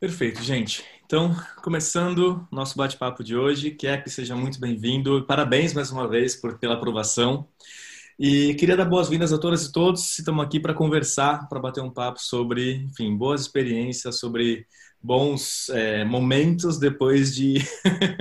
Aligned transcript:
Perfeito, 0.00 0.42
gente. 0.42 0.82
Então, 1.04 1.36
começando 1.62 2.48
nosso 2.50 2.74
bate-papo 2.74 3.22
de 3.22 3.36
hoje, 3.36 3.70
Cap, 3.72 4.08
seja 4.08 4.34
muito 4.34 4.58
bem-vindo. 4.58 5.26
Parabéns 5.26 5.74
mais 5.74 5.90
uma 5.90 6.08
vez 6.08 6.34
por, 6.34 6.58
pela 6.58 6.72
aprovação. 6.72 7.46
E 8.18 8.54
queria 8.54 8.78
dar 8.78 8.86
boas-vindas 8.86 9.30
a 9.30 9.36
todas 9.38 9.66
e 9.66 9.70
todos. 9.70 10.18
Estamos 10.18 10.42
aqui 10.42 10.58
para 10.58 10.72
conversar, 10.72 11.46
para 11.50 11.60
bater 11.60 11.82
um 11.82 11.90
papo 11.90 12.18
sobre, 12.18 12.76
enfim, 12.76 13.14
boas 13.14 13.42
experiências, 13.42 14.18
sobre 14.18 14.66
bons 15.02 15.68
é, 15.68 16.02
momentos 16.02 16.78
depois 16.78 17.34
de 17.34 17.58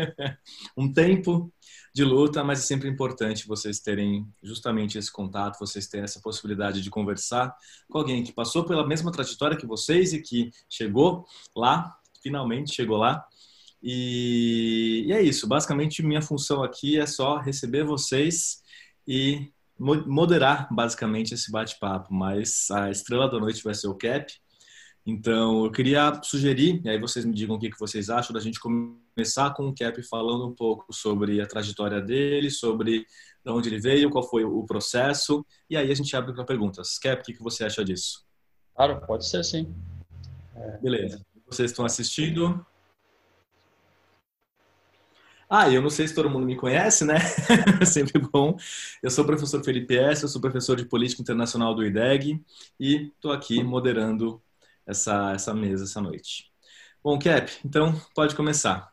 um 0.76 0.92
tempo 0.92 1.50
de 1.94 2.04
luta, 2.04 2.44
mas 2.44 2.60
é 2.60 2.62
sempre 2.64 2.88
importante 2.88 3.48
vocês 3.48 3.80
terem 3.80 4.28
justamente 4.44 4.98
esse 4.98 5.12
contato, 5.12 5.60
vocês 5.60 5.88
terem 5.88 6.04
essa 6.04 6.20
possibilidade 6.22 6.82
de 6.82 6.90
conversar 6.90 7.56
com 7.88 7.98
alguém 7.98 8.24
que 8.24 8.32
passou 8.32 8.64
pela 8.64 8.88
mesma 8.88 9.12
trajetória 9.12 9.58
que 9.58 9.66
vocês 9.66 10.14
e 10.14 10.22
que 10.22 10.52
chegou 10.70 11.26
lá, 11.56 11.96
finalmente 12.22 12.74
chegou 12.74 12.98
lá. 12.98 13.26
E, 13.82 15.06
e 15.08 15.14
é 15.14 15.22
isso, 15.22 15.48
basicamente 15.48 16.04
minha 16.04 16.22
função 16.22 16.64
aqui 16.64 17.00
é 17.00 17.06
só 17.06 17.38
receber 17.38 17.84
vocês 17.84 18.62
e 19.08 19.52
moderar 19.80 20.68
basicamente 20.74 21.34
esse 21.34 21.50
bate-papo, 21.50 22.14
mas 22.14 22.70
a 22.70 22.92
estrela 22.92 23.30
da 23.30 23.40
noite 23.40 23.64
vai 23.64 23.74
ser 23.74 23.88
o 23.88 23.96
Cap. 23.96 24.32
Então, 25.10 25.66
eu 25.66 25.72
queria 25.72 26.22
sugerir, 26.24 26.82
e 26.86 26.90
aí 26.90 27.00
vocês 27.00 27.26
me 27.26 27.34
digam 27.34 27.56
o 27.56 27.60
que 27.60 27.72
vocês 27.80 28.12
acham, 28.12 28.32
da 28.32 28.40
gente 28.40 28.60
começar 28.60 29.52
com 29.56 29.68
o 29.68 29.74
Cap 29.74 30.00
falando 30.04 30.48
um 30.48 30.54
pouco 30.54 30.94
sobre 30.94 31.42
a 31.42 31.48
trajetória 31.48 32.00
dele, 32.00 32.52
sobre 32.52 33.08
de 33.44 33.52
onde 33.52 33.70
ele 33.70 33.80
veio, 33.80 34.12
qual 34.12 34.24
foi 34.24 34.44
o 34.44 34.64
processo, 34.66 35.44
e 35.68 35.76
aí 35.76 35.92
a 35.92 35.96
gente 35.96 36.16
abre 36.16 36.32
para 36.32 36.44
perguntas. 36.44 37.00
Cap, 37.00 37.24
o 37.24 37.26
que 37.26 37.42
você 37.42 37.64
acha 37.64 37.84
disso? 37.84 38.24
Claro, 38.76 39.02
pode 39.08 39.28
ser 39.28 39.44
sim. 39.44 39.74
É... 40.56 40.78
Beleza. 40.78 41.26
Vocês 41.50 41.72
estão 41.72 41.86
assistindo? 41.86 42.64
Ah, 45.50 45.68
eu 45.72 45.82
não 45.82 45.90
sei 45.90 46.08
se 46.08 46.14
todo 46.14 46.30
mundo 46.30 46.46
me 46.46 46.56
conhece, 46.56 47.04
né? 47.04 47.18
Sempre 47.84 48.22
bom. 48.22 48.56
Eu 49.02 49.10
sou 49.10 49.24
o 49.24 49.28
professor 49.28 49.64
Felipe 49.64 49.98
S., 49.98 50.22
eu 50.22 50.30
sou 50.30 50.40
professor 50.40 50.76
de 50.76 50.86
Política 50.86 51.24
Internacional 51.24 51.74
do 51.74 51.84
IDEG 51.84 52.40
e 52.80 53.08
estou 53.08 53.32
aqui 53.32 53.64
moderando 53.64 54.40
essa, 54.90 55.34
essa 55.34 55.54
mesa 55.54 55.84
essa 55.84 56.02
noite. 56.02 56.52
Bom, 57.04 57.18
Cap, 57.20 57.52
então 57.64 57.94
pode 58.16 58.36
começar. 58.36 58.92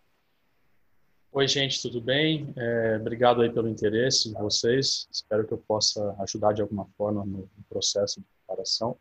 Oi, 1.32 1.48
gente, 1.48 1.82
tudo 1.82 2.00
bem? 2.00 2.52
É, 2.56 2.96
obrigado 3.00 3.42
aí 3.42 3.50
pelo 3.50 3.68
interesse 3.68 4.28
de 4.28 4.34
vocês. 4.34 5.08
Espero 5.10 5.46
que 5.46 5.52
eu 5.52 5.58
possa 5.58 6.14
ajudar 6.20 6.52
de 6.52 6.62
alguma 6.62 6.86
forma 6.96 7.24
no, 7.24 7.48
processo 7.68 8.20
de 8.20 8.26
preparação. 8.46 8.96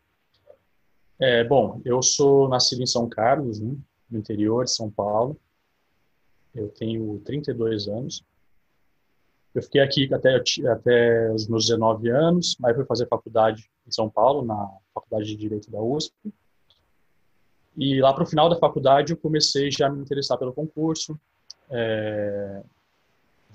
É, 1.18 1.44
bom, 1.44 1.80
eu 1.84 2.02
sou 2.02 2.48
nascido 2.48 2.82
em 2.82 2.86
São 2.86 3.08
Carlos, 3.08 3.60
né, 3.60 3.74
no 4.10 4.18
interior 4.18 4.64
de 4.64 4.72
São 4.72 4.90
Paulo. 4.90 5.38
Eu 6.54 6.68
tenho 6.68 7.18
32 7.24 7.88
anos. 7.88 8.24
Eu 9.54 9.62
fiquei 9.62 9.80
aqui 9.80 10.12
até, 10.12 10.42
até 10.70 11.32
os 11.32 11.46
meus 11.48 11.66
19 11.66 12.10
anos, 12.10 12.56
aí 12.64 12.74
fui 12.74 12.84
fazer 12.84 13.06
faculdade 13.06 13.70
em 13.86 13.90
São 13.90 14.10
Paulo, 14.10 14.44
na 14.44 14.68
Faculdade 14.92 15.26
de 15.26 15.36
Direito 15.36 15.70
da 15.70 15.80
USP. 15.80 16.12
E 17.76 18.00
lá 18.00 18.12
para 18.12 18.24
o 18.24 18.26
final 18.26 18.48
da 18.48 18.56
faculdade 18.56 19.12
eu 19.12 19.16
comecei 19.16 19.70
já 19.70 19.86
a 19.86 19.90
me 19.90 20.00
interessar 20.00 20.38
pelo 20.38 20.52
concurso, 20.52 21.18
é, 21.70 22.62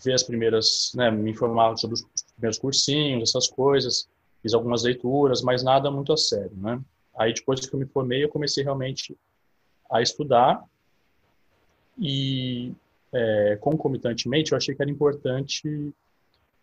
ver 0.03 0.13
as 0.13 0.23
primeiras, 0.23 0.91
né, 0.95 1.09
me 1.09 1.31
informar 1.31 1.75
sobre 1.77 1.95
os 1.95 2.05
primeiros 2.35 2.59
cursinhos, 2.59 3.29
essas 3.29 3.47
coisas, 3.47 4.07
fiz 4.41 4.53
algumas 4.53 4.83
leituras, 4.83 5.41
mas 5.41 5.63
nada 5.63 5.89
muito 5.89 6.13
a 6.13 6.17
sério, 6.17 6.55
né? 6.55 6.79
Aí 7.17 7.33
depois 7.33 7.59
que 7.65 7.73
eu 7.73 7.79
me 7.79 7.85
formei 7.85 8.23
eu 8.23 8.29
comecei 8.29 8.63
realmente 8.63 9.17
a 9.91 10.01
estudar 10.01 10.63
e 11.97 12.73
é, 13.11 13.57
concomitantemente 13.59 14.51
eu 14.51 14.57
achei 14.57 14.73
que 14.73 14.81
era 14.81 14.89
importante 14.89 15.93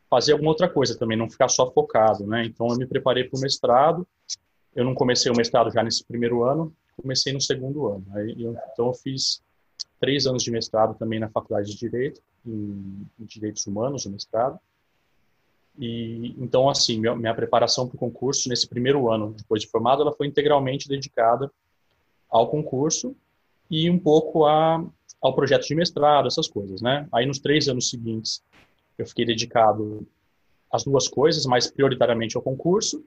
fazer 0.08 0.32
alguma 0.32 0.50
outra 0.50 0.68
coisa 0.68 0.98
também, 0.98 1.16
não 1.16 1.28
ficar 1.28 1.48
só 1.48 1.70
focado, 1.70 2.26
né? 2.26 2.44
Então 2.44 2.66
eu 2.68 2.76
me 2.76 2.86
preparei 2.86 3.24
para 3.24 3.36
o 3.36 3.40
mestrado. 3.40 4.06
Eu 4.74 4.84
não 4.84 4.94
comecei 4.94 5.30
o 5.30 5.36
mestrado 5.36 5.70
já 5.70 5.82
nesse 5.82 6.04
primeiro 6.04 6.44
ano, 6.44 6.72
comecei 7.02 7.32
no 7.32 7.40
segundo 7.40 7.86
ano. 7.86 8.04
Aí, 8.12 8.34
eu, 8.42 8.56
então, 8.72 8.86
eu 8.86 8.94
fiz 8.94 9.42
três 10.00 10.26
anos 10.26 10.42
de 10.42 10.50
mestrado 10.50 10.96
também 10.98 11.18
na 11.18 11.28
Faculdade 11.28 11.70
de 11.70 11.76
Direito, 11.76 12.20
em, 12.46 13.06
em 13.18 13.24
Direitos 13.24 13.66
Humanos, 13.66 14.06
o 14.06 14.10
mestrado. 14.10 14.58
E 15.78 16.34
então, 16.38 16.68
assim, 16.68 16.98
minha, 16.98 17.14
minha 17.14 17.34
preparação 17.34 17.86
para 17.86 17.96
o 17.96 17.98
concurso 17.98 18.48
nesse 18.48 18.68
primeiro 18.68 19.10
ano, 19.10 19.32
depois 19.36 19.62
de 19.62 19.68
formado, 19.68 20.02
ela 20.02 20.12
foi 20.12 20.26
integralmente 20.26 20.88
dedicada 20.88 21.50
ao 22.28 22.48
concurso 22.48 23.14
e 23.70 23.88
um 23.88 23.98
pouco 23.98 24.44
a, 24.44 24.84
ao 25.20 25.34
projeto 25.34 25.66
de 25.66 25.74
mestrado, 25.74 26.26
essas 26.26 26.48
coisas, 26.48 26.82
né? 26.82 27.06
Aí, 27.12 27.26
nos 27.26 27.38
três 27.38 27.68
anos 27.68 27.90
seguintes, 27.90 28.42
eu 28.96 29.06
fiquei 29.06 29.24
dedicado 29.24 30.06
às 30.72 30.84
duas 30.84 31.06
coisas, 31.06 31.46
mas 31.46 31.70
prioritariamente 31.70 32.36
ao 32.36 32.42
concurso 32.42 33.04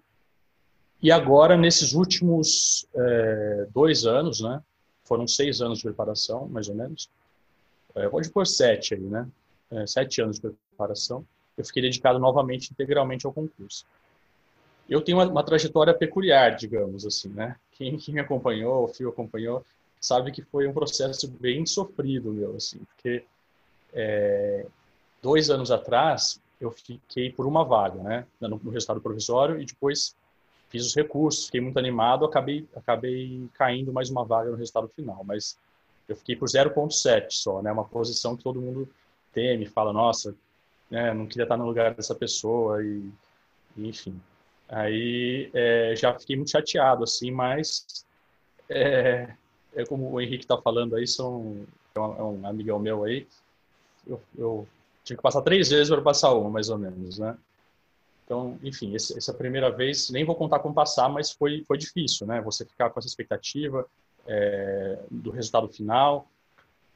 e 1.02 1.12
agora, 1.12 1.58
nesses 1.58 1.94
últimos 1.94 2.86
é, 2.94 3.68
dois 3.74 4.06
anos, 4.06 4.42
né, 4.42 4.62
foram 5.04 5.28
seis 5.28 5.60
anos 5.60 5.80
de 5.80 5.86
preparação, 5.86 6.48
mais 6.48 6.70
ou 6.70 6.76
menos, 6.76 7.10
é, 7.96 8.08
pode 8.08 8.30
pôr 8.30 8.46
sete 8.46 8.94
aí, 8.94 9.02
né, 9.02 9.28
é, 9.72 9.88
sete 9.88 10.22
anos 10.22 10.40
de 10.40 10.50
preparação, 10.70 11.26
eu 11.58 11.66
fiquei 11.66 11.82
dedicado 11.82 12.20
novamente, 12.20 12.72
integralmente 12.72 13.26
ao 13.26 13.34
concurso. 13.34 13.86
Eu 14.88 15.02
tenho 15.02 15.18
uma, 15.18 15.28
uma 15.28 15.44
trajetória 15.44 15.94
peculiar, 15.94 16.56
digamos 16.56 17.06
assim, 17.06 17.30
né, 17.30 17.56
quem, 17.72 17.98
quem 17.98 18.14
me 18.14 18.22
acompanhou, 18.22 18.84
o 18.84 18.88
Fio 18.88 19.10
acompanhou, 19.10 19.66
sabe 20.00 20.32
que 20.32 20.44
foi 20.44 20.68
um 20.68 20.74
processo 20.74 21.28
bem 21.28 21.66
sofrido, 21.66 22.32
meu, 22.32 22.56
assim, 22.56 22.80
porque 22.80 23.24
é, 23.92 24.68
dois 25.22 25.50
anos 25.50 25.72
atrás 25.72 26.40
eu 26.60 26.72
fiquei 26.72 27.32
por 27.32 27.48
uma 27.48 27.64
vaga, 27.64 28.02
né, 28.04 28.28
no, 28.40 28.50
no 28.50 28.70
resultado 28.70 29.02
provisório 29.02 29.60
e 29.60 29.66
depois 29.66 30.16
fiz 30.72 30.86
os 30.86 30.96
recursos, 30.96 31.46
fiquei 31.46 31.60
muito 31.60 31.78
animado, 31.78 32.24
acabei, 32.24 32.66
acabei 32.74 33.48
caindo 33.54 33.92
mais 33.92 34.10
uma 34.10 34.24
vaga 34.24 34.50
no 34.50 34.56
resultado 34.56 34.88
final, 34.88 35.22
mas 35.26 35.60
eu 36.08 36.16
fiquei 36.16 36.36
por 36.36 36.48
0.7 36.48 37.28
só, 37.30 37.62
né? 37.62 37.72
Uma 37.72 37.84
posição 37.84 38.38
que 38.38 38.44
todo 38.44 38.62
mundo 38.62 38.88
teme, 39.34 39.66
fala, 39.66 39.92
nossa, 39.92 40.34
né, 40.90 41.14
não 41.14 41.28
queria 41.28 41.44
estar 41.44 41.58
no 41.58 41.66
lugar 41.66 41.94
dessa 41.94 42.16
pessoa 42.16 42.84
e, 42.84 43.10
e 43.78 43.88
enfim. 43.88 44.20
Aí 44.68 45.50
é, 45.54 45.94
já 45.96 46.18
fiquei 46.18 46.38
muito 46.38 46.52
chateado, 46.52 47.04
assim, 47.04 47.32
mas 47.32 48.06
é, 48.70 49.34
é 49.76 49.86
como 49.86 50.10
o 50.10 50.22
Henrique 50.22 50.46
está 50.46 50.58
falando 50.58 50.96
aí, 50.96 51.06
são, 51.06 51.66
é 51.94 52.00
um, 52.00 52.46
é 52.46 52.50
amigão 52.50 52.80
meu 52.80 53.04
aí, 53.04 53.28
eu, 54.08 54.22
eu 54.38 54.68
tinha 55.04 55.18
que 55.18 55.24
passar 55.24 55.42
três 55.42 55.70
vezes 55.70 55.90
para 55.90 56.02
passar 56.02 56.34
uma, 56.34 56.50
mais 56.50 56.70
ou 56.70 56.78
menos, 56.78 57.20
né? 57.20 57.38
Então, 58.32 58.58
enfim, 58.64 58.96
esse, 58.96 59.18
essa 59.18 59.34
primeira 59.34 59.70
vez, 59.70 60.10
nem 60.10 60.24
vou 60.24 60.36
contar 60.36 60.60
como 60.60 60.74
passar, 60.74 61.10
mas 61.10 61.32
foi, 61.32 61.66
foi 61.68 61.78
difícil, 61.78 62.26
né? 62.26 62.40
Você 62.40 62.64
ficar 62.64 62.90
com 62.90 62.98
essa 62.98 63.08
expectativa 63.10 63.86
é, 64.26 65.00
do 65.12 65.32
resultado 65.32 65.68
final 65.68 66.26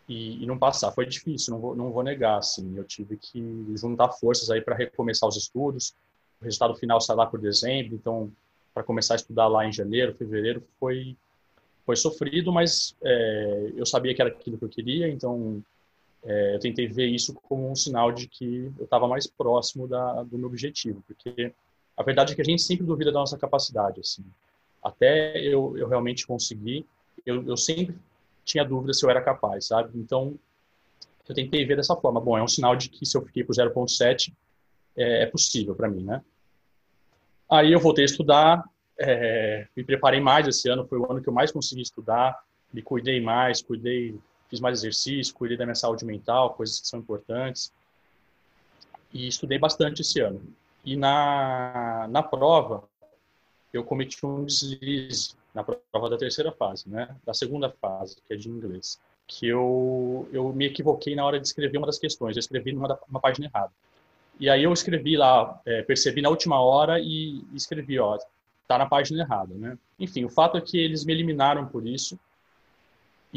e, 0.08 0.42
e, 0.42 0.46
não 0.46 0.58
passar. 0.58 0.94
Foi 0.94 1.06
difícil, 1.06 1.54
não 1.54 1.60
vou, 1.60 1.76
não 1.76 1.92
vou 1.92 2.04
negar, 2.04 2.38
assim. 2.38 2.78
Eu 2.78 2.86
tive 2.86 3.18
que 3.18 3.66
juntar 3.76 4.14
forças 4.14 4.50
aí 4.50 4.62
para 4.62 4.78
recomeçar 4.78 5.28
os 5.28 5.36
estudos. 5.36 5.94
O 6.40 6.46
resultado 6.46 6.74
final 6.76 7.02
sai 7.02 7.18
lá 7.18 7.26
por 7.26 7.38
dezembro, 7.38 7.96
então, 7.96 8.32
para 8.74 8.84
começar 8.84 9.16
a 9.16 9.18
estudar 9.18 9.50
lá 9.50 9.68
em 9.68 9.74
janeiro, 9.74 10.16
fevereiro, 10.16 10.64
foi, 10.80 11.18
foi 11.86 11.98
sofrido, 11.98 12.50
mas 12.54 12.96
é, 13.04 13.74
eu 13.76 13.86
sabia 13.86 14.16
que 14.16 14.22
era 14.22 14.32
aquilo 14.32 14.58
que 14.58 14.64
eu 14.64 14.70
queria, 14.70 15.10
então 15.10 15.62
é, 16.26 16.56
eu 16.56 16.60
tentei 16.60 16.88
ver 16.88 17.06
isso 17.06 17.34
como 17.34 17.70
um 17.70 17.76
sinal 17.76 18.12
de 18.12 18.28
que 18.28 18.72
eu 18.80 18.86
estava 18.86 19.08
mais 19.08 19.28
próximo 19.28 19.88
da, 19.88 20.24
do 20.24 20.38
meu 20.38 20.48
objetivo, 20.48 21.04
porque 21.08 21.54
a 21.96 22.04
verdade 22.04 22.34
é 22.34 22.36
que 22.36 22.42
a 22.42 22.46
gente 22.46 22.62
sempre 22.62 22.86
duvida 22.86 23.12
da 23.12 23.20
nossa 23.20 23.38
capacidade, 23.38 24.00
assim. 24.00 24.26
Até 24.84 25.40
eu, 25.40 25.78
eu 25.78 25.88
realmente 25.88 26.26
conseguir, 26.26 26.86
eu, 27.26 27.44
eu 27.48 27.56
sempre 27.56 27.96
tinha 28.44 28.66
dúvida 28.66 28.94
se 28.94 29.06
eu 29.06 29.10
era 29.10 29.22
capaz, 29.22 29.68
sabe? 29.68 29.98
Então, 29.98 30.38
eu 31.28 31.36
tentei 31.36 31.66
ver 31.66 31.78
dessa 31.78 31.96
forma. 31.96 32.20
Bom, 32.20 32.38
é 32.38 32.44
um 32.44 32.48
sinal 32.48 32.76
de 32.76 32.90
que 32.90 33.06
se 33.06 33.18
eu 33.18 33.22
fiquei 33.24 33.44
por 33.44 33.56
0.7, 33.56 34.34
é, 34.98 35.24
é 35.24 35.26
possível 35.28 35.76
para 35.76 35.90
mim, 35.90 36.04
né? 36.04 36.22
Aí 37.50 37.72
eu 37.72 37.80
voltei 37.80 38.04
a 38.04 38.06
estudar, 38.06 38.64
é, 39.00 39.68
me 39.76 39.84
preparei 39.84 40.20
mais 40.20 40.48
esse 40.48 40.68
ano, 40.70 40.88
foi 40.88 40.98
o 40.98 41.12
ano 41.12 41.22
que 41.22 41.30
eu 41.30 41.34
mais 41.34 41.52
consegui 41.52 41.82
estudar, 41.82 42.38
me 42.74 42.82
cuidei 42.82 43.22
mais, 43.22 43.62
cuidei 43.62 44.18
fiz 44.50 44.60
mais 44.60 44.80
exercício, 44.80 45.34
cuidei 45.34 45.58
da 45.58 45.66
minha 45.66 45.76
saúde 45.76 46.06
mental, 46.06 46.54
coisas 46.54 46.80
que 46.80 46.88
são 46.88 47.00
importantes. 47.00 47.72
E 49.14 49.28
estudei 49.28 49.58
bastante 49.58 50.02
esse 50.02 50.20
ano. 50.20 50.42
E 50.84 50.96
na, 50.96 52.08
na 52.10 52.22
prova, 52.22 52.84
eu 53.74 53.84
cometi 53.84 54.26
um 54.26 54.46
deslize, 54.46 55.36
na 55.54 55.64
prova 55.64 56.10
da 56.10 56.18
terceira 56.18 56.52
fase, 56.52 56.90
né? 56.90 57.16
Da 57.26 57.34
segunda 57.34 57.70
fase, 57.70 58.18
que 58.28 58.34
é 58.34 58.38
de 58.38 58.50
inglês. 58.50 59.00
Que 59.28 59.48
eu, 59.48 60.28
eu 60.32 60.54
me 60.54 60.66
equivoquei 60.66 61.16
na 61.16 61.26
hora 61.26 61.40
de 61.40 61.48
escrever 61.48 61.78
uma 61.78 61.88
das 61.88 61.98
questões. 61.98 62.36
Eu 62.36 62.42
escrevi 62.42 62.74
numa 62.74 63.00
uma 63.10 63.20
página 63.20 63.48
errada. 63.48 63.72
E 64.40 64.50
aí 64.50 64.64
eu 64.64 64.74
escrevi 64.74 65.16
lá, 65.16 65.60
é, 65.66 65.82
percebi 65.82 66.22
na 66.22 66.30
última 66.30 66.60
hora 66.60 67.00
e 67.00 67.42
escrevi, 67.54 67.98
ó, 67.98 68.18
tá 68.68 68.78
na 68.78 68.86
página 68.86 69.22
errada, 69.22 69.54
né? 69.56 69.78
Enfim, 69.98 70.26
o 70.26 70.30
fato 70.30 70.58
é 70.58 70.62
que 70.62 70.78
eles 70.78 71.06
me 71.06 71.14
eliminaram 71.14 71.66
por 71.66 71.88
isso 71.88 72.20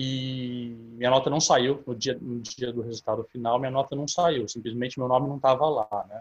e 0.01 0.77
minha 0.97 1.11
nota 1.11 1.29
não 1.29 1.41
saiu 1.41 1.83
no 1.85 1.93
dia, 1.93 2.17
no 2.23 2.39
dia 2.39 2.73
do 2.73 2.83
resultado 2.83 3.25
final, 3.25 3.59
minha 3.59 3.73
nota 3.73 3.97
não 3.97 4.07
saiu, 4.07 4.47
simplesmente 4.47 4.97
meu 4.97 5.09
nome 5.09 5.27
não 5.27 5.39
estava 5.39 5.69
lá, 5.69 6.07
né? 6.09 6.21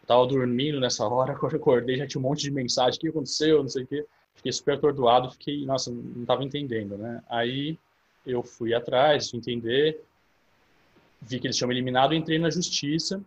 Estava 0.00 0.26
dormindo 0.26 0.80
nessa 0.80 1.06
hora, 1.06 1.34
quando 1.36 1.52
eu 1.52 1.60
acordei 1.60 1.98
já 1.98 2.06
tinha 2.06 2.18
um 2.18 2.22
monte 2.22 2.40
de 2.40 2.50
mensagem, 2.50 2.96
o 2.96 3.00
que 3.02 3.08
aconteceu, 3.08 3.60
não 3.60 3.68
sei 3.68 3.82
o 3.82 3.86
quê. 3.86 4.06
Fiquei 4.34 4.50
super 4.50 4.76
atordoado, 4.76 5.30
fiquei, 5.32 5.66
nossa, 5.66 5.90
não 5.90 6.22
estava 6.22 6.42
entendendo, 6.42 6.96
né? 6.96 7.22
Aí 7.28 7.78
eu 8.24 8.42
fui 8.42 8.72
atrás 8.72 9.28
de 9.28 9.36
entender, 9.36 10.02
vi 11.20 11.38
que 11.38 11.48
eles 11.48 11.56
tinham 11.58 11.70
eliminado, 11.70 12.14
entrei 12.14 12.38
na 12.38 12.48
justiça 12.48 13.22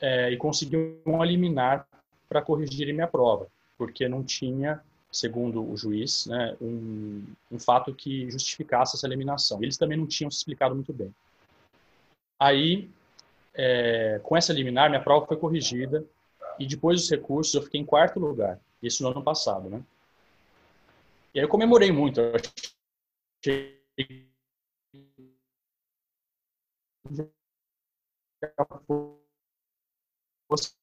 é, 0.00 0.32
e 0.32 0.36
consegui 0.36 0.76
um 1.06 1.22
liminar 1.22 1.86
para 2.28 2.42
corrigir 2.42 2.92
minha 2.92 3.06
prova, 3.06 3.46
porque 3.78 4.08
não 4.08 4.24
tinha, 4.24 4.82
segundo 5.10 5.68
o 5.68 5.76
juiz, 5.76 6.26
né, 6.26 6.56
um, 6.60 7.24
um 7.50 7.58
fato 7.58 7.94
que 7.94 8.30
justificasse 8.30 8.96
essa 8.96 9.06
eliminação. 9.06 9.62
Eles 9.62 9.76
também 9.76 9.98
não 9.98 10.06
tinham 10.06 10.30
se 10.30 10.38
explicado 10.38 10.74
muito 10.74 10.92
bem. 10.92 11.12
Aí, 12.38 12.88
é, 13.54 14.20
com 14.22 14.36
essa 14.36 14.52
liminar, 14.52 14.88
minha 14.88 15.02
prova 15.02 15.26
foi 15.26 15.36
corrigida 15.36 16.04
e 16.58 16.66
depois 16.66 17.00
dos 17.00 17.10
recursos 17.10 17.54
eu 17.54 17.62
fiquei 17.62 17.80
em 17.80 17.84
quarto 17.84 18.20
lugar, 18.20 18.58
isso 18.82 19.02
no 19.02 19.10
ano 19.10 19.22
passado, 19.22 19.68
né? 19.68 19.82
E 21.34 21.38
aí 21.38 21.44
eu 21.44 21.48
comemorei 21.48 21.92
muito, 21.92 22.20
eu 22.20 22.34
achei 23.42 23.80
fosse 30.48 30.74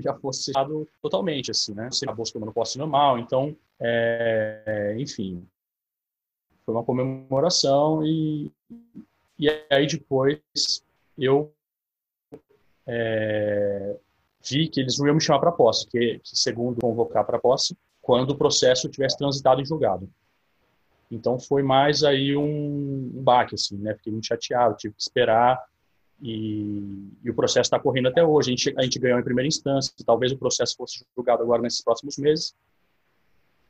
já 0.00 0.14
fosse 0.14 0.46
fechado 0.46 0.88
totalmente, 1.00 1.50
assim, 1.50 1.74
né? 1.74 1.90
Sem 1.90 2.08
a 2.08 2.12
bolsa 2.12 2.32
como 2.32 2.46
não 2.46 2.52
posso 2.52 2.78
normal, 2.78 3.18
então, 3.18 3.56
é, 3.80 4.94
enfim, 4.98 5.46
foi 6.64 6.74
uma 6.74 6.84
comemoração 6.84 8.04
e, 8.04 8.50
e 9.38 9.48
aí 9.70 9.86
depois 9.86 10.40
eu 11.18 11.52
é, 12.86 13.96
vi 14.42 14.68
que 14.68 14.80
eles 14.80 14.98
não 14.98 15.06
iam 15.06 15.14
me 15.14 15.20
chamar 15.20 15.40
para 15.40 15.52
posse, 15.52 15.86
que, 15.88 16.20
que 16.20 16.36
segundo 16.36 16.80
convocar 16.80 17.24
para 17.24 17.38
posse, 17.38 17.76
quando 18.00 18.30
o 18.30 18.36
processo 18.36 18.88
tivesse 18.88 19.18
transitado 19.18 19.60
em 19.60 19.64
julgado. 19.64 20.08
Então 21.10 21.38
foi 21.38 21.62
mais 21.62 22.02
aí 22.02 22.34
um, 22.36 23.10
um 23.14 23.22
baque, 23.22 23.54
assim, 23.54 23.76
né? 23.76 23.94
Fiquei 23.96 24.12
muito 24.12 24.26
chateado, 24.26 24.76
tive 24.76 24.94
que 24.94 25.02
esperar 25.02 25.62
e, 26.22 27.10
e 27.24 27.30
o 27.30 27.34
processo 27.34 27.66
está 27.66 27.80
correndo 27.80 28.08
até 28.08 28.24
hoje. 28.24 28.50
A 28.50 28.52
gente, 28.52 28.74
a 28.78 28.82
gente 28.82 28.98
ganhou 28.98 29.18
em 29.18 29.24
primeira 29.24 29.48
instância, 29.48 29.92
talvez 30.06 30.30
o 30.30 30.38
processo 30.38 30.76
fosse 30.76 31.04
julgado 31.16 31.42
agora 31.42 31.60
nesses 31.60 31.82
próximos 31.82 32.16
meses. 32.16 32.54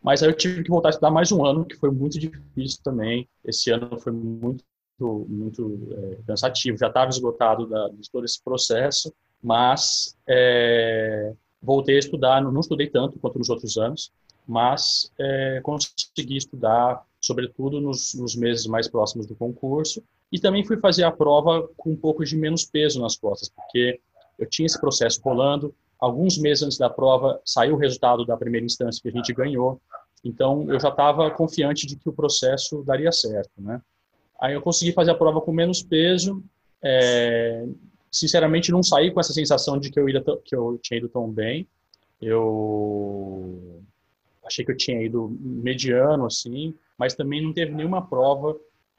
Mas 0.02 0.22
aí 0.22 0.28
eu 0.28 0.36
tive 0.36 0.62
que 0.62 0.70
voltar 0.70 0.88
a 0.88 0.90
estudar 0.90 1.10
mais 1.10 1.32
um 1.32 1.44
ano, 1.44 1.64
que 1.64 1.76
foi 1.76 1.90
muito 1.90 2.18
difícil 2.18 2.80
também. 2.84 3.26
Esse 3.44 3.70
ano 3.70 3.98
foi 3.98 4.12
muito, 4.12 4.64
muito 5.00 5.88
é, 5.92 6.18
cansativo. 6.26 6.76
Já 6.76 6.88
estava 6.88 7.08
esgotado 7.08 7.66
da, 7.66 7.88
de 7.88 8.10
todo 8.10 8.24
esse 8.24 8.42
processo, 8.42 9.12
mas 9.42 10.16
é, 10.28 11.32
voltei 11.62 11.96
a 11.96 12.00
estudar. 12.00 12.42
Não, 12.42 12.52
não 12.52 12.60
estudei 12.60 12.90
tanto 12.90 13.18
quanto 13.18 13.38
nos 13.38 13.48
outros 13.48 13.78
anos, 13.78 14.12
mas 14.46 15.10
é, 15.18 15.60
consegui 15.62 16.36
estudar, 16.36 17.02
sobretudo 17.20 17.80
nos, 17.80 18.12
nos, 18.14 18.34
meses 18.34 18.66
mais 18.66 18.88
próximos 18.88 19.26
do 19.26 19.36
concurso, 19.36 20.02
e 20.32 20.40
também 20.40 20.64
fui 20.64 20.78
fazer 20.78 21.04
a 21.04 21.12
prova 21.12 21.68
com 21.76 21.90
um 21.90 21.96
pouco 21.96 22.24
de 22.24 22.36
menos 22.36 22.64
peso 22.64 23.00
nas 23.00 23.16
costas, 23.16 23.50
porque 23.50 24.00
eu 24.38 24.48
tinha 24.48 24.66
esse 24.66 24.80
processo 24.80 25.20
rolando, 25.22 25.74
alguns 26.00 26.38
meses 26.38 26.64
antes 26.64 26.78
da 26.78 26.88
prova 26.88 27.38
saiu 27.44 27.74
o 27.74 27.78
resultado 27.78 28.24
da 28.24 28.36
primeira 28.36 28.64
instância 28.64 29.00
que 29.00 29.08
a 29.08 29.12
gente 29.12 29.32
ganhou, 29.34 29.78
então 30.24 30.66
eu 30.72 30.80
já 30.80 30.88
estava 30.88 31.30
confiante 31.30 31.86
de 31.86 31.96
que 31.96 32.08
o 32.08 32.12
processo 32.12 32.82
daria 32.82 33.12
certo, 33.12 33.52
né? 33.58 33.80
Aí 34.40 34.54
eu 34.54 34.62
consegui 34.62 34.92
fazer 34.92 35.10
a 35.12 35.14
prova 35.14 35.40
com 35.40 35.52
menos 35.52 35.82
peso, 35.82 36.42
é, 36.82 37.64
sinceramente 38.10 38.72
não 38.72 38.82
saí 38.82 39.12
com 39.12 39.20
essa 39.20 39.32
sensação 39.32 39.78
de 39.78 39.90
que 39.90 40.00
eu, 40.00 40.08
ia, 40.08 40.22
que 40.44 40.56
eu 40.56 40.78
tinha 40.82 40.98
ido 40.98 41.08
tão 41.08 41.30
bem, 41.30 41.68
eu 42.20 43.82
achei 44.44 44.64
que 44.64 44.72
eu 44.72 44.76
tinha 44.76 45.00
ido 45.00 45.36
mediano, 45.40 46.26
assim, 46.26 46.74
mas 46.98 47.14
também 47.14 47.42
não 47.42 47.52
teve 47.52 47.72
nenhuma 47.72 48.04
prova 48.04 48.56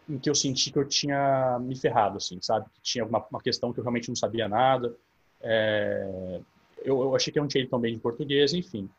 em 0.09 0.17
que 0.17 0.29
eu 0.29 0.35
senti 0.35 0.71
que 0.71 0.77
eu 0.77 0.87
tinha 0.87 1.57
me 1.59 1.75
ferrado, 1.75 2.17
assim, 2.17 2.39
sabe? 2.41 2.65
Que 2.73 2.81
tinha 2.81 3.05
uma, 3.05 3.25
uma 3.29 3.41
questão 3.41 3.71
que 3.71 3.79
eu 3.79 3.83
realmente 3.83 4.09
não 4.09 4.15
sabia 4.15 4.47
nada. 4.47 4.95
É, 5.41 6.39
eu, 6.83 7.01
eu, 7.01 7.15
achei 7.15 7.31
que 7.31 7.39
eu 7.39 7.43
não 7.43 7.47
tinha 7.47 7.67
tão 7.67 7.79
bem 7.79 7.93
de 7.93 7.99
português, 7.99 8.53
enfim. 8.53 8.89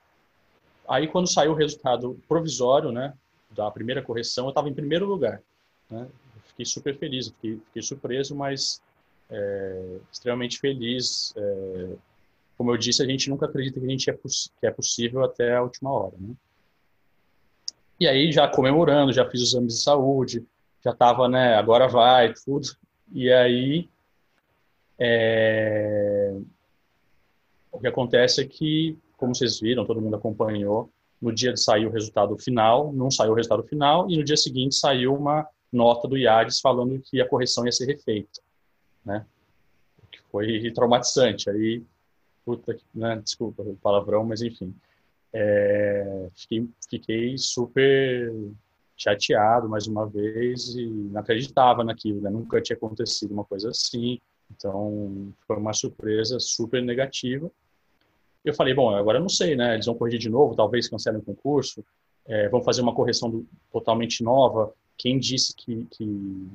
Aí, 0.89 1.09
quando 1.09 1.31
saiu 1.31 1.53
o 1.53 1.55
resultado 1.55 2.19
provisório, 2.29 2.91
né, 2.91 3.15
da 3.51 3.71
primeira 3.71 4.03
correção, 4.03 4.47
eu 4.47 4.51
estava 4.51 4.69
em 4.69 4.75
primeiro 4.75 5.07
lugar. 5.07 5.43
Né? 5.91 6.07
Fiquei 6.47 6.65
super 6.65 6.97
feliz, 6.97 7.29
fiquei, 7.29 7.61
fiquei 7.67 7.83
surpreso, 7.83 8.35
mas 8.35 8.83
é, 9.31 9.99
extremamente 10.13 10.59
feliz. 10.59 11.33
É, 11.37 11.97
como 12.57 12.71
eu 12.71 12.77
disse, 12.77 13.03
a 13.03 13.07
gente 13.07 13.29
nunca 13.29 13.47
acredita 13.47 13.81
que 13.81 13.87
a 13.87 13.89
gente 13.89 14.11
é, 14.11 14.15
que 14.15 14.67
é 14.67 14.71
possível 14.71 15.25
até 15.25 15.57
a 15.57 15.63
última 15.63 15.91
hora, 15.91 16.15
né? 16.19 16.35
E 17.99 18.09
aí, 18.09 18.33
já 18.33 18.49
comemorando, 18.49 19.13
já 19.13 19.29
fiz 19.31 19.41
os 19.41 19.49
exames 19.51 19.75
de 19.75 19.83
saúde, 19.83 20.45
já 20.85 20.91
estava, 20.91 21.29
né, 21.29 21.55
agora 21.55 21.89
vai, 21.89 22.35
tudo. 22.35 22.69
E 23.13 23.33
aí, 23.33 23.89
é... 24.99 26.35
o 27.73 27.81
que 27.81 27.87
acontece 27.87 28.43
é 28.43 28.47
que, 28.47 28.99
como 29.17 29.35
vocês 29.35 29.59
viram, 29.59 29.87
todo 29.87 30.01
mundo 30.01 30.17
acompanhou, 30.17 30.91
no 31.21 31.33
dia 31.33 31.55
de 31.55 31.61
sair 31.61 31.87
o 31.87 31.91
resultado 31.91 32.37
final, 32.37 32.93
não 32.93 33.11
saiu 33.11 33.33
o 33.33 33.35
resultado 33.35 33.63
final, 33.63 34.11
e 34.11 34.19
no 34.19 34.25
dia 34.25 34.37
seguinte 34.37 34.75
saiu 34.75 35.15
uma 35.15 35.49
nota 35.73 36.07
do 36.07 36.19
IADES 36.19 36.61
falando 36.61 37.01
que 37.01 37.21
a 37.21 37.29
correção 37.29 37.65
ia 37.65 37.73
ser 37.73 37.87
refeita, 37.87 38.41
né? 39.05 39.25
Que 40.13 40.21
foi 40.31 40.71
traumatizante. 40.73 41.49
Aí, 41.49 41.83
puta, 42.45 42.77
né, 42.95 43.21
desculpa 43.25 43.63
o 43.63 43.77
palavrão, 43.77 44.25
mas 44.25 44.43
enfim. 44.43 44.75
É, 45.33 46.29
fiquei, 46.35 46.69
fiquei 46.89 47.39
super 47.39 48.33
chateado 48.97 49.69
mais 49.69 49.87
uma 49.87 50.07
vez 50.07 50.75
e 50.75 50.87
não 50.87 51.21
acreditava 51.21 51.83
naquilo, 51.83 52.21
né? 52.21 52.31
nunca 52.31 52.61
tinha 52.61 52.77
acontecido 52.77 53.33
uma 53.33 53.45
coisa 53.45 53.71
assim, 53.71 54.21
então 54.51 55.33
foi 55.47 55.57
uma 55.57 55.73
surpresa 55.73 56.39
super 56.39 56.83
negativa. 56.83 57.51
Eu 58.45 58.55
falei, 58.55 58.75
bom, 58.75 58.95
agora 58.95 59.19
eu 59.19 59.23
não 59.23 59.29
sei, 59.29 59.57
né? 59.57 59.75
Eles 59.75 59.87
vão 59.87 59.95
corrigir 59.95 60.21
de 60.21 60.29
novo, 60.29 60.55
talvez 60.55 60.87
cancelem 60.87 61.19
o 61.21 61.25
concurso, 61.25 61.85
é, 62.27 62.49
vão 62.49 62.63
fazer 62.63 62.83
uma 62.83 62.95
correção 62.95 63.31
do, 63.31 63.47
totalmente 63.73 64.23
nova. 64.23 64.73
Quem 64.99 65.19
disse 65.19 65.55
que, 65.57 65.87
que, 65.91 66.49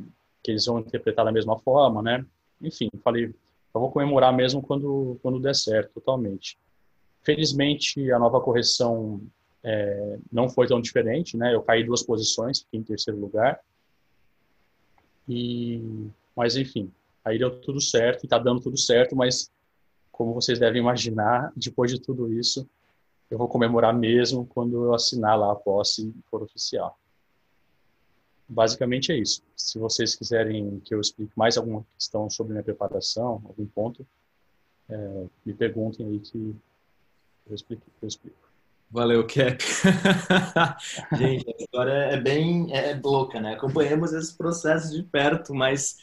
que, 0.43 0.51
eles 0.51 0.65
vão 0.65 0.79
interpretar 0.79 1.25
da 1.25 1.31
mesma 1.31 1.57
forma, 1.57 2.01
né? 2.01 2.23
Enfim, 2.61 2.89
falei, 3.03 3.25
eu 3.73 3.81
vou 3.81 3.91
comemorar 3.91 4.31
mesmo 4.31 4.61
quando, 4.61 5.17
quando 5.21 5.39
der 5.39 5.55
certo, 5.55 5.93
totalmente. 5.95 6.57
Felizmente, 7.23 8.11
a 8.11 8.19
nova 8.19 8.39
correção 8.39 9.19
é, 9.63 10.17
não 10.31 10.49
foi 10.49 10.67
tão 10.67 10.81
diferente, 10.81 11.35
né? 11.37 11.53
Eu 11.53 11.61
caí 11.61 11.83
duas 11.83 12.03
posições, 12.03 12.61
fiquei 12.61 12.79
em 12.79 12.83
terceiro 12.83 13.19
lugar. 13.19 13.59
E, 15.27 16.09
mas 16.35 16.55
enfim, 16.55 16.91
aí 17.23 17.37
deu 17.37 17.59
tudo 17.61 17.81
certo 17.81 18.23
e 18.23 18.25
está 18.25 18.37
dando 18.37 18.61
tudo 18.61 18.77
certo, 18.77 19.15
mas 19.15 19.51
como 20.11 20.33
vocês 20.33 20.59
devem 20.59 20.81
imaginar, 20.81 21.51
depois 21.55 21.91
de 21.91 21.99
tudo 21.99 22.31
isso, 22.33 22.67
eu 23.29 23.37
vou 23.37 23.47
comemorar 23.47 23.93
mesmo 23.93 24.45
quando 24.45 24.85
eu 24.85 24.93
assinar 24.93 25.37
lá 25.37 25.51
a 25.51 25.55
posse 25.55 26.13
for 26.29 26.41
oficial. 26.41 26.97
Basicamente 28.47 29.11
é 29.11 29.17
isso. 29.17 29.43
Se 29.55 29.77
vocês 29.77 30.15
quiserem 30.15 30.79
que 30.79 30.95
eu 30.95 30.99
explique 30.99 31.31
mais 31.37 31.55
alguma 31.55 31.85
questão 31.95 32.27
sobre 32.29 32.53
minha 32.53 32.63
preparação, 32.63 33.41
algum 33.45 33.65
ponto, 33.67 34.05
é, 34.89 35.25
me 35.45 35.53
perguntem 35.53 36.07
aí 36.07 36.19
que 36.19 36.55
eu 37.47 37.55
explico. 37.55 37.85
Eu 38.01 38.07
explico. 38.07 38.48
Valeu, 38.91 39.25
Cap. 39.27 39.63
Gente, 41.15 41.47
a 41.47 41.63
história 41.63 41.91
é 41.91 42.19
bem 42.19 42.73
é, 42.75 42.91
é 42.91 42.99
louca, 43.01 43.39
né? 43.39 43.53
Acompanhamos 43.53 44.13
esse 44.13 44.35
processo 44.35 44.91
de 44.91 45.03
perto, 45.03 45.53
mas, 45.53 45.95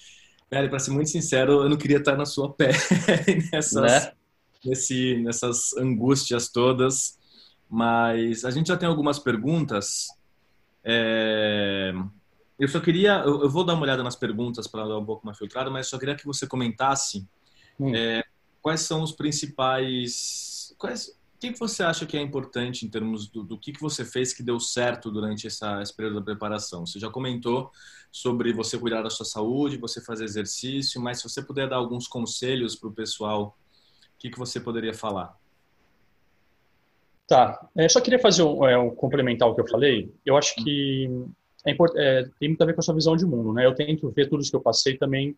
velho, 0.49 0.71
para 0.71 0.79
ser 0.79 0.93
muito 0.93 1.11
sincero, 1.11 1.63
eu 1.63 1.69
não 1.69 1.77
queria 1.77 1.99
estar 1.99 2.17
na 2.17 2.25
sua 2.25 2.53
pele 2.53 2.79
nessas, 3.53 3.83
né? 3.83 4.13
nesse, 4.65 5.17
nessas 5.17 5.77
angústias 5.77 6.49
todas. 6.49 7.19
Mas 7.69 8.45
a 8.45 8.53
gente 8.53 8.69
já 8.69 8.77
tem 8.77 8.89
algumas 8.89 9.19
perguntas. 9.19 10.07
É... 10.85 11.93
Eu 12.59 12.69
só 12.69 12.79
queria, 12.79 13.23
eu, 13.27 13.51
vou 13.51 13.65
dar 13.65 13.75
uma 13.75 13.83
olhada 13.83 14.03
nas 14.03 14.17
perguntas 14.17 14.69
para 14.69 14.87
dar 14.87 14.97
um 14.97 15.05
pouco 15.05 15.27
mais 15.27 15.37
filtrada, 15.37 15.69
mas 15.71 15.89
só 15.89 15.99
queria 15.99 16.15
que 16.15 16.25
você 16.25 16.47
comentasse 16.47 17.27
hum. 17.79 17.95
é, 17.95 18.25
quais 18.63 18.81
são 18.81 19.03
os 19.03 19.13
principais, 19.13 20.75
quais, 20.79 21.19
o 21.51 21.53
que 21.53 21.59
você 21.59 21.83
acha 21.83 22.07
que 22.07 22.17
é 22.17 22.21
importante 22.21 22.87
em 22.87 22.89
termos 22.89 23.29
do, 23.29 23.43
do 23.43 23.59
que, 23.59 23.73
que 23.73 23.81
você 23.81 24.05
fez 24.05 24.33
que 24.33 24.43
deu 24.43 24.59
certo 24.61 25.11
durante 25.11 25.47
essa, 25.47 25.83
esse 25.83 25.95
período 25.95 26.17
da 26.17 26.25
preparação? 26.25 26.87
Você 26.87 26.99
já 26.99 27.11
comentou 27.11 27.71
sobre 28.11 28.53
você 28.53 28.79
cuidar 28.79 29.03
da 29.03 29.11
sua 29.11 29.27
saúde, 29.27 29.77
você 29.77 30.01
fazer 30.01 30.25
exercício, 30.25 31.01
mas 31.01 31.19
se 31.19 31.29
você 31.29 31.43
puder 31.43 31.69
dar 31.69 31.77
alguns 31.77 32.07
conselhos 32.07 32.77
para 32.77 32.89
o 32.89 32.93
pessoal, 32.93 33.57
o 34.15 34.19
que, 34.19 34.31
que 34.31 34.39
você 34.39 34.59
poderia 34.61 34.95
falar? 34.95 35.37
Tá. 37.27 37.69
É, 37.77 37.89
só 37.89 38.01
queria 38.01 38.19
fazer 38.19 38.43
um, 38.43 38.67
é, 38.67 38.79
um 38.79 38.91
complementar 38.91 39.49
o 39.49 39.55
que 39.55 39.61
eu 39.61 39.69
falei. 39.69 40.13
Eu 40.25 40.37
acho 40.37 40.55
que 40.57 41.11
é 41.67 41.73
é, 41.97 42.29
tem 42.39 42.49
muito 42.49 42.63
a 42.63 42.67
ver 42.67 42.75
com 42.75 42.81
a 42.81 42.83
sua 42.83 42.95
visão 42.95 43.17
de 43.17 43.27
mundo, 43.27 43.53
né? 43.53 43.67
Eu 43.67 43.75
tento 43.75 44.09
ver 44.11 44.29
tudo 44.29 44.41
isso 44.41 44.51
que 44.51 44.57
eu 44.57 44.61
passei 44.61 44.97
também 44.97 45.37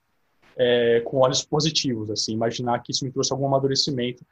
é, 0.56 1.00
com 1.00 1.18
olhos 1.18 1.42
positivos, 1.42 2.10
assim, 2.10 2.34
imaginar 2.34 2.80
que 2.80 2.92
isso 2.92 3.04
me 3.04 3.10
trouxe 3.10 3.32
algum 3.32 3.46
amadurecimento 3.46 4.24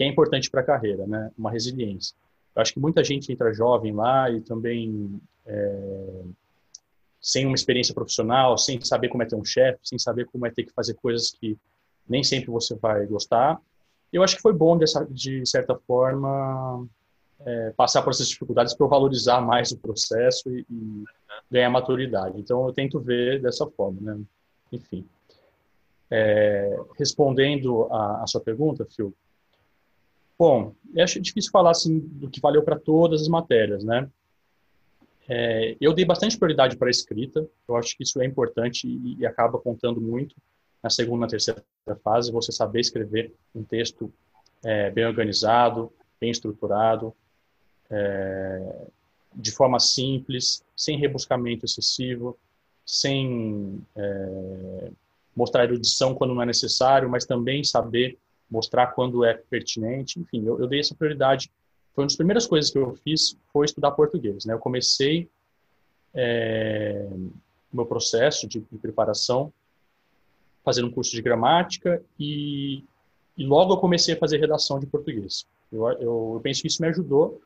que 0.00 0.04
é 0.04 0.06
importante 0.06 0.50
para 0.50 0.62
a 0.62 0.64
carreira, 0.64 1.06
né? 1.06 1.30
Uma 1.36 1.50
resiliência. 1.50 2.16
Eu 2.56 2.62
acho 2.62 2.72
que 2.72 2.80
muita 2.80 3.04
gente 3.04 3.30
entra 3.30 3.52
jovem 3.52 3.92
lá 3.92 4.30
e 4.30 4.40
também 4.40 5.20
é, 5.44 6.22
sem 7.20 7.44
uma 7.44 7.54
experiência 7.54 7.92
profissional, 7.92 8.56
sem 8.56 8.80
saber 8.80 9.10
como 9.10 9.22
é 9.22 9.26
ter 9.26 9.36
um 9.36 9.44
chefe, 9.44 9.78
sem 9.82 9.98
saber 9.98 10.24
como 10.24 10.46
é 10.46 10.50
ter 10.50 10.64
que 10.64 10.72
fazer 10.72 10.94
coisas 10.94 11.30
que 11.30 11.54
nem 12.08 12.24
sempre 12.24 12.50
você 12.50 12.74
vai 12.76 13.04
gostar. 13.04 13.60
Eu 14.10 14.22
acho 14.22 14.36
que 14.36 14.40
foi 14.40 14.54
bom, 14.54 14.78
dessa, 14.78 15.04
de 15.04 15.44
certa 15.44 15.74
forma, 15.74 16.88
é, 17.44 17.74
passar 17.76 18.00
por 18.00 18.08
essas 18.08 18.26
dificuldades 18.26 18.72
para 18.72 18.86
eu 18.86 18.88
valorizar 18.88 19.42
mais 19.42 19.70
o 19.70 19.76
processo 19.76 20.48
e, 20.48 20.64
e, 20.70 21.04
ganhar 21.50 21.68
maturidade. 21.68 22.40
Então, 22.40 22.66
eu 22.66 22.72
tento 22.72 22.98
ver 22.98 23.42
dessa 23.42 23.66
forma, 23.66 24.00
né? 24.00 24.18
Enfim. 24.72 25.06
É, 26.10 26.74
respondendo 26.98 27.86
a, 27.92 28.22
a, 28.22 28.26
sua 28.26 28.40
pergunta, 28.40 28.86
Phil, 28.96 29.14
bom, 30.40 30.74
acho 30.96 31.20
difícil 31.20 31.50
falar 31.50 31.72
assim 31.72 31.98
do 31.98 32.30
que 32.30 32.40
valeu 32.40 32.62
para 32.62 32.78
todas 32.78 33.20
as 33.20 33.28
matérias, 33.28 33.84
né? 33.84 34.08
É, 35.28 35.76
eu 35.78 35.92
dei 35.92 36.06
bastante 36.06 36.38
prioridade 36.38 36.78
para 36.78 36.88
a 36.88 36.90
escrita, 36.90 37.46
eu 37.68 37.76
acho 37.76 37.94
que 37.94 38.04
isso 38.04 38.20
é 38.22 38.24
importante 38.24 38.88
e, 38.88 39.18
e 39.18 39.26
acaba 39.26 39.58
contando 39.58 40.00
muito 40.00 40.34
na 40.82 40.88
segunda 40.88 41.26
e 41.26 41.28
terceira 41.28 41.62
fase, 42.02 42.32
você 42.32 42.52
saber 42.52 42.80
escrever 42.80 43.34
um 43.54 43.62
texto 43.62 44.10
é, 44.64 44.90
bem 44.90 45.04
organizado, 45.04 45.92
bem 46.18 46.30
estruturado, 46.30 47.14
é, 47.90 48.86
de 49.34 49.52
forma 49.52 49.78
simples, 49.78 50.64
sem 50.74 50.98
rebuscamento 50.98 51.66
excessivo, 51.66 52.38
sem 52.84 53.78
é, 53.94 54.90
mostrar 55.36 55.64
erudição 55.64 56.14
quando 56.14 56.34
não 56.34 56.42
é 56.42 56.46
necessário, 56.46 57.10
mas 57.10 57.26
também 57.26 57.62
saber 57.62 58.18
mostrar 58.50 58.88
quando 58.88 59.24
é 59.24 59.34
pertinente. 59.34 60.18
Enfim, 60.18 60.44
eu, 60.44 60.58
eu 60.58 60.66
dei 60.66 60.80
essa 60.80 60.94
prioridade. 60.94 61.50
Foi 61.94 62.02
uma 62.02 62.08
das 62.08 62.16
primeiras 62.16 62.46
coisas 62.46 62.70
que 62.70 62.78
eu 62.78 62.94
fiz 62.96 63.36
foi 63.52 63.66
estudar 63.66 63.92
português. 63.92 64.44
Né? 64.44 64.54
Eu 64.54 64.58
comecei 64.58 65.28
é, 66.14 67.08
meu 67.72 67.86
processo 67.86 68.48
de, 68.48 68.60
de 68.60 68.78
preparação 68.78 69.52
fazendo 70.64 70.88
um 70.88 70.90
curso 70.90 71.12
de 71.12 71.22
gramática 71.22 72.02
e, 72.18 72.84
e 73.36 73.44
logo 73.44 73.72
eu 73.72 73.78
comecei 73.78 74.14
a 74.14 74.18
fazer 74.18 74.38
redação 74.38 74.78
de 74.78 74.86
português. 74.86 75.46
Eu, 75.72 75.88
eu, 75.92 76.32
eu 76.34 76.40
penso 76.42 76.60
que 76.60 76.68
isso 76.68 76.82
me 76.82 76.88
ajudou 76.88 77.40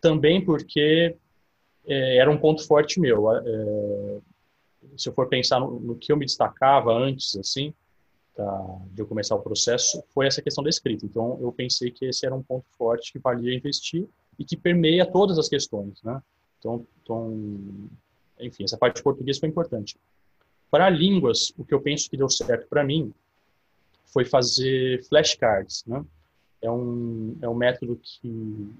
também 0.00 0.44
porque 0.44 1.16
é, 1.86 2.18
era 2.18 2.30
um 2.30 2.38
ponto 2.38 2.66
forte 2.66 3.00
meu. 3.00 3.32
É, 3.32 4.20
se 4.96 5.08
eu 5.08 5.12
for 5.12 5.28
pensar 5.28 5.60
no, 5.60 5.80
no, 5.80 5.96
que 5.96 6.12
eu 6.12 6.16
me 6.16 6.26
destacava 6.26 6.92
antes, 6.92 7.36
assim, 7.36 7.74
tá, 8.34 8.80
de 8.92 9.02
eu 9.02 9.06
começar 9.06 9.34
o 9.34 9.42
processo, 9.42 10.02
foi 10.12 10.26
essa 10.26 10.42
questão 10.42 10.62
da 10.62 10.70
escrita. 10.70 11.04
Então, 11.04 11.38
eu 11.40 11.52
pensei 11.52 11.90
que 11.90 12.06
esse 12.06 12.26
era 12.26 12.34
um 12.34 12.42
ponto 12.42 12.66
forte 12.76 13.12
que 13.12 13.18
valia 13.18 13.54
investir 13.54 14.08
e 14.38 14.44
que 14.44 14.56
permeia 14.56 15.06
todas 15.06 15.38
as 15.38 15.48
questões, 15.48 16.02
né? 16.02 16.20
Então, 16.58 16.86
então 17.02 17.88
enfim, 18.40 18.64
essa 18.64 18.76
parte 18.76 18.96
de 18.96 19.02
português 19.02 19.38
foi 19.38 19.48
importante. 19.48 19.96
Para 20.70 20.90
línguas, 20.90 21.52
o 21.56 21.64
que 21.64 21.72
eu 21.72 21.80
penso 21.80 22.10
que 22.10 22.16
deu 22.16 22.28
certo 22.28 22.66
para 22.68 22.82
mim 22.82 23.12
foi 24.06 24.24
fazer 24.24 25.04
flashcards, 25.04 25.84
né? 25.86 26.04
É 26.60 26.70
um, 26.70 27.36
é 27.42 27.48
um 27.48 27.54
método 27.54 28.00
que 28.02 28.74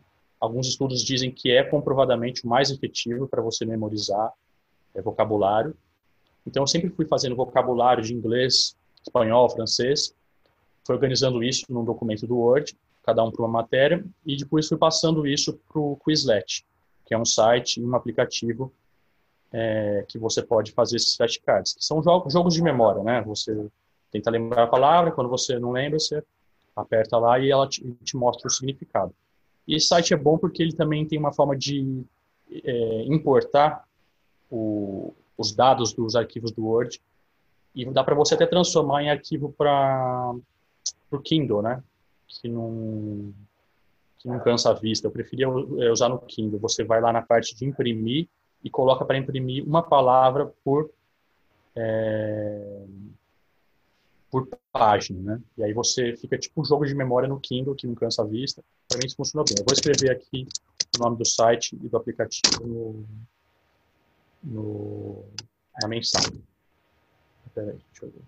Alguns 0.44 0.68
estudos 0.68 1.02
dizem 1.02 1.30
que 1.30 1.50
é 1.50 1.62
comprovadamente 1.62 2.44
o 2.44 2.48
mais 2.48 2.70
efetivo 2.70 3.26
para 3.26 3.40
você 3.40 3.64
memorizar 3.64 4.30
é, 4.94 5.00
vocabulário. 5.00 5.74
Então, 6.46 6.64
eu 6.64 6.66
sempre 6.66 6.90
fui 6.90 7.06
fazendo 7.06 7.34
vocabulário 7.34 8.04
de 8.04 8.12
inglês, 8.12 8.76
espanhol, 9.04 9.48
francês, 9.50 10.14
fui 10.84 10.94
organizando 10.94 11.42
isso 11.42 11.64
num 11.68 11.84
documento 11.84 12.26
do 12.26 12.36
Word, 12.36 12.76
cada 13.02 13.22
um 13.22 13.30
para 13.30 13.42
uma 13.42 13.48
matéria, 13.62 14.04
e 14.24 14.36
depois 14.36 14.66
fui 14.66 14.78
passando 14.78 15.26
isso 15.26 15.58
para 15.68 15.80
o 15.80 15.96
Quizlet, 16.04 16.64
que 17.04 17.14
é 17.14 17.18
um 17.18 17.24
site 17.24 17.80
e 17.80 17.84
um 17.84 17.94
aplicativo 17.94 18.72
é, 19.52 20.04
que 20.08 20.18
você 20.18 20.42
pode 20.42 20.72
fazer 20.72 20.96
esses 20.96 21.14
flashcards, 21.14 21.74
que 21.74 21.84
são 21.84 22.02
jogos, 22.02 22.32
jogos 22.32 22.54
de 22.54 22.62
memória, 22.62 23.02
né? 23.02 23.22
Você 23.22 23.68
tenta 24.10 24.30
lembrar 24.30 24.64
a 24.64 24.66
palavra, 24.66 25.12
quando 25.12 25.28
você 25.28 25.58
não 25.58 25.70
lembra, 25.70 25.98
você 25.98 26.22
aperta 26.74 27.18
lá 27.18 27.38
e 27.38 27.50
ela 27.50 27.68
te, 27.68 27.82
te 28.02 28.16
mostra 28.16 28.48
o 28.48 28.50
significado. 28.50 29.14
E 29.66 29.76
esse 29.76 29.86
site 29.86 30.12
é 30.12 30.16
bom 30.16 30.38
porque 30.38 30.62
ele 30.62 30.72
também 30.72 31.06
tem 31.06 31.18
uma 31.18 31.32
forma 31.32 31.56
de 31.56 32.04
é, 32.50 33.04
importar 33.04 33.86
o, 34.50 35.14
os 35.36 35.54
dados 35.54 35.92
dos 35.92 36.16
arquivos 36.16 36.50
do 36.50 36.64
Word 36.64 37.00
e 37.74 37.84
dá 37.86 38.04
para 38.04 38.14
você 38.14 38.34
até 38.34 38.46
transformar 38.46 39.02
em 39.02 39.10
arquivo 39.10 39.52
para 39.52 40.34
o 41.10 41.18
Kindle, 41.18 41.62
né? 41.62 41.82
Que 42.28 42.48
não, 42.48 43.32
que 44.18 44.28
não 44.28 44.38
cansa 44.40 44.70
a 44.70 44.74
vista. 44.74 45.06
Eu 45.06 45.10
preferia 45.10 45.46
é, 45.46 45.90
usar 45.90 46.08
no 46.08 46.18
Kindle. 46.20 46.60
Você 46.60 46.84
vai 46.84 47.00
lá 47.00 47.12
na 47.12 47.22
parte 47.22 47.54
de 47.54 47.64
imprimir 47.64 48.28
e 48.62 48.70
coloca 48.70 49.04
para 49.04 49.18
imprimir 49.18 49.66
uma 49.66 49.82
palavra 49.82 50.52
por 50.64 50.90
é, 51.76 52.84
por 54.30 54.48
página, 54.72 55.20
né? 55.20 55.40
E 55.56 55.62
aí 55.62 55.72
você 55.72 56.16
fica 56.16 56.36
tipo 56.36 56.60
um 56.60 56.64
jogo 56.64 56.84
de 56.84 56.94
memória 56.94 57.28
no 57.28 57.38
Kindle 57.38 57.74
que 57.74 57.86
não 57.86 57.94
cansa 57.94 58.22
a 58.22 58.24
vista. 58.24 58.64
Para 58.88 58.98
mim 58.98 59.06
isso 59.06 59.16
funciona 59.16 59.44
bem. 59.44 59.56
Eu 59.58 59.64
vou 59.64 59.72
escrever 59.72 60.10
aqui 60.10 60.46
o 60.96 61.02
nome 61.02 61.16
do 61.16 61.24
site 61.24 61.76
e 61.80 61.88
do 61.88 61.96
aplicativo 61.96 62.66
no, 62.66 63.04
no 64.42 65.24
na 65.80 65.88
mensagem. 65.88 66.42
Peraí, 67.54 67.78
deixa 67.92 68.06
eu 68.06 68.10
ver. 68.10 68.22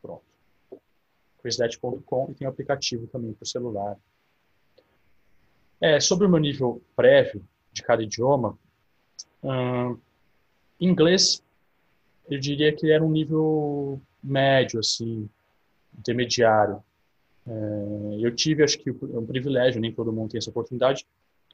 Pronto. 0.00 0.24
Quizlet.com 1.42 2.30
e 2.30 2.34
tem 2.34 2.48
aplicativo 2.48 3.06
também 3.06 3.32
para 3.32 3.44
o 3.44 3.46
celular. 3.46 3.98
É, 5.80 6.00
sobre 6.00 6.26
o 6.26 6.30
meu 6.30 6.40
nível 6.40 6.80
prévio 6.96 7.46
de 7.72 7.82
cada 7.82 8.02
idioma, 8.02 8.58
hum, 9.42 9.98
Inglês, 10.80 11.42
eu 12.28 12.38
diria 12.40 12.74
que 12.74 12.90
era 12.90 13.04
um 13.04 13.10
nível 13.10 14.00
médio, 14.22 14.80
assim, 14.80 15.28
intermediário. 15.98 16.82
É, 17.46 17.50
eu 18.20 18.34
tive, 18.34 18.64
acho 18.64 18.78
que, 18.78 18.90
um 18.90 19.26
privilégio, 19.26 19.80
nem 19.80 19.92
todo 19.92 20.12
mundo 20.12 20.30
tem 20.30 20.38
essa 20.38 20.50
oportunidade, 20.50 21.06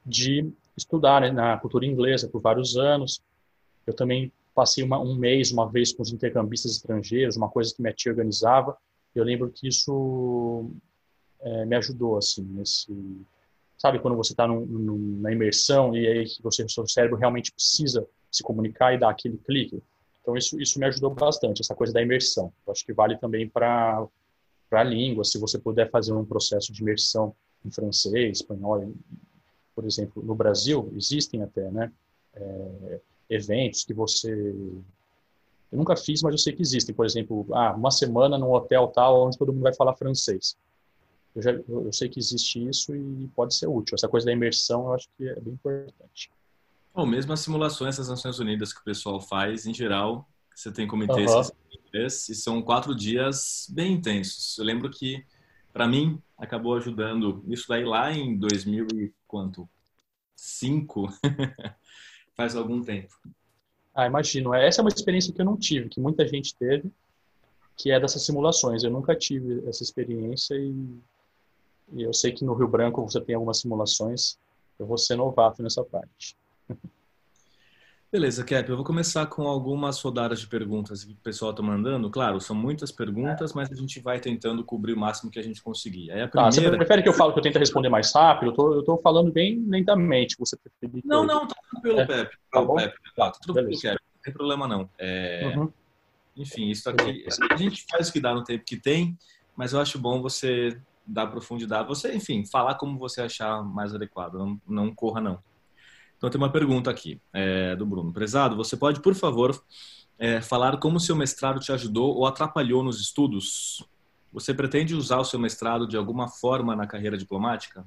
de 0.05 0.53
estudar 0.81 1.21
né, 1.21 1.31
na 1.31 1.59
cultura 1.59 1.87
inglesa 1.87 2.29
por 2.29 2.41
vários 2.41 2.77
anos. 2.77 3.23
Eu 3.87 3.95
também 3.95 4.33
passei 4.55 4.83
uma, 4.85 4.99
um 4.99 5.15
mês, 5.15 5.51
uma 5.53 5.69
vez, 5.69 5.93
com 5.93 6.03
os 6.03 6.13
intercambistas 6.13 6.73
estrangeiros, 6.73 7.37
uma 7.37 7.49
coisa 7.49 7.75
que 7.75 7.81
minha 7.81 7.95
tia 7.95 8.13
organizava. 8.13 8.77
Eu 9.15 9.25
lembro 9.25 9.51
que 9.51 9.69
isso 9.69 10.71
é, 11.41 11.65
me 11.65 11.77
ajudou, 11.77 12.17
assim, 12.17 12.43
nesse... 12.43 12.93
Sabe, 13.79 13.99
quando 13.99 14.17
você 14.17 14.35
está 14.35 14.47
na 14.47 15.33
imersão 15.33 15.97
e 15.97 16.07
aí 16.07 16.27
você, 16.43 16.69
seu 16.69 16.87
cérebro 16.87 17.17
realmente 17.17 17.51
precisa 17.51 18.07
se 18.31 18.43
comunicar 18.43 18.93
e 18.93 18.99
dar 18.99 19.09
aquele 19.09 19.39
clique. 19.39 19.83
Então 20.21 20.37
isso 20.37 20.61
isso 20.61 20.79
me 20.79 20.85
ajudou 20.85 21.11
bastante 21.15 21.63
essa 21.63 21.75
coisa 21.75 21.91
da 21.91 22.03
imersão. 22.03 22.53
Eu 22.67 22.73
acho 22.73 22.85
que 22.85 22.93
vale 22.93 23.17
também 23.17 23.49
para 23.49 24.07
a 24.71 24.85
língua, 24.85 25.25
se 25.25 25.39
você 25.39 25.59
puder 25.59 25.91
fazer 25.91 26.13
um 26.13 26.27
processo 26.27 26.73
de 26.73 26.83
imersão 26.83 27.35
em 27.65 27.71
francês, 27.71 28.41
espanhol, 28.41 28.93
por 29.75 29.85
exemplo, 29.85 30.23
no 30.23 30.35
Brasil 30.35 30.93
existem 30.97 31.43
até, 31.43 31.71
né, 31.71 31.93
é, 32.35 33.01
eventos 33.29 33.85
que 33.85 33.95
você 33.95 34.55
eu 35.71 35.79
nunca 35.79 35.97
fiz, 35.97 36.23
mas 36.23 36.33
eu 36.33 36.39
sei 36.39 36.53
que 36.53 36.63
existem. 36.63 36.95
Por 36.95 37.07
exemplo, 37.07 37.47
ah, 37.53 37.73
uma 37.73 37.91
semana 37.91 38.37
num 38.37 38.53
hotel 38.53 38.89
tal, 38.89 39.27
onde 39.27 39.39
todo 39.39 39.53
mundo 39.53 39.63
vai 39.63 39.75
falar 39.75 39.95
francês. 39.95 40.57
Eu, 41.35 41.43
já, 41.43 41.53
eu 41.53 41.93
sei 41.93 42.09
que 42.09 42.19
existe 42.19 42.69
isso 42.69 42.95
e 42.95 43.31
pode 43.37 43.55
ser 43.55 43.69
útil. 43.69 43.95
Essa 43.95 44.09
coisa 44.09 44.27
da 44.27 44.33
imersão 44.33 44.87
eu 44.87 44.95
acho 44.95 45.09
que 45.17 45.29
é 45.29 45.41
bem 45.41 45.55
importante. 45.55 46.31
Ou 46.93 47.07
mesmo 47.07 47.33
as 47.33 47.41
simulações 47.41 47.99
das 47.99 48.09
Nações 48.09 48.41
Unidas 48.41 48.73
que 48.73 48.81
o 48.81 48.85
pessoal 48.85 49.21
faz, 49.21 49.65
em 49.65 49.73
geral, 49.73 50.29
você 50.53 50.73
tem 50.73 50.89
comitês 50.89 51.31
uhum. 51.33 51.43
e 51.95 52.11
são 52.11 52.61
quatro 52.61 52.95
dias 52.95 53.69
bem 53.71 53.93
intensos. 53.93 54.59
Eu 54.59 54.65
lembro 54.65 54.91
que, 54.91 55.25
para 55.73 55.87
mim, 55.87 56.21
acabou 56.37 56.77
ajudando 56.77 57.45
isso 57.47 57.67
daí 57.69 57.85
lá 57.85 58.13
em 58.13 58.37
2000 58.37 58.87
e 58.93 59.13
quanto? 59.27 59.69
Cinco? 60.35 61.09
Faz 62.37 62.57
algum 62.57 62.83
tempo. 62.83 63.15
Ah, 63.95 64.07
imagino. 64.07 64.55
Essa 64.55 64.81
é 64.81 64.83
uma 64.83 64.89
experiência 64.89 65.33
que 65.33 65.41
eu 65.41 65.45
não 65.45 65.57
tive, 65.57 65.89
que 65.89 66.01
muita 66.01 66.27
gente 66.27 66.55
teve, 66.57 66.91
que 67.77 67.91
é 67.91 68.01
dessas 68.01 68.25
simulações. 68.25 68.83
Eu 68.83 68.91
nunca 68.91 69.15
tive 69.15 69.67
essa 69.69 69.83
experiência 69.83 70.55
e, 70.55 70.99
e 71.93 72.03
eu 72.03 72.13
sei 72.13 72.33
que 72.33 72.45
no 72.45 72.55
Rio 72.55 72.69
Branco 72.69 73.03
você 73.03 73.21
tem 73.21 73.35
algumas 73.35 73.59
simulações. 73.59 74.39
Eu 74.79 74.87
vou 74.87 74.97
ser 74.97 75.17
novato 75.17 75.63
nessa 75.63 75.85
parte. 75.85 76.37
Beleza, 78.13 78.43
Cap, 78.43 78.69
eu 78.69 78.75
vou 78.75 78.85
começar 78.85 79.25
com 79.27 79.47
algumas 79.47 80.03
rodadas 80.03 80.41
de 80.41 80.47
perguntas 80.49 81.05
que 81.05 81.13
o 81.13 81.17
pessoal 81.17 81.53
está 81.53 81.63
mandando. 81.63 82.11
Claro, 82.11 82.41
são 82.41 82.57
muitas 82.57 82.91
perguntas, 82.91 83.53
mas 83.53 83.71
a 83.71 83.75
gente 83.77 84.01
vai 84.01 84.19
tentando 84.19 84.65
cobrir 84.65 84.95
o 84.95 84.99
máximo 84.99 85.31
que 85.31 85.39
a 85.39 85.43
gente 85.43 85.63
conseguir. 85.63 86.11
Aí 86.11 86.23
a 86.23 86.27
primeira... 86.27 86.49
Ah, 86.49 86.51
você 86.51 86.77
prefere 86.77 87.03
que 87.05 87.09
eu 87.09 87.13
fale 87.13 87.33
que 87.33 87.39
eu 87.39 87.43
tente 87.43 87.57
responder 87.57 87.89
mais 87.89 88.13
rápido? 88.13 88.53
Eu 88.59 88.81
estou 88.81 89.01
falando 89.01 89.31
bem 89.31 89.65
lentamente. 89.65 90.35
Você 90.41 90.57
preferir 90.57 91.05
Não, 91.05 91.25
não, 91.25 91.47
tá 91.47 91.55
tranquilo, 91.71 92.01
é. 92.01 92.07
Pepe. 92.07 92.37
Tá 92.51 92.63
bom? 92.63 92.75
Pepe. 92.75 92.99
Tá, 93.15 93.31
tá 93.31 93.39
tudo 93.41 93.63
bem, 93.63 93.79
Cap. 93.79 93.95
Não 93.95 94.23
tem 94.25 94.33
problema 94.33 94.67
não. 94.67 94.91
É... 94.99 95.53
Uhum. 95.57 95.73
Enfim, 96.37 96.69
isso 96.69 96.91
aqui, 96.91 97.25
a 97.49 97.57
gente 97.57 97.87
faz 97.89 98.09
o 98.09 98.13
que 98.13 98.21
dá 98.21 98.35
no 98.35 98.43
tempo 98.43 98.65
que 98.65 98.77
tem, 98.77 99.17
mas 99.55 99.73
eu 99.73 99.81
acho 99.81 100.01
bom 100.01 100.21
você 100.21 100.81
dar 101.07 101.29
profundidade, 101.29 101.87
você, 101.87 102.15
enfim, 102.15 102.45
falar 102.45 102.75
como 102.77 102.99
você 102.99 103.21
achar 103.21 103.63
mais 103.63 103.95
adequado. 103.95 104.35
Não, 104.35 104.61
não 104.67 104.95
corra, 104.95 105.21
não. 105.21 105.39
Então 106.21 106.29
tem 106.29 106.39
uma 106.39 106.53
pergunta 106.53 106.91
aqui 106.91 107.19
é, 107.33 107.75
do 107.75 107.87
Bruno. 107.87 108.13
Prezado, 108.13 108.55
você 108.55 108.77
pode, 108.77 109.01
por 109.01 109.15
favor, 109.15 109.59
é, 110.19 110.39
falar 110.43 110.77
como 110.77 111.01
seu 111.01 111.17
mestrado 111.17 111.59
te 111.61 111.73
ajudou 111.73 112.15
ou 112.15 112.27
atrapalhou 112.27 112.83
nos 112.83 113.01
estudos? 113.01 113.83
Você 114.31 114.53
pretende 114.53 114.95
usar 114.95 115.17
o 115.17 115.25
seu 115.25 115.41
mestrado 115.41 115.89
de 115.89 115.97
alguma 115.97 116.29
forma 116.29 116.77
na 116.77 116.87
carreira 116.87 117.17
diplomática? 117.17 117.87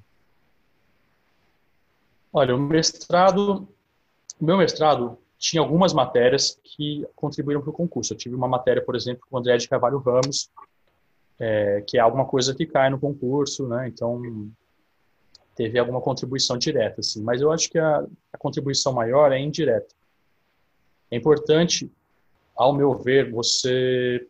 Olha, 2.34 2.56
o 2.56 2.60
mestrado, 2.60 3.68
o 4.42 4.46
meu 4.46 4.58
mestrado 4.58 5.20
tinha 5.38 5.62
algumas 5.62 5.94
matérias 5.94 6.60
que 6.63 7.06
contribuíram 7.16 7.62
para 7.62 7.70
o 7.70 7.74
concurso. 7.74 8.13
Eu 8.13 8.18
tive 8.18 8.34
uma 8.34 8.48
matéria, 8.48 8.84
por 8.84 8.96
exemplo, 8.96 9.28
com 9.30 9.36
o 9.36 9.40
André 9.40 9.58
de 9.58 9.70
Carvalho 9.70 10.00
Ramos, 10.00 10.50
é, 11.38 11.84
que 11.86 12.00
é 12.00 12.02
alguma 12.02 12.25
coisa 12.25 12.56
que 12.56 12.66
cai 12.66 12.90
no 12.90 13.00
concurso, 13.00 13.68
né? 13.68 13.88
Então, 13.90 14.50
teve 15.56 15.80
alguma 15.80 16.02
contribuição 16.02 16.58
direta, 16.58 17.02
assim. 17.02 17.22
Mas 17.22 17.42
eu 17.42 17.52
acho 17.52 17.70
que 17.70 17.78
a, 17.78 18.06
a 18.32 18.38
contribuição 18.38 18.94
maior 18.94 19.32
é 19.32 19.40
indireta. 19.40 19.94
É 21.12 21.16
importante, 21.16 21.92
ao 22.56 22.74
meu 22.74 22.96
ver, 22.96 23.32
você 23.32 24.28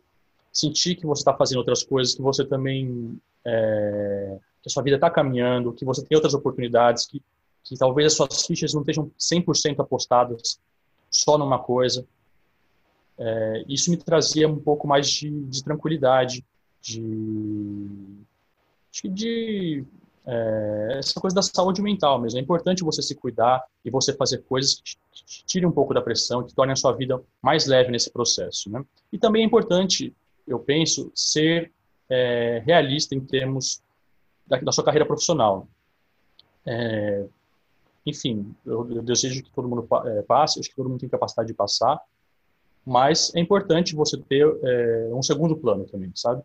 sentir 0.52 0.94
que 0.96 1.06
você 1.06 1.20
está 1.20 1.34
fazendo 1.34 1.58
outras 1.58 1.82
coisas, 1.82 2.14
que 2.14 2.22
você 2.22 2.44
também 2.44 3.18
é, 3.44 4.38
que 4.62 4.68
a 4.68 4.70
sua 4.70 4.82
vida 4.82 4.96
está 4.96 5.10
caminhando, 5.10 5.72
que 5.72 5.84
você 5.84 6.04
tem 6.04 6.16
outras 6.16 6.32
oportunidades, 6.32 7.06
que, 7.06 7.22
que 7.62 7.76
talvez 7.76 8.06
as 8.06 8.14
suas 8.14 8.46
fichas 8.46 8.72
não 8.72 8.80
estejam 8.80 9.10
100% 9.18 9.80
apostadas 9.80 10.58
só 11.10 11.36
numa 11.36 11.58
coisa. 11.58 12.06
É, 13.18 13.64
isso 13.68 13.90
me 13.90 13.96
trazia 13.96 14.48
um 14.48 14.58
pouco 14.58 14.88
mais 14.88 15.08
de, 15.08 15.30
de 15.30 15.62
tranquilidade, 15.62 16.44
de, 16.80 17.02
de 19.04 19.84
é, 20.26 20.96
essa 20.98 21.20
coisa 21.20 21.36
da 21.36 21.42
saúde 21.42 21.82
mental 21.82 22.20
mesmo. 22.20 22.38
É 22.38 22.42
importante 22.42 22.82
você 22.82 23.02
se 23.02 23.14
cuidar 23.14 23.62
e 23.84 23.90
você 23.90 24.12
fazer 24.12 24.38
coisas 24.38 24.74
que 24.74 24.82
te, 24.82 25.44
tirem 25.44 25.68
um 25.68 25.72
pouco 25.72 25.92
da 25.92 26.00
pressão, 26.00 26.42
que 26.42 26.54
tornem 26.54 26.72
a 26.72 26.76
sua 26.76 26.92
vida 26.92 27.22
mais 27.42 27.66
leve 27.66 27.90
nesse 27.90 28.10
processo. 28.10 28.70
Né? 28.70 28.84
E 29.12 29.18
também 29.18 29.42
é 29.42 29.46
importante, 29.46 30.14
eu 30.46 30.58
penso, 30.58 31.10
ser 31.14 31.72
é, 32.08 32.62
realista 32.64 33.14
em 33.14 33.20
termos 33.20 33.82
da, 34.46 34.58
da, 34.58 34.72
sua 34.72 34.84
carreira 34.84 35.06
profissional. 35.06 35.68
É, 36.66 37.26
enfim, 38.06 38.54
eu, 38.64 38.90
eu, 38.90 39.02
desejo 39.02 39.42
que 39.42 39.50
todo 39.50 39.68
mundo 39.68 39.86
é, 40.06 40.22
passe, 40.22 40.60
acho 40.60 40.68
que 40.68 40.76
todo 40.76 40.88
mundo 40.88 41.00
tem 41.00 41.08
capacidade 41.08 41.48
de 41.48 41.54
passar, 41.54 42.00
mas 42.84 43.34
é 43.34 43.40
importante 43.40 43.94
você 43.94 44.18
ter 44.18 44.46
é, 44.62 45.08
um 45.12 45.22
segundo 45.22 45.56
plano 45.56 45.84
também, 45.84 46.12
sabe? 46.14 46.42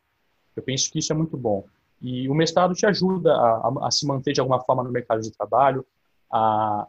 Eu 0.56 0.64
penso 0.64 0.90
que 0.92 1.00
isso 1.00 1.12
é 1.12 1.16
muito 1.16 1.38
bom. 1.38 1.66
E 2.02 2.30
o 2.30 2.34
mestrado 2.34 2.74
te 2.74 2.86
ajuda 2.86 3.34
a, 3.34 3.68
a, 3.68 3.88
a 3.88 3.92
se 3.92 4.06
manter 4.06 4.34
de 4.34 4.40
alguma 4.40 4.62
forma 4.62 4.84
no 4.84 4.92
mercado 4.92 5.22
de 5.22 5.32
trabalho, 5.32 5.86
a, 6.32 6.88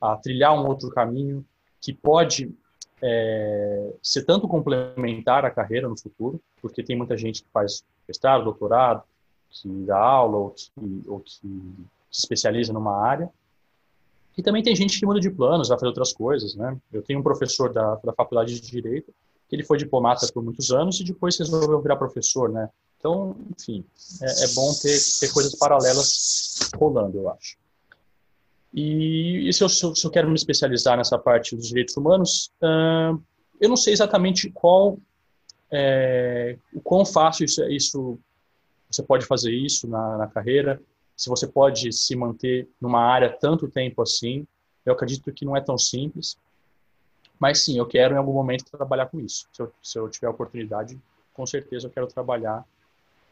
a 0.00 0.16
trilhar 0.16 0.52
um 0.52 0.66
outro 0.66 0.90
caminho 0.90 1.44
que 1.80 1.92
pode 1.92 2.52
é, 3.02 3.94
ser 4.02 4.24
tanto 4.24 4.46
complementar 4.46 5.44
à 5.44 5.50
carreira 5.50 5.88
no 5.88 5.98
futuro, 5.98 6.40
porque 6.60 6.82
tem 6.82 6.96
muita 6.96 7.16
gente 7.16 7.42
que 7.42 7.48
faz 7.52 7.84
mestrado, 8.06 8.44
doutorado, 8.44 9.02
que 9.48 9.68
dá 9.84 9.98
aula 9.98 10.36
ou 10.36 10.50
que, 10.50 10.70
ou 11.06 11.20
que 11.20 11.32
se 11.32 11.46
especializa 12.10 12.72
numa 12.72 12.96
área. 12.96 13.30
E 14.36 14.42
também 14.42 14.62
tem 14.62 14.76
gente 14.76 14.98
que 14.98 15.06
muda 15.06 15.20
de 15.20 15.30
planos, 15.30 15.68
vai 15.68 15.78
fazer 15.78 15.88
outras 15.88 16.12
coisas, 16.12 16.54
né? 16.54 16.76
Eu 16.92 17.02
tenho 17.02 17.20
um 17.20 17.22
professor 17.22 17.72
da, 17.72 17.96
da 17.96 18.12
faculdade 18.12 18.60
de 18.60 18.70
Direito, 18.70 19.12
que 19.48 19.56
ele 19.56 19.64
foi 19.64 19.76
diplomata 19.76 20.26
por 20.32 20.42
muitos 20.42 20.70
anos 20.70 21.00
e 21.00 21.04
depois 21.04 21.36
resolveu 21.36 21.80
virar 21.80 21.96
professor, 21.96 22.48
né? 22.48 22.70
Então, 23.00 23.34
enfim, 23.58 23.82
é, 24.22 24.44
é 24.44 24.48
bom 24.54 24.72
ter, 24.74 24.98
ter 25.18 25.32
coisas 25.32 25.54
paralelas 25.54 26.58
rolando, 26.76 27.16
eu 27.16 27.30
acho. 27.30 27.56
E, 28.74 29.48
e 29.48 29.52
se, 29.52 29.64
eu, 29.64 29.68
se, 29.68 30.04
eu, 30.04 30.10
quero 30.10 30.28
me 30.28 30.34
especializar 30.34 30.96
nessa 30.98 31.18
parte 31.18 31.56
dos 31.56 31.68
direitos 31.68 31.96
humanos, 31.96 32.52
uh, 32.62 33.20
eu 33.58 33.68
não 33.70 33.76
sei 33.76 33.94
exatamente 33.94 34.50
qual, 34.50 34.98
é, 35.72 36.56
o 36.72 36.80
quão 36.80 37.04
fácil 37.04 37.46
isso, 37.46 37.64
isso, 37.64 38.18
você 38.88 39.02
pode 39.02 39.24
fazer 39.24 39.50
isso 39.50 39.88
na, 39.88 40.18
na 40.18 40.26
carreira, 40.28 40.80
se 41.16 41.28
você 41.28 41.46
pode 41.48 41.92
se 41.92 42.14
manter 42.14 42.68
numa 42.80 43.00
área 43.00 43.30
tanto 43.30 43.68
tempo 43.68 44.02
assim. 44.02 44.46
Eu 44.84 44.92
acredito 44.92 45.32
que 45.32 45.44
não 45.44 45.56
é 45.56 45.60
tão 45.60 45.76
simples, 45.76 46.38
mas 47.38 47.64
sim, 47.64 47.78
eu 47.78 47.86
quero 47.86 48.14
em 48.14 48.18
algum 48.18 48.32
momento 48.32 48.64
trabalhar 48.70 49.06
com 49.06 49.20
isso. 49.20 49.46
Se 49.52 49.62
eu, 49.62 49.72
se 49.82 49.98
eu 49.98 50.08
tiver 50.08 50.26
a 50.26 50.30
oportunidade, 50.30 50.98
com 51.34 51.46
certeza 51.46 51.86
eu 51.86 51.90
quero 51.90 52.06
trabalhar 52.06 52.64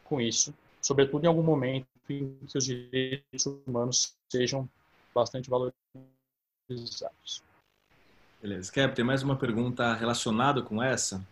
com 0.09 0.19
isso, 0.19 0.53
sobretudo 0.81 1.23
em 1.23 1.27
algum 1.27 1.43
momento 1.43 1.87
em 2.09 2.35
que 2.47 2.57
os 2.57 2.65
direitos 2.65 3.45
humanos 3.45 4.15
sejam 4.27 4.67
bastante 5.13 5.49
valorizados. 5.49 7.43
Beleza. 8.41 8.71
Cap, 8.71 8.95
tem 8.95 9.05
mais 9.05 9.21
uma 9.21 9.35
pergunta 9.35 9.93
relacionada 9.93 10.61
com 10.61 10.81
essa. 10.81 11.25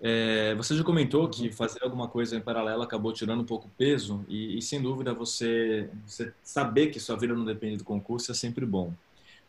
É, 0.00 0.54
você 0.54 0.76
já 0.76 0.84
comentou 0.84 1.28
que 1.28 1.50
fazer 1.50 1.82
alguma 1.82 2.06
coisa 2.06 2.36
em 2.36 2.40
paralelo 2.40 2.82
acabou 2.82 3.12
tirando 3.12 3.40
um 3.40 3.46
pouco 3.46 3.70
peso 3.78 4.24
e, 4.28 4.58
e, 4.58 4.62
sem 4.62 4.82
dúvida 4.82 5.14
você, 5.14 5.88
você 6.06 6.32
saber 6.42 6.88
que 6.88 7.00
sua 7.00 7.16
vida 7.16 7.34
não 7.34 7.44
depende 7.44 7.78
do 7.78 7.84
concurso 7.84 8.30
é 8.30 8.34
sempre 8.34 8.66
bom. 8.66 8.92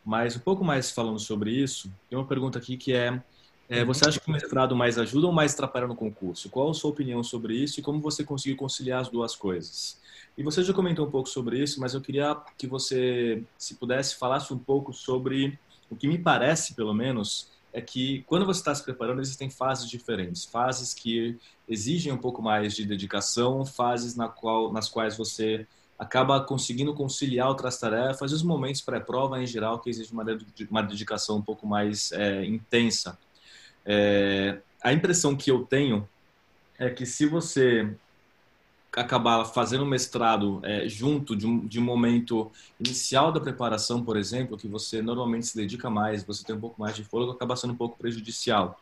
Mas 0.06 0.36
um 0.36 0.39
pouco 0.39 0.63
mais 0.63 0.91
falando 0.91 1.19
sobre 1.19 1.51
isso, 1.51 1.91
tem 2.10 2.17
uma 2.17 2.28
pergunta 2.28 2.58
aqui 2.58 2.78
que 2.78 2.93
é 2.93 3.21
é, 3.67 3.84
você 3.84 4.08
acha 4.08 4.19
que 4.19 4.30
o 4.30 4.32
mestrado 4.32 4.75
mais 4.75 4.97
ajuda 4.97 5.28
ou 5.28 5.34
mais 5.34 5.54
atrapalha 5.54 5.88
no 5.88 5.95
concurso? 5.95 6.49
Qual 6.49 6.69
a 6.69 6.73
sua 6.73 6.91
opinião 6.91 7.23
sobre 7.23 7.56
isso 7.56 7.80
e 7.80 7.84
como 7.84 7.99
você 7.99 8.23
conseguiu 8.23 8.58
conciliar 8.58 9.01
as 9.01 9.10
duas 9.10 9.36
coisas? 9.36 9.99
E 10.38 10.43
você 10.43 10.63
já 10.63 10.73
comentou 10.73 11.08
um 11.08 11.12
pouco 11.12 11.30
sobre 11.30 11.62
isso, 11.62 11.80
mas 11.80 11.93
eu 11.93 12.01
queria 12.01 12.36
que 12.58 12.67
você, 12.67 13.43
se 13.58 13.75
pudesse, 13.75 14.15
falasse 14.15 14.54
um 14.54 14.58
pouco 14.58 14.93
sobre 14.93 15.58
o 15.89 15.95
que 15.95 16.08
me 16.08 16.17
parece, 16.17 16.73
pelo 16.73 16.93
menos, 16.93 17.49
é 17.71 17.82
que 17.82 18.23
quando 18.28 18.45
você 18.45 18.60
está 18.60 18.75
se 18.75 18.84
preparando, 18.84 19.21
existem 19.21 19.49
fases 19.49 19.89
diferentes. 19.89 20.45
Fases 20.45 20.93
que 20.93 21.38
exigem 21.67 22.12
um 22.12 22.17
pouco 22.17 22.41
mais 22.41 22.73
de 22.75 22.86
dedicação, 22.86 23.65
fases 23.65 24.15
na 24.15 24.28
qual, 24.28 24.71
nas 24.71 24.89
quais 24.89 25.17
você 25.17 25.65
acaba 25.97 26.41
conseguindo 26.41 26.93
conciliar 26.93 27.47
outras 27.47 27.80
tarefas 27.80 28.32
e 28.32 28.36
os 28.36 28.43
momentos 28.43 28.82
pré-prova, 28.82 29.41
em 29.41 29.47
geral, 29.47 29.80
que 29.80 29.89
exigem 29.89 30.13
uma, 30.69 30.84
dedicação 30.84 31.38
um 31.38 31.41
pouco 31.41 31.65
mais 31.65 32.12
é, 32.12 32.45
intensa. 32.45 33.17
É, 33.86 34.58
a 34.82 34.91
impressão 34.93 35.36
que 35.36 35.52
eu 35.52 35.63
tenho 35.63 36.08
é 36.78 36.89
que 36.89 37.06
se 37.06 37.26
você 37.26 37.95
acabar 38.91 39.43
fazendo 39.45 39.86
mestrado 39.86 40.62
é, 40.63 40.88
junto 40.88 41.36
de 41.36 41.45
um, 41.45 41.65
de 41.65 41.80
um 41.80 41.84
momento 41.84 42.50
inicial 42.80 43.32
da 43.32 43.39
preparação, 43.39 44.04
por 44.04 44.15
exemplo, 44.17 44.58
que 44.58 44.67
você 44.67 45.02
normalmente 45.02 45.48
se 45.48 45.56
dedica 45.56 45.89
mais, 45.89 46.24
você 46.24 46.45
tem 46.45 46.56
um 46.56 46.60
pouco 46.60 46.80
mais 46.80 46.95
de 46.95 47.04
fôlego, 47.04 47.32
acaba 47.34 47.56
sendo 47.56 47.74
um 47.74 47.78
pouco 47.78 47.98
prejudicial. 47.98 48.80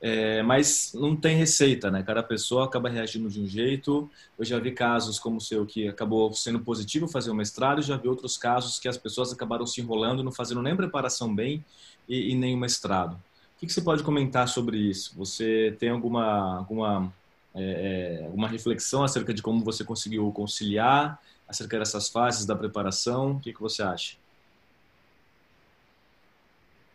É, 0.00 0.42
mas 0.42 0.92
não 0.92 1.16
tem 1.16 1.36
receita, 1.36 1.90
né? 1.90 2.02
Cada 2.02 2.22
pessoa 2.22 2.66
acaba 2.66 2.90
reagindo 2.90 3.28
de 3.30 3.40
um 3.40 3.46
jeito. 3.46 4.10
Eu 4.38 4.44
já 4.44 4.58
vi 4.58 4.72
casos 4.72 5.18
como 5.18 5.38
o 5.38 5.40
seu 5.40 5.64
que 5.64 5.88
acabou 5.88 6.30
sendo 6.34 6.60
positivo 6.60 7.08
fazer 7.08 7.30
o 7.30 7.34
mestrado, 7.34 7.80
já 7.80 7.96
vi 7.96 8.08
outros 8.08 8.36
casos 8.36 8.78
que 8.78 8.88
as 8.88 8.98
pessoas 8.98 9.32
acabaram 9.32 9.66
se 9.66 9.80
enrolando, 9.80 10.22
não 10.22 10.32
fazendo 10.32 10.60
nem 10.60 10.76
preparação 10.76 11.34
bem 11.34 11.64
e, 12.06 12.32
e 12.32 12.34
nem 12.34 12.54
o 12.54 12.58
mestrado. 12.58 13.18
O 13.56 13.66
que 13.66 13.72
você 13.72 13.80
pode 13.80 14.02
comentar 14.02 14.48
sobre 14.48 14.76
isso? 14.76 15.16
Você 15.16 15.74
tem 15.78 15.88
alguma, 15.88 16.58
alguma, 16.58 17.12
é, 17.54 18.20
é, 18.22 18.26
alguma 18.26 18.48
reflexão 18.48 19.02
acerca 19.04 19.32
de 19.32 19.42
como 19.42 19.64
você 19.64 19.84
conseguiu 19.84 20.30
conciliar 20.32 21.18
acerca 21.48 21.78
dessas 21.78 22.08
fases 22.08 22.44
da 22.44 22.56
preparação? 22.56 23.32
O 23.32 23.40
que, 23.40 23.52
que 23.52 23.60
você 23.60 23.82
acha? 23.82 24.16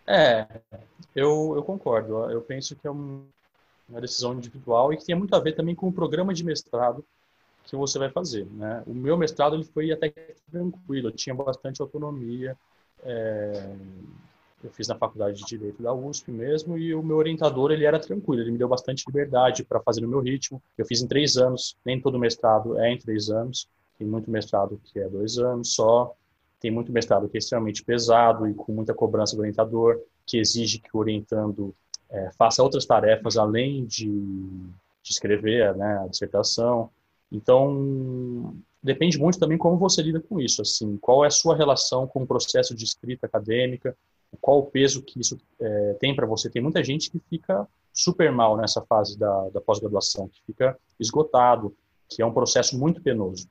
É, 0.06 0.48
eu, 1.16 1.54
eu 1.56 1.64
concordo. 1.64 2.30
Eu 2.32 2.42
penso 2.42 2.76
que 2.76 2.88
é 2.88 2.92
uma 2.92 4.02
decisão 4.02 4.34
individual 4.34 4.92
e 4.92 4.98
que 4.98 5.06
tem 5.06 5.16
muito 5.16 5.36
a 5.36 5.40
ver 5.40 5.54
também 5.54 5.76
com 5.76 5.88
o 5.88 5.94
programa 5.94 6.34
de 6.34 6.44
mestrado 6.44 7.06
que 7.64 7.76
você 7.76 8.00
vai 8.00 8.10
fazer. 8.10 8.46
Né? 8.48 8.84
O 8.88 8.94
meu 8.94 9.16
mestrado 9.16 9.56
ele 9.56 9.64
foi 9.64 9.92
até 9.92 10.10
tranquilo, 10.52 11.10
eu 11.10 11.12
tinha 11.12 11.36
bastante 11.36 11.82
autonomia. 11.82 12.58
É, 13.04 13.76
eu 14.64 14.70
fiz 14.72 14.88
na 14.88 14.96
faculdade 14.96 15.38
de 15.38 15.46
direito 15.46 15.82
da 15.82 15.94
USP 15.94 16.32
mesmo 16.32 16.78
e 16.78 16.94
o 16.94 17.02
meu 17.02 17.18
orientador 17.18 17.72
ele 17.72 17.86
era 17.86 18.00
tranquilo 18.00 18.42
ele 18.42 18.52
me 18.52 18.58
deu 18.58 18.68
bastante 18.68 19.04
liberdade 19.08 19.64
para 19.64 19.80
fazer 19.80 20.02
no 20.02 20.08
meu 20.08 20.20
ritmo 20.20 20.62
eu 20.78 20.86
fiz 20.86 21.02
em 21.02 21.08
três 21.08 21.38
anos 21.38 21.76
nem 21.86 22.00
todo 22.00 22.20
mestrado 22.20 22.78
é 22.78 22.92
em 22.92 22.98
três 22.98 23.30
anos 23.30 23.68
tem 23.98 24.08
muito 24.08 24.30
mestrado 24.30 24.80
que 24.84 25.00
é 25.00 25.08
dois 25.08 25.38
anos 25.38 25.74
só 25.74 26.16
tem 26.60 26.72
muito 26.72 26.92
mestrado 26.92 27.30
que 27.30 27.38
é 27.38 27.40
extremamente 27.40 27.84
pesado 27.84 28.48
e 28.48 28.54
com 28.54 28.72
muita 28.72 28.94
cobrança 28.94 29.36
do 29.36 29.40
orientador 29.40 30.00
que 30.26 30.38
exige 30.38 30.80
que 30.80 30.90
o 30.94 31.00
orientando 31.00 31.74
é, 32.10 32.32
faça 32.38 32.64
outras 32.64 32.86
tarefas 32.86 33.38
além 33.38 33.86
de, 33.86 34.10
de 34.10 35.12
escrever 35.12 35.76
né, 35.76 36.00
a 36.04 36.08
dissertação. 36.08 36.90
Então, 37.32 38.56
depende 38.82 39.18
muito 39.18 39.40
também 39.40 39.58
como 39.58 39.78
você 39.78 40.02
lida 40.02 40.20
com 40.20 40.40
isso, 40.40 40.62
assim, 40.62 40.98
qual 40.98 41.24
é 41.24 41.28
a 41.28 41.32
sua 41.32 41.56
relação 41.56 42.08
com 42.08 42.24
o 42.24 42.28
processo 42.28 42.76
de 42.76 42.84
escrita 42.84 43.28
acadêmica, 43.28 43.96
qual 44.40 44.60
o 44.60 44.66
peso 44.66 45.02
que 45.02 45.20
isso 45.20 45.38
é, 45.60 45.98
tem 46.00 46.16
para 46.16 46.26
você. 46.26 46.50
Tem 46.50 46.62
muita 46.62 46.84
gente 46.84 47.10
que 47.10 47.20
fica 47.30 47.68
super 47.94 48.32
mal 48.32 48.56
nessa 48.56 48.82
fase 48.82 49.18
da, 49.18 49.50
da 49.50 49.62
pós-graduação, 49.62 50.30
que 50.30 50.42
fica 50.46 50.78
esgotado, 51.00 51.76
que 52.08 52.22
é 52.22 52.26
um 52.26 52.34
processo 52.34 52.78
muito 52.78 53.02
penoso. 53.02 53.50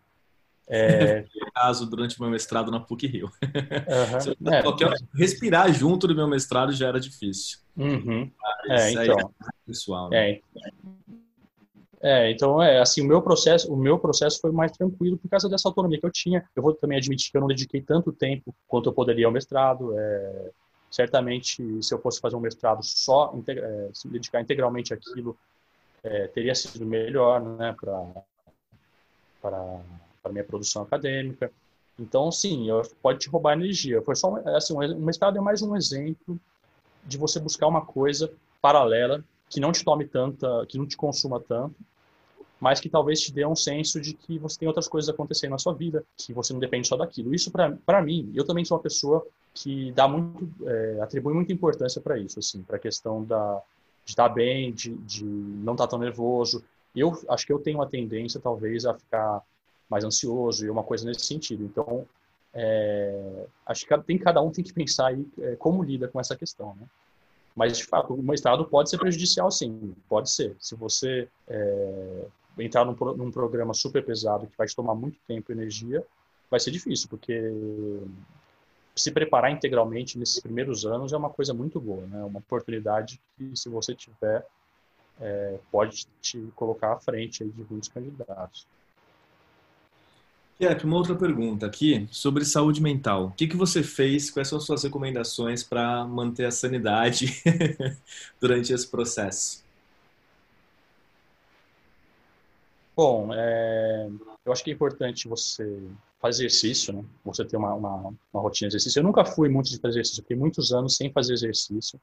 É... 0.69 1.25
caso 1.55 1.89
durante 1.89 2.21
meu 2.21 2.31
mestrado 2.31 2.71
na 2.71 2.79
PUC 2.79 3.07
Rio. 3.07 3.31
Uhum. 3.43 4.53
É, 4.53 4.63
qualquer... 4.63 4.93
Respirar 5.15 5.73
junto 5.73 6.07
do 6.07 6.15
meu 6.15 6.29
mestrado 6.29 6.73
já 6.73 6.89
era 6.89 7.01
difícil. 7.01 7.59
Uhum. 7.77 8.31
É, 8.69 8.93
então. 8.93 9.19
É 9.19 9.51
pessoal, 9.67 10.11
né? 10.11 10.31
é, 10.31 10.41
é, 12.01 12.31
então 12.31 12.63
é 12.63 12.81
assim, 12.81 13.03
o 13.03 13.07
meu 13.07 13.21
processo, 13.21 13.73
o 13.73 13.77
meu 13.77 13.99
processo 13.99 14.39
foi 14.41 14.53
mais 14.53 14.71
tranquilo 14.73 15.19
por 15.19 15.29
causa 15.29 15.49
dessa 15.49 15.69
autonomia 15.69 15.99
que 15.99 16.07
eu 16.07 16.13
tinha. 16.13 16.45
Eu 16.55 16.63
vou 16.63 16.73
também 16.75 16.99
admitir 16.99 17.31
que 17.31 17.37
eu 17.37 17.41
não 17.41 17.49
dediquei 17.49 17.83
tanto 17.83 18.13
tempo 18.13 18.55
quanto 18.67 18.89
eu 18.89 18.93
poderia 18.93 19.27
ao 19.27 19.33
mestrado. 19.33 19.99
É, 19.99 20.51
certamente, 20.91 21.83
se 21.83 21.95
eu 21.95 22.01
fosse 22.01 22.21
fazer 22.21 22.37
um 22.37 22.41
mestrado 22.41 22.83
só, 22.83 23.33
integra, 23.35 23.67
é, 23.67 23.91
se 23.93 24.09
dedicar 24.09 24.41
integralmente 24.41 24.95
àquilo, 24.95 25.37
é, 26.03 26.29
teria 26.29 26.55
sido 26.55 26.87
melhor, 26.87 27.41
né, 27.41 27.75
para 27.79 28.25
para 29.41 30.33
minha 30.33 30.45
produção 30.45 30.83
acadêmica. 30.83 31.51
Então, 31.99 32.31
sim, 32.31 32.67
pode 33.03 33.21
te 33.21 33.29
roubar 33.29 33.55
energia. 33.55 34.03
Foi 34.03 34.15
só 34.15 34.37
assim, 34.55 34.75
um 34.75 35.01
mestrado 35.01 35.39
é 35.39 35.41
mais 35.41 35.63
um 35.63 35.77
exemplo 35.77 36.39
de 37.05 37.17
você 37.17 37.41
buscar 37.41 37.67
uma 37.67 37.85
coisa 37.85 38.31
paralela 38.61 39.25
que 39.49 39.61
não 39.61 39.73
te 39.73 39.85
tome 39.85 40.07
tanta, 40.07 40.67
que 40.67 40.77
não 40.77 40.87
te 40.87 40.97
consuma 40.97 41.41
tanto, 41.41 41.75
mas 42.61 42.81
que 42.81 42.89
talvez 42.89 43.21
te 43.21 43.33
dê 43.33 43.47
um 43.47 43.57
senso 43.57 44.01
de 44.01 44.13
que 44.13 44.39
você 44.39 44.59
tem 44.59 44.69
outras 44.69 44.87
coisas 44.87 45.09
acontecendo 45.09 45.53
na 45.53 45.59
sua 45.59 45.73
vida, 45.73 46.05
que 46.17 46.33
você 46.33 46.53
não 46.53 46.61
depende 46.61 46.87
só 46.87 46.97
daquilo. 46.97 47.35
Isso 47.35 47.51
para 47.51 48.03
mim, 48.03 48.31
eu 48.35 48.45
também 48.45 48.65
sou 48.65 48.77
uma 48.77 48.83
pessoa 48.83 49.27
que 49.63 49.91
dá 49.93 50.07
muito, 50.07 50.49
é, 50.67 51.01
atribui 51.01 51.35
muita 51.35 51.53
importância 51.53 52.01
para 52.01 52.17
isso, 52.17 52.39
assim, 52.39 52.63
para 52.63 52.77
a 52.77 52.81
questão 52.81 53.25
da 53.25 53.61
de 54.05 54.13
estar 54.13 54.29
bem, 54.31 54.73
de, 54.73 54.95
de 54.95 55.23
não 55.23 55.75
estar 55.75 55.87
tão 55.87 55.99
nervoso. 55.99 56.65
Eu 56.97 57.13
acho 57.29 57.45
que 57.45 57.53
eu 57.53 57.59
tenho 57.59 57.77
uma 57.77 57.87
tendência 57.87 58.41
talvez 58.41 58.87
a 58.87 58.95
ficar 58.95 59.43
mais 59.89 60.03
ansioso 60.03 60.65
e 60.65 60.71
uma 60.71 60.83
coisa 60.83 61.05
nesse 61.05 61.27
sentido. 61.27 61.63
Então, 61.63 62.07
é, 62.55 63.47
acho 63.67 63.87
que 63.87 63.99
tem 63.99 64.17
cada 64.17 64.41
um 64.41 64.51
tem 64.51 64.65
que 64.65 64.73
pensar 64.73 65.09
aí 65.09 65.27
é, 65.41 65.57
como 65.57 65.83
lida 65.83 66.09
com 66.09 66.19
essa 66.19 66.35
questão, 66.35 66.75
né? 66.81 66.87
Mas 67.55 67.77
de 67.77 67.85
fato, 67.85 68.15
o 68.15 68.23
mestrado 68.23 68.65
pode 68.65 68.89
ser 68.89 68.97
prejudicial, 68.97 69.51
sim, 69.51 69.95
pode 70.09 70.31
ser. 70.31 70.57
Se 70.59 70.75
você 70.75 71.29
é, 71.47 72.25
entrar 72.59 72.87
num, 72.87 72.97
num, 73.15 73.31
programa 73.31 73.75
super 73.75 74.03
pesado 74.03 74.47
que 74.47 74.57
vai 74.57 74.67
te 74.67 74.75
tomar 74.75 74.95
muito 74.95 75.19
tempo 75.27 75.51
e 75.51 75.55
energia, 75.55 76.03
vai 76.51 76.61
ser 76.61 76.71
difícil, 76.71 77.09
porque 77.11 77.53
se 79.01 79.11
preparar 79.11 79.51
integralmente 79.51 80.19
nesses 80.19 80.41
primeiros 80.41 80.85
anos 80.85 81.13
é 81.13 81.17
uma 81.17 81.31
coisa 81.31 81.55
muito 81.55 81.81
boa, 81.81 82.07
né? 82.07 82.23
Uma 82.25 82.39
oportunidade 82.39 83.21
que, 83.37 83.57
se 83.57 83.69
você 83.69 83.95
tiver, 83.95 84.47
é, 85.21 85.59
pode 85.71 86.07
te 86.21 86.39
colocar 86.55 86.93
à 86.93 86.99
frente 86.99 87.45
de 87.45 87.67
muitos 87.71 87.89
candidatos. 87.89 88.67
Jeff, 90.61 90.85
uma 90.85 90.97
outra 90.97 91.15
pergunta 91.15 91.67
aqui 91.67 92.09
sobre 92.11 92.45
saúde 92.45 92.83
mental. 92.83 93.27
O 93.27 93.31
que, 93.31 93.47
que 93.47 93.57
você 93.57 93.81
fez? 93.81 94.29
Quais 94.29 94.49
são 94.49 94.59
as 94.59 94.65
suas 94.65 94.83
recomendações 94.83 95.63
para 95.63 96.05
manter 96.05 96.47
a 96.47 96.51
sanidade 96.51 97.41
durante 98.41 98.73
esse 98.73 98.89
processo? 98.89 99.65
Bom, 102.97 103.33
é, 103.33 104.11
eu 104.45 104.53
acho 104.53 104.65
que 104.65 104.73
é 104.73 104.75
importante 104.75 105.29
você 105.29 105.81
fazer 106.21 106.47
exercício, 106.47 106.93
né? 106.93 107.05
Você 107.25 107.45
ter 107.45 107.57
uma, 107.57 107.75
uma, 107.75 108.15
uma, 108.33 108.43
rotina 108.43 108.69
de 108.69 108.77
exercício. 108.77 109.01
Eu 109.01 109.05
nunca 109.05 109.25
fui 109.25 109.49
muito 109.49 109.71
de 109.71 109.79
fazer 109.79 110.01
exercício, 110.01 110.23
fiquei 110.23 110.37
muitos 110.37 110.73
anos 110.73 110.97
sem 110.97 111.13
fazer 111.13 111.33
exercício. 111.33 112.01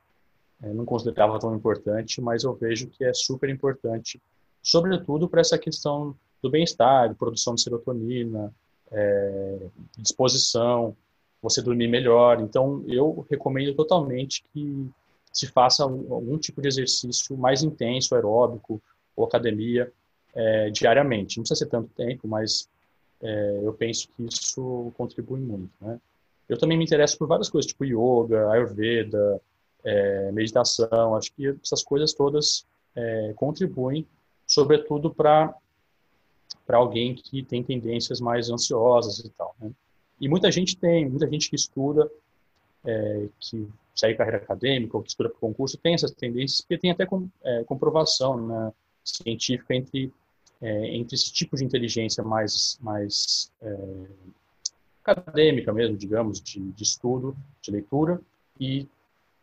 É, 0.64 0.74
não 0.74 0.86
considerava 0.86 1.38
tão 1.38 1.54
importante, 1.54 2.22
mas 2.22 2.44
eu 2.44 2.54
vejo 2.56 2.88
que 2.88 3.04
é 3.04 3.14
super 3.14 3.50
importante, 3.50 4.22
sobretudo 4.62 5.28
para 5.28 5.42
essa 5.42 5.58
questão 5.58 6.16
do 6.42 6.50
bem-estar, 6.50 7.14
produção 7.16 7.56
de 7.56 7.62
serotonina, 7.62 8.54
é, 8.90 9.68
disposição, 9.98 10.96
você 11.42 11.62
dormir 11.62 11.88
melhor. 11.88 12.40
Então, 12.40 12.84
eu 12.88 13.26
recomendo 13.30 13.76
totalmente 13.76 14.44
que 14.54 14.90
se 15.32 15.48
faça 15.48 15.84
algum 15.84 16.38
tipo 16.38 16.62
de 16.62 16.70
exercício 16.70 17.38
mais 17.38 17.62
intenso, 17.62 18.16
aeróbico 18.16 18.82
ou 19.16 19.26
academia, 19.26 19.92
é, 20.34 20.70
diariamente. 20.70 21.38
Não 21.38 21.44
precisa 21.44 21.66
ser 21.66 21.70
tanto 21.70 21.90
tempo, 21.90 22.28
mas 22.28 22.70
é, 23.26 23.60
eu 23.64 23.74
penso 23.74 24.08
que 24.10 24.24
isso 24.24 24.94
contribui 24.96 25.40
muito. 25.40 25.72
Né? 25.82 26.00
Eu 26.48 26.58
também 26.58 26.78
me 26.78 26.84
interesso 26.84 27.18
por 27.18 27.28
várias 27.28 27.50
coisas, 27.50 27.68
tipo 27.68 27.84
yoga, 27.84 28.52
ayurveda, 28.52 29.42
é, 29.84 30.32
meditação. 30.32 31.16
Acho 31.16 31.34
que 31.34 31.48
essas 31.64 31.84
coisas 31.84 32.14
todas 32.14 32.68
é, 32.96 33.34
contribuem, 33.36 34.06
sobretudo 34.46 35.14
para 35.14 35.54
para 36.66 36.78
alguém 36.78 37.14
que 37.14 37.44
tem 37.44 37.64
tendências 37.64 38.20
mais 38.20 38.50
ansiosas 38.50 39.20
e 39.20 39.30
tal. 39.30 39.56
Né? 39.60 39.72
E 40.20 40.28
muita 40.28 40.52
gente 40.52 40.76
tem, 40.76 41.08
muita 41.08 41.30
gente 41.30 41.48
que 41.48 41.56
estuda, 41.56 42.10
é, 42.84 43.28
que 43.40 43.68
segue 43.94 44.18
carreira 44.18 44.38
acadêmica 44.38 44.98
ou 44.98 45.04
que 45.04 45.10
estuda 45.10 45.30
para 45.30 45.40
concurso, 45.40 45.78
tem 45.78 45.94
essas 45.94 46.12
tendências, 46.12 46.62
porque 46.62 46.80
tem 46.80 46.90
até 46.90 47.06
com, 47.06 47.30
é, 47.44 47.64
comprovação 47.66 48.48
né, 48.48 48.74
científica 49.04 49.76
entre, 49.76 50.12
é, 50.62 50.96
entre 50.96 51.16
esse 51.16 51.32
tipo 51.32 51.56
de 51.56 51.64
inteligência 51.64 52.24
mais, 52.24 52.78
mais 52.82 53.52
é, 53.62 54.06
acadêmica 55.04 55.72
mesmo, 55.72 55.98
digamos, 55.98 56.42
de, 56.42 56.60
de, 56.60 56.84
estudo, 56.84 57.36
de 57.62 57.72
leitura, 57.72 58.22
e 58.60 58.88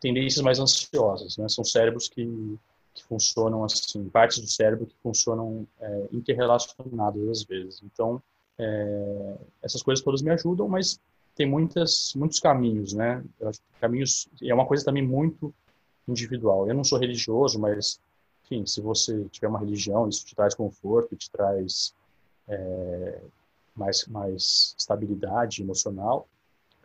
tendências 0.01 0.42
mais 0.42 0.59
ansiosas. 0.59 1.37
Né? 1.37 1.48
São 1.48 1.64
cérebros 1.64 2.09
que 2.09 2.59
que 2.94 3.03
funcionam 3.05 3.64
assim, 3.64 4.09
partes 4.09 4.38
do 4.38 4.46
cérebro 4.46 4.87
que 4.87 4.94
funcionam 5.03 5.66
é, 5.81 6.09
interrelacionadas 6.12 7.29
às 7.29 7.42
vezes. 7.44 7.83
Então, 7.83 8.22
é, 8.59 9.35
essas 9.62 9.83
coisas 9.83 10.05
todas 10.05 10.22
me 10.22 10.31
ajudam, 10.31 10.68
mas 10.68 11.01
tem 11.35 11.46
muitas, 11.46 12.12
muitos 12.14 12.38
caminhos, 12.38 12.92
né? 12.92 13.25
Eu 13.40 13.48
acho 13.48 13.61
que 13.61 13.81
caminhos 13.81 14.29
é 14.42 14.53
uma 14.53 14.66
coisa 14.66 14.85
também 14.85 15.07
muito 15.07 15.55
individual. 16.07 16.68
Eu 16.68 16.75
não 16.75 16.85
sou 16.85 16.98
religioso, 16.98 17.59
mas, 17.59 17.98
enfim, 18.44 18.66
se 18.66 18.81
você 18.81 19.24
tiver 19.31 19.48
uma 19.48 19.59
religião, 19.59 20.09
isso 20.09 20.24
te 20.24 20.35
traz 20.35 20.55
conforto, 20.55 21.16
te 21.16 21.31
traz 21.31 21.94
é, 22.48 23.20
mais, 23.74 24.07
mais 24.07 24.74
estabilidade 24.78 25.62
emocional. 25.62 26.28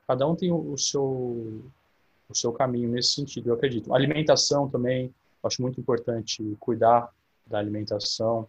Cada 0.07 0.27
um 0.27 0.35
tem 0.35 0.51
o, 0.51 0.77
seu 0.77 1.61
o 2.29 2.35
seu 2.35 2.51
caminho 2.51 2.89
nesse 2.89 3.13
sentido, 3.13 3.49
eu 3.49 3.53
acredito. 3.55 3.93
Alimentação 3.93 4.69
também 4.69 5.13
Acho 5.43 5.61
muito 5.61 5.79
importante 5.79 6.43
cuidar 6.59 7.11
da 7.45 7.57
alimentação, 7.57 8.47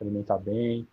alimentar 0.00 0.38
bem 0.38 0.86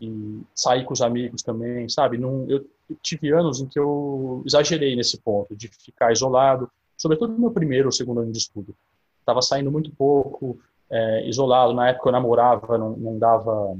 e 0.00 0.42
sair 0.54 0.84
com 0.84 0.92
os 0.92 1.00
amigos 1.00 1.42
também, 1.42 1.88
sabe? 1.88 2.18
Não, 2.18 2.48
eu 2.48 2.64
tive 3.02 3.32
anos 3.32 3.60
em 3.60 3.66
que 3.66 3.78
eu 3.78 4.42
exagerei 4.46 4.94
nesse 4.94 5.18
ponto 5.18 5.56
de 5.56 5.68
ficar 5.68 6.12
isolado, 6.12 6.70
sobretudo 6.96 7.32
no 7.32 7.38
meu 7.38 7.50
primeiro 7.50 7.88
ou 7.88 7.92
segundo 7.92 8.20
ano 8.20 8.32
de 8.32 8.38
estudo. 8.38 8.74
Estava 9.20 9.42
saindo 9.42 9.72
muito 9.72 9.90
pouco, 9.90 10.58
é, 10.90 11.28
isolado. 11.28 11.72
Na 11.72 11.88
época 11.88 12.08
eu 12.08 12.12
namorava, 12.12 12.78
não, 12.78 12.96
não 12.96 13.18
dava 13.18 13.76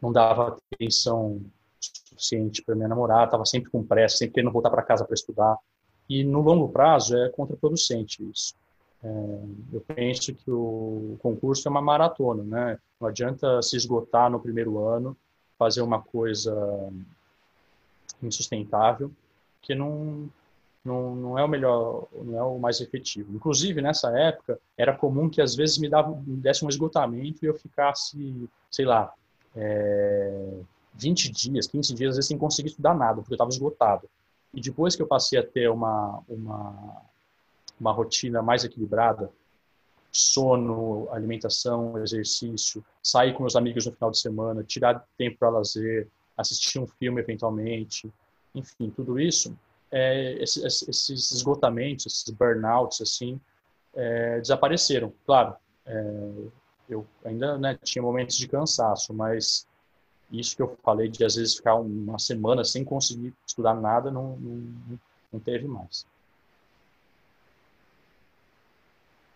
não 0.00 0.12
dava 0.12 0.56
atenção 0.72 1.40
suficiente 1.80 2.62
para 2.62 2.74
minha 2.74 2.88
namorada, 2.88 3.24
estava 3.24 3.44
sempre 3.44 3.70
com 3.70 3.82
pressa, 3.82 4.18
sempre 4.18 4.34
querendo 4.34 4.52
voltar 4.52 4.70
para 4.70 4.82
casa 4.82 5.04
para 5.04 5.14
estudar. 5.14 5.56
E 6.08 6.22
no 6.22 6.40
longo 6.40 6.68
prazo 6.68 7.16
é 7.16 7.28
contraproducente 7.30 8.22
isso. 8.30 8.54
É, 9.02 9.08
eu 9.72 9.80
penso 9.80 10.34
que 10.34 10.50
o 10.50 11.16
concurso 11.20 11.66
é 11.66 11.70
uma 11.70 11.82
maratona, 11.82 12.42
né? 12.44 12.78
Não 13.00 13.08
adianta 13.08 13.60
se 13.62 13.76
esgotar 13.76 14.30
no 14.30 14.40
primeiro 14.40 14.84
ano, 14.86 15.16
fazer 15.58 15.82
uma 15.82 16.00
coisa 16.00 16.54
insustentável, 18.22 19.10
que 19.60 19.74
não, 19.74 20.28
não, 20.86 21.16
não 21.16 21.38
é 21.38 21.44
o 21.44 21.48
melhor, 21.48 22.06
não 22.14 22.38
é 22.38 22.42
o 22.42 22.58
mais 22.58 22.80
efetivo. 22.80 23.34
Inclusive, 23.34 23.82
nessa 23.82 24.16
época, 24.18 24.58
era 24.76 24.96
comum 24.96 25.28
que 25.28 25.40
às 25.42 25.54
vezes 25.54 25.78
me, 25.78 25.88
dava, 25.88 26.10
me 26.10 26.36
desse 26.36 26.64
um 26.64 26.68
esgotamento 26.68 27.44
e 27.44 27.48
eu 27.48 27.54
ficasse, 27.54 28.48
sei 28.70 28.84
lá, 28.84 29.12
é, 29.54 30.52
20 30.94 31.30
dias, 31.32 31.66
15 31.66 31.94
dias, 31.94 32.10
às 32.10 32.16
vezes 32.16 32.28
sem 32.28 32.38
conseguir 32.38 32.68
estudar 32.68 32.94
nada, 32.94 33.16
porque 33.16 33.32
eu 33.32 33.36
estava 33.36 33.50
esgotado. 33.50 34.08
E 34.54 34.60
depois 34.60 34.96
que 34.96 35.02
eu 35.02 35.06
passei 35.06 35.38
a 35.38 35.46
ter 35.46 35.68
uma, 35.68 36.22
uma 36.28 37.02
uma 37.78 37.92
rotina 37.92 38.42
mais 38.42 38.64
equilibrada, 38.64 39.30
sono, 40.10 41.08
alimentação, 41.10 41.98
exercício, 41.98 42.84
sair 43.02 43.34
com 43.34 43.42
meus 43.42 43.54
amigos 43.54 43.86
no 43.86 43.92
final 43.92 44.10
de 44.10 44.18
semana, 44.18 44.64
tirar 44.64 45.06
tempo 45.18 45.38
para 45.38 45.50
lazer, 45.50 46.08
assistir 46.36 46.78
um 46.78 46.86
filme 46.86 47.20
eventualmente, 47.20 48.10
enfim, 48.54 48.90
tudo 48.90 49.20
isso 49.20 49.56
é, 49.90 50.32
esses, 50.42 50.82
esses, 50.88 51.30
esgotamentos, 51.30 52.06
esses 52.06 52.28
burnouts, 52.30 53.00
assim, 53.00 53.40
é, 53.94 54.40
desapareceram. 54.40 55.12
Claro, 55.24 55.56
é, 55.86 56.32
eu 56.88 57.06
ainda 57.24 57.58
né, 57.58 57.78
tinha 57.82 58.02
momentos 58.02 58.36
de 58.36 58.48
cansaço, 58.48 59.12
mas 59.14 59.66
isso 60.30 60.56
que 60.56 60.62
eu 60.62 60.76
falei 60.82 61.08
de 61.08 61.24
às 61.24 61.36
vezes 61.36 61.56
ficar 61.56 61.76
uma 61.76 62.18
semana 62.18 62.64
sem 62.64 62.84
conseguir 62.84 63.32
estudar 63.46 63.74
nada, 63.74 64.10
não, 64.10 64.36
não, 64.36 64.98
não 65.32 65.40
teve 65.40 65.66
mais. 65.66 66.06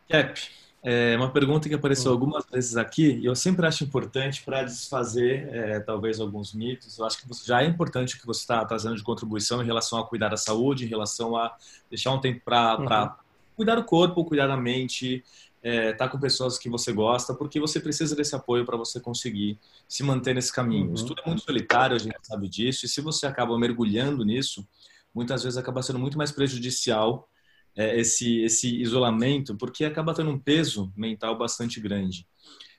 Cap, 0.08 0.50
é 0.82 1.14
uma 1.16 1.30
pergunta 1.30 1.68
que 1.68 1.74
apareceu 1.74 2.10
hum. 2.10 2.14
algumas 2.14 2.44
vezes 2.46 2.76
aqui 2.76 3.18
e 3.18 3.26
eu 3.26 3.34
sempre 3.34 3.66
acho 3.66 3.84
importante 3.84 4.42
para 4.42 4.62
desfazer 4.62 5.48
é, 5.52 5.80
talvez 5.80 6.18
alguns 6.18 6.54
mitos. 6.54 6.98
Eu 6.98 7.04
acho 7.04 7.18
que 7.18 7.26
já 7.46 7.62
é 7.62 7.66
importante 7.66 8.16
o 8.16 8.20
que 8.20 8.26
você 8.26 8.40
está 8.40 8.64
trazendo 8.64 8.96
de 8.96 9.02
contribuição 9.02 9.62
em 9.62 9.66
relação 9.66 9.98
a 9.98 10.06
cuidar 10.06 10.28
da 10.28 10.38
saúde, 10.38 10.86
em 10.86 10.88
relação 10.88 11.36
a 11.36 11.54
deixar 11.90 12.12
um 12.12 12.20
tempo 12.20 12.40
para 12.44 12.78
uhum. 12.78 13.10
cuidar 13.56 13.74
do 13.74 13.84
corpo, 13.84 14.24
cuidar 14.24 14.46
da 14.46 14.56
mente, 14.56 15.22
é, 15.62 15.92
tá 15.92 16.08
com 16.08 16.18
pessoas 16.18 16.58
que 16.58 16.70
você 16.70 16.92
gosta, 16.92 17.34
porque 17.34 17.60
você 17.60 17.78
precisa 17.78 18.16
desse 18.16 18.34
apoio 18.34 18.64
para 18.64 18.78
você 18.78 18.98
conseguir 18.98 19.58
se 19.86 20.02
manter 20.02 20.34
nesse 20.34 20.52
caminho. 20.52 20.86
Uhum. 20.86 20.92
O 20.92 20.94
estudo 20.94 21.20
é 21.22 21.28
muito 21.28 21.42
solitário, 21.42 21.94
a 21.94 21.98
gente 21.98 22.16
sabe 22.22 22.48
disso, 22.48 22.86
e 22.86 22.88
se 22.88 23.02
você 23.02 23.26
acaba 23.26 23.58
mergulhando 23.58 24.24
nisso, 24.24 24.66
muitas 25.14 25.42
vezes 25.42 25.58
acaba 25.58 25.82
sendo 25.82 25.98
muito 25.98 26.16
mais 26.16 26.32
prejudicial 26.32 27.28
é, 27.76 27.98
esse, 27.98 28.42
esse 28.42 28.80
isolamento, 28.80 29.56
porque 29.56 29.84
acaba 29.84 30.14
tendo 30.14 30.30
um 30.30 30.38
peso 30.38 30.92
mental 30.96 31.36
bastante 31.36 31.80
grande. 31.80 32.26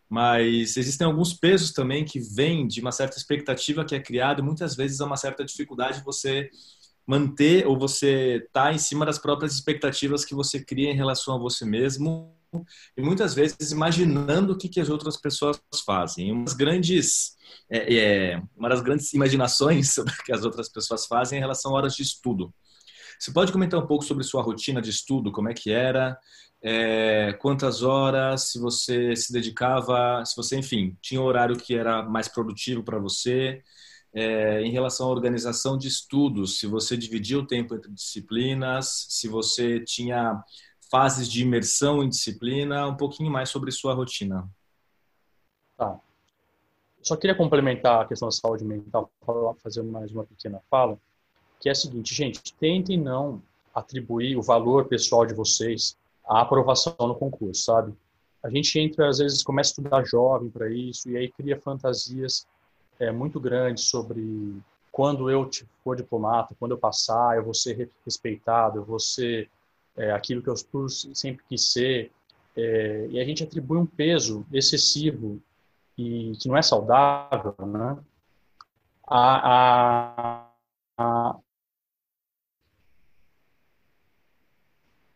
Mas 0.09 0.75
existem 0.75 1.07
alguns 1.07 1.33
pesos 1.33 1.71
também 1.71 2.03
que 2.03 2.19
vêm 2.19 2.67
de 2.67 2.81
uma 2.81 2.91
certa 2.91 3.17
expectativa 3.17 3.85
que 3.85 3.95
é 3.95 3.99
criada 3.99 4.43
muitas 4.43 4.75
vezes 4.75 4.99
há 4.99 5.05
uma 5.05 5.15
certa 5.15 5.45
dificuldade 5.45 5.99
de 5.99 6.03
você 6.03 6.49
manter 7.07 7.65
ou 7.65 7.79
você 7.79 8.47
tá 8.51 8.73
em 8.73 8.77
cima 8.77 9.05
das 9.05 9.17
próprias 9.17 9.53
expectativas 9.53 10.25
que 10.25 10.35
você 10.35 10.63
cria 10.63 10.91
em 10.91 10.95
relação 10.95 11.35
a 11.35 11.39
você 11.39 11.65
mesmo 11.65 12.35
e 12.97 13.01
muitas 13.01 13.33
vezes 13.33 13.71
imaginando 13.71 14.53
o 14.53 14.57
que, 14.57 14.67
que 14.67 14.81
as 14.81 14.89
outras 14.89 15.15
pessoas 15.15 15.61
fazem. 15.85 16.31
Uma 16.31 16.43
das 16.43 16.53
grandes, 16.53 17.37
é, 17.69 17.95
é, 17.95 18.43
uma 18.55 18.69
das 18.69 18.81
grandes 18.81 19.13
imaginações 19.13 19.93
sobre 19.93 20.11
o 20.19 20.23
que 20.23 20.33
as 20.33 20.43
outras 20.43 20.67
pessoas 20.69 21.05
fazem 21.05 21.37
em 21.37 21.41
relação 21.41 21.71
a 21.71 21.77
horas 21.77 21.95
de 21.95 22.03
estudo. 22.03 22.53
Você 23.21 23.31
pode 23.31 23.51
comentar 23.51 23.79
um 23.79 23.85
pouco 23.85 24.03
sobre 24.03 24.23
sua 24.23 24.41
rotina 24.41 24.81
de 24.81 24.89
estudo, 24.89 25.31
como 25.31 25.47
é 25.47 25.53
que 25.53 25.69
era, 25.69 26.19
é, 26.59 27.33
quantas 27.33 27.83
horas, 27.83 28.45
se 28.45 28.59
você 28.59 29.15
se 29.15 29.31
dedicava, 29.31 30.25
se 30.25 30.35
você, 30.35 30.57
enfim, 30.57 30.97
tinha 30.99 31.21
um 31.21 31.25
horário 31.25 31.55
que 31.55 31.75
era 31.75 32.01
mais 32.01 32.27
produtivo 32.27 32.83
para 32.83 32.97
você, 32.97 33.61
é, 34.11 34.63
em 34.63 34.71
relação 34.71 35.05
à 35.07 35.11
organização 35.11 35.77
de 35.77 35.87
estudos, 35.87 36.57
se 36.57 36.65
você 36.65 36.97
dividia 36.97 37.37
o 37.37 37.45
tempo 37.45 37.75
entre 37.75 37.91
disciplinas, 37.91 39.05
se 39.07 39.27
você 39.27 39.79
tinha 39.81 40.43
fases 40.89 41.29
de 41.29 41.43
imersão 41.43 42.01
em 42.01 42.09
disciplina, 42.09 42.87
um 42.87 42.97
pouquinho 42.97 43.29
mais 43.29 43.49
sobre 43.49 43.71
sua 43.71 43.93
rotina. 43.93 44.49
Tá. 45.77 45.99
Só 47.03 47.15
queria 47.15 47.35
complementar 47.35 48.01
a 48.01 48.07
questão 48.07 48.29
da 48.29 48.31
saúde 48.31 48.65
mental, 48.65 49.11
fazer 49.61 49.83
mais 49.83 50.11
uma 50.11 50.23
pequena 50.23 50.59
fala, 50.71 50.97
que 51.61 51.69
é 51.69 51.71
a 51.71 51.75
seguinte, 51.75 52.13
gente, 52.13 52.41
tentem 52.59 52.97
não 52.97 53.41
atribuir 53.73 54.35
o 54.35 54.41
valor 54.41 54.85
pessoal 54.85 55.25
de 55.25 55.33
vocês 55.33 55.95
à 56.27 56.41
aprovação 56.41 56.95
no 56.99 57.15
concurso, 57.15 57.63
sabe? 57.63 57.93
A 58.43 58.49
gente 58.49 58.79
entra, 58.79 59.07
às 59.07 59.19
vezes, 59.19 59.43
começa 59.43 59.69
a 59.69 59.73
estudar 59.73 60.03
jovem 60.03 60.49
para 60.49 60.69
isso, 60.69 61.09
e 61.09 61.15
aí 61.15 61.31
cria 61.31 61.59
fantasias 61.59 62.47
é, 62.99 63.11
muito 63.11 63.39
grandes 63.39 63.85
sobre 63.85 64.59
quando 64.91 65.29
eu 65.29 65.49
for 65.83 65.95
diplomata, 65.95 66.55
quando 66.59 66.71
eu 66.71 66.77
passar, 66.77 67.37
eu 67.37 67.43
vou 67.43 67.53
ser 67.53 67.89
respeitado, 68.03 68.79
eu 68.79 68.83
vou 68.83 68.99
ser 68.99 69.49
é, 69.95 70.11
aquilo 70.11 70.41
que 70.41 70.49
eu 70.49 70.89
sempre 70.89 71.43
quis 71.47 71.71
ser, 71.71 72.11
é, 72.57 73.07
e 73.09 73.19
a 73.19 73.23
gente 73.23 73.43
atribui 73.43 73.77
um 73.77 73.85
peso 73.85 74.45
excessivo 74.51 75.41
e 75.97 76.33
que 76.39 76.47
não 76.47 76.57
é 76.57 76.61
saudável, 76.61 77.55
né? 77.59 77.97
A, 79.07 79.51
a, 79.53 80.47
a, 80.97 81.35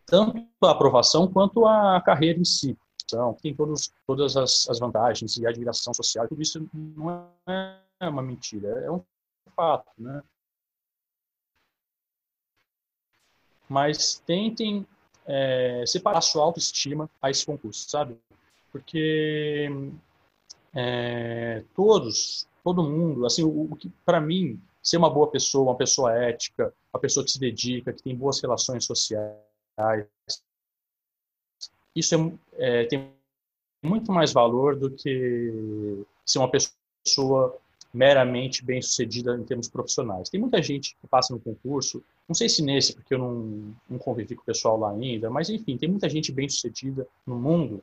tanto 0.05 0.47
a 0.63 0.71
aprovação 0.71 1.27
quanto 1.27 1.65
a 1.65 2.01
carreira 2.01 2.39
em 2.39 2.45
si. 2.45 2.77
Então, 3.03 3.33
tem 3.41 3.53
todos, 3.53 3.91
todas 4.07 4.35
as, 4.35 4.67
as 4.69 4.79
vantagens 4.79 5.37
e 5.37 5.45
a 5.45 5.49
admiração 5.49 5.93
social, 5.93 6.27
tudo 6.27 6.41
isso 6.41 6.67
não 6.73 7.29
é 7.47 8.09
uma 8.09 8.21
mentira, 8.21 8.67
é 8.83 8.89
um 8.89 9.03
fato, 9.55 9.91
né? 9.97 10.21
mas 13.69 14.21
tentem 14.25 14.85
é, 15.25 15.83
separar 15.85 16.21
sua 16.21 16.43
autoestima 16.43 17.09
a 17.21 17.29
esse 17.29 17.45
concurso, 17.45 17.89
sabe? 17.89 18.17
Porque 18.71 19.69
é, 20.73 21.63
todos, 21.75 22.47
todo 22.63 22.83
mundo, 22.83 23.25
assim, 23.25 23.43
o, 23.43 23.71
o 23.71 23.75
que 23.75 23.89
para 24.05 24.21
mim 24.21 24.61
ser 24.81 24.97
uma 24.97 25.09
boa 25.09 25.29
pessoa, 25.29 25.71
uma 25.71 25.77
pessoa 25.77 26.13
ética, 26.13 26.73
uma 26.93 26.99
pessoa 26.99 27.23
que 27.23 27.31
se 27.31 27.39
dedica, 27.39 27.93
que 27.93 28.03
tem 28.03 28.15
boas 28.15 28.39
relações 28.39 28.85
sociais, 28.85 29.35
isso 31.95 32.15
é, 32.57 32.81
é, 32.81 32.85
tem 32.85 33.11
muito 33.83 34.11
mais 34.11 34.33
valor 34.33 34.75
do 34.75 34.91
que 34.91 36.05
ser 36.25 36.39
uma 36.39 36.49
pessoa 36.49 37.57
meramente 37.93 38.63
bem 38.63 38.81
sucedida 38.81 39.35
em 39.35 39.43
termos 39.43 39.69
profissionais. 39.69 40.29
Tem 40.29 40.39
muita 40.39 40.61
gente 40.61 40.97
que 40.99 41.07
passa 41.07 41.33
no 41.33 41.39
concurso, 41.39 42.03
não 42.27 42.35
sei 42.35 42.49
se 42.49 42.61
nesse, 42.61 42.93
porque 42.93 43.13
eu 43.13 43.19
não, 43.19 43.75
não 43.89 43.97
convivi 43.97 44.35
com 44.35 44.41
o 44.41 44.45
pessoal 44.45 44.77
lá 44.77 44.91
ainda, 44.91 45.29
mas 45.29 45.49
enfim, 45.49 45.77
tem 45.77 45.87
muita 45.87 46.09
gente 46.09 46.31
bem 46.31 46.49
sucedida 46.49 47.07
no 47.25 47.37
mundo 47.37 47.81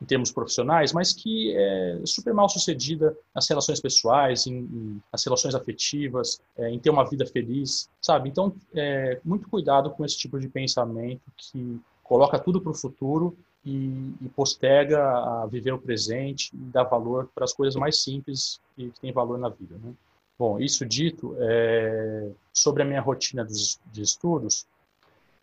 em 0.00 0.04
termos 0.04 0.30
profissionais, 0.30 0.92
mas 0.92 1.12
que 1.12 1.54
é 1.56 2.00
super 2.04 2.32
mal 2.32 2.48
sucedida 2.48 3.16
nas 3.34 3.48
relações 3.48 3.80
pessoais, 3.80 4.46
em, 4.46 4.58
em 4.58 5.02
nas 5.12 5.24
relações 5.24 5.54
afetivas, 5.54 6.40
é, 6.56 6.70
em 6.70 6.78
ter 6.78 6.90
uma 6.90 7.08
vida 7.08 7.26
feliz, 7.26 7.90
sabe? 8.00 8.28
Então, 8.28 8.54
é, 8.74 9.20
muito 9.24 9.48
cuidado 9.48 9.90
com 9.90 10.04
esse 10.04 10.16
tipo 10.16 10.38
de 10.38 10.48
pensamento 10.48 11.22
que 11.36 11.80
coloca 12.04 12.38
tudo 12.38 12.60
para 12.60 12.70
o 12.70 12.74
futuro 12.74 13.36
e, 13.64 14.14
e, 14.22 14.28
posterga 14.34 15.00
a 15.00 15.46
viver 15.46 15.72
o 15.72 15.78
presente 15.78 16.50
e 16.54 16.58
dar 16.70 16.84
valor 16.84 17.28
para 17.34 17.44
as 17.44 17.52
coisas 17.52 17.74
mais 17.74 18.02
simples 18.02 18.60
e 18.76 18.88
que 18.90 19.00
têm 19.00 19.12
valor 19.12 19.36
na 19.38 19.48
vida. 19.48 19.76
Né? 19.82 19.92
Bom, 20.38 20.58
isso 20.60 20.86
dito, 20.86 21.36
é, 21.40 22.30
sobre 22.52 22.82
a 22.82 22.86
minha 22.86 23.00
rotina 23.00 23.44
de 23.44 24.00
estudos, 24.00 24.66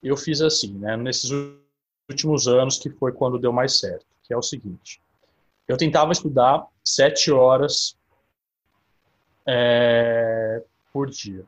eu 0.02 0.16
fiz 0.16 0.42
assim, 0.42 0.72
né, 0.74 0.96
nesses 0.96 1.30
últimos 2.10 2.48
anos, 2.48 2.80
que 2.80 2.90
foi 2.90 3.12
quando 3.12 3.38
deu 3.38 3.52
mais 3.52 3.80
certo, 3.80 4.06
que 4.26 4.34
é 4.34 4.38
o 4.38 4.42
seguinte. 4.42 5.02
Eu 5.68 5.78
tentava 5.78 6.12
estudar 6.12 6.68
sete 6.84 7.32
horas 7.32 7.98
é, 9.48 10.64
por 10.92 11.10
dia. 11.10 11.46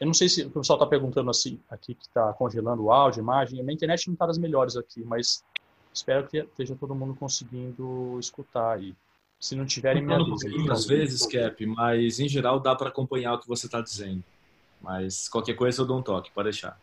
Eu 0.00 0.06
não 0.06 0.14
sei 0.14 0.28
se 0.28 0.42
o 0.42 0.50
pessoal 0.50 0.76
está 0.78 0.86
perguntando 0.86 1.30
assim, 1.30 1.60
aqui 1.70 1.94
que 1.94 2.06
está 2.06 2.32
congelando 2.32 2.82
o 2.82 2.92
áudio, 2.92 3.20
a 3.20 3.22
imagem. 3.22 3.60
A 3.60 3.62
minha 3.62 3.74
internet 3.74 4.08
não 4.08 4.14
está 4.14 4.26
das 4.26 4.36
melhores 4.38 4.76
aqui, 4.76 5.02
mas 5.04 5.44
espero 5.94 6.26
que 6.26 6.38
esteja 6.38 6.74
todo 6.74 6.94
mundo 6.94 7.14
conseguindo 7.14 8.18
escutar 8.18 8.78
aí. 8.78 8.96
Se 9.38 9.54
não 9.54 9.64
tiverem, 9.64 10.04
me 10.04 10.12
avisem. 10.12 10.70
Às 10.70 10.86
vezes, 10.86 11.26
Cap, 11.26 11.64
mas 11.66 12.18
em 12.18 12.28
geral 12.28 12.58
dá 12.58 12.74
para 12.74 12.88
acompanhar 12.88 13.34
o 13.34 13.38
que 13.38 13.46
você 13.46 13.66
está 13.66 13.80
dizendo. 13.80 14.22
Mas 14.80 15.28
qualquer 15.28 15.54
coisa 15.54 15.82
eu 15.82 15.86
dou 15.86 15.98
um 15.98 16.02
toque, 16.02 16.32
pode 16.32 16.50
deixar. 16.50 16.78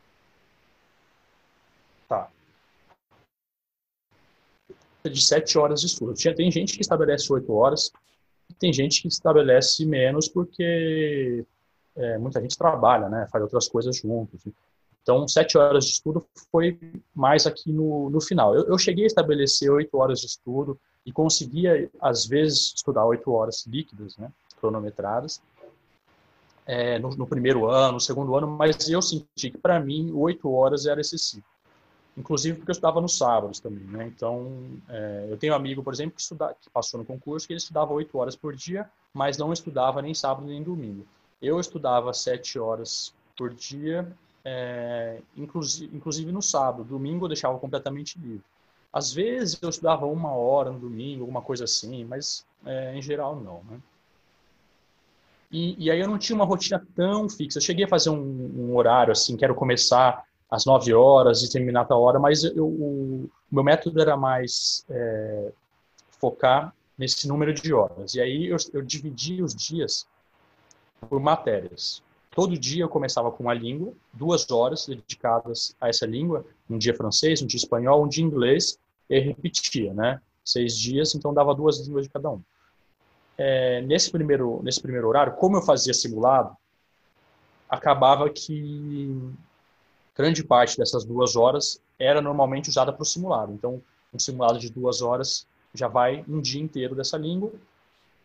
Tá. 2.08 2.30
De 5.04 5.22
sete 5.22 5.58
horas 5.58 5.82
de 5.82 5.88
estudo. 5.88 6.14
Tem 6.36 6.52
gente 6.52 6.76
que 6.76 6.82
estabelece 6.82 7.32
oito 7.32 7.54
horas, 7.54 7.92
tem 8.60 8.74
gente 8.74 9.02
que 9.02 9.08
estabelece 9.08 9.86
menos 9.86 10.28
porque 10.28 11.46
é, 11.96 12.18
muita 12.18 12.42
gente 12.42 12.58
trabalha, 12.58 13.08
né, 13.10 13.28
faz 13.32 13.44
outras 13.44 13.68
coisas 13.68 13.98
juntos. 13.98 14.42
Então, 15.02 15.28
sete 15.28 15.58
horas 15.58 15.86
de 15.86 15.92
estudo 15.92 16.26
foi 16.52 16.78
mais 17.16 17.48
aqui 17.48 17.72
no, 17.72 18.10
no 18.10 18.22
final. 18.22 18.54
Eu, 18.56 18.66
eu 18.66 18.78
cheguei 18.78 19.06
a 19.06 19.08
estabelecer 19.08 19.72
oito 19.72 19.98
horas 19.98 20.20
de 20.20 20.28
estudo 20.28 20.80
e 21.06 21.12
conseguia, 21.12 21.90
às 22.00 22.26
vezes, 22.26 22.74
estudar 22.76 23.06
oito 23.06 23.32
horas 23.32 23.66
líquidas, 23.66 24.18
né, 24.18 24.32
cronometradas, 24.60 25.42
é, 26.66 27.00
no, 27.00 27.10
no, 27.10 27.26
primeiro 27.26 27.68
ano, 27.68 27.94
no 27.94 28.00
segundo 28.00 28.36
ano, 28.36 28.48
mas 28.48 28.88
eu 28.90 29.02
senti 29.02 29.50
que, 29.50 29.58
para 29.58 29.80
mim, 29.80 30.12
oito 30.14 30.52
horas 30.52 30.86
era 30.86 31.02
excessivo. 31.02 31.44
Inclusive 32.18 32.58
porque 32.58 32.72
eu 32.72 32.74
estudava 32.74 33.00
nos 33.00 33.18
sábados 33.18 33.60
também, 33.60 33.86
né? 33.86 34.08
Então, 34.08 34.52
é, 34.90 35.28
eu 35.30 35.38
tenho 35.38 35.54
um 35.54 35.56
amigo, 35.56 35.82
por 35.82 35.94
exemplo, 35.94 36.16
que, 36.16 36.22
estuda, 36.22 36.56
que 36.60 36.70
passou 36.70 37.00
no 37.00 37.06
concurso, 37.06 37.48
que 37.48 37.54
ele 37.54 37.60
estudava 37.60 37.94
oito 37.94 38.18
horas 38.18 38.36
por 38.36 38.56
dia, 38.56 38.90
mas 39.14 39.38
não 39.38 39.54
estudava 39.54 40.02
nem 40.02 40.14
sábado 40.14 40.46
nem 40.48 40.62
domingo. 40.62 41.06
Eu 41.42 41.60
estudava 41.60 42.14
sete 42.14 42.60
horas 42.60 43.14
por 43.38 43.54
dia, 43.54 44.12
é, 44.44 45.22
inclusive, 45.38 45.96
inclusive 45.96 46.32
no 46.32 46.42
sábado. 46.42 46.84
Domingo 46.84 47.26
eu 47.26 47.30
deixava 47.30 47.58
completamente 47.58 48.20
livre. 48.20 48.44
Às 48.92 49.14
vezes 49.14 49.58
eu 49.62 49.70
estudava 49.70 50.06
uma 50.06 50.34
hora 50.34 50.72
no 50.72 50.80
domingo, 50.80 51.22
alguma 51.22 51.42
coisa 51.42 51.64
assim, 51.64 52.04
mas 52.04 52.46
é, 52.66 52.96
em 52.96 53.02
geral 53.02 53.36
não. 53.36 53.62
Né? 53.70 53.80
E, 55.52 55.86
e, 55.86 55.92
aí 55.92 56.00
eu 56.00 56.08
não 56.08 56.18
tinha 56.18 56.36
uma 56.36 56.46
rotina 56.46 56.86
tão 56.96 57.30
fixa. 57.30 57.60
Eu 57.60 57.64
cheguei 57.64 57.86
a 57.86 57.88
fazer 57.88 58.10
um, 58.10 58.16
um 58.18 58.76
horário 58.76 59.12
assim, 59.12 59.38
quero 59.38 59.56
começar 59.56 60.24
às 60.50 60.66
9 60.66 60.94
horas 60.94 61.44
e 61.44 61.50
terminar 61.50 61.88
hora, 61.92 62.20
mas 62.20 62.44
eu, 62.44 62.68
o 62.68 63.30
meu 63.52 63.64
método 63.64 64.02
era 64.02 64.18
mais 64.18 64.84
é, 64.90 65.52
focar 66.20 66.74
nesse 66.98 67.28
número 67.28 67.54
de 67.54 67.74
horas. 67.74 68.16
E 68.16 68.22
aí 68.22 68.48
eu, 68.48 68.58
eu 68.74 68.82
dividi 68.82 69.42
os 69.42 69.56
dias 69.56 70.08
por 71.08 71.20
matérias. 71.20 72.02
Todo 72.32 72.58
dia 72.58 72.84
eu 72.84 72.90
começava 72.90 73.32
com 73.32 73.44
uma 73.44 73.54
língua, 73.54 73.94
duas 74.14 74.50
horas 74.50 74.86
dedicadas 74.86 75.76
a 75.80 75.90
essa 75.90 76.06
língua, 76.06 76.46
um 76.70 76.78
dia 76.78 76.96
francês, 76.96 77.42
um 77.42 77.48
dia 77.48 77.58
espanhol, 77.58 78.04
um 78.04 78.08
dia 78.08 78.24
inglês, 78.24 78.78
e 79.10 79.20
repetia, 79.20 79.94
né? 79.94 80.22
Seis 80.44 80.78
dias, 80.78 81.16
então 81.16 81.34
dava 81.34 81.54
duas 81.54 81.86
línguas 81.86 82.06
de 82.06 82.12
cada 82.12 82.30
um. 82.30 82.42
É, 83.38 83.82
nesse 83.82 84.12
primeiro 84.12 84.62
nesse 84.64 84.82
primeiro 84.82 85.08
horário, 85.08 85.34
como 85.34 85.58
eu 85.58 85.62
fazia 85.62 85.94
simulado, 85.94 86.56
acabava 87.70 88.30
que 88.30 89.18
grande 90.20 90.44
parte 90.44 90.78
dessas 90.78 91.06
duas 91.06 91.38
horas 91.38 91.82
era 91.98 92.22
normalmente 92.22 92.70
usada 92.70 92.92
para 92.92 93.04
o 93.04 93.06
simulado. 93.06 93.54
Então, 93.54 93.82
um 94.14 94.20
simulado 94.20 94.60
de 94.60 94.70
duas 94.70 95.02
horas 95.02 95.48
já 95.74 95.88
vai 95.88 96.26
um 96.28 96.42
dia 96.42 96.62
inteiro 96.62 96.94
dessa 96.94 97.18
língua. 97.18 97.50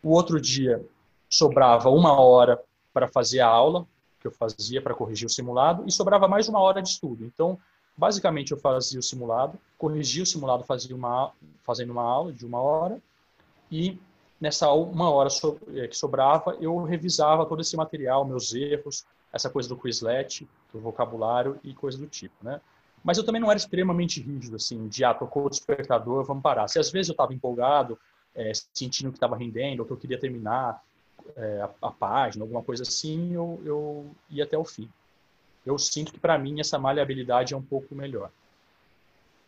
O 0.02 0.10
outro 0.10 0.40
dia 0.40 0.84
sobrava 1.30 1.88
uma 1.90 2.20
hora 2.20 2.60
para 2.92 3.06
fazer 3.06 3.38
a 3.38 3.46
aula, 3.46 3.86
que 4.20 4.26
eu 4.26 4.32
fazia 4.32 4.82
para 4.82 4.92
corrigir 4.92 5.26
o 5.26 5.30
simulado, 5.30 5.84
e 5.86 5.92
sobrava 5.92 6.26
mais 6.26 6.48
uma 6.48 6.58
hora 6.58 6.82
de 6.82 6.88
estudo. 6.88 7.24
Então, 7.24 7.56
basicamente, 7.96 8.50
eu 8.50 8.58
fazia 8.58 8.98
o 8.98 9.02
simulado, 9.02 9.56
corrigia 9.78 10.24
o 10.24 10.26
simulado 10.26 10.64
fazia 10.64 10.96
uma, 10.96 11.30
fazendo 11.62 11.90
uma 11.92 12.02
aula 12.02 12.32
de 12.32 12.44
uma 12.44 12.60
hora, 12.60 13.00
e 13.70 13.96
nessa 14.40 14.68
uma 14.72 15.10
hora 15.10 15.28
eh, 15.76 15.86
que 15.86 15.96
sobrava, 15.96 16.56
eu 16.60 16.82
revisava 16.82 17.46
todo 17.46 17.60
esse 17.60 17.76
material, 17.76 18.24
meus 18.24 18.52
erros, 18.52 19.04
essa 19.34 19.50
coisa 19.50 19.68
do 19.68 19.76
Quizlet, 19.76 20.48
do 20.72 20.78
vocabulário 20.78 21.58
e 21.64 21.74
coisa 21.74 21.98
do 21.98 22.06
tipo, 22.06 22.34
né? 22.42 22.60
Mas 23.02 23.18
eu 23.18 23.24
também 23.24 23.40
não 23.40 23.50
era 23.50 23.58
extremamente 23.58 24.20
rígido, 24.20 24.56
assim, 24.56 24.88
de, 24.88 25.04
ah, 25.04 25.12
tocou 25.12 25.44
o 25.44 25.50
despertador, 25.50 26.24
vamos 26.24 26.42
parar. 26.42 26.68
Se 26.68 26.78
às 26.78 26.90
vezes 26.90 27.08
eu 27.08 27.12
estava 27.12 27.34
empolgado, 27.34 27.98
é, 28.34 28.52
sentindo 28.72 29.10
que 29.10 29.16
estava 29.16 29.36
rendendo, 29.36 29.80
ou 29.80 29.86
que 29.86 29.92
eu 29.92 29.96
queria 29.96 30.18
terminar, 30.18 30.82
é, 31.36 31.60
a, 31.60 31.88
a, 31.88 31.90
página, 31.90 32.44
alguma 32.44 32.62
coisa 32.62 32.82
assim, 32.82 33.34
eu, 33.34 33.60
eu 33.64 34.10
ia 34.30 34.44
até 34.44 34.56
o 34.56 34.64
fim. 34.64 34.88
Eu 35.66 35.78
sinto 35.78 36.12
que, 36.12 36.18
para 36.18 36.38
mim, 36.38 36.60
essa 36.60 36.78
maleabilidade 36.78 37.52
é 37.52 37.56
um 37.56 37.62
pouco 37.62 37.94
melhor. 37.94 38.30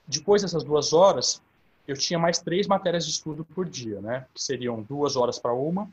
Depois 0.07 0.43
dessas 0.43 0.65
duas 0.65 0.93
horas, 0.93 1.41
eu 1.87 1.97
tinha 1.97 2.19
mais 2.19 2.39
três 2.39 2.67
matérias 2.67 3.05
de 3.05 3.13
estudo 3.13 3.45
por 3.45 3.67
dia, 3.67 4.01
né? 4.01 4.27
Que 4.35 4.43
seriam 4.43 4.83
duas 4.83 5.17
horas 5.17 5.39
para 5.39 5.53
uma, 5.53 5.89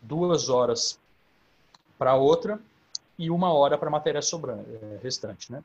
duas 0.00 0.48
horas 0.48 0.98
para 1.98 2.14
outra 2.14 2.60
e 3.18 3.30
uma 3.30 3.52
hora 3.52 3.76
para 3.76 3.88
a 3.88 3.90
matéria 3.90 4.22
sobrante, 4.22 4.68
é, 4.70 4.98
restante, 5.02 5.50
né? 5.50 5.62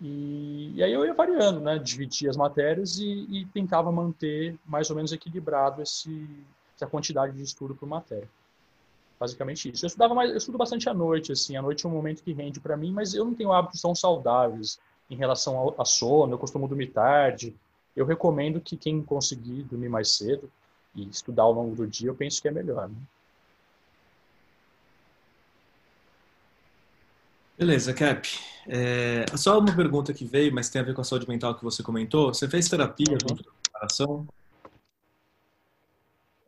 E, 0.00 0.72
e, 0.76 0.82
aí 0.82 0.92
eu 0.92 1.04
ia 1.04 1.14
variando, 1.14 1.60
né? 1.60 1.78
Dividia 1.78 2.30
as 2.30 2.36
matérias 2.36 2.98
e, 2.98 3.26
e 3.30 3.46
tentava 3.46 3.90
manter 3.90 4.56
mais 4.66 4.90
ou 4.90 4.96
menos 4.96 5.12
equilibrado 5.12 5.82
esse, 5.82 6.28
essa 6.76 6.86
quantidade 6.86 7.36
de 7.36 7.42
estudo 7.42 7.74
por 7.74 7.88
matéria. 7.88 8.28
Basicamente 9.18 9.70
isso. 9.70 9.84
Eu 9.84 9.88
estudava 9.88 10.14
mais, 10.14 10.30
eu 10.30 10.36
estudo 10.36 10.58
bastante 10.58 10.88
à 10.88 10.94
noite, 10.94 11.32
assim. 11.32 11.56
À 11.56 11.62
noite 11.62 11.84
é 11.84 11.88
um 11.88 11.92
momento 11.92 12.22
que 12.22 12.32
rende 12.32 12.60
para 12.60 12.76
mim, 12.76 12.92
mas 12.92 13.14
eu 13.14 13.24
não 13.24 13.34
tenho 13.34 13.52
hábitos 13.52 13.82
tão 13.82 13.94
saudáveis 13.94 14.78
em 15.10 15.16
relação 15.16 15.56
ao, 15.56 15.80
a 15.80 15.84
sono. 15.84 16.34
Eu 16.34 16.38
costumo 16.38 16.68
dormir 16.68 16.88
tarde. 16.88 17.54
Eu 17.96 18.06
recomendo 18.06 18.60
que 18.60 18.76
quem 18.76 19.02
conseguir 19.02 19.64
dormir 19.64 19.88
mais 19.88 20.12
cedo 20.12 20.48
e 20.94 21.08
estudar 21.08 21.42
ao 21.42 21.52
longo 21.52 21.74
do 21.74 21.86
dia, 21.86 22.08
eu 22.08 22.14
penso 22.14 22.40
que 22.40 22.46
é 22.46 22.52
melhor. 22.52 22.88
Né? 22.88 22.96
Beleza, 27.58 27.92
Cap. 27.92 28.28
É, 28.68 29.24
só 29.36 29.58
uma 29.58 29.74
pergunta 29.74 30.14
que 30.14 30.24
veio, 30.24 30.54
mas 30.54 30.68
tem 30.68 30.80
a 30.80 30.84
ver 30.84 30.94
com 30.94 31.00
a 31.00 31.04
saúde 31.04 31.28
mental 31.28 31.54
que 31.54 31.64
você 31.64 31.82
comentou. 31.82 32.32
Você 32.32 32.48
fez 32.48 32.68
terapia 32.68 33.06
uhum. 33.10 33.18
contra 33.28 33.50
a 33.50 33.62
preparação? 33.62 34.28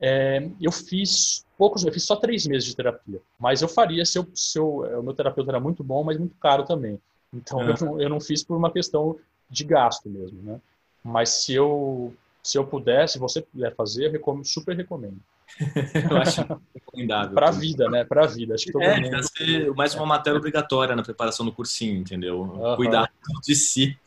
É, 0.00 0.48
eu 0.60 0.70
fiz 0.70 1.44
poucos, 1.58 1.84
eu 1.84 1.92
fiz 1.92 2.04
só 2.04 2.16
três 2.16 2.46
meses 2.46 2.68
de 2.68 2.76
terapia, 2.76 3.20
mas 3.38 3.60
eu 3.60 3.68
faria 3.68 4.06
se, 4.06 4.18
eu, 4.18 4.26
se 4.34 4.58
eu, 4.58 4.86
é, 4.86 4.96
o 4.96 5.02
meu 5.02 5.12
terapeuta 5.12 5.50
era 5.50 5.60
muito 5.60 5.84
bom, 5.84 6.02
mas 6.02 6.16
muito 6.16 6.36
caro 6.36 6.64
também. 6.64 6.98
Então 7.34 7.60
é. 7.60 7.70
eu, 7.70 7.74
não, 7.80 8.00
eu 8.00 8.08
não 8.08 8.20
fiz 8.20 8.42
por 8.42 8.56
uma 8.56 8.72
questão 8.72 9.18
de 9.50 9.64
gasto 9.64 10.08
mesmo, 10.08 10.40
né? 10.42 10.60
Mas 11.04 11.30
se 11.30 11.54
eu 11.54 12.14
se 12.42 12.56
eu 12.56 12.66
puder, 12.66 13.08
se 13.08 13.18
você 13.18 13.42
puder 13.42 13.74
fazer, 13.74 14.06
eu 14.06 14.12
recomendo, 14.12 14.46
super 14.46 14.76
recomendo. 14.76 15.20
eu 16.10 16.16
acho 16.16 16.46
recomendável. 16.74 17.34
Para 17.34 17.48
a 17.48 17.52
vida, 17.52 17.88
né? 17.88 18.04
Para 18.04 18.24
a 18.24 18.26
vida. 18.26 18.54
Acho 18.54 18.66
que 18.66 18.72
todo 18.72 18.82
é, 18.82 19.00
mundo... 19.00 19.22
ser 19.36 19.72
mais 19.74 19.94
uma 19.94 20.06
matéria 20.06 20.38
obrigatória 20.38 20.94
na 20.94 21.02
preparação 21.02 21.44
do 21.44 21.52
cursinho, 21.52 21.98
entendeu? 21.98 22.42
Uhum. 22.42 22.76
Cuidar 22.76 23.10
de 23.42 23.54
si. 23.54 23.98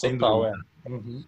Total, 0.00 0.46
é. 0.46 0.52
Uhum. 0.86 1.24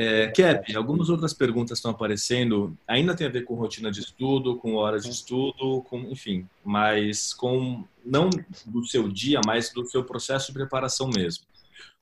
É, 0.00 0.28
Cap, 0.28 0.76
algumas 0.76 1.08
outras 1.08 1.34
perguntas 1.34 1.78
estão 1.78 1.90
aparecendo, 1.90 2.72
ainda 2.86 3.16
tem 3.16 3.26
a 3.26 3.30
ver 3.30 3.42
com 3.42 3.54
rotina 3.54 3.90
de 3.90 3.98
estudo, 3.98 4.56
com 4.56 4.76
horas 4.76 5.02
de 5.02 5.10
estudo, 5.10 5.82
com, 5.90 5.98
enfim, 6.02 6.48
mas 6.64 7.34
com 7.34 7.84
não 8.06 8.30
do 8.64 8.84
seu 8.86 9.08
dia, 9.08 9.40
mas 9.44 9.72
do 9.72 9.84
seu 9.84 10.04
processo 10.04 10.46
de 10.46 10.52
preparação 10.52 11.10
mesmo. 11.12 11.44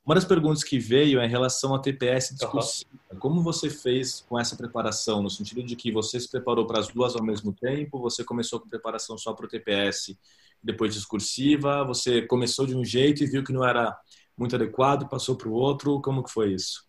Uma 0.07 0.15
das 0.15 0.25
perguntas 0.25 0.63
que 0.63 0.79
veio 0.79 1.19
é 1.19 1.27
em 1.27 1.29
relação 1.29 1.75
a 1.75 1.81
TPS 1.81 2.33
discursiva. 2.33 2.89
Uhum. 3.11 3.19
Como 3.19 3.43
você 3.43 3.69
fez 3.69 4.25
com 4.29 4.39
essa 4.39 4.55
preparação? 4.55 5.21
No 5.21 5.29
sentido 5.29 5.65
de 5.65 5.75
que 5.75 5.91
você 5.91 6.21
se 6.21 6.31
preparou 6.31 6.65
para 6.65 6.79
as 6.79 6.87
duas 6.87 7.17
ao 7.17 7.25
mesmo 7.25 7.53
tempo, 7.53 7.99
você 7.99 8.23
começou 8.23 8.61
com 8.61 8.69
preparação 8.69 9.19
só 9.19 9.33
para 9.33 9.47
o 9.47 9.49
TPS, 9.49 10.17
depois 10.63 10.95
discursiva, 10.95 11.83
você 11.83 12.23
começou 12.23 12.67
de 12.67 12.77
um 12.77 12.85
jeito 12.85 13.25
e 13.25 13.27
viu 13.27 13.43
que 13.43 13.53
não 13.53 13.67
era 13.67 13.99
muito 14.39 14.55
adequado, 14.55 15.09
passou 15.09 15.35
para 15.35 15.49
o 15.49 15.53
outro. 15.53 16.01
Como 16.01 16.23
que 16.23 16.31
foi 16.31 16.53
isso? 16.53 16.87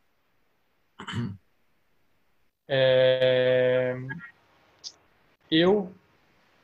É... 2.70 3.96
Eu, 5.50 5.90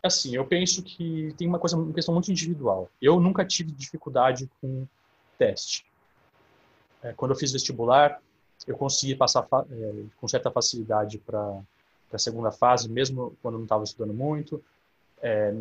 assim, 0.03 0.35
eu 0.35 0.45
penso 0.45 0.83
que 0.83 1.33
tem 1.37 1.47
uma 1.47 1.57
coisa, 1.57 1.77
uma 1.77 1.93
questão 1.93 2.13
muito 2.13 2.29
individual. 2.29 2.91
Eu 3.01 3.21
nunca 3.21 3.45
tive 3.45 3.71
dificuldade 3.71 4.49
com 4.59 4.85
teste. 5.37 5.85
É, 7.03 7.13
quando 7.13 7.31
eu 7.31 7.37
fiz 7.37 7.51
vestibular, 7.51 8.21
eu 8.65 8.77
consegui 8.77 9.15
passar 9.15 9.45
é, 9.69 10.03
com 10.17 10.27
certa 10.27 10.49
facilidade 10.49 11.17
para 11.19 11.61
a 12.11 12.17
segunda 12.17 12.51
fase, 12.51 12.89
mesmo 12.89 13.35
quando 13.41 13.55
não 13.55 13.63
estava 13.63 13.83
estudando 13.83 14.13
muito. 14.13 14.63
É, 15.21 15.53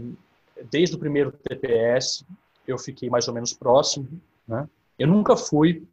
desde 0.71 0.95
o 0.95 0.99
primeiro 0.99 1.33
TPS, 1.33 2.25
eu 2.67 2.79
fiquei 2.79 3.11
mais 3.11 3.27
ou 3.27 3.35
menos 3.35 3.53
próximo. 3.53 4.09
Né? 4.47 4.69
Eu 4.99 5.09
nunca 5.09 5.37
fui. 5.37 5.87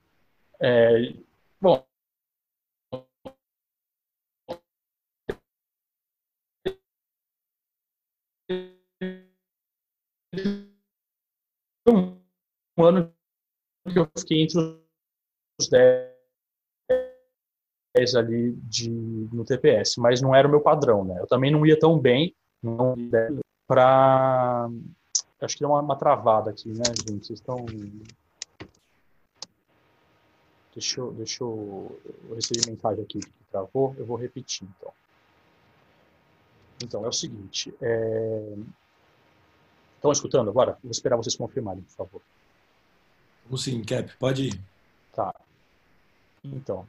É, 0.61 1.13
bom, 1.59 1.83
um 12.77 12.83
ano 12.83 13.11
que 13.91 13.99
eu 13.99 14.07
fiquei 14.17 14.43
entre 14.43 14.59
os 14.59 14.88
10 15.67 16.09
ali 18.15 18.53
de, 18.63 18.89
no 18.89 19.43
TPS, 19.43 19.97
mas 19.97 20.21
não 20.21 20.33
era 20.33 20.47
o 20.47 20.51
meu 20.51 20.61
padrão, 20.61 21.03
né? 21.03 21.19
Eu 21.19 21.27
também 21.27 21.51
não 21.51 21.65
ia 21.65 21.77
tão 21.77 21.99
bem 21.99 22.33
para 23.67 24.69
acho 25.41 25.55
que 25.55 25.61
deu 25.61 25.69
uma, 25.69 25.81
uma, 25.81 25.95
travada 25.95 26.51
aqui, 26.51 26.69
né, 26.69 26.83
gente? 27.07 27.25
Vocês 27.25 27.39
estão 27.39 27.65
Deixa 30.73 31.01
eu, 31.01 31.11
deixa 31.11 31.43
eu, 31.43 31.99
eu 32.29 32.35
recebi 32.35 32.69
mensagem 32.69 33.03
aqui 33.03 33.19
que 33.19 33.43
travou, 33.51 33.93
eu 33.97 34.05
vou 34.05 34.15
repetir 34.15 34.67
então. 34.77 34.93
Então, 36.81 37.05
é 37.05 37.09
o 37.09 37.13
seguinte, 37.13 37.73
é... 37.81 38.55
Estão 39.95 40.13
escutando 40.13 40.49
agora? 40.49 40.77
Vou 40.81 40.91
esperar 40.91 41.17
vocês 41.17 41.35
confirmarem, 41.35 41.83
por 41.83 41.91
favor. 41.91 42.21
Vamos 43.43 43.63
sim, 43.63 43.83
Cap, 43.83 44.15
pode 44.17 44.47
ir. 44.47 44.61
Tá. 45.11 45.35
Então, 46.43 46.85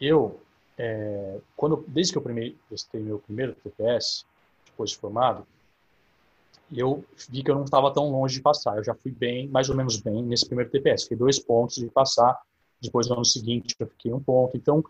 eu, 0.00 0.40
é, 0.78 1.38
quando, 1.56 1.84
desde 1.88 2.12
que 2.12 2.18
eu 2.18 2.22
prestei 2.68 3.00
meu 3.00 3.18
primeiro 3.18 3.54
TPS, 3.54 4.24
depois 4.66 4.90
de 4.90 4.96
formado, 4.96 5.46
eu 6.74 7.04
vi 7.28 7.42
que 7.42 7.50
eu 7.50 7.54
não 7.54 7.64
estava 7.64 7.92
tão 7.92 8.10
longe 8.10 8.36
de 8.36 8.42
passar. 8.42 8.78
Eu 8.78 8.84
já 8.84 8.94
fui 8.94 9.12
bem, 9.12 9.46
mais 9.48 9.68
ou 9.68 9.76
menos 9.76 9.98
bem, 9.98 10.22
nesse 10.22 10.46
primeiro 10.46 10.70
TPS. 10.70 11.02
Fiquei 11.02 11.18
dois 11.18 11.38
pontos 11.38 11.76
de 11.76 11.86
passar. 11.88 12.40
Depois, 12.80 13.08
no 13.08 13.14
ano 13.14 13.24
seguinte, 13.24 13.76
eu 13.78 13.86
fiquei 13.86 14.12
um 14.12 14.20
ponto. 14.20 14.56
Então, 14.56 14.82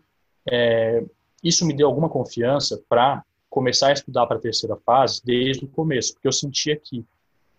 é, 0.49 1.05
isso 1.43 1.67
me 1.67 1.75
deu 1.75 1.89
alguma 1.89 2.09
confiança 2.09 2.81
para 2.89 3.25
começar 3.51 3.89
a 3.89 3.93
estudar 3.93 4.27
para 4.27 4.39
a 4.39 4.41
terceira 4.41 4.77
fase 4.77 5.21
desde 5.25 5.65
o 5.65 5.69
começo, 5.69 6.15
porque 6.15 6.29
eu 6.29 6.33
sentia 6.33 6.75
que 6.77 7.05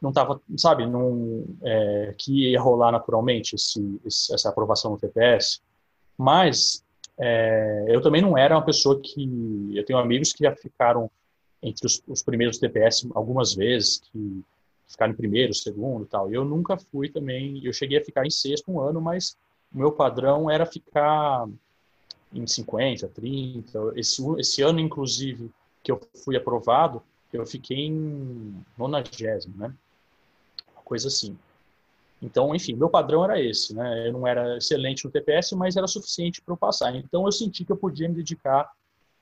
não 0.02 0.10
estava, 0.10 0.42
sabe, 0.58 0.88
não, 0.88 1.46
é, 1.62 2.16
que 2.18 2.50
ia 2.50 2.60
rolar 2.60 2.92
naturalmente 2.92 3.56
esse, 3.56 4.02
essa 4.06 4.50
aprovação 4.50 4.92
no 4.92 4.98
TPS, 4.98 5.62
mas 6.18 6.84
é, 7.18 7.86
eu 7.88 8.02
também 8.02 8.22
não 8.22 8.38
era 8.38 8.56
uma 8.56 8.66
pessoa 8.66 9.00
que, 9.02 9.72
eu 9.74 9.86
tenho 9.86 10.00
amigos 10.00 10.34
que 10.34 10.44
já 10.44 10.56
ficaram 10.56 11.10
entre 11.62 11.86
os, 11.86 12.02
os 12.08 12.22
primeiros 12.22 12.58
TPS 12.58 13.08
algumas 13.14 13.54
vezes, 13.54 14.00
que 14.00 14.44
ficaram 14.88 15.14
em 15.14 15.16
primeiro, 15.16 15.54
segundo 15.54 16.06
tal. 16.06 16.32
Eu 16.32 16.44
nunca 16.44 16.78
fui 16.78 17.10
também, 17.10 17.62
eu 17.64 17.74
cheguei 17.74 18.00
a 18.00 18.06
ficar 18.06 18.26
em 18.26 18.30
sexto 18.30 18.72
um 18.72 18.80
ano, 18.80 19.02
mas 19.02 19.38
o 19.74 19.78
meu 19.78 19.92
padrão 19.92 20.50
era 20.50 20.66
ficar 20.66 21.48
em 22.34 22.46
50, 22.46 23.08
30. 23.08 23.94
Esse, 23.96 24.22
esse 24.38 24.62
ano, 24.62 24.80
inclusive, 24.80 25.52
que 25.82 25.92
eu 25.92 26.00
fui 26.24 26.36
aprovado, 26.36 27.02
eu 27.32 27.46
fiquei 27.46 27.88
em 27.88 28.64
nonagésimo, 28.78 29.56
né? 29.58 29.74
Uma 30.74 30.84
coisa 30.84 31.08
assim. 31.08 31.38
Então, 32.24 32.56
enfim, 32.56 32.74
meu 32.74 32.90
padrão 32.90 33.26
era 33.26 33.42
esse, 33.42 33.76
né? 33.76 34.08
Eu 34.08 34.14
não 34.14 34.26
era 34.26 34.56
excelente 34.58 35.04
no 35.04 35.12
TPS, 35.12 35.52
mas 35.52 35.76
era 35.76 35.86
suficiente 35.88 36.42
para 36.42 36.54
eu 36.54 36.58
passar. 36.58 36.96
Então, 36.96 37.26
eu 37.26 37.32
senti 37.34 37.66
que 37.66 37.72
eu 37.72 37.76
podia 37.76 38.08
me 38.08 38.16
dedicar 38.16 38.72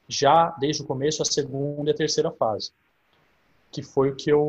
já 0.07 0.51
desde 0.59 0.83
o 0.83 0.85
começo 0.85 1.23
à 1.23 1.25
segunda 1.25 1.89
e 1.89 1.93
à 1.93 1.95
terceira 1.95 2.29
fase, 2.31 2.71
que 3.71 3.81
foi 3.81 4.11
o 4.11 4.15
que 4.15 4.31
eu 4.31 4.39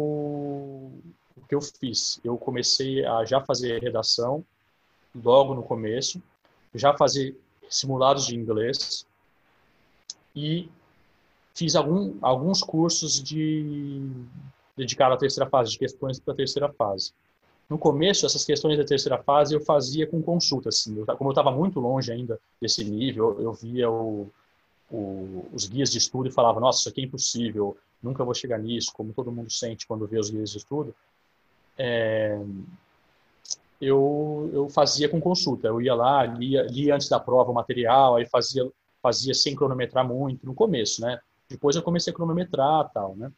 o 1.34 1.46
que 1.48 1.55
eu 1.55 1.62
fiz. 1.62 2.20
Eu 2.22 2.36
comecei 2.36 3.03
a 3.07 3.24
já 3.24 3.40
fazer 3.40 3.80
redação 3.80 4.44
logo 5.14 5.55
no 5.55 5.62
começo, 5.62 6.22
já 6.74 6.94
fazer 6.94 7.34
simulados 7.70 8.26
de 8.26 8.36
inglês 8.36 9.07
e 10.36 10.68
fiz 11.55 11.74
algum, 11.74 12.18
alguns 12.20 12.62
cursos 12.62 13.22
de 13.22 14.03
dedicado 14.76 15.14
à 15.14 15.16
terceira 15.16 15.48
fase, 15.48 15.70
de 15.70 15.78
questões 15.78 16.20
para 16.20 16.34
a 16.34 16.36
terceira 16.36 16.70
fase. 16.70 17.14
No 17.72 17.78
começo, 17.78 18.26
essas 18.26 18.44
questões 18.44 18.76
da 18.76 18.84
terceira 18.84 19.16
fase 19.16 19.54
eu 19.54 19.60
fazia 19.62 20.06
com 20.06 20.20
consulta, 20.20 20.68
assim, 20.68 20.98
eu, 20.98 21.06
como 21.16 21.30
eu 21.30 21.32
estava 21.32 21.50
muito 21.50 21.80
longe 21.80 22.12
ainda 22.12 22.38
desse 22.60 22.84
nível, 22.84 23.40
eu 23.40 23.50
via 23.54 23.90
o, 23.90 24.30
o, 24.90 25.46
os 25.54 25.66
guias 25.66 25.90
de 25.90 25.96
estudo 25.96 26.28
e 26.28 26.30
falava, 26.30 26.60
nossa, 26.60 26.80
isso 26.80 26.88
aqui 26.90 27.00
é 27.00 27.04
impossível, 27.04 27.74
nunca 28.02 28.22
vou 28.24 28.34
chegar 28.34 28.58
nisso, 28.58 28.92
como 28.92 29.14
todo 29.14 29.32
mundo 29.32 29.50
sente 29.50 29.86
quando 29.86 30.06
vê 30.06 30.18
os 30.18 30.28
guias 30.28 30.50
de 30.50 30.58
estudo. 30.58 30.94
É, 31.78 32.38
eu, 33.80 34.50
eu 34.52 34.68
fazia 34.68 35.08
com 35.08 35.18
consulta. 35.18 35.68
Eu 35.68 35.80
ia 35.80 35.94
lá, 35.94 36.26
lia, 36.26 36.64
lia 36.64 36.94
antes 36.94 37.08
da 37.08 37.18
prova 37.18 37.52
o 37.52 37.54
material, 37.54 38.16
aí 38.16 38.26
fazia, 38.26 38.70
fazia 39.00 39.32
sem 39.32 39.56
cronometrar 39.56 40.06
muito 40.06 40.44
no 40.44 40.52
começo, 40.52 41.00
né? 41.00 41.18
Depois 41.48 41.74
eu 41.74 41.82
comecei 41.82 42.12
a 42.12 42.16
cronometrar 42.16 42.90
tal, 42.92 43.16
né? 43.16 43.32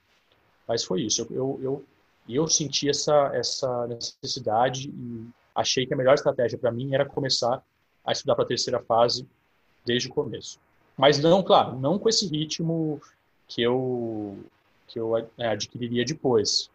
Mas 0.66 0.82
foi 0.82 1.02
isso. 1.02 1.22
Eu, 1.22 1.36
eu, 1.36 1.60
eu, 1.62 1.84
eu 2.28 2.46
senti 2.46 2.88
essa, 2.88 3.30
essa 3.34 3.86
necessidade 3.86 4.88
e 4.88 5.26
achei 5.54 5.86
que 5.86 5.92
a 5.92 5.96
melhor 5.96 6.14
estratégia 6.14 6.58
para 6.58 6.72
mim 6.72 6.94
era 6.94 7.04
começar 7.04 7.62
a 8.04 8.12
estudar 8.12 8.34
para 8.34 8.44
a 8.44 8.48
terceira 8.48 8.80
fase 8.80 9.26
desde 9.84 10.08
o 10.08 10.12
começo. 10.12 10.58
Mas 10.96 11.18
não, 11.18 11.42
claro, 11.42 11.78
não 11.78 11.98
com 11.98 12.08
esse 12.08 12.26
ritmo 12.26 13.00
que 13.48 13.62
eu, 13.62 14.38
que 14.86 14.98
eu 14.98 15.16
é, 15.38 15.48
adquiriria 15.48 16.04
depois. 16.04 16.70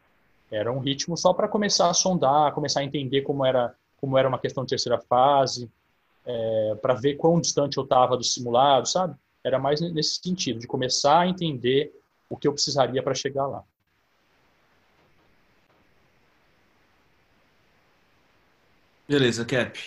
Era 0.52 0.72
um 0.72 0.80
ritmo 0.80 1.16
só 1.16 1.34
para 1.34 1.48
começar 1.48 1.90
a 1.90 1.94
sondar, 1.94 2.54
começar 2.54 2.82
a 2.82 2.84
entender 2.84 3.22
como 3.22 3.46
era, 3.46 3.74
como 4.00 4.18
era 4.18 4.28
uma 4.28 4.40
questão 4.40 4.64
de 4.64 4.70
terceira 4.70 5.00
fase, 5.00 5.70
é, 6.26 6.76
para 6.82 6.94
ver 6.94 7.16
quão 7.16 7.40
distante 7.40 7.78
eu 7.78 7.84
estava 7.84 8.18
do 8.18 8.24
simulado, 8.24 8.88
sabe? 8.88 9.16
Era 9.44 9.58
mais 9.58 9.80
nesse 9.80 10.20
sentido, 10.22 10.60
de 10.60 10.68
começar 10.68 11.20
a 11.20 11.28
entender 11.28 11.94
o 12.30 12.36
que 12.36 12.48
eu 12.48 12.54
precisaria 12.54 13.02
para 13.02 13.14
chegar 13.14 13.48
lá. 13.48 13.64
Beleza, 19.10 19.44
Cap. 19.44 19.80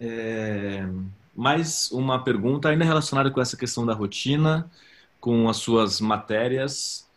É... 0.00 0.84
Mais 1.32 1.88
uma 1.92 2.24
pergunta 2.24 2.68
ainda 2.68 2.84
relacionada 2.84 3.30
com 3.30 3.40
essa 3.40 3.56
questão 3.56 3.86
da 3.86 3.94
rotina, 3.94 4.68
com 5.20 5.48
as 5.48 5.58
suas 5.58 6.00
matérias. 6.00 7.08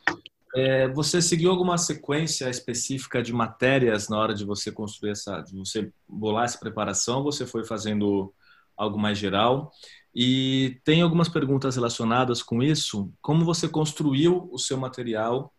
É, 0.56 0.88
você 0.90 1.20
seguiu 1.20 1.50
alguma 1.50 1.76
sequência 1.80 2.48
específica 2.52 3.24
de 3.24 3.34
matérias 3.34 4.10
na 4.10 4.20
hora 4.20 4.36
de 4.36 4.46
você 4.46 4.72
construir 4.72 5.10
essa, 5.10 5.42
de 5.42 5.58
você 5.58 5.92
bolar 6.08 6.46
essa 6.46 6.60
preparação? 6.60 7.24
Você 7.24 7.48
foi 7.48 7.66
fazendo 7.66 8.32
algo 8.78 9.00
mais 9.00 9.18
geral? 9.18 9.72
E 10.14 10.80
tem 10.84 11.02
algumas 11.02 11.30
perguntas 11.30 11.76
relacionadas 11.76 12.44
com 12.44 12.62
isso. 12.62 13.12
Como 13.24 13.44
você 13.44 13.68
construiu 13.68 14.48
o 14.52 14.60
seu 14.60 14.78
material 14.78 15.52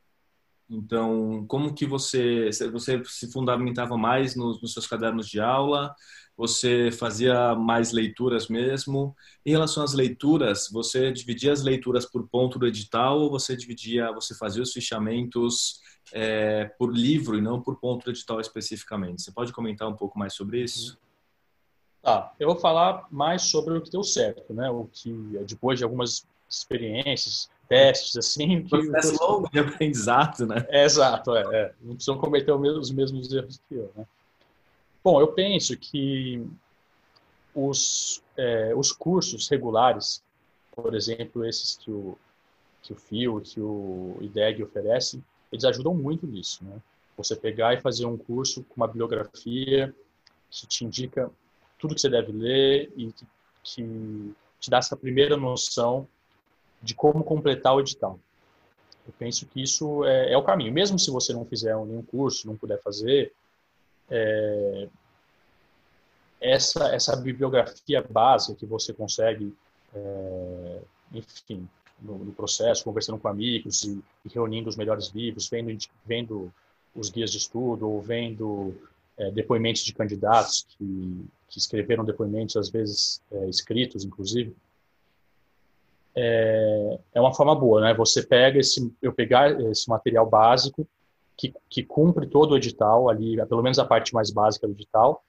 então, 0.71 1.45
como 1.49 1.75
que 1.75 1.85
você 1.85 2.49
você 2.71 3.03
se 3.05 3.31
fundamentava 3.33 3.99
mais 3.99 4.37
nos, 4.37 4.63
nos, 4.63 4.73
seus 4.73 4.87
cadernos 4.87 5.29
de 5.29 5.41
aula? 5.41 5.93
Você 6.37 6.93
fazia 6.93 7.57
mais 7.57 7.91
leituras 7.91 8.47
mesmo? 8.49 9.15
Em 9.45 9.51
relação 9.51 9.83
às 9.83 9.93
leituras, 9.93 10.69
você 10.73 11.11
dividia 11.11 11.53
as 11.53 11.63
leituras 11.63 12.07
por 12.07 12.29
ponto 12.29 12.57
do 12.57 12.69
edital 12.69 13.19
ou 13.21 13.31
você 13.31 13.57
dividia, 13.57 14.13
você 14.13 14.33
fazia 14.35 14.63
os 14.63 14.73
fichamentos 14.73 15.81
é, 16.13 16.67
por 16.79 16.95
livro 16.95 17.37
e 17.37 17.41
não 17.41 17.61
por 17.61 17.81
ponto 17.81 18.05
do 18.05 18.11
edital 18.13 18.41
especificamente? 18.41 19.23
Você 19.23 19.33
pode 19.33 19.53
comentar 19.53 19.89
um 19.89 19.97
pouco 19.97 20.17
mais 20.19 20.35
sobre 20.35 20.63
isso? 20.63 20.97
Tá, 22.01 22.33
eu 22.39 22.49
vou 22.49 22.57
falar 22.57 23.07
mais 23.11 23.43
sobre 23.43 23.77
o 23.77 23.83
que 23.83 23.91
deu 23.91 24.05
certo, 24.05 24.55
né? 24.55 24.71
O 24.71 24.87
que 24.87 25.13
depois 25.47 25.79
de 25.79 25.85
algumas 25.85 26.27
experiências 26.49 27.51
testes, 27.71 28.17
assim. 28.17 28.65
Que 28.65 28.69
Processo 28.69 29.25
longo 29.25 29.49
de 29.49 29.61
aprendizado, 29.61 30.45
né? 30.45 30.67
É, 30.69 30.85
exato, 30.85 31.37
é, 31.37 31.43
é. 31.57 31.75
Não 31.81 31.95
precisam 31.95 32.19
cometer 32.19 32.53
os 32.53 32.91
mesmos 32.91 33.33
erros 33.33 33.63
que 33.69 33.77
eu, 33.77 33.91
né? 33.97 34.05
Bom, 35.03 35.21
eu 35.21 35.29
penso 35.29 35.77
que 35.79 36.45
os, 37.55 38.23
é, 38.37 38.75
os 38.75 38.93
cursos 38.93 39.49
regulares, 39.49 40.23
por 40.75 40.95
exemplo, 40.95 41.47
esses 41.47 41.77
que 41.77 41.91
o, 41.91 42.19
que 42.83 42.93
o 42.93 42.97
FIO, 42.97 43.41
que 43.41 43.61
o 43.61 44.19
IDEG 44.21 44.63
oferecem, 44.65 45.25
eles 45.53 45.65
ajudam 45.65 45.95
muito 45.95 46.27
nisso, 46.27 46.65
né? 46.65 46.77
Você 47.17 47.37
pegar 47.37 47.75
e 47.75 47.81
fazer 47.81 48.05
um 48.05 48.17
curso 48.17 48.65
com 48.65 48.77
uma 48.77 48.89
bibliografia 48.89 49.95
que 50.51 50.67
te 50.67 50.85
indica 50.85 51.31
tudo 51.79 51.95
que 51.95 52.01
você 52.01 52.09
deve 52.09 52.33
ler 52.33 52.93
e 52.97 53.13
que, 53.13 53.27
que 53.63 54.35
te 54.59 54.71
dá 54.71 54.79
essa 54.79 54.97
primeira 54.97 55.37
noção 55.37 56.07
de 56.83 56.95
como 56.95 57.23
completar 57.23 57.75
o 57.75 57.81
edital. 57.81 58.19
Eu 59.07 59.15
penso 59.19 59.47
que 59.47 59.63
isso 59.63 60.05
é, 60.05 60.33
é, 60.33 60.37
o 60.37 60.43
caminho. 60.43 60.73
Mesmo 60.73 60.99
se 60.99 61.11
você 61.11 61.33
não 61.33 61.45
fizer 61.45 61.77
nenhum 61.85 62.03
curso, 62.03 62.47
não 62.47 62.57
puder 62.57 62.81
fazer, 62.81 63.33
é, 64.11 64.89
essa, 66.41 66.95
essa 66.95 67.17
bibliografia 67.17 68.03
básica 68.03 68.59
que 68.59 68.67
você 68.67 68.93
consegue, 68.93 69.55
é, 69.95 70.79
enfim, 71.13 71.69
no, 72.01 72.19
no, 72.19 72.33
processo, 72.33 72.85
conversando 72.85 73.19
com 73.19 73.29
amigos 73.29 73.85
e, 73.85 74.03
e, 74.25 74.29
reunindo 74.29 74.69
os 74.69 74.77
melhores 74.77 75.09
livros, 75.09 75.49
vendo, 75.49 75.77
vendo 76.07 76.53
os 76.95 77.11
guias 77.11 77.31
de 77.31 77.39
estudo 77.39 77.89
ou 77.89 78.01
vendo 78.01 78.75
é, 79.19 79.31
depoimentos 79.31 79.85
de 79.85 79.93
candidatos 79.93 80.67
que, 80.71 81.27
que 81.49 81.59
escreveram 81.59 82.05
depoimentos, 82.05 82.57
às 82.57 82.71
vezes 82.71 83.21
é, 83.31 83.49
escritos, 83.49 84.05
inclusive, 84.05 84.57
é, 86.15 86.99
é 87.15 87.21
uma 87.21 87.35
forma 87.35 87.55
boa, 87.55 87.81
né? 87.81 87.95
Você 87.95 88.23
pega 88.23 88.59
esse, 88.59 88.93
eu 89.01 89.13
pegar 89.13 89.61
esse 89.71 89.89
material 89.89 90.29
básico 90.29 90.87
que, 91.37 91.55
que 91.69 91.83
cumpre 91.83 92.27
todo 92.27 92.53
o 92.53 92.57
edital 92.57 93.09
ali, 93.09 93.37
pelo 93.47 93.63
menos 93.63 93.79
a 93.79 93.85
parte 93.85 94.13
mais 94.13 94.31
básica 94.31 94.67
do 94.67 94.73
edital, 94.73 95.23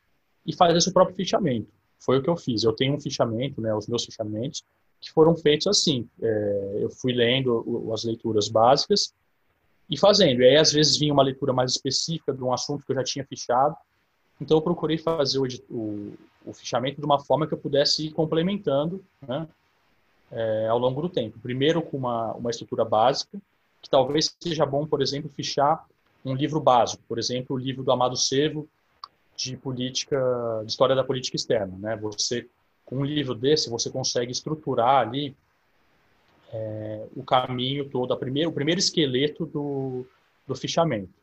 e 0.46 0.56
fazer 0.56 0.82
seu 0.82 0.94
próprio 0.94 1.16
fichamento. 1.16 1.68
Foi 2.00 2.18
o 2.18 2.24
que 2.24 2.30
eu 2.30 2.36
fiz. 2.36 2.64
Eu 2.64 2.74
tenho 2.74 2.96
um 2.96 3.00
fichamento, 3.00 3.62
né? 3.62 3.74
Os 3.74 3.88
meus 3.88 4.04
fichamentos 4.06 4.64
que 5.00 5.12
foram 5.12 5.36
feitos 5.36 5.68
assim. 5.68 6.08
É, 6.22 6.78
eu 6.80 6.90
fui 6.90 7.14
lendo 7.14 7.92
as 7.94 8.04
leituras 8.04 8.48
básicas 8.48 9.14
e 9.90 9.98
fazendo. 9.98 10.42
E 10.42 10.46
aí 10.46 10.58
às 10.58 10.72
vezes 10.72 10.98
vinha 10.98 11.14
uma 11.14 11.24
leitura 11.24 11.52
mais 11.52 11.72
específica 11.72 12.34
de 12.34 12.44
um 12.44 12.54
assunto 12.54 12.86
que 12.86 12.92
eu 12.92 12.96
já 12.96 13.04
tinha 13.04 13.26
fichado. 13.26 13.76
Então 14.40 14.58
eu 14.58 14.62
procurei 14.62 14.98
fazer 14.98 15.40
o, 15.40 15.48
o, 15.70 16.14
o 16.46 16.54
fichamento 16.54 17.00
de 17.00 17.06
uma 17.06 17.20
forma 17.20 17.48
que 17.48 17.54
eu 17.54 17.58
pudesse 17.58 18.08
ir 18.08 18.12
complementando, 18.12 19.04
né? 19.28 19.48
É, 20.32 20.68
ao 20.68 20.78
longo 20.78 21.02
do 21.02 21.10
tempo. 21.10 21.40
Primeiro 21.40 21.82
com 21.82 21.98
uma, 21.98 22.34
uma 22.34 22.50
estrutura 22.50 22.86
básica, 22.86 23.40
que 23.82 23.90
talvez 23.90 24.36
seja 24.40 24.66
bom, 24.66 24.86
por 24.86 25.02
exemplo, 25.02 25.30
fichar 25.30 25.86
um 26.24 26.34
livro 26.34 26.60
básico, 26.60 27.04
por 27.08 27.18
exemplo, 27.18 27.56
o 27.56 27.60
livro 27.60 27.84
do 27.84 27.92
Amado 27.92 28.16
Servo 28.16 28.68
de 29.36 29.58
política, 29.58 30.18
de 30.64 30.72
história 30.72 30.96
da 30.96 31.04
política 31.04 31.36
externa, 31.36 31.76
né? 31.78 31.96
Você 31.98 32.48
com 32.86 32.98
um 32.98 33.06
livro 33.06 33.34
desse 33.34 33.70
você 33.70 33.90
consegue 33.90 34.32
estruturar 34.32 35.08
ali 35.08 35.36
é, 36.52 37.08
o 37.16 37.24
caminho 37.24 37.90
todo, 37.90 38.14
a 38.14 38.18
primeiro, 38.18 38.50
o 38.50 38.54
primeiro 38.54 38.80
esqueleto 38.80 39.46
do, 39.46 40.06
do 40.46 40.54
fichamento 40.54 41.22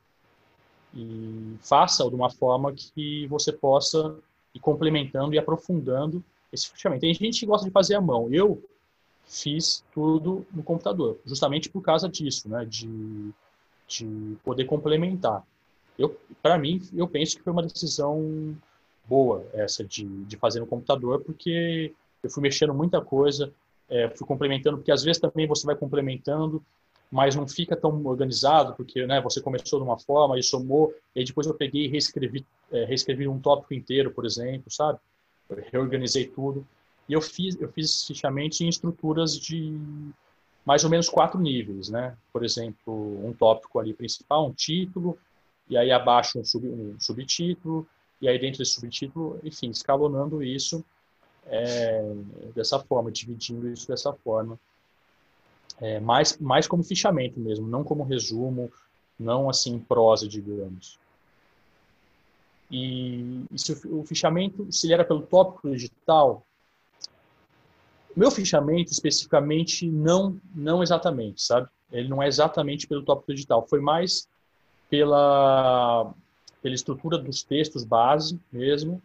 e 0.95 1.57
faça 1.61 2.09
de 2.09 2.15
uma 2.15 2.31
forma 2.31 2.73
que 2.73 3.27
você 3.27 3.53
possa 3.53 4.17
ir 4.55 4.61
complementando 4.61 5.35
e 5.35 5.39
aprofundando 5.39 6.25
esse 6.53 6.71
fichamento. 6.71 7.03
Tem 7.03 7.15
gente 7.15 7.41
que 7.41 7.47
gosta 7.47 7.67
de 7.67 7.73
fazer 7.73 7.95
à 7.95 8.01
mão. 8.01 8.29
Eu 8.33 8.63
fiz 9.29 9.85
tudo 9.93 10.47
no 10.53 10.63
computador, 10.63 11.19
justamente 11.25 11.69
por 11.69 11.83
causa 11.83 12.09
disso, 12.09 12.49
né, 12.49 12.65
de, 12.65 13.31
de 13.87 14.37
poder 14.43 14.65
complementar. 14.65 15.45
Eu, 15.99 16.17
para 16.43 16.59
mim, 16.59 16.81
eu 16.97 17.07
penso 17.07 17.37
que 17.37 17.43
foi 17.43 17.53
uma 17.53 17.63
decisão 17.63 18.57
boa 19.07 19.45
essa 19.53 19.85
de, 19.85 20.05
de 20.25 20.37
fazer 20.37 20.61
no 20.61 20.67
computador, 20.67 21.21
porque 21.21 21.93
eu 22.23 22.31
fui 22.31 22.43
mexendo 22.43 22.73
muita 22.73 23.01
coisa, 23.01 23.53
é, 23.89 24.09
fui 24.11 24.27
complementando, 24.27 24.79
porque 24.79 24.93
às 24.93 25.03
vezes 25.03 25.21
também 25.21 25.47
você 25.47 25.67
vai 25.67 25.77
complementando 25.77 26.63
mas 27.11 27.35
não 27.35 27.47
fica 27.49 27.75
tão 27.75 28.05
organizado, 28.07 28.75
porque 28.75 29.07
né, 29.07 29.21
você 29.21 29.41
começou 29.41 29.79
de 29.79 29.85
uma 29.85 29.99
forma 29.99 30.39
e 30.39 30.43
somou, 30.43 30.95
e 31.15 31.25
depois 31.25 31.47
eu 31.47 31.55
peguei 31.55 31.87
e 31.87 31.89
reescrevi, 31.89 32.45
é, 32.71 32.85
reescrevi 32.85 33.27
um 33.27 33.41
tópico 33.41 33.75
inteiro, 33.75 34.11
por 34.11 34.27
exemplo, 34.27 34.71
sabe? 34.71 34.99
Reorganizei 35.73 36.27
tudo. 36.27 36.67
E 37.09 37.13
eu 37.13 37.21
fiz, 37.21 37.59
eu 37.61 37.71
fiz 37.73 38.07
fichamento 38.07 38.63
em 38.63 38.69
estruturas 38.69 39.39
de 39.39 39.79
mais 40.65 40.85
ou 40.85 40.91
menos 40.91 41.09
quatro 41.09 41.41
níveis, 41.41 41.89
né? 41.89 42.17
Por 42.33 42.45
exemplo, 42.45 43.27
um 43.27 43.33
tópico 43.33 43.79
ali 43.79 43.95
principal, 43.95 44.47
um 44.47 44.53
título, 44.53 45.19
e 45.69 45.77
aí 45.77 45.91
abaixo 45.91 46.39
um, 46.39 46.45
sub, 46.45 46.69
um 46.69 47.01
subtítulo, 47.01 47.87
e 48.21 48.29
aí 48.29 48.39
dentro 48.39 48.59
desse 48.59 48.73
subtítulo, 48.73 49.41
enfim, 49.43 49.71
escalonando 49.71 50.43
isso 50.43 50.85
é, 51.47 52.13
dessa 52.55 52.79
forma, 52.79 53.11
dividindo 53.11 53.69
isso 53.71 53.89
dessa 53.89 54.13
forma 54.13 54.59
é, 55.81 56.01
mais, 56.01 56.37
mais 56.39 56.67
como 56.67 56.83
fichamento 56.83 57.39
mesmo, 57.41 57.67
não 57.67 57.85
como 57.85 58.05
resumo, 58.05 58.71
não 59.19 59.49
assim 59.49 59.79
prosa, 59.79 60.29
digamos. 60.29 60.99
E, 62.71 63.45
e 63.51 63.59
se 63.59 63.73
o, 63.73 64.01
o 64.01 64.05
fichamento, 64.05 64.71
se 64.71 64.87
ele 64.87 64.95
era 64.95 65.05
pelo 65.05 65.23
tópico 65.23 65.71
digital, 65.71 66.45
meu 68.19 68.31
fichamento 68.31 68.93
especificamente 68.93 69.89
não 69.89 70.41
não 70.55 70.83
exatamente, 70.83 71.43
sabe? 71.43 71.69
Ele 71.91 72.09
não 72.09 72.23
é 72.23 72.27
exatamente 72.27 72.87
pelo 72.87 73.05
tópico 73.05 73.33
digital, 73.33 73.67
foi 73.69 73.81
mais 73.81 74.29
pela 74.91 76.13
pela 76.61 76.75
estrutura 76.75 77.17
dos 77.17 77.43
textos 77.43 77.85
base 77.85 78.39
mesmo 78.53 79.01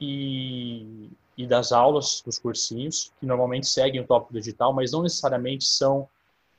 e, 0.00 1.08
e 1.36 1.46
das 1.46 1.72
aulas 1.72 2.22
dos 2.24 2.38
cursinhos, 2.38 3.12
que 3.18 3.26
normalmente 3.26 3.66
seguem 3.66 4.00
o 4.00 4.06
tópico 4.06 4.34
digital, 4.34 4.72
mas 4.72 4.92
não 4.92 5.02
necessariamente 5.02 5.64
são 5.64 6.08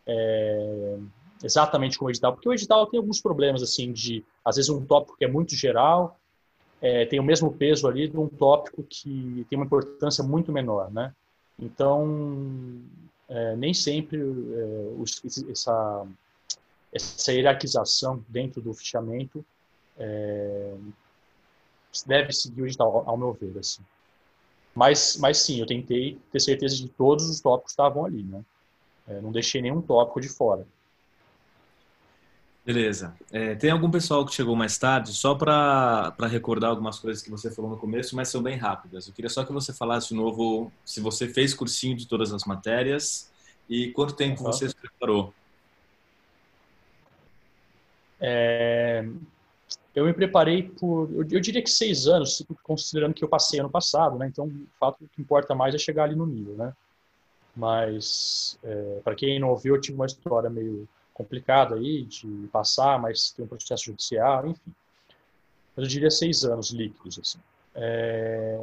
é, 0.06 0.98
exatamente 1.44 1.98
como 1.98 2.08
o 2.08 2.12
edital, 2.12 2.34
porque 2.34 2.50
o 2.50 2.54
edital 2.54 2.88
tem 2.88 3.00
alguns 3.00 3.22
problemas, 3.22 3.62
assim, 3.62 3.92
de, 3.92 4.24
às 4.44 4.56
vezes, 4.56 4.70
um 4.70 4.86
tópico 4.86 5.18
que 5.18 5.26
é 5.26 5.28
muito 5.28 5.56
geral, 5.56 6.20
é, 6.82 7.06
tem 7.06 7.20
o 7.20 7.24
mesmo 7.24 7.52
peso 7.52 7.88
ali 7.88 8.08
de 8.08 8.18
um 8.18 8.28
tópico 8.28 8.84
que 8.84 9.46
tem 9.50 9.58
uma 9.58 9.66
importância 9.66 10.24
muito 10.24 10.52
menor, 10.52 10.92
né? 10.92 11.14
Então, 11.60 12.82
é, 13.30 13.56
nem 13.56 13.74
sempre 13.74 14.20
é, 14.20 15.52
essa, 15.52 16.08
essa 16.94 17.32
hierarquização 17.32 18.24
dentro 18.28 18.62
do 18.62 18.74
fichamento 18.74 19.46
é, 19.98 20.76
deve 22.06 22.34
seguir 22.34 22.62
o 22.62 22.68
edital, 22.68 23.04
ao 23.08 23.18
meu 23.18 23.34
ver, 23.34 23.58
assim. 23.58 23.82
Mas, 24.74 25.18
mas 25.18 25.38
sim, 25.38 25.60
eu 25.60 25.66
tentei 25.66 26.20
ter 26.32 26.40
certeza 26.42 26.76
de 26.76 26.84
que 26.84 26.90
todos 26.90 27.30
os 27.30 27.40
tópicos 27.40 27.72
estavam 27.72 28.04
ali, 28.04 28.24
né? 28.24 28.44
É, 29.08 29.22
não 29.22 29.32
deixei 29.32 29.62
nenhum 29.62 29.82
tópico 29.82 30.20
de 30.20 30.28
fora. 30.28 30.68
Beleza. 32.66 33.16
É, 33.32 33.54
tem 33.54 33.70
algum 33.70 33.92
pessoal 33.92 34.26
que 34.26 34.34
chegou 34.34 34.56
mais 34.56 34.76
tarde, 34.76 35.14
só 35.14 35.36
para 35.36 36.16
recordar 36.28 36.72
algumas 36.72 36.98
coisas 36.98 37.22
que 37.22 37.30
você 37.30 37.52
falou 37.52 37.70
no 37.70 37.78
começo, 37.78 38.16
mas 38.16 38.30
são 38.30 38.42
bem 38.42 38.58
rápidas. 38.58 39.08
Eu 39.08 39.14
queria 39.14 39.30
só 39.30 39.46
que 39.46 39.54
você 39.54 39.72
falasse 39.72 40.10
de 40.10 40.16
novo 40.16 40.72
se 40.84 41.00
você 41.00 41.28
fez 41.28 41.54
cursinho 41.54 41.96
de 41.96 42.08
todas 42.08 42.34
as 42.34 42.44
matérias 42.44 43.32
e 43.70 43.92
quanto 43.92 44.16
tempo 44.16 44.42
uhum. 44.42 44.52
você 44.52 44.68
se 44.68 44.76
preparou. 44.76 45.32
É, 48.20 49.08
eu 49.94 50.06
me 50.06 50.14
preparei 50.14 50.64
por, 50.64 51.08
eu, 51.12 51.28
eu, 51.30 51.40
diria 51.40 51.62
que 51.62 51.70
seis 51.70 52.08
anos, 52.08 52.44
considerando 52.64 53.14
que 53.14 53.24
eu 53.24 53.30
passei 53.30 53.60
ano 53.60 53.70
passado, 53.70 54.18
né? 54.18 54.28
Então, 54.28 54.48
o 54.48 54.68
fato 54.80 55.08
que 55.14 55.22
importa 55.22 55.54
mais 55.54 55.76
é 55.76 55.78
chegar 55.78 56.06
ali 56.06 56.16
no 56.16 56.26
nível, 56.26 56.56
né? 56.56 56.74
Mas, 57.56 58.58
é, 58.64 59.02
para 59.04 59.14
quem 59.14 59.40
não 59.40 59.50
ouviu, 59.50 59.76
eu 59.76 59.82
tive 59.82 59.96
uma 59.96 60.08
história 60.08 60.50
meio 60.50 60.88
complicada 61.16 61.76
aí 61.76 62.04
de 62.04 62.28
passar, 62.52 63.00
mas 63.00 63.32
tem 63.32 63.46
um 63.46 63.48
processo 63.48 63.86
judicial, 63.86 64.46
enfim. 64.46 64.76
Mas 65.76 65.86
eu 65.86 65.90
diria 65.90 66.12
seis 66.12 66.44
anos 66.44 66.70
líquidos, 66.72 67.18
assim. 67.18 67.40
É... 67.74 68.60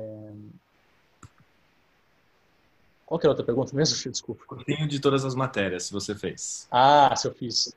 Qual 3.07 3.19
que 3.19 3.27
era 3.27 3.31
a 3.31 3.35
outra 3.35 3.45
pergunta 3.45 3.75
mesmo? 3.75 3.97
Desculpa. 4.13 4.45
Cursinho 4.47 4.87
de 4.87 5.01
todas 5.01 5.25
as 5.25 5.35
matérias, 5.35 5.85
se 5.85 5.93
você 5.93 6.15
fez. 6.15 6.69
Ah, 6.71 7.15
se 7.17 7.27
eu 7.27 7.35
fiz. 7.35 7.75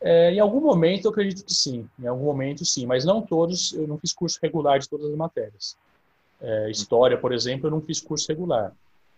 É, 0.00 0.32
em 0.32 0.40
algum 0.40 0.60
momento 0.60 1.04
eu 1.04 1.10
acredito 1.10 1.44
que 1.44 1.54
sim, 1.54 1.88
em 1.98 2.06
algum 2.08 2.24
momento 2.24 2.64
sim, 2.64 2.86
mas 2.86 3.04
não 3.04 3.22
todos, 3.22 3.72
eu 3.72 3.86
não 3.86 3.96
fiz 3.96 4.12
curso 4.12 4.36
regular 4.42 4.80
de 4.80 4.88
todas 4.88 5.06
as 5.06 5.16
matérias. 5.16 5.76
É, 6.40 6.70
história, 6.70 7.16
por 7.16 7.32
exemplo, 7.32 7.68
eu 7.68 7.70
não 7.70 7.80
fiz 7.80 8.00
curso 8.00 8.26
regular. 8.28 8.72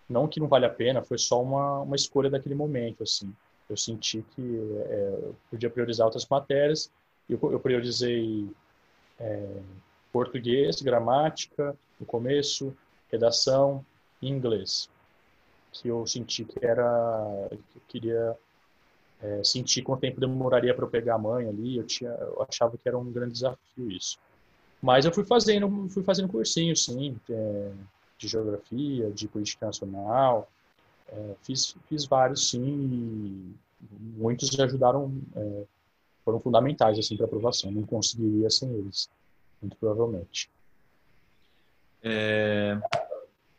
Não 0.09 0.29
que 0.29 0.41
não 0.41 0.47
vale 0.47 0.67
a 0.67 0.71
pena, 0.71 1.03
foi 1.03 1.17
só 1.17 1.43
uma, 1.43 1.81
uma 1.81 1.97
escolha 1.97 2.29
daquele 2.29 2.55
momento, 2.55 3.03
assim. 3.03 3.35
Eu 3.69 3.77
senti 3.77 4.25
que 4.35 4.43
é, 4.87 5.19
eu 5.23 5.37
podia 5.51 5.71
priorizar 5.71 6.07
outras 6.07 6.27
matérias, 6.27 6.91
eu, 7.29 7.39
eu 7.51 7.59
priorizei 7.59 8.51
é, 9.19 9.61
português, 10.13 10.81
gramática, 10.83 11.77
no 11.99 12.07
começo, 12.07 12.77
redação 13.11 13.85
inglês, 14.21 14.89
que 15.73 15.89
eu 15.89 16.07
senti 16.07 16.45
que 16.45 16.65
era, 16.65 17.49
que 17.51 17.77
eu 17.77 17.83
queria 17.89 18.37
é, 19.25 19.43
senti 19.43 19.81
quanto 19.81 20.01
tempo 20.01 20.21
demoraria 20.21 20.75
para 20.75 20.85
eu 20.85 20.91
pegar 20.91 21.15
a 21.15 21.19
mãe 21.19 21.49
ali, 21.49 21.79
eu, 21.79 21.85
tinha, 21.85 22.11
eu 22.11 22.47
achava 22.49 22.77
que 22.77 22.87
era 22.87 22.99
um 22.99 23.11
grande 23.11 23.33
desafio 23.33 23.91
isso. 23.91 24.19
Mas 24.83 25.07
eu 25.07 25.13
fui 25.13 25.25
fazendo, 25.25 25.89
fui 25.89 26.03
fazendo 26.03 26.29
cursinho, 26.29 26.77
sim, 26.77 27.17
é, 27.31 27.73
de 28.19 28.29
geografia, 28.29 29.11
de 29.11 29.27
política 29.27 29.67
nacional, 29.67 30.49
é, 31.15 31.35
fiz, 31.43 31.77
fiz 31.89 32.05
vários, 32.05 32.51
sim, 32.51 33.55
muitos 34.17 34.59
ajudaram, 34.59 35.13
é, 35.37 35.65
foram 36.25 36.41
fundamentais, 36.41 36.99
assim, 36.99 37.17
para 37.17 37.27
aprovação, 37.27 37.71
não 37.71 37.83
conseguiria 37.83 38.51
sem 38.51 38.69
eles, 38.73 39.09
muito 39.63 39.77
provavelmente. 39.77 40.51
É, 42.03 42.79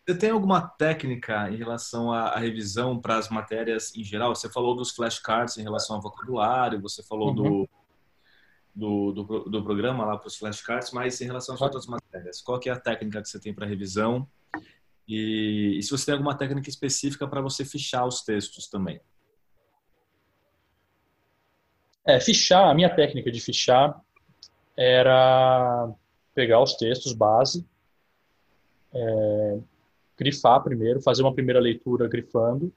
você 0.06 0.16
tem 0.16 0.30
alguma 0.30 0.62
técnica 0.62 1.49
em 1.49 1.56
relação 1.56 2.12
à, 2.12 2.38
revisão 2.38 2.99
para 2.99 3.18
as 3.18 3.30
matérias 3.30 3.95
em 3.95 4.03
geral? 4.03 4.36
Você 4.36 4.47
falou 4.49 4.76
dos 4.76 4.91
flashcards 4.91 5.58
em 5.58 5.64
relação 5.64 5.95
ao 5.95 6.01
vocabulário, 6.01 6.80
você 6.80 7.01
falou 7.01 7.30
uhum. 7.30 7.36
do, 7.36 7.70
do, 8.76 9.24
do, 9.24 9.39
do, 9.45 9.64
programa 9.64 10.06
lá 10.06 10.18
para 10.18 10.28
os 10.28 10.38
flashcards, 10.38 10.91
mas 10.91 11.20
em 11.22 11.26
relação 11.26 11.56
às 11.56 11.62
outras 11.62 11.88
matérias, 11.88 12.39
qual 12.39 12.60
que 12.60 12.70
é 12.70 12.74
a 12.74 12.80
técnica 12.80 13.22
que 13.22 13.30
você 13.30 13.39
tem 13.39 13.51
para 13.51 13.66
revisão? 13.66 14.28
E, 15.08 15.78
e 15.78 15.84
se 15.84 15.91
você 15.91 16.06
tem 16.06 16.14
alguma 16.14 16.36
técnica 16.36 16.70
específica 16.70 17.28
para 17.28 17.41
você 17.41 17.64
fichar 17.64 18.08
os 18.08 18.22
textos 18.22 18.68
também? 18.68 18.99
É, 22.06 22.20
fichar, 22.20 22.70
a 22.70 22.74
minha 22.74 22.93
técnica 22.93 23.32
de 23.32 23.39
fichar 23.39 23.99
era 24.78 25.89
pegar 26.34 26.62
os 26.62 26.76
textos 26.76 27.14
base, 27.14 27.66
é, 28.93 29.60
grifar 30.18 30.64
primeiro, 30.64 31.01
fazer 31.01 31.22
uma 31.22 31.34
primeira 31.34 31.60
leitura 31.60 32.08
grifando 32.08 32.72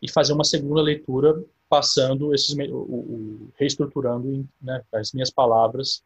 e 0.00 0.10
fazer 0.10 0.32
uma 0.32 0.44
segunda 0.44 0.80
leitura 0.80 1.42
passando 1.68 2.34
esses 2.34 2.56
o, 2.70 2.76
o 2.76 3.52
reestruturando 3.56 4.48
né, 4.60 4.82
as 4.92 5.12
minhas 5.12 5.30
palavras 5.30 6.02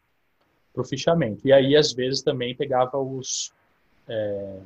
para 0.73 0.81
o 0.81 0.85
fichamento. 0.85 1.47
E 1.47 1.53
aí 1.53 1.75
às 1.75 1.93
vezes 1.93 2.21
também 2.21 2.55
pegava 2.55 2.97
os 2.97 3.53
é, 4.07 4.59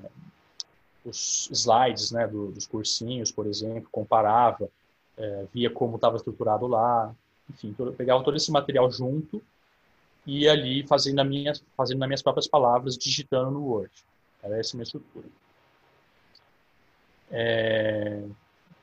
os 1.08 1.50
slides 1.52 2.12
né, 2.12 2.28
do, 2.28 2.52
dos 2.52 2.68
cursinhos, 2.68 3.32
por 3.32 3.48
exemplo, 3.48 3.88
comparava, 3.92 4.70
é, 5.18 5.46
via 5.54 5.70
como 5.70 5.96
estava 5.96 6.18
estruturado 6.18 6.68
lá, 6.68 7.14
enfim, 7.50 7.74
todo, 7.74 7.94
pegava 7.94 8.24
todo 8.24 8.36
esse 8.36 8.52
material 8.52 8.92
junto 8.92 9.42
e 10.26 10.48
ali 10.48 10.86
fazendo, 10.86 11.20
a 11.20 11.24
minha, 11.24 11.54
fazendo 11.76 12.00
nas 12.00 12.08
minhas 12.08 12.22
próprias 12.22 12.48
palavras, 12.48 12.98
digitando 12.98 13.52
no 13.52 13.66
Word. 13.66 13.92
Era 14.44 14.60
essa 14.60 14.76
a 14.76 14.78
minha 14.78 14.84
estrutura. 14.84 15.26
É... 17.32 18.24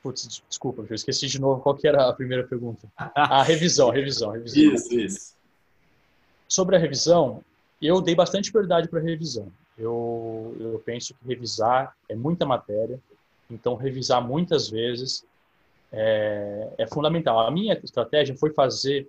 Putz, 0.03 0.43
desculpa, 0.49 0.85
eu 0.89 0.95
esqueci 0.95 1.27
de 1.27 1.41
novo 1.41 1.62
qual 1.62 1.75
que 1.75 1.87
era 1.87 2.09
a 2.09 2.12
primeira 2.12 2.47
pergunta. 2.47 2.89
A 2.97 3.43
revisão, 3.43 3.91
revisão, 3.91 4.31
revisão. 4.31 4.75
Isso, 4.75 4.95
isso. 4.95 5.35
Sobre 6.49 6.77
a 6.77 6.79
revisão, 6.79 7.43
eu 7.81 8.01
dei 8.01 8.14
bastante 8.14 8.51
prioridade 8.51 8.89
para 8.89 9.01
a 9.01 9.03
revisão. 9.03 9.51
Eu, 9.77 10.57
eu 10.59 10.83
penso 10.85 11.14
que 11.14 11.27
revisar 11.27 11.97
é 12.09 12.14
muita 12.14 12.47
matéria, 12.47 13.01
então 13.51 13.75
revisar 13.75 14.27
muitas 14.27 14.68
vezes 14.70 15.25
é, 15.93 16.72
é 16.79 16.87
fundamental. 16.87 17.41
A 17.41 17.51
minha 17.51 17.75
estratégia 17.83 18.37
foi 18.37 18.51
fazer, 18.53 19.09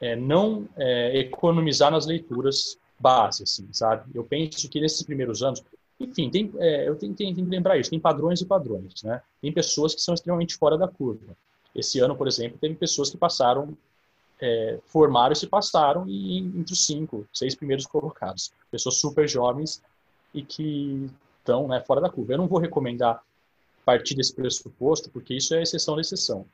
é, 0.00 0.16
não 0.16 0.68
é, 0.76 1.18
economizar 1.18 1.90
nas 1.90 2.06
leituras 2.06 2.78
base, 2.98 3.42
assim, 3.42 3.68
sabe? 3.72 4.10
Eu 4.14 4.24
penso 4.24 4.68
que 4.68 4.80
nesses 4.80 5.02
primeiros 5.02 5.42
anos, 5.42 5.62
enfim, 5.98 6.30
tem, 6.30 6.52
é, 6.58 6.88
eu 6.88 6.96
tenho, 6.96 7.14
tenho, 7.14 7.34
tenho, 7.34 7.46
que 7.46 7.54
lembrar 7.54 7.78
isso, 7.78 7.90
tem 7.90 8.00
padrões 8.00 8.40
e 8.40 8.46
padrões, 8.46 9.02
né? 9.02 9.20
Tem 9.40 9.52
pessoas 9.52 9.94
que 9.94 10.00
são 10.00 10.14
extremamente 10.14 10.56
fora 10.56 10.78
da 10.78 10.88
curva. 10.88 11.36
Esse 11.74 12.00
ano, 12.00 12.16
por 12.16 12.26
exemplo, 12.26 12.58
teve 12.58 12.74
pessoas 12.74 13.10
que 13.10 13.18
passaram, 13.18 13.76
é, 14.40 14.78
formaram 14.86 15.32
e 15.32 15.36
se 15.36 15.46
passaram 15.46 16.06
e, 16.08 16.38
entre 16.38 16.72
os 16.72 16.86
cinco, 16.86 17.26
seis 17.32 17.54
primeiros 17.54 17.86
colocados. 17.86 18.52
Pessoas 18.70 18.98
super 18.98 19.28
jovens 19.28 19.82
e 20.34 20.42
que 20.42 21.10
estão 21.38 21.68
né, 21.68 21.80
fora 21.80 22.00
da 22.00 22.10
curva. 22.10 22.32
Eu 22.32 22.38
não 22.38 22.48
vou 22.48 22.58
recomendar 22.58 23.22
partir 23.84 24.16
desse 24.16 24.34
pressuposto, 24.34 25.08
porque 25.10 25.34
isso 25.34 25.54
é 25.54 25.62
exceção 25.62 25.94
da 25.94 26.00
exceção. 26.00 26.44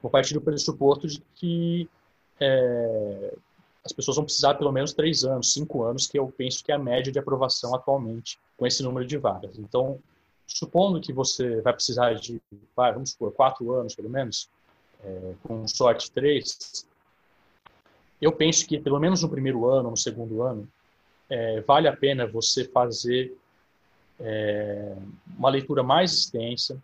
vou 0.00 0.10
partir 0.10 0.32
do 0.32 0.40
pressuposto 0.40 1.08
de 1.08 1.20
que 1.34 1.88
é, 2.40 3.34
as 3.84 3.92
pessoas 3.92 4.16
vão 4.16 4.24
precisar 4.24 4.54
pelo 4.54 4.70
menos 4.70 4.92
três 4.92 5.24
anos, 5.24 5.52
cinco 5.52 5.82
anos, 5.82 6.06
que 6.06 6.16
eu 6.16 6.32
penso 6.36 6.64
que 6.64 6.70
é 6.70 6.76
a 6.76 6.78
média 6.78 7.12
de 7.12 7.18
aprovação 7.18 7.74
atualmente 7.74 8.38
com 8.56 8.64
esse 8.64 8.80
número 8.82 9.04
de 9.04 9.16
vagas. 9.16 9.58
Então, 9.58 9.98
supondo 10.46 11.00
que 11.00 11.12
você 11.12 11.60
vai 11.60 11.72
precisar 11.72 12.14
de, 12.14 12.40
vamos 12.76 13.10
supor, 13.10 13.32
quatro 13.32 13.72
anos 13.72 13.96
pelo 13.96 14.08
menos, 14.08 14.48
é, 15.02 15.34
com 15.42 15.66
sorte 15.66 16.10
três, 16.10 16.86
eu 18.20 18.32
penso 18.32 18.66
que 18.66 18.78
pelo 18.78 18.98
menos 18.98 19.22
no 19.22 19.28
primeiro 19.28 19.68
ano, 19.68 19.90
no 19.90 19.96
segundo 19.96 20.42
ano, 20.42 20.68
é, 21.30 21.60
vale 21.60 21.88
a 21.88 21.96
pena 21.96 22.26
você 22.26 22.64
fazer 22.64 23.36
é, 24.18 24.96
uma 25.36 25.50
leitura 25.50 25.82
mais 25.82 26.12
extensa, 26.12 26.82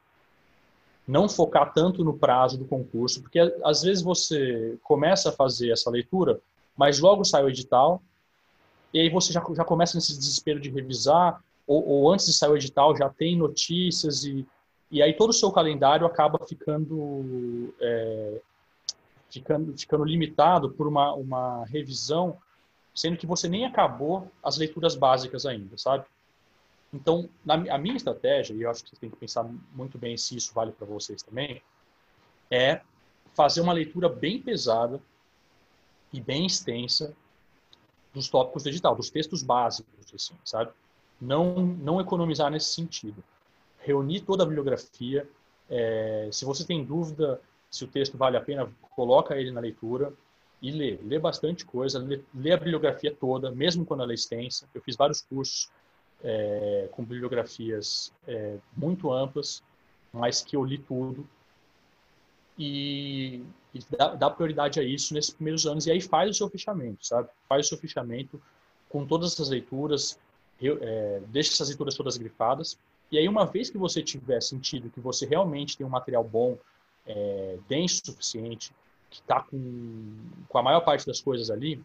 não 1.06 1.28
focar 1.28 1.72
tanto 1.72 2.04
no 2.04 2.16
prazo 2.16 2.56
do 2.56 2.64
concurso, 2.64 3.20
porque 3.20 3.38
às 3.64 3.82
vezes 3.82 4.02
você 4.02 4.78
começa 4.82 5.30
a 5.30 5.32
fazer 5.32 5.70
essa 5.70 5.90
leitura, 5.90 6.40
mas 6.76 6.98
logo 6.98 7.24
sai 7.24 7.44
o 7.44 7.48
edital, 7.48 8.02
e 8.92 9.00
aí 9.00 9.10
você 9.10 9.32
já, 9.32 9.44
já 9.54 9.64
começa 9.64 9.96
nesse 9.96 10.16
desespero 10.16 10.60
de 10.60 10.70
revisar, 10.70 11.42
ou, 11.66 11.86
ou 11.86 12.12
antes 12.12 12.26
de 12.26 12.32
sair 12.32 12.50
o 12.50 12.56
edital 12.56 12.96
já 12.96 13.08
tem 13.08 13.36
notícias, 13.36 14.24
e, 14.24 14.46
e 14.94 15.02
aí 15.02 15.12
todo 15.12 15.30
o 15.30 15.32
seu 15.32 15.50
calendário 15.50 16.06
acaba 16.06 16.38
ficando, 16.46 17.74
é, 17.80 18.40
ficando, 19.28 19.76
ficando 19.76 20.04
limitado 20.04 20.70
por 20.70 20.86
uma, 20.86 21.12
uma 21.14 21.64
revisão, 21.64 22.38
sendo 22.94 23.16
que 23.16 23.26
você 23.26 23.48
nem 23.48 23.66
acabou 23.66 24.30
as 24.40 24.56
leituras 24.56 24.94
básicas 24.94 25.46
ainda, 25.46 25.76
sabe? 25.76 26.04
Então, 26.92 27.28
na, 27.44 27.54
a 27.74 27.76
minha 27.76 27.96
estratégia, 27.96 28.54
e 28.54 28.62
eu 28.62 28.70
acho 28.70 28.84
que 28.84 28.90
você 28.90 28.96
tem 28.96 29.10
que 29.10 29.16
pensar 29.16 29.44
muito 29.74 29.98
bem 29.98 30.16
se 30.16 30.36
isso 30.36 30.54
vale 30.54 30.70
para 30.70 30.86
vocês 30.86 31.24
também, 31.24 31.60
é 32.48 32.80
fazer 33.34 33.62
uma 33.62 33.72
leitura 33.72 34.08
bem 34.08 34.40
pesada 34.40 35.02
e 36.12 36.20
bem 36.20 36.46
extensa 36.46 37.12
dos 38.14 38.28
tópicos 38.28 38.62
do 38.62 38.94
dos 38.94 39.10
textos 39.10 39.42
básicos, 39.42 40.14
assim, 40.14 40.34
sabe? 40.44 40.70
Não, 41.20 41.56
não 41.56 42.00
economizar 42.00 42.48
nesse 42.48 42.72
sentido. 42.72 43.24
Reunir 43.84 44.20
toda 44.20 44.42
a 44.42 44.46
bibliografia. 44.46 45.28
É, 45.68 46.28
se 46.32 46.44
você 46.44 46.64
tem 46.64 46.84
dúvida 46.84 47.40
se 47.70 47.84
o 47.84 47.88
texto 47.88 48.16
vale 48.16 48.36
a 48.36 48.40
pena, 48.40 48.70
coloca 48.94 49.36
ele 49.36 49.50
na 49.50 49.60
leitura 49.60 50.12
e 50.62 50.70
lê. 50.70 50.96
Lê 51.02 51.18
bastante 51.18 51.64
coisa, 51.64 51.98
lê, 51.98 52.20
lê 52.32 52.52
a 52.52 52.56
bibliografia 52.56 53.12
toda, 53.12 53.50
mesmo 53.50 53.84
quando 53.84 54.04
ela 54.04 54.12
é 54.12 54.14
extensa. 54.14 54.68
Eu 54.72 54.80
fiz 54.80 54.96
vários 54.96 55.20
cursos 55.20 55.68
é, 56.22 56.88
com 56.92 57.04
bibliografias 57.04 58.12
é, 58.28 58.58
muito 58.76 59.12
amplas, 59.12 59.62
mas 60.12 60.40
que 60.40 60.56
eu 60.56 60.64
li 60.64 60.78
tudo. 60.78 61.28
E, 62.56 63.42
e 63.74 63.80
dá, 63.90 64.14
dá, 64.14 64.30
prioridade 64.30 64.78
a 64.78 64.84
isso 64.84 65.12
nesses 65.12 65.34
primeiros 65.34 65.66
anos. 65.66 65.86
E 65.86 65.90
aí 65.90 66.00
faz 66.00 66.30
o 66.30 66.34
seu 66.34 66.48
fechamento, 66.48 67.04
sabe? 67.04 67.28
Faz 67.48 67.66
o 67.66 67.68
seu 67.70 67.78
fechamento 67.78 68.40
com 68.88 69.04
todas 69.04 69.32
essas 69.32 69.48
leituras, 69.48 70.16
eu, 70.62 70.78
é, 70.80 71.20
deixa 71.26 71.52
essas 71.52 71.68
leituras 71.68 71.96
todas 71.96 72.16
grifadas. 72.16 72.78
E 73.10 73.18
aí, 73.18 73.28
uma 73.28 73.46
vez 73.46 73.70
que 73.70 73.78
você 73.78 74.02
tiver 74.02 74.40
sentido 74.40 74.90
que 74.90 75.00
você 75.00 75.26
realmente 75.26 75.76
tem 75.76 75.86
um 75.86 75.90
material 75.90 76.24
bom, 76.24 76.58
é, 77.06 77.58
denso 77.68 78.02
o 78.02 78.06
suficiente, 78.06 78.72
que 79.10 79.20
está 79.20 79.40
com, 79.40 80.16
com 80.48 80.58
a 80.58 80.62
maior 80.62 80.80
parte 80.80 81.06
das 81.06 81.20
coisas 81.20 81.50
ali, 81.50 81.82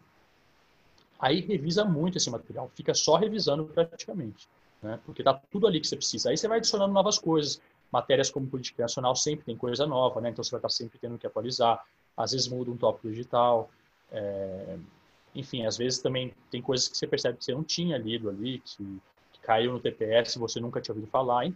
aí 1.19 1.41
revisa 1.41 1.83
muito 1.83 2.17
esse 2.17 2.29
material, 2.29 2.71
fica 2.73 2.93
só 2.93 3.17
revisando 3.17 3.65
praticamente, 3.65 4.47
né? 4.81 4.99
porque 5.05 5.21
está 5.21 5.33
tudo 5.51 5.67
ali 5.67 5.79
que 5.79 5.87
você 5.87 5.97
precisa. 5.97 6.29
Aí 6.29 6.37
você 6.37 6.47
vai 6.47 6.57
adicionando 6.57 6.93
novas 6.93 7.19
coisas, 7.19 7.61
matérias 7.91 8.31
como 8.31 8.47
política 8.47 8.83
nacional 8.83 9.15
sempre 9.15 9.45
tem 9.45 9.55
coisa 9.55 9.85
nova, 9.85 10.21
né? 10.21 10.29
então 10.29 10.43
você 10.43 10.51
vai 10.51 10.59
estar 10.59 10.69
sempre 10.69 10.97
tendo 10.97 11.17
que 11.17 11.27
atualizar, 11.27 11.83
às 12.15 12.31
vezes 12.31 12.47
muda 12.47 12.71
um 12.71 12.77
tópico 12.77 13.09
digital, 13.09 13.69
é... 14.11 14.77
enfim, 15.35 15.65
às 15.65 15.77
vezes 15.77 15.99
também 15.99 16.33
tem 16.49 16.61
coisas 16.61 16.87
que 16.87 16.97
você 16.97 17.05
percebe 17.05 17.37
que 17.37 17.45
você 17.45 17.53
não 17.53 17.63
tinha 17.63 17.97
lido 17.97 18.29
ali, 18.29 18.59
que 18.59 19.01
caiu 19.41 19.73
no 19.73 19.79
TPS 19.79 20.37
você 20.37 20.59
nunca 20.59 20.81
tinha 20.81 20.93
ouvido 20.93 21.09
falar. 21.09 21.51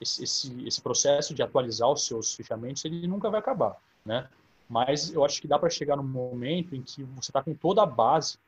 Esse, 0.00 0.24
esse, 0.24 0.66
esse 0.66 0.80
processo 0.80 1.34
de 1.34 1.42
atualizar 1.42 1.90
os 1.90 2.06
seus 2.06 2.34
fichamentos, 2.34 2.84
ele 2.84 3.06
nunca 3.06 3.30
vai 3.30 3.40
acabar, 3.40 3.76
né? 4.04 4.28
Mas 4.68 5.12
eu 5.12 5.24
acho 5.24 5.40
que 5.40 5.48
dá 5.48 5.58
para 5.58 5.70
chegar 5.70 5.96
num 5.96 6.02
momento 6.02 6.74
em 6.74 6.82
que 6.82 7.02
você 7.04 7.30
está 7.30 7.42
com 7.42 7.54
toda 7.54 7.82
a 7.82 7.86
base 7.86 8.38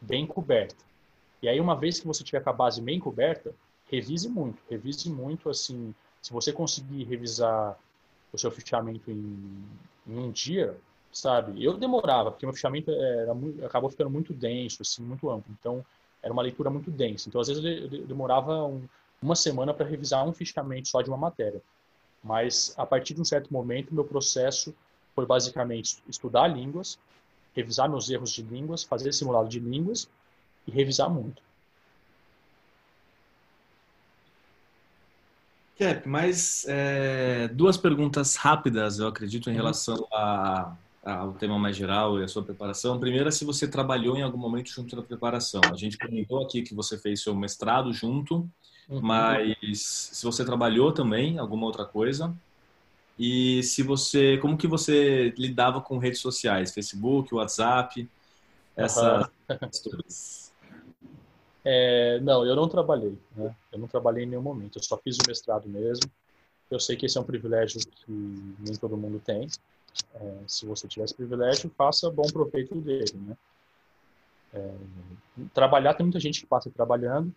bem 0.00 0.26
coberta. 0.26 0.84
E 1.40 1.48
aí, 1.48 1.60
uma 1.60 1.74
vez 1.74 1.98
que 1.98 2.06
você 2.06 2.22
tiver 2.22 2.40
com 2.40 2.50
a 2.50 2.52
base 2.52 2.80
bem 2.80 3.00
coberta, 3.00 3.54
revise 3.90 4.28
muito, 4.28 4.62
revise 4.70 5.10
muito, 5.10 5.48
assim, 5.48 5.94
se 6.20 6.32
você 6.32 6.52
conseguir 6.52 7.04
revisar 7.04 7.76
o 8.32 8.38
seu 8.38 8.50
fichamento 8.50 9.10
em, 9.10 9.64
em 10.06 10.18
um 10.18 10.30
dia, 10.30 10.76
sabe? 11.12 11.62
Eu 11.62 11.76
demorava, 11.76 12.30
porque 12.30 12.46
meu 12.46 12.54
fichamento 12.54 12.90
era 12.90 13.34
muito, 13.34 13.64
acabou 13.64 13.90
ficando 13.90 14.10
muito 14.10 14.32
denso, 14.32 14.82
assim, 14.82 15.02
muito 15.02 15.28
amplo. 15.28 15.52
Então, 15.58 15.84
era 16.22 16.32
uma 16.32 16.42
leitura 16.42 16.70
muito 16.70 16.90
densa. 16.90 17.28
Então, 17.28 17.40
às 17.40 17.48
vezes, 17.48 17.64
eu 17.64 18.06
demorava 18.06 18.64
um, 18.64 18.86
uma 19.20 19.34
semana 19.34 19.74
para 19.74 19.86
revisar 19.86 20.26
um 20.26 20.32
fichamento 20.32 20.88
só 20.88 21.02
de 21.02 21.08
uma 21.08 21.16
matéria. 21.16 21.60
Mas, 22.22 22.74
a 22.76 22.86
partir 22.86 23.14
de 23.14 23.20
um 23.20 23.24
certo 23.24 23.52
momento, 23.52 23.94
meu 23.94 24.04
processo 24.04 24.74
foi 25.14 25.26
basicamente 25.26 26.02
estudar 26.08 26.48
línguas, 26.48 26.98
revisar 27.54 27.88
meus 27.88 28.08
erros 28.08 28.30
de 28.30 28.42
línguas, 28.42 28.82
fazer 28.82 29.12
simulado 29.12 29.48
de 29.48 29.58
línguas 29.58 30.08
e 30.66 30.70
revisar 30.70 31.10
muito. 31.10 31.42
Cap, 35.78 36.08
mais 36.08 36.64
é, 36.68 37.48
duas 37.48 37.76
perguntas 37.76 38.36
rápidas, 38.36 38.98
eu 38.98 39.08
acredito, 39.08 39.48
em 39.50 39.52
uhum. 39.52 39.58
relação 39.58 40.06
a, 40.12 40.76
ao 41.02 41.32
tema 41.32 41.58
mais 41.58 41.76
geral 41.76 42.20
e 42.20 42.24
a 42.24 42.28
sua 42.28 42.42
preparação. 42.42 42.98
Primeiro, 42.98 43.30
se 43.32 43.44
você 43.44 43.66
trabalhou 43.66 44.16
em 44.16 44.22
algum 44.22 44.38
momento 44.38 44.70
junto 44.70 44.94
da 44.94 45.02
preparação. 45.02 45.60
A 45.70 45.76
gente 45.76 45.98
comentou 45.98 46.42
aqui 46.42 46.62
que 46.62 46.74
você 46.74 46.96
fez 46.96 47.22
seu 47.22 47.34
mestrado 47.34 47.92
junto, 47.92 48.48
uhum. 48.88 49.00
mas 49.02 49.56
se 49.80 50.24
você 50.24 50.44
trabalhou 50.44 50.92
também 50.92 51.38
alguma 51.38 51.66
outra 51.66 51.84
coisa, 51.84 52.34
e 53.18 53.62
se 53.62 53.82
você, 53.82 54.38
como 54.38 54.56
que 54.56 54.66
você 54.66 55.34
lidava 55.36 55.80
com 55.80 55.98
redes 55.98 56.20
sociais, 56.20 56.72
Facebook, 56.72 57.34
WhatsApp, 57.34 58.08
essas 58.76 59.32
uhum. 59.50 59.98
é, 61.64 62.20
não, 62.20 62.46
eu 62.46 62.56
não 62.56 62.68
trabalhei, 62.68 63.18
né? 63.36 63.54
Eu 63.72 63.78
não 63.78 63.88
trabalhei 63.88 64.24
em 64.24 64.28
nenhum 64.28 64.42
momento. 64.42 64.78
Eu 64.78 64.82
só 64.82 64.96
fiz 64.96 65.16
o 65.18 65.26
mestrado 65.26 65.68
mesmo. 65.68 66.10
Eu 66.70 66.80
sei 66.80 66.96
que 66.96 67.04
esse 67.04 67.18
é 67.18 67.20
um 67.20 67.24
privilégio 67.24 67.80
que 67.80 68.10
nem 68.10 68.74
todo 68.80 68.96
mundo 68.96 69.20
tem. 69.24 69.46
É, 70.14 70.34
se 70.46 70.66
você 70.66 70.88
tiver 70.88 71.04
esse 71.04 71.14
privilégio, 71.14 71.70
faça 71.76 72.10
bom 72.10 72.26
proveito 72.32 72.74
dele, 72.74 73.12
né? 73.14 73.36
É, 74.54 74.74
trabalhar 75.54 75.94
tem 75.94 76.04
muita 76.04 76.20
gente 76.20 76.40
que 76.40 76.46
passa 76.46 76.70
trabalhando. 76.70 77.32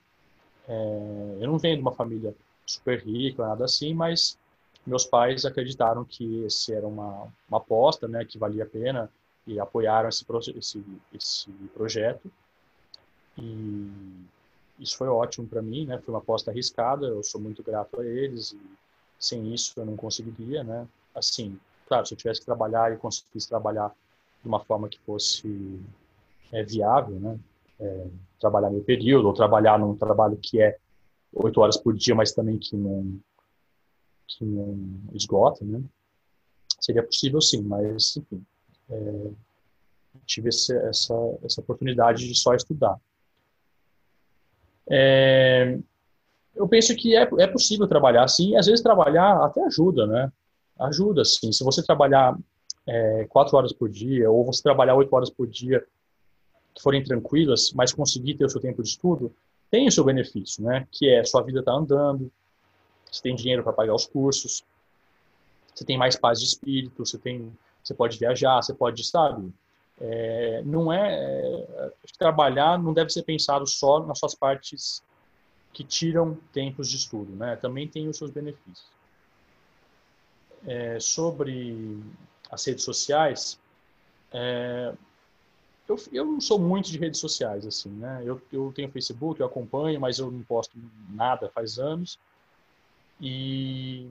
É, 0.68 1.38
eu 1.40 1.48
não 1.48 1.58
venho 1.58 1.76
de 1.76 1.82
uma 1.82 1.94
família 1.94 2.36
super 2.66 3.00
rica, 3.00 3.48
nada 3.48 3.66
assim, 3.66 3.94
mas 3.94 4.38
meus 4.86 5.06
pais 5.06 5.46
acreditaram 5.46 6.04
que 6.04 6.44
esse 6.44 6.74
era 6.74 6.86
uma, 6.86 7.28
uma 7.48 7.58
aposta, 7.58 8.08
né, 8.08 8.26
que 8.26 8.38
valia 8.38 8.64
a 8.64 8.68
pena 8.68 9.10
e 9.48 9.60
apoiaram 9.60 10.10
esse, 10.10 10.26
esse, 10.58 10.86
esse 11.14 11.52
projeto. 11.74 12.32
E 13.38 13.90
isso 14.80 14.98
foi 14.98 15.08
ótimo 15.08 15.48
para 15.48 15.62
mim, 15.62 15.86
né? 15.86 16.00
Foi 16.00 16.14
uma 16.14 16.20
aposta 16.20 16.52
arriscada, 16.52 17.08
eu 17.08 17.24
sou 17.24 17.40
muito 17.40 17.64
grato 17.64 18.00
a 18.00 18.06
eles 18.06 18.54
e 18.54 18.62
sem 19.20 19.54
isso 19.54 19.74
eu 19.78 19.86
não 19.86 19.96
conseguiria, 19.96 20.64
né? 20.64 20.88
Assim, 21.14 21.60
claro, 21.86 22.06
se 22.06 22.14
eu 22.14 22.18
tivesse 22.18 22.40
que 22.40 22.46
trabalhar 22.46 22.92
e 22.92 22.98
conseguisse 22.98 23.48
trabalhar 23.48 23.90
de 24.42 24.48
uma 24.48 24.60
forma 24.60 24.90
que 24.90 25.00
fosse 25.00 25.80
é, 26.52 26.64
viável, 26.64 27.20
né? 27.20 27.40
É, 27.80 28.08
trabalhar 28.40 28.70
meio 28.70 28.84
período 28.84 29.28
ou 29.28 29.34
trabalhar 29.34 29.78
num 29.78 29.96
trabalho 29.96 30.38
que 30.38 30.62
é 30.62 30.78
oito 31.34 31.60
horas 31.60 31.78
por 31.78 31.94
dia, 31.94 32.16
mas 32.16 32.32
também 32.32 32.58
que 32.58 32.76
não 32.76 33.20
que 34.28 34.44
não 34.44 34.78
esgota, 35.14 35.64
né? 35.64 35.82
Seria 36.80 37.04
possível 37.04 37.42
sim, 37.42 37.62
mas 37.62 38.18
enfim, 38.18 38.46
é, 38.90 39.32
tive 40.26 40.50
esse, 40.50 40.76
essa 40.88 41.14
essa 41.44 41.62
oportunidade 41.62 42.28
de 42.28 42.36
só 42.36 42.54
estudar. 42.54 43.00
É, 44.88 45.78
eu 46.56 46.68
penso 46.68 46.96
que 46.96 47.16
é, 47.16 47.28
é 47.40 47.48
possível 47.48 47.88
trabalhar 47.88 48.28
sim, 48.28 48.56
às 48.56 48.68
vezes 48.68 48.82
trabalhar 48.82 49.44
até 49.44 49.62
ajuda, 49.64 50.08
né? 50.08 50.32
Ajuda 50.80 51.24
sim. 51.24 51.52
Se 51.52 51.64
você 51.64 51.84
trabalhar 51.84 52.38
é, 52.86 53.26
quatro 53.30 53.58
horas 53.58 53.74
por 53.74 53.90
dia 53.90 54.30
ou 54.30 54.46
você 54.46 54.62
trabalhar 54.62 54.96
oito 54.96 55.14
horas 55.14 55.30
por 55.30 55.48
dia 55.48 55.86
que 56.74 56.82
forem 56.82 57.04
tranquilas, 57.04 57.72
mas 57.74 57.94
conseguir 57.94 58.36
ter 58.36 58.46
o 58.46 58.50
seu 58.50 58.60
tempo 58.60 58.84
de 58.84 58.90
estudo, 58.90 59.34
tem 59.72 59.88
o 59.88 59.92
seu 59.92 60.04
benefício, 60.04 60.64
né? 60.64 60.88
Que 60.92 61.10
é 61.10 61.24
sua 61.24 61.42
vida 61.42 61.60
está 61.60 61.72
andando, 61.72 62.32
você 63.10 63.22
tem 63.22 63.36
dinheiro 63.36 63.64
para 63.64 63.74
pagar 63.74 63.96
os 63.96 64.06
cursos, 64.06 64.64
você 65.74 65.86
tem 65.86 65.98
mais 65.98 66.16
paz 66.16 66.40
de 66.40 66.46
espírito, 66.46 67.06
você 67.06 67.18
tem, 67.18 67.52
você 67.84 67.94
pode 67.94 68.18
viajar, 68.18 68.62
você 68.62 68.74
pode, 68.74 69.04
sabe? 69.06 69.54
É, 70.00 70.62
não 70.66 70.92
é, 70.92 71.14
é 71.14 71.92
trabalhar 72.18 72.78
não 72.78 72.94
deve 72.94 73.10
ser 73.10 73.24
pensado 73.24 73.66
só 73.66 74.06
nas 74.06 74.20
suas 74.20 74.36
partes 74.36 75.02
que 75.72 75.86
tiram 75.86 76.38
tempos 76.52 76.90
de 76.90 76.98
estudo, 76.98 77.34
né? 77.34 77.56
Também 77.56 77.88
tem 77.88 78.08
os 78.08 78.18
seus 78.18 78.32
benefícios. 78.32 78.95
É, 80.68 81.00
sobre 81.00 82.00
as 82.50 82.66
redes 82.66 82.84
sociais, 82.84 83.60
é, 84.32 84.94
eu, 85.88 85.98
eu 86.12 86.26
não 86.26 86.42
sou 86.42 86.58
muito 86.58 86.90
de 86.90 86.98
redes 86.98 87.20
sociais, 87.20 87.66
assim, 87.66 87.90
né? 87.90 88.24
Eu, 88.26 88.42
eu 88.52 88.72
tenho 88.76 88.92
Facebook, 88.92 89.40
eu 89.40 89.46
acompanho, 89.46 90.00
mas 90.00 90.18
eu 90.18 90.32
não 90.32 90.42
posto 90.42 90.78
nada 91.10 91.50
faz 91.50 91.78
anos. 91.78 92.18
E, 93.22 94.08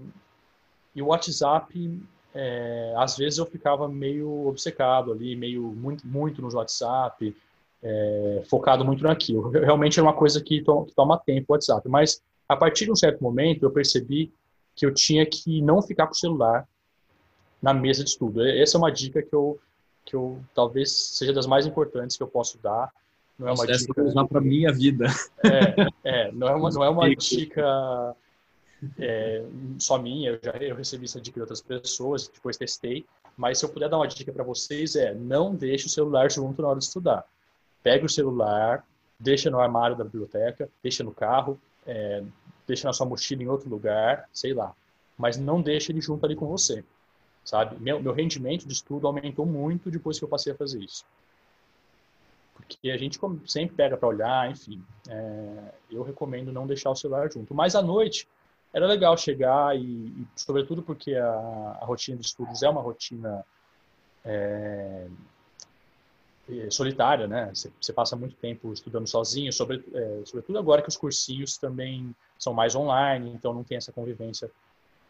e 0.95 1.03
o 1.03 1.07
WhatsApp, 1.07 2.01
é, 2.33 2.95
às 2.97 3.17
vezes 3.17 3.39
eu 3.39 3.47
ficava 3.47 3.89
meio 3.89 4.47
obcecado 4.47 5.13
ali, 5.13 5.35
meio 5.35 5.63
muito, 5.63 6.07
muito 6.07 6.41
no 6.41 6.55
WhatsApp, 6.55 7.37
é, 7.83 8.43
focado 8.49 8.85
muito 8.85 9.03
naquilo. 9.03 9.51
Realmente 9.51 9.99
é 9.99 10.03
uma 10.03 10.15
coisa 10.15 10.41
que, 10.41 10.63
to, 10.63 10.85
que 10.85 10.95
toma 10.95 11.19
tempo 11.19 11.47
o 11.49 11.53
WhatsApp. 11.53 11.89
Mas 11.89 12.23
a 12.49 12.57
partir 12.57 12.85
de 12.85 12.93
um 12.93 12.97
certo 12.97 13.23
momento 13.23 13.65
eu 13.65 13.71
percebi 13.71 14.33
que 14.75 14.85
eu 14.85 14.93
tinha 14.93 15.25
que 15.25 15.61
não 15.63 15.81
ficar 15.81 16.07
com 16.07 16.13
o 16.13 16.17
celular 16.17 16.67
na 17.63 17.73
mesa 17.73 18.05
de 18.05 18.11
estudo. 18.11 18.47
Essa 18.47 18.77
é 18.77 18.79
uma 18.79 18.93
dica 18.93 19.23
que 19.23 19.35
eu, 19.35 19.59
que 20.05 20.15
eu 20.15 20.39
talvez 20.55 20.93
seja 20.93 21.33
das 21.33 21.47
mais 21.47 21.67
importantes 21.67 22.17
que 22.17 22.23
eu 22.23 22.29
posso 22.29 22.59
dar. 22.59 22.93
Não 23.39 23.49
é 23.49 23.53
uma 23.53 23.65
Essa 23.65 23.87
dica 23.87 24.03
usar 24.03 24.27
para 24.27 24.41
minha 24.41 24.73
vida. 24.73 25.07
É, 26.05 26.29
é, 26.29 26.33
não 26.33 26.49
é 26.49 26.55
uma, 26.55 26.71
não 26.71 26.85
é 26.85 26.89
uma 26.89 27.09
dica 27.15 28.15
é, 28.99 29.45
só 29.79 29.99
minha. 29.99 30.31
Eu 30.31 30.41
já 30.43 30.53
eu 30.59 30.77
recebi 30.77 31.05
essa 31.05 31.21
dica 31.21 31.37
de 31.37 31.41
outras 31.41 31.63
pessoas, 31.63 32.29
depois 32.29 32.57
testei. 32.57 33.05
Mas 33.37 33.59
se 33.59 33.65
eu 33.65 33.69
puder 33.69 33.89
dar 33.89 33.97
uma 33.97 34.07
dica 34.07 34.33
para 34.33 34.45
vocês 34.45 34.95
é 34.95 35.15
não 35.15 35.55
deixe 35.55 35.87
o 35.87 35.91
celular 35.91 36.31
junto 36.31 36.63
na 36.63 36.69
hora 36.69 36.79
de 36.79 36.85
estudar. 36.85 37.25
Pegue 37.83 38.05
o 38.05 38.09
celular, 38.09 38.87
deixa 39.19 39.51
no 39.51 39.59
armário 39.59 39.97
da 39.97 40.05
biblioteca, 40.05 40.69
deixa 40.83 41.03
no 41.03 41.13
carro, 41.13 41.59
é, 41.87 42.23
deixa 42.67 42.87
na 42.87 42.93
sua 42.93 43.07
mochila 43.07 43.43
em 43.43 43.49
outro 43.49 43.69
lugar, 43.69 44.29
sei 44.33 44.55
lá. 44.55 44.75
Mas 45.17 45.37
não 45.37 45.61
deixe 45.61 45.93
ele 45.93 46.01
junto 46.01 46.25
ali 46.25 46.35
com 46.35 46.47
você, 46.47 46.85
sabe? 47.45 47.81
Meu, 47.81 48.03
meu 48.03 48.13
rendimento 48.13 48.67
de 48.67 48.73
estudo 48.73 49.07
aumentou 49.07 49.47
muito 49.47 49.91
depois 49.91 50.19
que 50.19 50.25
eu 50.25 50.29
passei 50.29 50.53
a 50.53 50.57
fazer 50.57 50.83
isso. 50.83 51.05
Porque 52.55 52.91
a 52.91 52.97
gente 52.97 53.19
sempre 53.47 53.77
pega 53.77 53.97
para 53.97 54.09
olhar, 54.09 54.51
enfim. 54.51 54.83
É, 55.09 55.75
eu 55.91 56.03
recomendo 56.03 56.53
não 56.53 56.67
deixar 56.67 56.91
o 56.91 56.97
celular 56.97 57.31
junto. 57.31 57.55
Mas 57.55 57.75
à 57.75 57.83
noite 57.83 58.27
era 58.73 58.87
legal 58.87 59.17
chegar 59.17 59.77
e, 59.77 59.81
e 59.81 60.27
sobretudo 60.35 60.83
porque 60.83 61.15
a, 61.15 61.79
a, 61.81 61.85
rotina 61.85 62.19
de 62.19 62.27
estudos 62.27 62.63
é 62.63 62.69
uma 62.69 62.81
rotina 62.81 63.45
é, 64.25 65.07
é, 66.49 66.71
solitária, 66.71 67.29
né? 67.29 67.51
Você, 67.55 67.71
você, 67.81 67.93
passa 67.93 68.17
muito 68.17 68.35
tempo 68.37 68.73
estudando 68.73 69.07
sozinho, 69.07 69.53
sobre, 69.53 69.85
é, 69.95 70.23
sobretudo 70.25 70.59
agora 70.59 70.83
que 70.83 70.89
os 70.89 70.97
cursinhos 70.97 71.57
também 71.57 72.15
são 72.45 72.55
mais 72.55 72.75
online, 72.75 73.33
então 73.35 73.53
não 73.53 73.65
tem 73.65 73.77
essa 73.77 73.93
convivência 73.93 74.51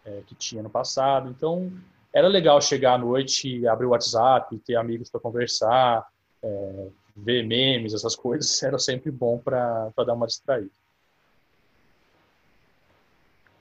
é, 0.04 0.22
que 0.26 0.34
tinha 0.34 0.62
no 0.62 0.70
passado. 0.70 1.28
Então 1.28 1.70
era 2.12 2.28
legal 2.28 2.60
chegar 2.60 2.94
à 2.94 2.98
noite, 2.98 3.66
abrir 3.66 3.86
o 3.86 3.90
WhatsApp, 3.90 4.56
ter 4.60 4.76
amigos 4.76 5.10
para 5.10 5.20
conversar, 5.20 6.06
é, 6.42 6.88
ver 7.16 7.44
memes, 7.44 7.92
essas 7.92 8.14
coisas, 8.14 8.60
era 8.62 8.78
sempre 8.78 9.10
bom 9.10 9.38
para 9.38 9.92
dar 9.96 10.14
uma 10.14 10.26
distraída. 10.26 10.70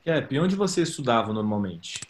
Cap, 0.05 0.39
onde 0.39 0.55
você 0.55 0.81
estudava 0.81 1.31
normalmente? 1.31 2.01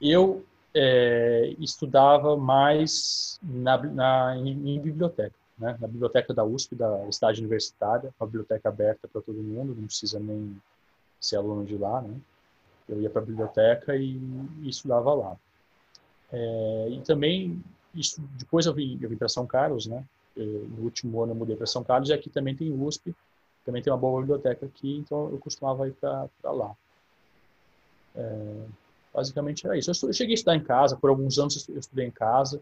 Eu 0.00 0.44
é, 0.74 1.54
estudava 1.58 2.36
mais 2.36 3.38
na, 3.42 3.78
na 3.78 4.36
em, 4.36 4.76
em, 4.76 4.80
biblioteca, 4.80 5.34
né? 5.60 5.76
na 5.80 5.86
biblioteca 5.86 6.32
da 6.34 6.44
USP, 6.44 6.74
da 6.74 7.06
Estádio 7.08 7.42
Universitária, 7.42 8.12
uma 8.18 8.26
biblioteca 8.26 8.68
aberta 8.68 9.06
para 9.06 9.20
todo 9.20 9.42
mundo, 9.42 9.74
não 9.76 9.86
precisa 9.86 10.18
nem 10.18 10.60
ser 11.20 11.36
aluno 11.36 11.64
de 11.64 11.76
lá, 11.76 12.00
né? 12.00 12.16
Eu 12.88 13.00
ia 13.00 13.10
para 13.10 13.22
a 13.22 13.24
biblioteca 13.24 13.94
e, 13.94 14.16
e, 14.62 14.68
estudava 14.68 15.14
lá. 15.14 15.36
É, 16.32 16.88
e 16.90 17.00
também, 17.02 17.62
isso, 17.94 18.20
depois 18.36 18.66
eu 18.66 18.74
vim, 18.74 18.98
eu 19.00 19.08
vim 19.08 19.16
para 19.16 19.28
São 19.28 19.46
Carlos, 19.46 19.86
né? 19.86 20.04
Eu, 20.36 20.66
no 20.68 20.84
último 20.84 21.22
ano 21.22 21.32
eu 21.32 21.36
mudei 21.36 21.54
para 21.54 21.66
São 21.66 21.84
Carlos 21.84 22.08
e 22.08 22.12
aqui 22.12 22.30
também 22.30 22.56
tem 22.56 22.72
USP, 22.72 23.14
também 23.64 23.82
tem 23.82 23.92
uma 23.92 23.98
boa 23.98 24.20
biblioteca 24.20 24.66
aqui, 24.66 24.96
então 24.96 25.30
eu 25.30 25.38
costumava 25.38 25.86
ir 25.86 25.92
para 25.92 26.28
lá. 26.44 26.74
É, 28.16 28.64
Basicamente 29.12 29.66
era 29.66 29.76
isso. 29.76 29.90
Eu, 29.90 30.12
cheguei 30.12 30.34
a 30.34 30.36
estudar 30.36 30.56
em 30.56 30.62
casa, 30.62 30.96
por 30.96 31.10
alguns 31.10 31.38
anos 31.38 31.68
eu 31.68 31.78
estudei 31.78 32.06
em 32.06 32.10
casa. 32.10 32.60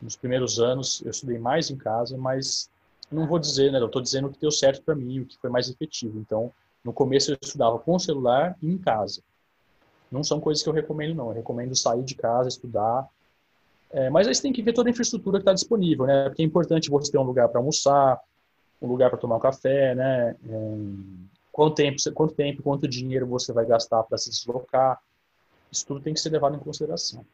Nos 0.00 0.16
primeiros 0.16 0.60
anos 0.60 1.02
eu 1.04 1.10
estudei 1.10 1.38
mais 1.38 1.70
em 1.70 1.76
casa, 1.76 2.16
mas 2.16 2.70
não 3.10 3.26
vou 3.26 3.38
dizer, 3.38 3.72
né? 3.72 3.78
Eu 3.78 3.86
estou 3.86 4.02
dizendo 4.02 4.28
o 4.28 4.32
que 4.32 4.40
deu 4.40 4.50
certo 4.50 4.82
para 4.82 4.94
mim, 4.94 5.20
o 5.20 5.26
que 5.26 5.38
foi 5.38 5.50
mais 5.50 5.68
efetivo. 5.68 6.18
Então, 6.18 6.52
no 6.84 6.92
começo 6.92 7.30
eu 7.30 7.38
estudava 7.40 7.78
com 7.78 7.94
o 7.94 8.00
celular 8.00 8.56
e 8.62 8.70
em 8.70 8.78
casa. 8.78 9.22
Não 10.10 10.22
são 10.22 10.40
coisas 10.40 10.62
que 10.62 10.68
eu 10.68 10.72
recomendo, 10.72 11.14
não. 11.14 11.28
Eu 11.28 11.34
recomendo 11.34 11.74
sair 11.74 12.02
de 12.02 12.14
casa, 12.14 12.48
estudar. 12.48 13.08
É, 13.90 14.10
mas 14.10 14.26
aí 14.26 14.34
você 14.34 14.42
tem 14.42 14.52
que 14.52 14.62
ver 14.62 14.72
toda 14.72 14.88
a 14.88 14.92
infraestrutura 14.92 15.38
que 15.38 15.42
está 15.42 15.52
disponível, 15.52 16.06
né? 16.06 16.28
Porque 16.28 16.42
é 16.42 16.44
importante 16.44 16.90
você 16.90 17.10
ter 17.10 17.18
um 17.18 17.22
lugar 17.22 17.48
para 17.48 17.60
almoçar, 17.60 18.20
um 18.80 18.86
lugar 18.86 19.10
para 19.10 19.18
tomar 19.18 19.36
um 19.36 19.40
café, 19.40 19.94
né? 19.94 20.36
É, 20.48 20.76
quanto 21.52 21.74
tempo, 21.74 21.96
quanto 22.12 22.34
tempo, 22.34 22.62
quanto 22.62 22.88
dinheiro 22.88 23.26
você 23.26 23.52
vai 23.52 23.64
gastar 23.64 24.02
para 24.02 24.18
se 24.18 24.30
deslocar. 24.30 25.00
Isso 25.70 25.86
tudo 25.86 26.00
tem 26.00 26.14
que 26.14 26.20
ser 26.20 26.30
levado 26.30 26.56
em 26.56 26.60
consideração. 26.60 27.24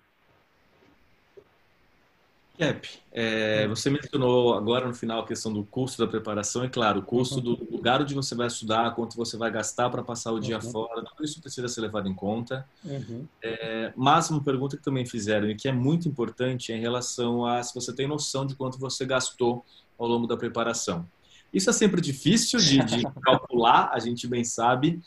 Cap, 2.58 2.86
é, 3.10 3.66
você 3.66 3.88
mencionou 3.88 4.54
agora 4.54 4.86
no 4.86 4.94
final 4.94 5.20
a 5.20 5.26
questão 5.26 5.52
do 5.52 5.64
custo 5.64 6.04
da 6.04 6.10
preparação, 6.10 6.64
e 6.64 6.68
claro, 6.68 7.00
o 7.00 7.02
custo 7.02 7.36
uhum. 7.36 7.42
do 7.42 7.68
lugar 7.70 8.02
onde 8.02 8.14
você 8.14 8.34
vai 8.34 8.46
estudar, 8.46 8.94
quanto 8.94 9.16
você 9.16 9.38
vai 9.38 9.50
gastar 9.50 9.88
para 9.88 10.02
passar 10.02 10.32
o 10.32 10.38
dia 10.38 10.56
uhum. 10.56 10.70
fora, 10.70 11.02
tudo 11.02 11.24
isso 11.24 11.40
precisa 11.40 11.66
ser 11.66 11.80
levado 11.80 12.08
em 12.08 12.14
conta. 12.14 12.68
Uhum. 12.84 13.26
É, 13.42 13.92
mas 13.96 14.30
uma 14.30 14.42
pergunta 14.42 14.76
que 14.76 14.82
também 14.82 15.06
fizeram 15.06 15.48
e 15.48 15.54
que 15.54 15.66
é 15.66 15.72
muito 15.72 16.06
importante 16.06 16.72
é 16.72 16.76
em 16.76 16.80
relação 16.80 17.46
a 17.46 17.62
se 17.62 17.74
você 17.74 17.92
tem 17.92 18.06
noção 18.06 18.46
de 18.46 18.54
quanto 18.54 18.78
você 18.78 19.06
gastou 19.06 19.64
ao 19.98 20.06
longo 20.06 20.26
da 20.26 20.36
preparação. 20.36 21.08
Isso 21.52 21.70
é 21.70 21.72
sempre 21.72 22.00
difícil 22.00 22.58
de, 22.60 22.84
de 22.84 23.02
calcular, 23.22 23.90
a 23.92 23.98
gente 23.98 24.26
bem 24.26 24.44
sabe, 24.44 25.00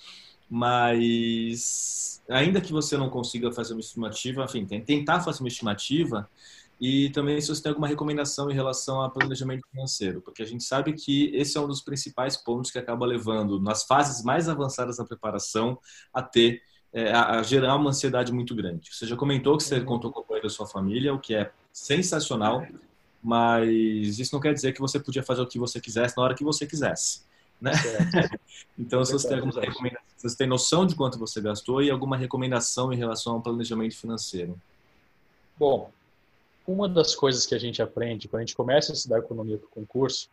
mas 0.49 2.21
ainda 2.27 2.59
que 2.59 2.71
você 2.71 2.97
não 2.97 3.09
consiga 3.09 3.51
fazer 3.51 3.73
uma 3.73 3.79
estimativa, 3.79 4.43
enfim, 4.45 4.65
tentar 4.65 5.21
fazer 5.21 5.41
uma 5.41 5.47
estimativa 5.47 6.27
e 6.80 7.09
também 7.11 7.39
se 7.39 7.47
você 7.47 7.61
tem 7.61 7.69
alguma 7.69 7.88
recomendação 7.88 8.51
em 8.51 8.53
relação 8.53 9.01
a 9.01 9.09
planejamento 9.09 9.65
financeiro, 9.71 10.21
porque 10.21 10.41
a 10.41 10.45
gente 10.45 10.63
sabe 10.63 10.93
que 10.93 11.32
esse 11.34 11.57
é 11.57 11.61
um 11.61 11.67
dos 11.67 11.82
principais 11.82 12.36
pontos 12.36 12.69
que 12.69 12.78
acaba 12.78 13.05
levando 13.05 13.61
nas 13.61 13.84
fases 13.84 14.23
mais 14.23 14.49
avançadas 14.49 14.97
da 14.97 15.05
preparação 15.05 15.80
a 16.13 16.21
ter 16.21 16.61
é, 16.91 17.11
a, 17.11 17.43
gerar 17.43 17.76
uma 17.76 17.89
ansiedade 17.89 18.32
muito 18.32 18.55
grande. 18.55 18.89
Você 18.93 19.05
já 19.05 19.15
comentou 19.15 19.57
que 19.57 19.63
você 19.63 19.80
uhum. 19.80 19.86
contou 19.86 20.11
com 20.11 20.19
o 20.19 20.23
apoio 20.23 20.41
da 20.41 20.49
sua 20.49 20.65
família, 20.65 21.13
o 21.13 21.19
que 21.19 21.36
é 21.36 21.51
sensacional, 21.71 22.65
mas 23.21 24.19
isso 24.19 24.34
não 24.34 24.41
quer 24.41 24.53
dizer 24.53 24.71
que 24.71 24.80
você 24.80 24.99
podia 24.99 25.23
fazer 25.23 25.41
o 25.41 25.47
que 25.47 25.59
você 25.59 25.82
quisesse 25.82 26.15
na 26.15 26.23
hora 26.23 26.36
que 26.36 26.43
você 26.43 26.65
quisesse. 26.65 27.23
Né? 27.59 27.71
então, 28.80 29.03
se 29.03 29.11
você, 29.11 29.28
tem 29.28 29.38
alguma 29.39 29.59
recomendação, 29.61 30.05
se 30.15 30.30
você 30.30 30.38
tem 30.38 30.47
noção 30.47 30.86
de 30.86 30.95
quanto 30.95 31.17
você 31.17 31.41
gastou 31.41 31.82
e 31.82 31.89
alguma 31.89 32.15
recomendação 32.15 32.93
em 32.93 32.97
relação 32.97 33.34
ao 33.34 33.41
planejamento 33.41 33.97
financeiro. 33.97 34.57
Bom, 35.57 35.91
uma 36.68 36.89
das 36.89 37.16
coisas 37.16 37.45
que 37.45 37.53
a 37.53 37.59
gente 37.59 37.82
aprende 37.82 38.28
quando 38.28 38.41
a 38.41 38.45
gente 38.45 38.55
começa 38.55 38.91
a 38.91 38.95
estudar 38.95 39.20
economia 39.20 39.57
para 39.57 39.68
o 39.68 39.70
concurso 39.70 40.30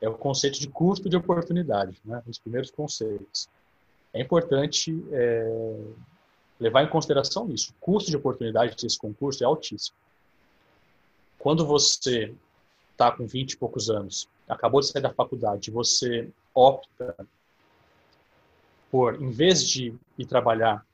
é 0.00 0.08
o 0.08 0.14
conceito 0.14 0.60
de 0.60 0.68
custo 0.68 1.08
de 1.08 1.16
oportunidade, 1.16 2.00
né? 2.04 2.22
os 2.26 2.38
primeiros 2.38 2.70
conceitos. 2.70 3.48
É 4.12 4.20
importante 4.20 5.04
é, 5.10 5.80
levar 6.60 6.84
em 6.84 6.88
consideração 6.88 7.50
isso. 7.50 7.72
O 7.72 7.74
custo 7.80 8.10
de 8.10 8.16
oportunidade 8.16 8.76
desse 8.76 8.96
concurso 8.96 9.42
é 9.42 9.46
altíssimo. 9.46 9.96
Quando 11.38 11.66
você 11.66 12.34
está 12.92 13.10
com 13.10 13.26
20 13.26 13.52
e 13.52 13.56
poucos 13.56 13.90
anos 13.90 14.28
acabou 14.48 14.80
de 14.80 14.86
sair 14.86 15.02
da 15.02 15.12
faculdade, 15.12 15.70
você 15.70 16.30
opta 16.54 17.14
por, 18.90 19.20
em 19.20 19.30
vez 19.30 19.62
de 19.62 19.94
ir 20.16 20.26
trabalhar, 20.26 20.84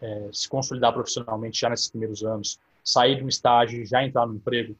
é, 0.00 0.30
se 0.32 0.48
consolidar 0.48 0.92
profissionalmente 0.92 1.60
já 1.60 1.68
nesses 1.68 1.88
primeiros 1.88 2.22
anos, 2.22 2.60
sair 2.86 3.16
de 3.16 3.24
um 3.24 3.28
estágio 3.28 3.82
e 3.82 3.84
já 3.84 4.04
entrar 4.04 4.26
no 4.26 4.36
emprego, 4.36 4.76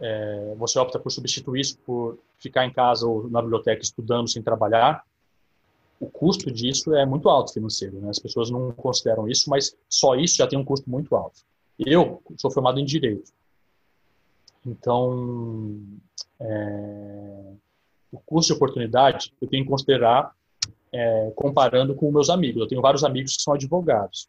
é, 0.00 0.54
você 0.58 0.78
opta 0.78 0.98
por 0.98 1.10
substituir 1.10 1.60
isso 1.60 1.78
por 1.86 2.18
ficar 2.38 2.66
em 2.66 2.72
casa 2.72 3.06
ou 3.06 3.30
na 3.30 3.40
biblioteca 3.40 3.80
estudando 3.80 4.28
sem 4.28 4.42
trabalhar, 4.42 5.04
o 6.00 6.10
custo 6.10 6.50
disso 6.50 6.92
é 6.94 7.06
muito 7.06 7.28
alto 7.28 7.52
financeiro. 7.52 8.00
Né? 8.00 8.10
As 8.10 8.18
pessoas 8.18 8.50
não 8.50 8.72
consideram 8.72 9.28
isso, 9.28 9.48
mas 9.48 9.76
só 9.88 10.16
isso 10.16 10.36
já 10.36 10.46
tem 10.46 10.58
um 10.58 10.64
custo 10.64 10.90
muito 10.90 11.14
alto. 11.14 11.40
Eu 11.78 12.20
sou 12.36 12.50
formado 12.50 12.80
em 12.80 12.84
Direito. 12.84 13.32
Então, 14.66 15.80
é, 16.40 17.52
o 18.10 18.18
custo 18.18 18.52
de 18.52 18.56
oportunidade 18.56 19.32
eu 19.40 19.48
tenho 19.48 19.64
que 19.64 19.70
considerar 19.70 20.34
é, 20.92 21.32
comparando 21.36 21.94
com 21.94 22.10
meus 22.10 22.28
amigos. 22.28 22.60
Eu 22.60 22.68
tenho 22.68 22.82
vários 22.82 23.04
amigos 23.04 23.36
que 23.36 23.42
são 23.42 23.54
advogados. 23.54 24.28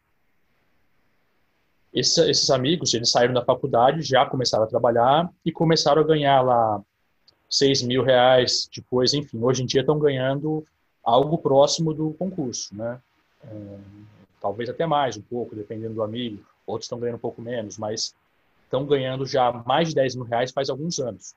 Esses, 1.96 2.50
amigos, 2.50 2.92
eles 2.92 3.10
saíram 3.10 3.32
da 3.32 3.42
faculdade, 3.42 4.02
já 4.02 4.26
começaram 4.26 4.64
a 4.64 4.66
trabalhar 4.66 5.30
e 5.42 5.50
começaram 5.50 6.02
a 6.02 6.04
ganhar 6.04 6.42
lá 6.42 6.82
6 7.48 7.82
mil 7.82 8.02
reais, 8.02 8.68
depois, 8.70 9.14
enfim, 9.14 9.42
hoje 9.42 9.62
em 9.62 9.66
dia 9.66 9.80
estão 9.80 9.98
ganhando 9.98 10.62
algo 11.02 11.38
próximo 11.38 11.94
do 11.94 12.12
concurso, 12.12 12.76
né? 12.76 13.00
É, 13.42 13.78
talvez 14.42 14.68
até 14.68 14.84
mais, 14.84 15.16
um 15.16 15.22
pouco, 15.22 15.56
dependendo 15.56 15.94
do 15.94 16.02
amigo. 16.02 16.44
outros 16.66 16.84
estão 16.84 16.98
ganhando 16.98 17.16
um 17.16 17.20
pouco 17.20 17.40
menos, 17.40 17.78
mas 17.78 18.14
estão 18.64 18.84
ganhando 18.84 19.24
já 19.24 19.50
mais 19.50 19.88
de 19.88 19.94
10 19.94 20.16
mil 20.16 20.24
reais 20.26 20.52
faz 20.52 20.68
alguns 20.68 20.98
anos. 20.98 21.34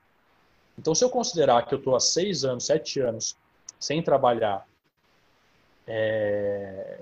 Então, 0.78 0.94
se 0.94 1.02
eu 1.02 1.08
considerar 1.08 1.66
que 1.66 1.74
eu 1.74 1.78
estou 1.78 1.96
há 1.96 2.00
seis 2.00 2.44
anos, 2.44 2.66
sete 2.66 3.00
anos 3.00 3.34
sem 3.78 4.02
trabalhar, 4.02 4.66
é, 5.86 7.00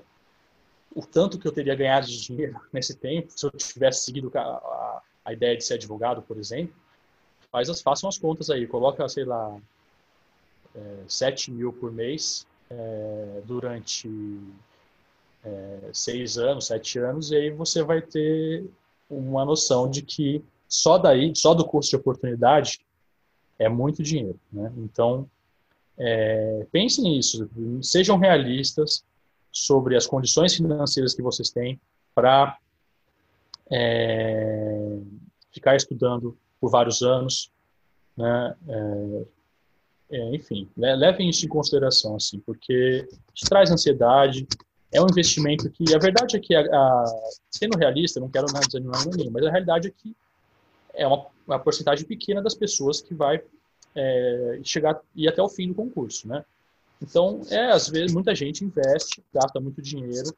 o 0.99 1.07
tanto 1.07 1.38
que 1.38 1.46
eu 1.46 1.53
teria 1.53 1.76
ganhado 1.76 2.09
de 2.09 2.20
dinheiro 2.20 2.61
nesse 2.72 2.96
tempo, 2.96 3.30
se 3.30 3.46
eu 3.46 3.53
tivesse 3.53 4.05
seguido 4.05 4.32
a, 4.34 4.40
a, 4.40 5.03
a 5.26 5.32
ideia 5.32 5.57
de 5.57 5.64
ser 5.64 5.74
advogado, 5.74 6.22
por 6.22 6.36
exemplo, 6.36 6.74
faz 7.53 7.70
as, 7.70 7.80
façam 7.80 8.09
as 8.09 8.18
contas 8.18 8.51
aí, 8.51 8.66
coloca, 8.66 9.09
sei 9.09 9.24
lá, 9.24 9.57
é, 10.74 11.05
7 11.07 11.53
mil 11.53 11.72
por 11.72 11.92
mês 11.92 12.44
é, 12.68 13.42
durante 13.44 14.09
é, 15.44 15.90
seis 15.92 16.36
anos, 16.36 16.66
sete 16.66 16.99
anos, 16.99 17.30
e 17.30 17.36
aí 17.36 17.51
você 17.51 17.80
vai 17.80 18.03
ter 18.03 18.68
uma 19.09 19.44
noção 19.44 19.88
de 19.88 20.03
que 20.03 20.44
só 20.68 20.99
daí, 20.99 21.32
só 21.36 21.55
do 21.55 21.64
curso 21.64 21.90
de 21.90 21.96
oportunidade, 21.96 22.80
é 23.57 23.68
muito 23.68 24.03
dinheiro. 24.03 24.38
Né? 24.53 24.72
Então, 24.78 25.30
é, 25.96 26.66
pensem 26.72 27.05
nisso, 27.05 27.49
sejam 27.82 28.18
realistas 28.18 29.05
sobre 29.51 29.96
as 29.96 30.07
condições 30.07 30.55
financeiras 30.55 31.14
que 31.14 31.22
vocês 31.22 31.51
têm 31.51 31.80
para 32.14 32.59
é, 33.70 34.99
ficar 35.53 35.76
estudando 35.76 36.36
por 36.61 36.70
vários 36.70 37.03
anos, 37.03 37.51
né? 38.16 38.57
É, 38.68 39.26
é, 40.11 40.34
enfim, 40.34 40.68
levem 40.74 41.28
isso 41.28 41.44
em 41.44 41.49
consideração, 41.49 42.16
assim, 42.16 42.40
porque 42.40 43.07
isso 43.34 43.44
traz 43.46 43.70
ansiedade, 43.70 44.46
é 44.90 45.03
um 45.03 45.07
investimento 45.07 45.68
que, 45.70 45.94
a 45.94 45.99
verdade 45.99 46.34
é 46.34 46.40
que, 46.40 46.55
a, 46.55 46.61
a, 46.61 47.05
sendo 47.51 47.76
realista, 47.76 48.18
não 48.18 48.30
quero 48.30 48.46
nada 48.46 48.66
desanimar 48.66 49.05
ninguém, 49.05 49.28
mas 49.30 49.44
a 49.44 49.51
realidade 49.51 49.88
é 49.88 49.90
que 49.90 50.16
é 50.94 51.07
uma, 51.07 51.26
uma 51.46 51.59
porcentagem 51.59 52.07
pequena 52.07 52.42
das 52.42 52.55
pessoas 52.55 53.03
que 53.03 53.14
vai 53.14 53.42
é, 53.94 54.61
chegar 54.64 54.99
e 55.14 55.28
até 55.28 55.42
o 55.42 55.49
fim 55.49 55.68
do 55.68 55.74
concurso, 55.74 56.26
né? 56.26 56.42
Então, 57.01 57.40
é, 57.51 57.70
às 57.70 57.88
vezes, 57.88 58.12
muita 58.12 58.34
gente 58.34 58.64
investe, 58.64 59.22
gasta 59.32 59.61
muito 59.61 59.80
dinheiro 59.80 60.34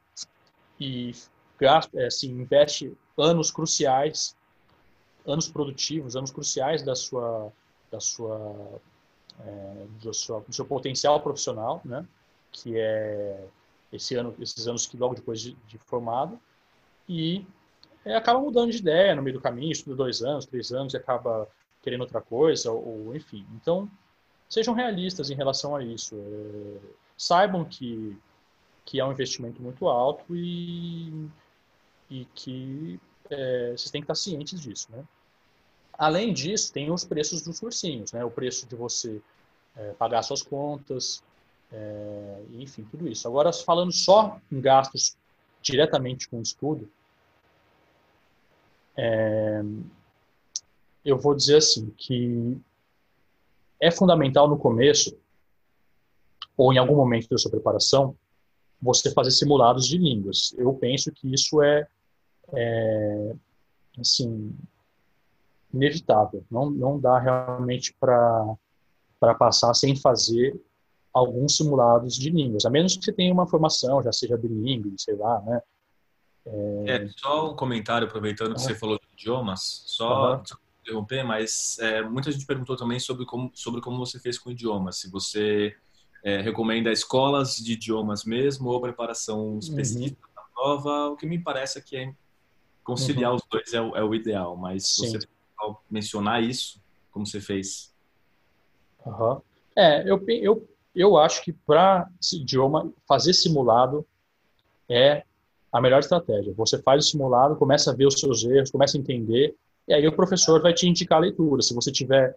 e 0.79 1.13
gasta, 1.59 1.99
é, 1.99 2.07
assim, 2.07 2.29
investe 2.29 2.95
anos 3.17 3.51
cruciais, 3.51 4.35
anos 5.25 5.47
produtivos, 5.47 6.15
anos 6.15 6.31
cruciais 6.31 6.83
da 6.83 6.95
sua, 6.95 7.51
da 7.91 7.99
sua, 7.99 8.79
é, 9.45 9.85
do, 10.01 10.13
sua 10.13 10.39
do 10.41 10.53
seu 10.53 10.65
potencial 10.65 11.19
profissional, 11.21 11.81
né? 11.83 12.05
Que 12.51 12.77
é 12.77 13.47
esse 13.91 14.15
ano, 14.15 14.33
esses 14.39 14.67
anos 14.67 14.85
que 14.85 14.97
logo 14.97 15.15
depois 15.15 15.41
de, 15.41 15.53
de 15.67 15.77
formado 15.77 16.39
e 17.07 17.45
é, 18.05 18.15
acaba 18.15 18.39
mudando 18.39 18.71
de 18.71 18.77
ideia 18.77 19.15
no 19.15 19.21
meio 19.21 19.35
do 19.35 19.41
caminho, 19.41 19.71
estuda 19.71 19.95
dois 19.95 20.21
anos, 20.21 20.45
três 20.45 20.71
anos 20.71 20.93
e 20.93 20.97
acaba 20.97 21.47
querendo 21.81 22.01
outra 22.01 22.21
coisa, 22.21 22.71
ou, 22.71 23.07
ou 23.07 23.15
enfim. 23.15 23.45
Então, 23.55 23.89
sejam 24.51 24.73
realistas 24.73 25.29
em 25.29 25.35
relação 25.35 25.75
a 25.75 25.81
isso. 25.81 26.13
É, 26.13 26.79
saibam 27.17 27.63
que, 27.63 28.17
que 28.83 28.99
é 28.99 29.05
um 29.05 29.11
investimento 29.13 29.61
muito 29.61 29.87
alto 29.87 30.35
e, 30.35 31.29
e 32.09 32.25
que 32.35 32.99
é, 33.29 33.69
vocês 33.69 33.89
têm 33.89 34.01
que 34.01 34.05
estar 34.05 34.15
cientes 34.15 34.59
disso, 34.59 34.89
né? 34.91 35.03
Além 35.97 36.33
disso, 36.33 36.73
tem 36.73 36.91
os 36.91 37.05
preços 37.05 37.41
dos 37.41 37.59
cursinhos, 37.59 38.11
né? 38.11 38.25
O 38.25 38.31
preço 38.31 38.67
de 38.67 38.75
você 38.75 39.21
é, 39.77 39.93
pagar 39.93 40.21
suas 40.21 40.43
contas, 40.43 41.23
é, 41.71 42.41
enfim, 42.55 42.83
tudo 42.91 43.07
isso. 43.07 43.25
Agora, 43.27 43.53
falando 43.53 43.93
só 43.93 44.37
em 44.51 44.59
gastos 44.59 45.15
diretamente 45.61 46.27
com 46.27 46.39
o 46.39 46.41
estudo, 46.41 46.91
é, 48.97 49.61
eu 51.05 51.17
vou 51.17 51.33
dizer 51.33 51.57
assim, 51.57 51.89
que 51.97 52.59
é 53.81 53.89
fundamental 53.89 54.47
no 54.47 54.57
começo, 54.57 55.17
ou 56.55 56.71
em 56.71 56.77
algum 56.77 56.95
momento 56.95 57.27
da 57.27 57.37
sua 57.37 57.49
preparação, 57.49 58.15
você 58.79 59.11
fazer 59.11 59.31
simulados 59.31 59.87
de 59.87 59.97
línguas. 59.97 60.53
Eu 60.57 60.73
penso 60.73 61.11
que 61.11 61.33
isso 61.33 61.61
é, 61.61 61.87
é 62.53 63.35
assim, 63.99 64.55
inevitável. 65.73 66.43
Não, 66.49 66.69
não 66.69 66.99
dá 66.99 67.19
realmente 67.19 67.95
para 67.99 68.55
passar 69.37 69.73
sem 69.73 69.95
fazer 69.95 70.59
alguns 71.13 71.57
simulados 71.57 72.15
de 72.15 72.29
línguas, 72.29 72.65
a 72.65 72.69
menos 72.69 72.95
que 72.95 73.03
você 73.03 73.11
tenha 73.11 73.33
uma 73.33 73.47
formação, 73.47 74.01
já 74.01 74.11
seja 74.11 74.37
bilíngue, 74.37 74.93
sei 74.97 75.15
lá, 75.15 75.41
né? 75.41 75.61
É, 76.45 76.95
é 76.95 77.07
só 77.17 77.51
um 77.51 77.55
comentário, 77.55 78.07
aproveitando 78.07 78.55
que 78.55 78.61
você 78.61 78.73
falou 78.73 78.97
de 78.97 79.07
idiomas, 79.13 79.83
só 79.85 80.37
uhum. 80.37 80.43
Interromper, 80.81 81.23
mas 81.23 81.77
é, 81.79 82.01
muita 82.01 82.31
gente 82.31 82.45
perguntou 82.45 82.75
também 82.75 82.99
sobre 82.99 83.25
como, 83.25 83.51
sobre 83.53 83.81
como 83.81 83.97
você 83.97 84.19
fez 84.19 84.37
com 84.37 84.51
idiomas, 84.51 84.97
se 84.97 85.09
você 85.09 85.75
é, 86.23 86.41
recomenda 86.41 86.91
escolas 86.91 87.55
de 87.55 87.73
idiomas 87.73 88.23
mesmo 88.25 88.69
ou 88.69 88.81
preparação 88.81 89.51
uhum. 89.51 89.59
específica 89.59 90.27
uhum. 90.27 90.33
da 90.35 90.41
prova, 90.53 91.09
o 91.09 91.15
que 91.15 91.25
me 91.25 91.39
parece 91.39 91.79
é 91.79 91.81
que 91.81 91.97
é 91.97 92.13
conciliar 92.83 93.31
uhum. 93.31 93.37
os 93.37 93.43
dois 93.49 93.73
é 93.73 93.81
o, 93.81 93.95
é 93.95 94.03
o 94.03 94.13
ideal, 94.15 94.57
mas 94.57 94.87
Sim. 94.87 95.11
você 95.11 95.27
mencionar 95.89 96.43
isso, 96.43 96.81
como 97.11 97.25
você 97.25 97.39
fez. 97.39 97.93
Uhum. 99.05 99.39
É, 99.75 100.09
eu, 100.09 100.23
eu 100.27 100.67
eu 100.95 101.17
acho 101.17 101.43
que 101.43 101.53
para 101.53 102.09
esse 102.21 102.37
idioma, 102.37 102.91
fazer 103.07 103.33
simulado 103.33 104.05
é 104.89 105.23
a 105.71 105.79
melhor 105.79 105.99
estratégia. 105.99 106.53
Você 106.53 106.81
faz 106.81 107.05
o 107.05 107.09
simulado, 107.09 107.55
começa 107.55 107.91
a 107.91 107.95
ver 107.95 108.05
os 108.05 108.19
seus 108.19 108.43
erros, 108.43 108.71
começa 108.71 108.97
a 108.97 108.99
entender, 108.99 109.55
e 109.87 109.93
aí 109.93 110.07
o 110.07 110.15
professor 110.15 110.61
vai 110.61 110.73
te 110.73 110.87
indicar 110.87 111.17
a 111.17 111.21
leitura. 111.21 111.61
Se 111.61 111.73
você 111.73 111.91
tiver 111.91 112.35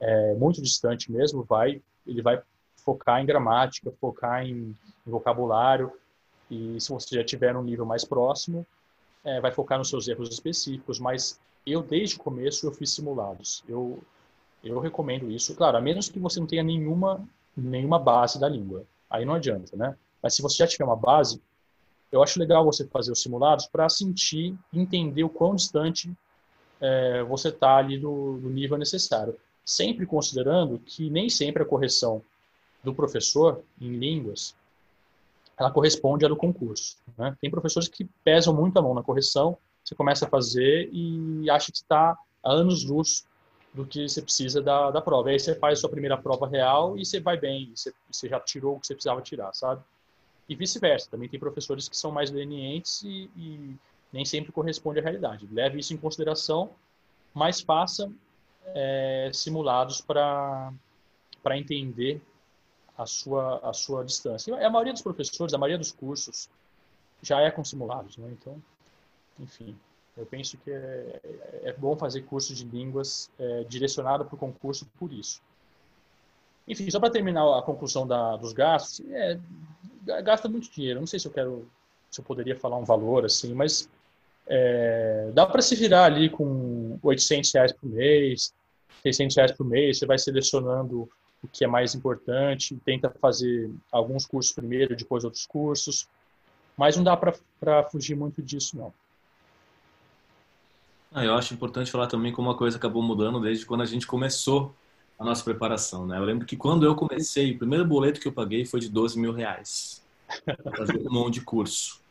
é, 0.00 0.34
muito 0.34 0.62
distante 0.62 1.10
mesmo, 1.10 1.42
vai, 1.42 1.80
ele 2.06 2.22
vai 2.22 2.40
focar 2.76 3.20
em 3.20 3.26
gramática, 3.26 3.92
focar 4.00 4.44
em, 4.44 4.76
em 5.06 5.10
vocabulário, 5.10 5.92
e 6.50 6.80
se 6.80 6.90
você 6.90 7.16
já 7.16 7.24
tiver 7.24 7.56
um 7.56 7.62
nível 7.62 7.86
mais 7.86 8.04
próximo, 8.04 8.66
é, 9.24 9.40
vai 9.40 9.50
focar 9.50 9.78
nos 9.78 9.88
seus 9.88 10.06
erros 10.06 10.28
específicos. 10.28 11.00
Mas 11.00 11.40
eu, 11.66 11.82
desde 11.82 12.16
o 12.16 12.20
começo, 12.20 12.66
eu 12.66 12.72
fiz 12.72 12.90
simulados. 12.90 13.64
Eu, 13.68 14.02
eu 14.62 14.78
recomendo 14.78 15.30
isso. 15.30 15.54
Claro, 15.56 15.78
a 15.78 15.80
menos 15.80 16.08
que 16.08 16.18
você 16.18 16.38
não 16.38 16.46
tenha 16.46 16.62
nenhuma 16.62 17.26
nenhuma 17.56 17.98
base 17.98 18.38
da 18.38 18.48
língua. 18.48 18.84
Aí 19.08 19.24
não 19.24 19.34
adianta, 19.34 19.76
né? 19.76 19.96
Mas 20.22 20.34
se 20.34 20.42
você 20.42 20.58
já 20.58 20.66
tiver 20.66 20.84
uma 20.84 20.96
base, 20.96 21.40
eu 22.10 22.22
acho 22.22 22.38
legal 22.38 22.64
você 22.64 22.86
fazer 22.86 23.12
os 23.12 23.22
simulados 23.22 23.66
para 23.66 23.88
sentir, 23.88 24.56
entender 24.72 25.24
o 25.24 25.28
quão 25.28 25.54
distante 25.54 26.12
é, 26.84 27.22
você 27.22 27.48
está 27.48 27.76
ali 27.76 27.98
do, 27.98 28.38
do, 28.38 28.50
nível 28.50 28.76
necessário. 28.76 29.34
Sempre 29.64 30.04
considerando 30.04 30.78
que 30.78 31.08
nem 31.08 31.30
sempre 31.30 31.62
a 31.62 31.66
correção 31.66 32.22
do 32.82 32.94
professor 32.94 33.62
em 33.80 33.96
línguas 33.96 34.54
ela 35.56 35.70
corresponde 35.70 36.26
à 36.26 36.28
do 36.28 36.36
concurso. 36.36 36.96
Né? 37.16 37.34
Tem 37.40 37.50
professores 37.50 37.88
que 37.88 38.04
pesam 38.24 38.52
muito 38.52 38.78
a 38.78 38.82
mão 38.82 38.92
na 38.92 39.02
correção, 39.02 39.56
você 39.84 39.94
começa 39.94 40.26
a 40.26 40.28
fazer 40.28 40.90
e 40.92 41.48
acha 41.48 41.70
que 41.70 41.78
está 41.78 42.18
a 42.42 42.52
anos-luz 42.52 43.24
do 43.72 43.86
que 43.86 44.08
você 44.08 44.20
precisa 44.20 44.60
da, 44.60 44.90
da 44.90 45.00
prova. 45.00 45.30
Aí 45.30 45.38
você 45.38 45.54
faz 45.54 45.78
a 45.78 45.80
sua 45.80 45.90
primeira 45.90 46.18
prova 46.18 46.46
real 46.46 46.98
e 46.98 47.04
você 47.04 47.20
vai 47.20 47.38
bem, 47.38 47.72
você, 47.74 47.94
você 48.10 48.28
já 48.28 48.40
tirou 48.40 48.76
o 48.76 48.80
que 48.80 48.86
você 48.86 48.94
precisava 48.94 49.22
tirar, 49.22 49.52
sabe? 49.54 49.82
E 50.48 50.54
vice-versa. 50.54 51.08
Também 51.10 51.28
tem 51.28 51.40
professores 51.40 51.88
que 51.88 51.96
são 51.96 52.10
mais 52.10 52.30
lenientes 52.30 53.02
e, 53.02 53.30
e, 53.36 53.76
nem 54.14 54.24
sempre 54.24 54.52
corresponde 54.52 55.00
à 55.00 55.02
realidade. 55.02 55.48
Leve 55.50 55.80
isso 55.80 55.92
em 55.92 55.96
consideração, 55.96 56.70
mas 57.34 57.60
faça 57.60 58.08
é, 58.66 59.28
simulados 59.34 60.00
para 60.00 60.72
entender 61.50 62.22
a 62.96 63.06
sua, 63.06 63.58
a 63.68 63.72
sua 63.72 64.04
distância. 64.04 64.54
A 64.54 64.70
maioria 64.70 64.92
dos 64.92 65.02
professores, 65.02 65.52
a 65.52 65.58
maioria 65.58 65.78
dos 65.78 65.90
cursos 65.90 66.48
já 67.20 67.40
é 67.40 67.50
com 67.50 67.64
simulados, 67.64 68.16
né? 68.16 68.28
Então, 68.30 68.62
enfim, 69.40 69.76
eu 70.16 70.24
penso 70.24 70.56
que 70.58 70.70
é, 70.70 71.20
é 71.64 71.72
bom 71.72 71.96
fazer 71.96 72.22
curso 72.22 72.54
de 72.54 72.64
línguas 72.64 73.28
é, 73.36 73.64
direcionado 73.64 74.24
para 74.24 74.36
o 74.36 74.38
concurso 74.38 74.86
por 74.96 75.12
isso. 75.12 75.42
Enfim, 76.68 76.88
só 76.88 77.00
para 77.00 77.10
terminar 77.10 77.58
a 77.58 77.62
conclusão 77.62 78.06
da, 78.06 78.36
dos 78.36 78.52
gastos, 78.52 79.04
é, 79.10 79.40
gasta 80.22 80.48
muito 80.48 80.70
dinheiro. 80.70 81.00
Não 81.00 81.06
sei 81.06 81.18
se 81.18 81.26
eu 81.26 81.32
quero, 81.32 81.68
se 82.12 82.20
eu 82.20 82.24
poderia 82.24 82.56
falar 82.56 82.76
um 82.76 82.84
valor 82.84 83.24
assim, 83.24 83.52
mas 83.52 83.88
é, 84.46 85.30
dá 85.32 85.46
para 85.46 85.62
se 85.62 85.74
virar 85.74 86.04
ali 86.04 86.28
com 86.28 86.98
800 87.02 87.52
reais 87.52 87.72
por 87.72 87.88
mês, 87.88 88.54
600 89.02 89.36
reais 89.36 89.52
por 89.52 89.66
mês. 89.66 89.98
Você 89.98 90.06
vai 90.06 90.18
selecionando 90.18 91.08
o 91.42 91.48
que 91.48 91.64
é 91.64 91.68
mais 91.68 91.94
importante, 91.94 92.78
tenta 92.84 93.10
fazer 93.10 93.70
alguns 93.92 94.24
cursos 94.24 94.52
primeiro, 94.52 94.96
depois 94.96 95.24
outros 95.24 95.46
cursos, 95.46 96.08
mas 96.76 96.96
não 96.96 97.04
dá 97.04 97.16
para 97.16 97.84
fugir 97.90 98.16
muito 98.16 98.42
disso 98.42 98.76
não. 98.76 98.92
Ah, 101.12 101.24
eu 101.24 101.34
acho 101.34 101.54
importante 101.54 101.92
falar 101.92 102.08
também 102.08 102.32
como 102.32 102.48
uma 102.48 102.56
coisa 102.56 102.76
acabou 102.76 103.02
mudando 103.02 103.40
desde 103.40 103.64
quando 103.64 103.82
a 103.82 103.86
gente 103.86 104.06
começou 104.06 104.74
a 105.16 105.24
nossa 105.24 105.44
preparação, 105.44 106.06
né? 106.06 106.18
Eu 106.18 106.24
lembro 106.24 106.44
que 106.44 106.56
quando 106.56 106.84
eu 106.84 106.96
comecei, 106.96 107.52
o 107.52 107.58
primeiro 107.58 107.84
boleto 107.84 108.20
que 108.20 108.26
eu 108.26 108.32
paguei 108.32 108.64
foi 108.64 108.80
de 108.80 108.88
12 108.88 109.18
mil 109.18 109.32
reais. 109.32 110.02
Fazer 110.76 110.98
um 111.06 111.12
monte 111.12 111.34
de 111.34 111.42
curso. 111.42 112.03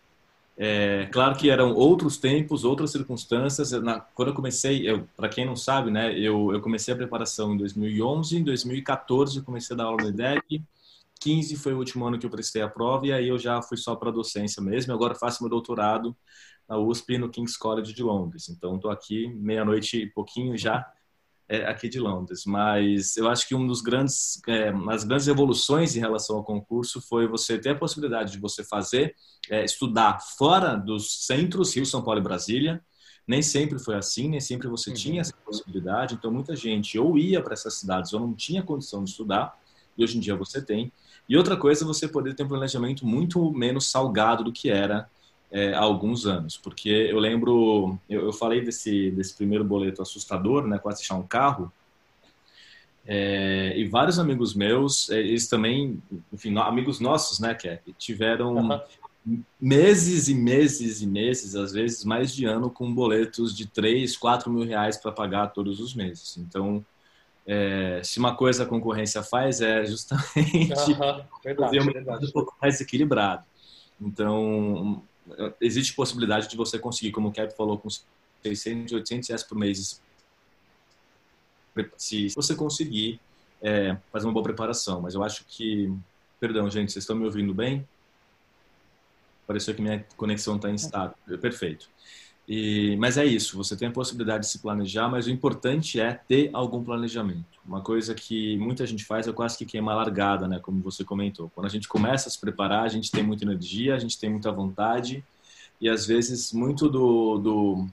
É, 0.56 1.08
claro 1.12 1.36
que 1.36 1.50
eram 1.50 1.74
outros 1.74 2.18
tempos, 2.18 2.64
outras 2.64 2.92
circunstâncias. 2.92 3.72
Na, 3.72 4.00
quando 4.00 4.30
eu 4.30 4.36
comecei, 4.36 4.86
para 5.16 5.30
quem 5.30 5.46
não 5.46 5.56
sabe, 5.56 5.90
né, 5.90 6.18
eu, 6.18 6.52
eu 6.54 6.62
comecei 6.62 6.94
a 6.94 6.98
preparação 6.98 7.54
em 7.54 7.58
2011, 7.58 8.38
em 8.38 8.44
2014 8.44 9.38
eu 9.38 9.44
comecei 9.44 9.74
a 9.74 9.78
dar 9.78 9.86
aula 9.86 10.04
no 10.04 10.10
IDEC, 10.10 10.64
15 11.20 11.56
foi 11.56 11.74
o 11.74 11.78
último 11.78 12.06
ano 12.06 12.20
que 12.20 12.26
eu 12.26 12.30
prestei 12.30 12.62
a 12.62 12.68
prova 12.68 13.08
e 13.08 13.14
aí 13.14 13.30
eu 13.30 13.40
já 13.40 13.62
fui 13.62 13.78
só 13.78 13.96
para 13.96 14.12
docência 14.12 14.62
mesmo. 14.62 14.94
Agora 14.94 15.16
faço 15.16 15.42
meu 15.42 15.50
doutorado 15.50 16.16
na 16.68 16.78
USP 16.78 17.18
no 17.18 17.30
King's 17.30 17.56
College 17.56 17.94
de 17.94 18.04
Londres. 18.04 18.50
Então 18.50 18.76
estou 18.76 18.92
aqui 18.92 19.28
meia-noite 19.28 19.98
e 19.98 20.10
pouquinho 20.10 20.58
já 20.58 20.86
é, 21.48 21.66
aqui 21.66 21.90
de 21.90 22.00
Londres. 22.00 22.46
Mas 22.46 23.18
eu 23.18 23.30
acho 23.30 23.48
que 23.48 23.56
um 23.56 23.66
dos 23.66 23.82
grandes, 23.82 24.42
é, 24.48 24.74
as 24.90 25.04
grandes 25.04 25.28
evoluções 25.28 25.96
em 25.96 26.00
relação 26.00 26.38
ao 26.38 26.44
concurso 26.44 27.02
foi 27.02 27.28
você 27.28 27.58
ter 27.58 27.70
a 27.70 27.76
possibilidade 27.76 28.32
de 28.32 28.40
você 28.40 28.64
fazer, 28.64 29.16
é, 29.50 29.64
estudar 29.64 30.20
fora 30.38 30.76
dos 30.76 31.26
centros 31.26 31.76
Rio, 31.76 31.86
São 31.86 32.02
Paulo 32.02 32.20
e 32.20 32.24
Brasília. 32.24 32.82
Nem 33.26 33.42
sempre 33.42 33.80
foi 33.80 33.96
assim, 33.96 34.28
nem 34.28 34.42
sempre 34.42 34.68
você 34.68 34.90
uhum. 34.90 34.96
tinha 34.96 35.22
essa 35.22 35.34
possibilidade. 35.46 36.16
Então 36.16 36.32
muita 36.32 36.56
gente 36.56 37.00
ou 37.00 37.18
ia 37.18 37.42
para 37.42 37.54
essas 37.54 37.76
cidades 37.76 38.14
ou 38.14 38.20
não 38.20 38.34
tinha 38.34 38.64
condição 38.64 39.04
de 39.04 39.12
estudar. 39.12 39.58
E 39.98 40.04
hoje 40.04 40.18
em 40.18 40.20
dia 40.20 40.36
você 40.36 40.62
tem. 40.62 40.92
E 41.28 41.38
outra 41.38 41.56
coisa 41.56 41.86
você 41.86 42.08
poder 42.08 42.36
ter 42.36 42.44
um 42.44 42.48
planejamento 42.48 43.06
muito 43.06 43.52
menos 43.52 43.90
salgado 43.90 44.44
do 44.44 44.52
que 44.52 44.70
era 44.70 45.10
é, 45.54 45.72
há 45.72 45.80
alguns 45.82 46.26
anos, 46.26 46.58
porque 46.58 46.90
eu 46.90 47.20
lembro, 47.20 48.00
eu, 48.10 48.26
eu, 48.26 48.34
falei 48.34 48.62
desse, 48.62 49.12
desse 49.12 49.36
primeiro 49.36 49.64
boleto 49.64 50.02
assustador, 50.02 50.66
né, 50.66 50.80
quase 50.80 51.04
achar 51.04 51.16
um 51.16 51.28
carro, 51.28 51.72
é, 53.06 53.78
e 53.78 53.88
vários 53.88 54.18
amigos 54.18 54.56
meus, 54.56 55.12
é, 55.12 55.20
eles 55.20 55.48
também, 55.48 56.02
enfim, 56.32 56.58
amigos 56.58 57.00
nossos, 57.00 57.40
né, 57.40 57.54
que 57.54 57.80
tiveram 58.00 58.56
uhum. 58.56 59.44
meses 59.62 60.28
e 60.28 60.34
meses 60.34 61.04
e 61.04 61.06
meses, 61.06 61.56
às 61.56 61.72
vezes 61.72 62.04
mais 62.04 62.34
de 62.34 62.46
ano, 62.46 62.72
com 62.72 62.92
boletos 62.92 63.56
de 63.56 63.68
3, 63.68 64.18
4 64.18 64.52
mil 64.52 64.66
reais 64.66 64.98
para 64.98 65.12
pagar 65.12 65.50
todos 65.50 65.80
os 65.80 65.94
meses. 65.94 66.36
Então, 66.36 66.84
é, 67.46 68.02
se 68.04 68.18
uma 68.18 68.36
coisa 68.36 68.64
a 68.64 68.66
concorrência 68.66 69.22
faz, 69.22 69.62
é 69.62 69.86
justamente 69.86 70.92
uhum. 70.94 71.24
verdade, 71.44 71.58
fazer 71.60 71.82
um 71.82 71.94
verdade. 71.94 72.26
um 72.26 72.32
pouco 72.32 72.56
mais 72.60 72.82
equilibrado. 72.82 73.44
Então, 74.02 75.04
existe 75.62 75.94
possibilidade 75.94 76.48
de 76.50 76.58
você 76.58 76.78
conseguir, 76.78 77.12
como 77.12 77.30
o 77.30 77.34
Cap 77.34 77.56
falou, 77.56 77.78
com 77.78 77.88
600, 78.44 78.94
800 78.94 79.30
reais 79.30 79.44
por 79.44 79.58
mês, 79.58 80.02
se 81.98 82.30
você 82.36 82.56
conseguir 82.56 83.20
é, 83.62 83.98
fazer 84.12 84.28
uma 84.28 84.34
boa 84.34 84.44
preparação. 84.44 85.02
Mas 85.02 85.16
eu 85.16 85.24
acho 85.24 85.46
que, 85.46 85.92
perdão, 86.40 86.70
gente, 86.70 86.92
vocês 86.92 87.04
estão 87.04 87.16
me 87.16 87.26
ouvindo 87.26 87.54
bem? 87.54 87.88
Pareceu 89.48 89.74
que 89.74 89.82
minha 89.82 90.06
conexão 90.16 90.58
está 90.58 90.70
instável. 90.70 91.16
Perfeito. 91.40 91.90
E, 92.48 92.98
mas 92.98 93.18
é 93.18 93.26
isso, 93.26 93.56
você 93.56 93.76
tem 93.76 93.88
a 93.88 93.92
possibilidade 93.92 94.44
de 94.44 94.50
se 94.50 94.60
planejar, 94.60 95.08
mas 95.08 95.28
o 95.28 95.32
importante 95.32 96.00
é 96.00 96.14
ter 96.14 96.50
algum 96.52 96.84
planejamento. 96.84 97.46
Uma 97.66 97.82
coisa 97.82 98.14
que 98.14 98.58
muita 98.58 98.86
gente 98.86 99.06
faz 99.06 99.28
é 99.28 99.32
quase 99.32 99.58
que 99.58 99.66
queima 99.66 99.94
a 99.94 99.96
largada, 99.96 100.46
né? 100.46 100.60
Como 100.60 100.82
você 100.82 101.06
comentou. 101.06 101.50
Quando 101.56 101.68
a 101.68 101.70
gente 101.70 101.88
começa 101.88 102.28
a 102.28 102.32
se 102.32 102.40
preparar, 102.40 102.84
a 102.84 102.90
gente 102.90 103.10
tem 103.10 103.24
muita 103.24 103.46
energia, 103.46 103.96
a 103.96 104.00
gente 104.00 104.20
tem 104.20 104.30
muita 104.30 104.52
vontade 104.52 105.24
e 105.80 105.90
às 105.90 106.06
vezes 106.06 106.52
muito 106.52 106.90
do, 106.90 107.38
do 107.38 107.88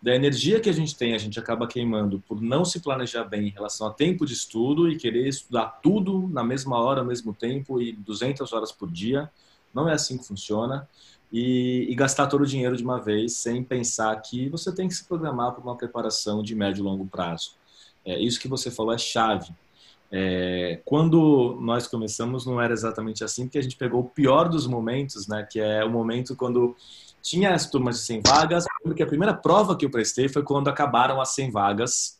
da 0.00 0.14
energia 0.14 0.60
que 0.60 0.70
a 0.70 0.72
gente 0.72 0.96
tem, 0.96 1.12
a 1.12 1.18
gente 1.18 1.40
acaba 1.40 1.66
queimando 1.66 2.22
por 2.28 2.40
não 2.40 2.64
se 2.64 2.78
planejar 2.78 3.24
bem 3.24 3.48
em 3.48 3.50
relação 3.50 3.88
a 3.88 3.90
tempo 3.90 4.24
de 4.24 4.32
estudo 4.32 4.88
e 4.88 4.96
querer 4.96 5.26
estudar 5.26 5.80
tudo 5.82 6.28
na 6.28 6.44
mesma 6.44 6.78
hora, 6.78 7.00
ao 7.00 7.06
mesmo 7.06 7.34
tempo 7.34 7.82
e 7.82 7.92
200 7.92 8.52
horas 8.52 8.70
por 8.70 8.88
dia. 8.88 9.28
Não 9.74 9.88
é 9.88 9.92
assim 9.92 10.16
que 10.16 10.24
funciona 10.24 10.88
e, 11.32 11.86
e, 11.90 11.94
gastar 11.94 12.26
todo 12.26 12.42
o 12.42 12.46
dinheiro 12.46 12.76
de 12.76 12.82
uma 12.82 13.00
vez 13.00 13.34
sem 13.34 13.62
pensar 13.62 14.16
que 14.16 14.48
você 14.48 14.74
tem 14.74 14.88
que 14.88 14.94
se 14.94 15.04
programar 15.04 15.52
para 15.52 15.62
uma 15.62 15.76
preparação 15.76 16.42
de 16.42 16.54
médio 16.54 16.80
e 16.80 16.84
longo 16.84 17.06
prazo. 17.06 17.52
É, 18.04 18.18
isso 18.18 18.40
que 18.40 18.48
você 18.48 18.70
falou 18.70 18.94
é 18.94 18.98
chave. 18.98 19.50
É, 20.10 20.80
quando 20.86 21.58
nós 21.60 21.86
começamos 21.86 22.46
não 22.46 22.60
era 22.60 22.72
exatamente 22.72 23.22
assim, 23.22 23.44
porque 23.44 23.58
a 23.58 23.62
gente 23.62 23.76
pegou 23.76 24.00
o 24.00 24.08
pior 24.08 24.48
dos 24.48 24.66
momentos, 24.66 25.28
né, 25.28 25.46
que 25.48 25.60
é 25.60 25.84
o 25.84 25.90
momento 25.90 26.34
quando 26.34 26.74
tinha 27.20 27.54
as 27.54 27.68
turmas 27.68 27.96
de 27.96 28.04
100 28.04 28.22
vagas, 28.26 28.64
porque 28.82 29.02
a 29.02 29.06
primeira 29.06 29.34
prova 29.34 29.76
que 29.76 29.84
eu 29.84 29.90
prestei 29.90 30.28
foi 30.28 30.42
quando 30.42 30.68
acabaram 30.68 31.20
as 31.20 31.34
100 31.34 31.50
vagas 31.50 32.17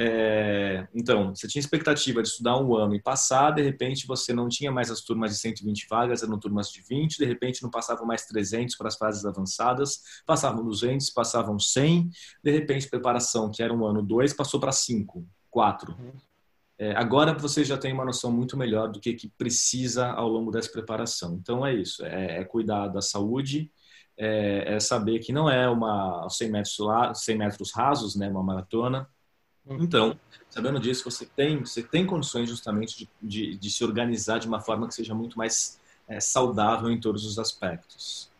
é, 0.00 0.86
então, 0.94 1.34
você 1.34 1.48
tinha 1.48 1.58
expectativa 1.58 2.22
de 2.22 2.28
estudar 2.28 2.56
um 2.56 2.72
ano 2.76 2.94
e 2.94 3.02
passar, 3.02 3.50
de 3.50 3.62
repente 3.62 4.06
você 4.06 4.32
não 4.32 4.48
tinha 4.48 4.70
mais 4.70 4.92
as 4.92 5.00
turmas 5.00 5.32
de 5.32 5.38
120 5.38 5.88
vagas, 5.90 6.22
eram 6.22 6.38
turmas 6.38 6.70
de 6.70 6.80
20, 6.82 7.18
de 7.18 7.24
repente 7.24 7.64
não 7.64 7.70
passavam 7.70 8.06
mais 8.06 8.24
300 8.24 8.76
para 8.76 8.86
as 8.86 8.96
fases 8.96 9.24
avançadas, 9.24 10.00
passavam 10.24 10.64
200, 10.64 11.10
passavam 11.10 11.58
100, 11.58 12.10
de 12.44 12.50
repente 12.52 12.88
preparação, 12.88 13.50
que 13.50 13.60
era 13.60 13.74
um 13.74 13.84
ano 13.84 14.00
2, 14.00 14.32
passou 14.34 14.60
para 14.60 14.70
5, 14.70 15.26
4. 15.50 15.90
Uhum. 15.90 16.12
É, 16.78 16.92
agora 16.94 17.34
você 17.34 17.64
já 17.64 17.76
tem 17.76 17.92
uma 17.92 18.04
noção 18.04 18.30
muito 18.30 18.56
melhor 18.56 18.92
do 18.92 19.00
que, 19.00 19.14
que 19.14 19.28
precisa 19.28 20.12
ao 20.12 20.28
longo 20.28 20.52
dessa 20.52 20.70
preparação. 20.70 21.40
Então 21.42 21.66
é 21.66 21.74
isso, 21.74 22.04
é, 22.04 22.38
é 22.38 22.44
cuidar 22.44 22.86
da 22.86 23.02
saúde, 23.02 23.68
é, 24.16 24.74
é, 24.74 24.78
saber 24.78 25.18
que 25.18 25.32
não 25.32 25.50
é 25.50 25.68
uma 25.68 26.28
100 26.30 26.50
metros, 26.52 26.78
lá, 26.78 27.12
100 27.12 27.36
metros 27.36 27.72
rasos, 27.72 28.14
né, 28.14 28.28
uma 28.28 28.44
maratona, 28.44 29.08
então, 29.70 30.18
sabendo 30.48 30.80
disso, 30.80 31.04
você 31.04 31.26
tem, 31.26 31.60
você 31.60 31.82
tem 31.82 32.06
condições 32.06 32.48
justamente 32.48 32.98
de, 32.98 33.08
de, 33.22 33.56
de 33.56 33.70
se 33.70 33.84
organizar 33.84 34.38
de 34.38 34.48
uma 34.48 34.60
forma 34.60 34.88
que 34.88 34.94
seja 34.94 35.14
muito 35.14 35.36
mais 35.36 35.78
é, 36.08 36.20
saudável 36.20 36.90
em 36.90 37.00
todos 37.00 37.24
os 37.26 37.38
aspectos. 37.38 38.30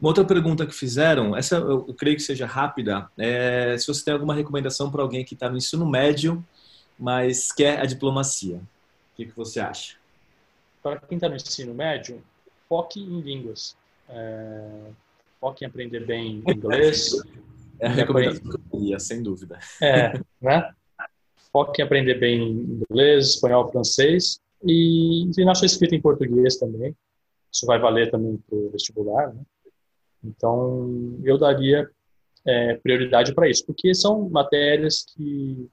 Uma 0.00 0.10
outra 0.10 0.24
pergunta 0.24 0.66
que 0.66 0.74
fizeram, 0.74 1.36
essa 1.36 1.56
eu, 1.56 1.94
creio 1.94 2.16
que 2.16 2.22
seja 2.22 2.44
rápida, 2.44 3.08
é 3.16 3.76
se 3.78 3.86
você 3.86 4.04
tem 4.04 4.14
alguma 4.14 4.34
recomendação 4.34 4.90
para 4.90 5.00
alguém 5.00 5.24
que 5.24 5.34
está 5.34 5.48
no 5.48 5.56
ensino 5.56 5.88
médio, 5.88 6.44
mas 6.98 7.52
quer 7.52 7.80
a 7.80 7.86
diplomacia. 7.86 8.56
O 8.56 9.16
que, 9.16 9.26
que 9.26 9.36
você 9.36 9.60
acha? 9.60 9.96
Para 10.82 10.98
quem 11.00 11.16
está 11.16 11.28
no 11.28 11.36
ensino 11.36 11.72
médio, 11.72 12.22
foque 12.68 13.00
em 13.00 13.20
línguas. 13.20 13.76
É, 14.08 14.90
foque 15.40 15.64
em 15.64 15.68
aprender 15.68 16.04
bem 16.04 16.42
inglês, 16.46 17.12
É 17.82 17.88
a 17.88 18.06
sem 18.98 19.22
dúvida. 19.22 19.58
É, 19.80 20.12
né? 20.40 20.70
Foque 21.52 21.82
em 21.82 21.84
aprender 21.84 22.14
bem 22.14 22.40
inglês, 22.40 23.34
espanhol, 23.34 23.70
francês 23.70 24.40
e 24.64 25.30
na 25.44 25.54
sua 25.54 25.66
escrita 25.66 25.94
em 25.94 26.00
português 26.00 26.56
também. 26.56 26.96
Isso 27.52 27.66
vai 27.66 27.78
valer 27.78 28.10
também 28.10 28.36
para 28.48 28.56
o 28.56 28.70
vestibular, 28.70 29.34
né? 29.34 29.42
Então, 30.24 31.18
eu 31.24 31.36
daria 31.36 31.90
é, 32.46 32.74
prioridade 32.76 33.34
para 33.34 33.48
isso, 33.48 33.66
porque 33.66 33.94
são 33.94 34.28
matérias 34.28 35.04
que, 35.04 35.68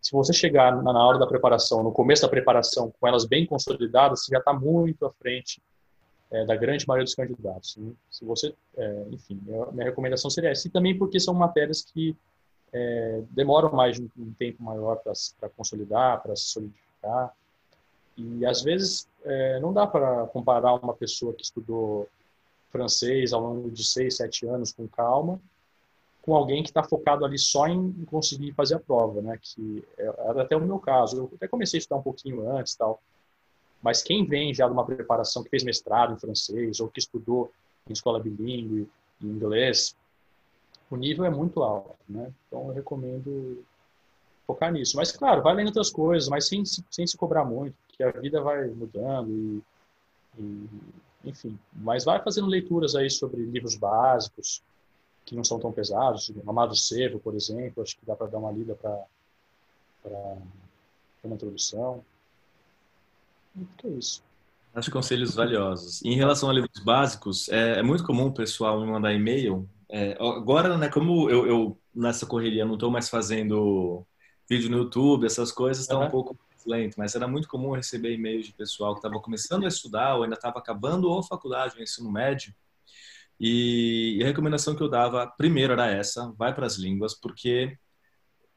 se 0.00 0.12
você 0.12 0.32
chegar 0.32 0.82
na 0.82 1.06
hora 1.06 1.18
da 1.18 1.26
preparação, 1.26 1.82
no 1.82 1.92
começo 1.92 2.22
da 2.22 2.28
preparação, 2.28 2.92
com 3.00 3.08
elas 3.08 3.24
bem 3.24 3.46
consolidadas, 3.46 4.24
você 4.24 4.32
já 4.32 4.38
está 4.38 4.52
muito 4.52 5.06
à 5.06 5.12
frente 5.12 5.62
é, 6.30 6.44
da 6.44 6.56
grande 6.56 6.86
maioria 6.86 7.04
dos 7.04 7.14
candidatos. 7.14 7.76
Né? 7.76 7.92
Se 8.10 8.24
você, 8.24 8.54
é, 8.76 9.06
enfim, 9.10 9.40
minha 9.72 9.86
recomendação 9.86 10.30
seria 10.30 10.50
essa. 10.50 10.68
E 10.68 10.70
também 10.70 10.96
porque 10.96 11.18
são 11.18 11.34
matérias 11.34 11.82
que 11.82 12.14
é, 12.72 13.22
demoram 13.30 13.72
mais 13.72 13.98
um, 13.98 14.08
um 14.18 14.32
tempo 14.32 14.62
maior 14.62 14.96
para 14.96 15.48
consolidar, 15.50 16.22
para 16.22 16.36
se 16.36 16.44
solidificar. 16.44 17.34
E 18.16 18.46
às 18.46 18.62
vezes 18.62 19.08
é, 19.24 19.60
não 19.60 19.72
dá 19.72 19.86
para 19.86 20.26
comparar 20.28 20.74
uma 20.74 20.94
pessoa 20.94 21.34
que 21.34 21.42
estudou 21.42 22.08
francês 22.70 23.32
ao 23.32 23.40
longo 23.40 23.70
de 23.70 23.84
seis, 23.84 24.16
sete 24.16 24.46
anos 24.46 24.72
com 24.72 24.86
calma, 24.88 25.40
com 26.22 26.34
alguém 26.34 26.62
que 26.62 26.70
está 26.70 26.82
focado 26.82 27.24
ali 27.24 27.38
só 27.38 27.68
em 27.68 27.92
conseguir 28.06 28.52
fazer 28.52 28.74
a 28.74 28.80
prova, 28.80 29.22
né? 29.22 29.38
Que 29.40 29.84
é, 29.96 30.04
era 30.04 30.42
até 30.42 30.56
o 30.56 30.60
meu 30.60 30.78
caso. 30.78 31.18
Eu 31.18 31.30
até 31.34 31.46
comecei 31.46 31.78
a 31.78 31.80
estudar 31.80 32.00
um 32.00 32.02
pouquinho 32.02 32.50
antes, 32.50 32.74
tal. 32.74 33.00
Mas 33.82 34.02
quem 34.02 34.26
vem 34.26 34.52
já 34.52 34.66
de 34.66 34.72
uma 34.72 34.84
preparação, 34.84 35.44
que 35.44 35.50
fez 35.50 35.62
mestrado 35.62 36.12
em 36.12 36.18
francês 36.18 36.80
ou 36.80 36.88
que 36.88 36.98
estudou 36.98 37.52
em 37.88 37.92
escola 37.92 38.18
bilíngue, 38.18 38.88
em 39.22 39.26
inglês, 39.26 39.96
o 40.90 40.96
nível 40.96 41.24
é 41.24 41.30
muito 41.30 41.62
alto, 41.62 41.96
né? 42.08 42.32
Então 42.46 42.68
eu 42.68 42.74
recomendo 42.74 43.64
focar 44.46 44.72
nisso. 44.72 44.96
Mas 44.96 45.12
claro, 45.12 45.42
vai 45.42 45.54
lendo 45.54 45.68
outras 45.68 45.90
coisas, 45.90 46.28
mas 46.28 46.46
sem, 46.46 46.64
sem 46.64 47.06
se 47.06 47.16
cobrar 47.16 47.44
muito, 47.44 47.74
porque 47.86 48.02
a 48.02 48.10
vida 48.12 48.40
vai 48.40 48.66
mudando 48.68 49.30
e, 49.30 49.62
e 50.38 50.68
enfim. 51.24 51.58
Mas 51.72 52.04
vai 52.04 52.22
fazendo 52.22 52.46
leituras 52.46 52.94
aí 52.94 53.10
sobre 53.10 53.42
livros 53.42 53.76
básicos 53.76 54.62
que 55.24 55.34
não 55.34 55.42
são 55.42 55.58
tão 55.58 55.72
pesados, 55.72 56.32
Amado 56.46 56.76
Cervo, 56.76 57.18
por 57.18 57.34
exemplo, 57.34 57.82
acho 57.82 57.96
que 57.96 58.06
dá 58.06 58.14
para 58.14 58.28
dar 58.28 58.38
uma 58.38 58.52
lida 58.52 58.76
para 58.76 60.36
uma 61.24 61.34
introdução. 61.34 62.04
Que 63.76 63.88
é 63.88 63.90
isso. 63.90 64.22
Acho 64.72 64.90
conselhos 64.92 65.34
valiosos. 65.34 66.04
Em 66.04 66.14
relação 66.14 66.48
a 66.48 66.52
livros 66.52 66.78
básicos, 66.78 67.48
é, 67.48 67.80
é 67.80 67.82
muito 67.82 68.04
comum 68.04 68.26
o 68.26 68.32
pessoal 68.32 68.80
me 68.80 68.86
mandar 68.86 69.12
e-mail. 69.12 69.68
É, 69.88 70.16
agora, 70.20 70.76
né, 70.76 70.88
como 70.88 71.30
eu, 71.30 71.46
eu 71.46 71.78
nessa 71.94 72.26
correria 72.26 72.64
não 72.64 72.74
estou 72.74 72.90
mais 72.90 73.08
fazendo 73.08 74.04
vídeo 74.48 74.70
no 74.70 74.78
YouTube, 74.78 75.26
essas 75.26 75.52
coisas 75.52 75.82
estão 75.82 76.00
uhum. 76.00 76.06
um 76.06 76.10
pouco 76.10 76.38
lento, 76.66 76.96
mas 76.98 77.14
era 77.14 77.28
muito 77.28 77.48
comum 77.48 77.72
receber 77.72 78.12
e-mails 78.12 78.46
de 78.46 78.52
pessoal 78.52 78.92
que 78.92 78.98
estava 78.98 79.20
começando 79.20 79.64
a 79.64 79.68
estudar 79.68 80.16
ou 80.16 80.24
ainda 80.24 80.34
estava 80.34 80.58
acabando 80.58 81.08
ou 81.08 81.22
faculdade 81.22 81.76
ou 81.76 81.82
ensino 81.82 82.10
médio 82.10 82.52
E, 83.38 84.18
a 84.22 84.26
recomendação 84.26 84.74
que 84.74 84.82
eu 84.82 84.88
dava 84.88 85.26
primeiro 85.26 85.72
era 85.72 85.86
essa: 85.88 86.32
vai 86.36 86.54
para 86.54 86.66
as 86.66 86.76
línguas, 86.76 87.14
porque 87.14 87.78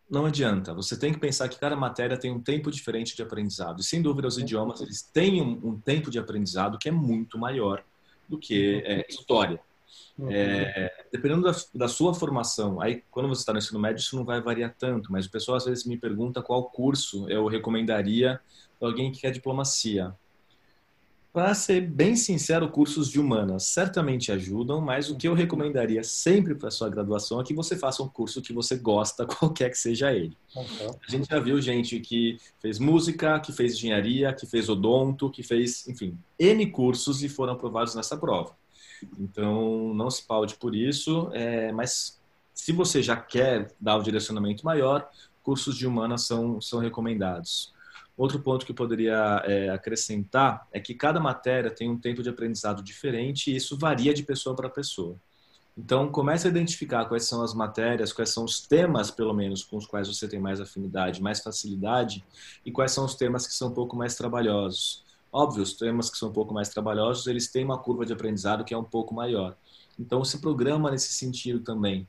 não 0.10 0.26
adianta. 0.26 0.74
Você 0.74 0.98
tem 0.98 1.14
que 1.14 1.20
pensar 1.20 1.48
que 1.50 1.60
cada 1.60 1.76
matéria 1.76 2.18
tem 2.18 2.32
um 2.32 2.42
tempo 2.42 2.72
diferente 2.72 3.16
de 3.16 3.22
aprendizado. 3.22 3.82
E 3.82 3.84
sem 3.84 4.02
dúvida, 4.02 4.28
os 4.28 4.38
idiomas 4.38 4.82
eles 4.82 5.04
têm 5.04 5.42
um, 5.42 5.70
um 5.70 5.80
tempo 5.80 6.10
de 6.10 6.18
aprendizado 6.18 6.80
que 6.80 6.90
é 6.90 6.92
muito 6.92 7.38
maior 7.38 7.84
do 8.28 8.38
que 8.40 8.82
é, 8.86 9.06
história. 9.08 9.62
Uhum. 10.18 10.30
É, 10.32 10.92
dependendo 11.12 11.44
da, 11.44 11.56
da, 11.74 11.88
sua 11.88 12.14
formação, 12.14 12.82
aí 12.82 13.04
quando 13.10 13.30
você 13.30 13.42
está 13.42 13.54
no 13.54 13.60
ensino 13.60 13.80
médio 13.80 14.02
isso 14.02 14.16
não 14.16 14.26
vai 14.26 14.42
variar 14.42 14.76
tanto, 14.78 15.12
mas 15.12 15.26
o 15.26 15.32
pessoal 15.32 15.58
às 15.58 15.66
vezes 15.66 15.86
me 15.86 15.98
pergunta 15.98 16.42
qual 16.42 16.66
curso 16.66 17.30
eu 17.30 17.48
recomendaria 17.48 18.40
para 18.78 18.90
alguém 18.90 19.12
que 19.12 19.22
quer 19.22 19.32
diplomacia. 19.32 20.14
Para 21.32 21.54
ser 21.54 21.82
bem 21.82 22.16
sincero, 22.16 22.68
cursos 22.70 23.08
de 23.08 23.20
humanas 23.20 23.66
certamente 23.66 24.32
ajudam, 24.32 24.82
mas 24.82 25.12
o 25.12 25.16
que 25.16 25.28
eu 25.28 25.36
recomendaria 25.36 26.04
sempre 26.04 26.56
para 26.56 26.72
sua 26.72 26.90
graduação 26.90 27.40
é 27.40 27.44
que 27.44 27.54
você 27.54 27.78
faça 27.78 28.02
um 28.02 28.10
curso 28.10 28.42
que 28.42 28.52
você 28.52 28.76
gosta, 28.76 29.28
qualquer 29.38 29.70
que 29.70 29.78
seja 29.78 30.12
ele. 30.12 30.36
Uhum. 30.56 30.96
A 31.08 31.12
gente 31.12 31.30
já 31.30 31.40
viu 31.40 31.62
gente 31.62 32.00
que 32.00 32.38
fez 32.60 32.80
música, 32.80 33.40
que 33.40 33.54
fez 33.54 33.76
engenharia, 33.76 34.34
que 34.34 34.48
fez 34.48 34.68
odonto, 34.70 35.30
que 35.30 35.44
fez, 35.44 35.88
enfim, 35.88 36.18
N 36.40 36.66
cursos 36.72 37.24
e 37.24 37.30
foram 37.30 37.54
aprovados 37.54 37.94
nessa 37.94 38.18
prova. 38.18 38.59
Então, 39.18 39.94
não 39.94 40.10
se 40.10 40.26
paude 40.26 40.56
por 40.56 40.76
isso, 40.76 41.30
é, 41.34 41.72
mas 41.72 42.20
se 42.54 42.72
você 42.72 43.02
já 43.02 43.16
quer 43.16 43.74
dar 43.80 43.98
o 43.98 44.04
direcionamento 44.04 44.66
maior, 44.66 45.10
cursos 45.44 45.76
de 45.78 45.88
humanas 45.88 46.26
são, 46.26 46.60
são 46.60 46.80
recomendados. 46.80 47.74
Outro 48.18 48.40
ponto 48.42 48.66
que 48.66 48.72
eu 48.72 48.76
poderia 48.76 49.42
é, 49.46 49.70
acrescentar 49.70 50.68
é 50.74 50.80
que 50.80 50.94
cada 50.94 51.20
matéria 51.22 51.72
tem 51.72 51.90
um 51.90 51.98
tempo 51.98 52.22
de 52.22 52.30
aprendizado 52.30 52.84
diferente 52.84 53.50
e 53.50 53.56
isso 53.56 53.78
varia 53.78 54.14
de 54.14 54.24
pessoa 54.24 54.56
para 54.56 54.70
pessoa. 54.70 55.16
Então, 55.78 56.12
comece 56.12 56.46
a 56.46 56.50
identificar 56.50 57.06
quais 57.06 57.24
são 57.24 57.42
as 57.42 57.54
matérias, 57.54 58.12
quais 58.12 58.32
são 58.32 58.44
os 58.44 58.60
temas, 58.60 59.10
pelo 59.10 59.34
menos, 59.34 59.64
com 59.64 59.78
os 59.78 59.86
quais 59.86 60.10
você 60.10 60.28
tem 60.28 60.38
mais 60.38 60.60
afinidade, 60.60 61.22
mais 61.22 61.40
facilidade, 61.40 62.22
e 62.66 62.72
quais 62.72 62.92
são 62.92 63.06
os 63.06 63.16
temas 63.16 63.48
que 63.48 63.54
são 63.54 63.70
um 63.70 63.74
pouco 63.74 63.96
mais 63.96 64.16
trabalhosos. 64.16 65.06
Óbvio, 65.32 65.64
os 65.64 65.74
temas 65.74 66.10
que 66.10 66.18
são 66.18 66.30
um 66.30 66.34
pouco 66.34 66.54
mais 66.54 66.70
trabalhosos, 66.70 67.28
eles 67.28 67.52
têm 67.52 67.64
uma 67.64 67.78
curva 67.78 68.06
de 68.06 68.14
aprendizado 68.14 68.64
que 68.64 68.74
é 68.74 68.78
um 68.78 68.84
pouco 68.84 69.14
maior. 69.14 69.56
Então, 70.00 70.24
se 70.24 70.40
programa 70.40 70.90
nesse 70.90 71.14
sentido 71.14 71.60
também. 71.60 72.08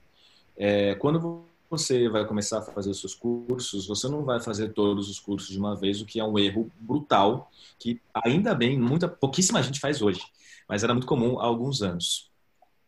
É, 0.56 0.94
quando 0.96 1.44
você 1.68 2.08
vai 2.08 2.26
começar 2.26 2.58
a 2.58 2.62
fazer 2.62 2.90
os 2.90 3.00
seus 3.00 3.14
cursos, 3.14 3.86
você 3.86 4.08
não 4.08 4.24
vai 4.24 4.40
fazer 4.40 4.72
todos 4.72 5.08
os 5.08 5.20
cursos 5.20 5.50
de 5.50 5.58
uma 5.58 5.76
vez, 5.76 6.00
o 6.00 6.06
que 6.06 6.18
é 6.18 6.24
um 6.24 6.38
erro 6.38 6.70
brutal, 6.80 7.50
que 7.78 8.00
ainda 8.14 8.54
bem, 8.54 8.78
muita, 8.78 9.08
pouquíssima 9.08 9.62
gente 9.62 9.80
faz 9.80 10.02
hoje, 10.02 10.20
mas 10.68 10.82
era 10.82 10.94
muito 10.94 11.06
comum 11.06 11.38
há 11.38 11.44
alguns 11.44 11.82
anos. 11.82 12.29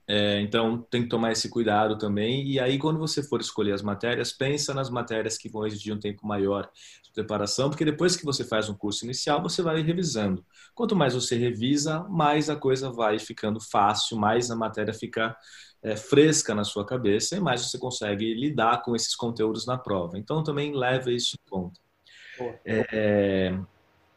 É, 0.06 0.40
então, 0.40 0.82
tem 0.90 1.02
que 1.02 1.08
tomar 1.08 1.32
esse 1.32 1.48
cuidado 1.48 1.96
também. 1.96 2.46
E 2.48 2.58
aí, 2.58 2.78
quando 2.78 2.98
você 2.98 3.22
for 3.22 3.40
escolher 3.40 3.72
as 3.72 3.82
matérias, 3.82 4.32
pensa 4.32 4.74
nas 4.74 4.90
matérias 4.90 5.38
que 5.38 5.48
vão 5.48 5.66
exigir 5.66 5.94
um 5.94 5.98
tempo 5.98 6.26
maior 6.26 6.68
de 7.02 7.12
preparação, 7.12 7.70
porque 7.70 7.84
depois 7.84 8.16
que 8.16 8.24
você 8.24 8.44
faz 8.44 8.68
um 8.68 8.74
curso 8.74 9.04
inicial, 9.04 9.42
você 9.42 9.62
vai 9.62 9.80
revisando. 9.80 10.44
Quanto 10.74 10.96
mais 10.96 11.14
você 11.14 11.36
revisa, 11.36 12.00
mais 12.08 12.50
a 12.50 12.56
coisa 12.56 12.90
vai 12.90 13.18
ficando 13.18 13.60
fácil, 13.60 14.18
mais 14.18 14.50
a 14.50 14.56
matéria 14.56 14.92
fica 14.92 15.36
é, 15.82 15.96
fresca 15.96 16.54
na 16.54 16.64
sua 16.64 16.86
cabeça 16.86 17.36
e 17.36 17.40
mais 17.40 17.62
você 17.62 17.78
consegue 17.78 18.34
lidar 18.34 18.82
com 18.82 18.94
esses 18.94 19.14
conteúdos 19.14 19.66
na 19.66 19.76
prova. 19.76 20.18
Então 20.18 20.42
também 20.42 20.74
leve 20.74 21.14
isso 21.14 21.36
em 21.36 21.50
conta. 21.50 21.80
É, 22.64 23.58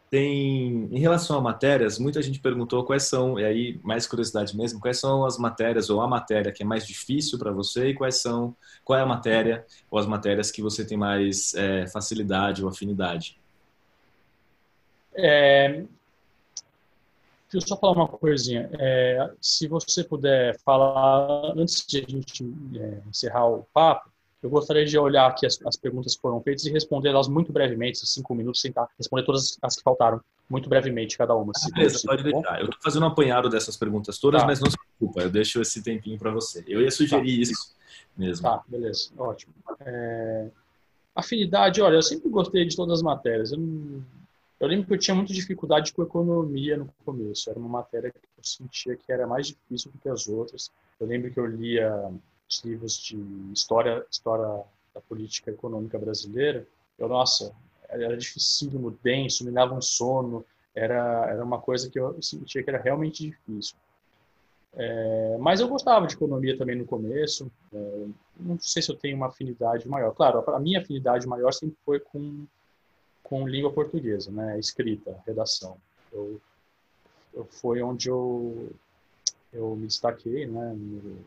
tem, 0.09 0.87
em 0.91 0.99
relação 0.99 1.37
a 1.37 1.41
matérias, 1.41 1.99
muita 1.99 2.21
gente 2.21 2.39
perguntou 2.39 2.83
quais 2.83 3.03
são, 3.03 3.39
e 3.39 3.45
aí 3.45 3.79
mais 3.83 4.07
curiosidade 4.07 4.55
mesmo, 4.55 4.79
quais 4.79 4.99
são 4.99 5.25
as 5.25 5.37
matérias 5.37 5.89
ou 5.89 6.01
a 6.01 6.07
matéria 6.07 6.51
que 6.51 6.63
é 6.63 6.65
mais 6.65 6.85
difícil 6.85 7.37
para 7.37 7.51
você 7.51 7.89
e 7.89 7.93
quais 7.93 8.21
são, 8.21 8.55
qual 8.83 8.99
é 8.99 9.01
a 9.01 9.05
matéria 9.05 9.65
ou 9.89 9.99
as 9.99 10.05
matérias 10.05 10.51
que 10.51 10.61
você 10.61 10.85
tem 10.85 10.97
mais 10.97 11.53
é, 11.55 11.87
facilidade 11.87 12.63
ou 12.63 12.69
afinidade? 12.69 13.39
É, 15.13 15.85
Deixa 17.51 17.67
eu 17.67 17.69
só 17.69 17.77
falar 17.79 17.93
uma 17.93 18.07
coisinha. 18.07 18.69
É, 18.77 19.31
se 19.39 19.67
você 19.67 20.03
puder 20.03 20.59
falar, 20.59 21.53
antes 21.55 21.85
de 21.87 21.99
a 21.99 22.11
gente 22.11 22.43
é, 22.75 23.01
encerrar 23.07 23.45
o 23.47 23.63
papo, 23.73 24.09
eu 24.45 24.49
gostaria 24.49 24.85
de 24.85 24.95
olhar 24.95 25.25
aqui 25.25 25.43
as, 25.43 25.59
as 25.65 25.75
perguntas 25.75 26.15
que 26.15 26.21
foram 26.21 26.39
feitas 26.39 26.63
e 26.65 26.71
responder 26.71 27.09
elas 27.09 27.27
muito 27.27 27.51
brevemente, 27.51 28.05
cinco 28.05 28.35
minutos, 28.35 28.61
tentar 28.61 28.87
responder 28.95 29.23
todas 29.23 29.57
as 29.59 29.75
que 29.75 29.81
faltaram, 29.81 30.21
muito 30.47 30.69
brevemente, 30.69 31.17
cada 31.17 31.33
uma. 31.33 31.51
Ah, 31.55 31.69
beleza, 31.73 32.03
pode 32.05 32.23
tá 32.23 32.29
deixar. 32.29 32.59
Eu 32.59 32.65
estou 32.65 32.79
fazendo 32.83 33.03
um 33.03 33.07
apanhado 33.07 33.49
dessas 33.49 33.75
perguntas 33.75 34.19
todas, 34.19 34.41
tá. 34.41 34.47
mas 34.47 34.59
não 34.59 34.69
se 34.69 34.77
preocupa, 34.77 35.21
eu 35.21 35.31
deixo 35.31 35.59
esse 35.59 35.81
tempinho 35.81 36.19
para 36.19 36.29
você. 36.29 36.63
Eu 36.67 36.79
ia 36.79 36.91
sugerir 36.91 37.35
tá. 37.35 37.41
isso 37.41 37.75
mesmo. 38.15 38.43
Tá, 38.43 38.63
beleza, 38.67 39.09
ótimo. 39.17 39.51
É... 39.79 40.47
Afinidade, 41.15 41.81
olha, 41.81 41.95
eu 41.95 42.03
sempre 42.03 42.29
gostei 42.29 42.65
de 42.65 42.75
todas 42.75 42.99
as 42.99 43.01
matérias. 43.01 43.51
Eu 43.51 43.57
não 43.57 44.03
eu 44.59 44.67
lembro 44.67 44.85
que 44.87 44.93
eu 44.93 44.97
tinha 44.99 45.15
muita 45.15 45.33
dificuldade 45.33 45.91
com 45.91 46.03
economia 46.03 46.77
no 46.77 46.87
começo. 47.03 47.49
Era 47.49 47.59
uma 47.59 47.67
matéria 47.67 48.11
que 48.11 48.17
eu 48.17 48.43
sentia 48.43 48.95
que 48.95 49.11
era 49.11 49.27
mais 49.27 49.47
difícil 49.47 49.91
do 49.91 49.97
que 49.97 50.07
as 50.07 50.27
outras. 50.27 50.71
Eu 50.99 51.07
lembro 51.07 51.31
que 51.31 51.39
eu 51.39 51.45
lia 51.45 51.91
livros 52.63 52.97
de 52.97 53.17
história, 53.53 54.05
história 54.09 54.63
da 54.93 55.01
política 55.01 55.51
econômica 55.51 55.97
brasileira. 55.97 56.67
Eu, 56.97 57.09
nossa, 57.09 57.53
era 57.89 58.15
dificílimo, 58.17 58.97
denso, 59.03 59.45
me 59.45 59.51
dava 59.51 59.73
um 59.73 59.81
sono. 59.81 60.45
Era, 60.73 61.29
era 61.29 61.43
uma 61.43 61.59
coisa 61.59 61.89
que 61.89 61.99
eu 61.99 62.21
sentia 62.21 62.63
que 62.63 62.69
era 62.69 62.81
realmente 62.81 63.23
difícil. 63.23 63.75
É, 64.73 65.37
mas 65.39 65.61
eu 65.61 65.69
gostava 65.69 66.05
de 66.05 66.15
economia 66.15 66.57
também 66.57 66.75
no 66.75 66.85
começo. 66.85 67.49
É, 67.73 68.05
não 68.37 68.59
sei 68.59 68.81
se 68.81 68.91
eu 68.91 68.97
tenho 68.97 69.15
uma 69.15 69.27
afinidade 69.27 69.87
maior. 69.87 70.13
Claro, 70.13 70.43
a 70.49 70.59
minha 70.59 70.81
afinidade 70.81 71.25
maior 71.27 71.53
sempre 71.53 71.77
foi 71.85 71.99
com 71.99 72.45
com 73.23 73.47
língua 73.47 73.73
portuguesa, 73.73 74.29
né? 74.31 74.59
Escrita, 74.59 75.19
redação. 75.25 75.77
Eu, 76.13 76.39
eu 77.33 77.43
foi 77.45 77.81
onde 77.81 78.07
eu 78.07 78.71
eu 79.51 79.75
me 79.75 79.87
destaquei, 79.87 80.45
né? 80.45 80.73
No 80.73 81.17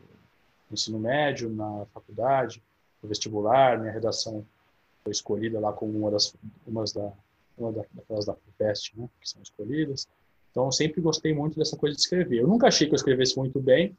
ensino 0.73 0.99
médio, 0.99 1.49
na 1.49 1.85
faculdade, 1.93 2.63
no 3.01 3.09
vestibular, 3.09 3.79
minha 3.79 3.91
redação 3.91 4.45
foi 5.03 5.11
escolhida 5.11 5.59
lá 5.59 5.73
como 5.73 5.97
uma 5.97 6.11
das 6.11 6.35
umas 6.67 6.91
da 6.93 7.11
uma 7.57 7.71
daquelas 7.73 8.25
da 8.25 8.33
FUVEST, 8.33 8.97
né? 8.97 9.09
Que 9.19 9.29
são 9.29 9.41
escolhidas. 9.41 10.07
Então, 10.51 10.65
eu 10.65 10.71
sempre 10.71 11.01
gostei 11.01 11.33
muito 11.33 11.57
dessa 11.59 11.77
coisa 11.77 11.95
de 11.95 12.01
escrever. 12.01 12.39
Eu 12.39 12.47
nunca 12.47 12.67
achei 12.67 12.87
que 12.87 12.93
eu 12.93 12.95
escrevesse 12.97 13.37
muito 13.37 13.59
bem, 13.59 13.95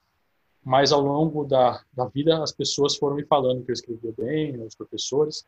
mas 0.65 0.93
ao 0.93 1.01
longo 1.01 1.45
da, 1.45 1.83
da 1.93 2.07
vida 2.07 2.43
as 2.43 2.53
pessoas 2.53 2.97
foram 2.97 3.17
me 3.17 3.25
falando 3.25 3.65
que 3.65 3.71
eu 3.71 3.75
escrevia 3.75 4.13
bem, 4.17 4.61
os 4.63 4.75
professores, 4.75 5.47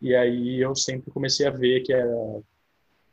e 0.00 0.14
aí 0.14 0.60
eu 0.60 0.74
sempre 0.74 1.10
comecei 1.10 1.46
a 1.46 1.50
ver 1.50 1.82
que 1.82 1.92
era 1.92 2.40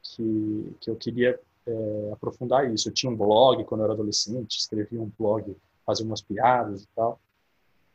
que, 0.02 0.76
que 0.80 0.90
eu 0.90 0.96
queria 0.96 1.40
é, 1.66 2.10
aprofundar 2.14 2.72
isso. 2.72 2.90
Eu 2.90 2.94
tinha 2.94 3.12
um 3.12 3.16
blog 3.18 3.64
quando 3.66 3.82
eu 3.82 3.86
era 3.86 3.94
adolescente, 3.94 4.58
escrevia 4.58 5.02
um 5.02 5.12
blog, 5.18 5.56
fazia 5.86 6.06
umas 6.06 6.22
piadas 6.22 6.84
e 6.84 6.88
tal. 6.96 7.20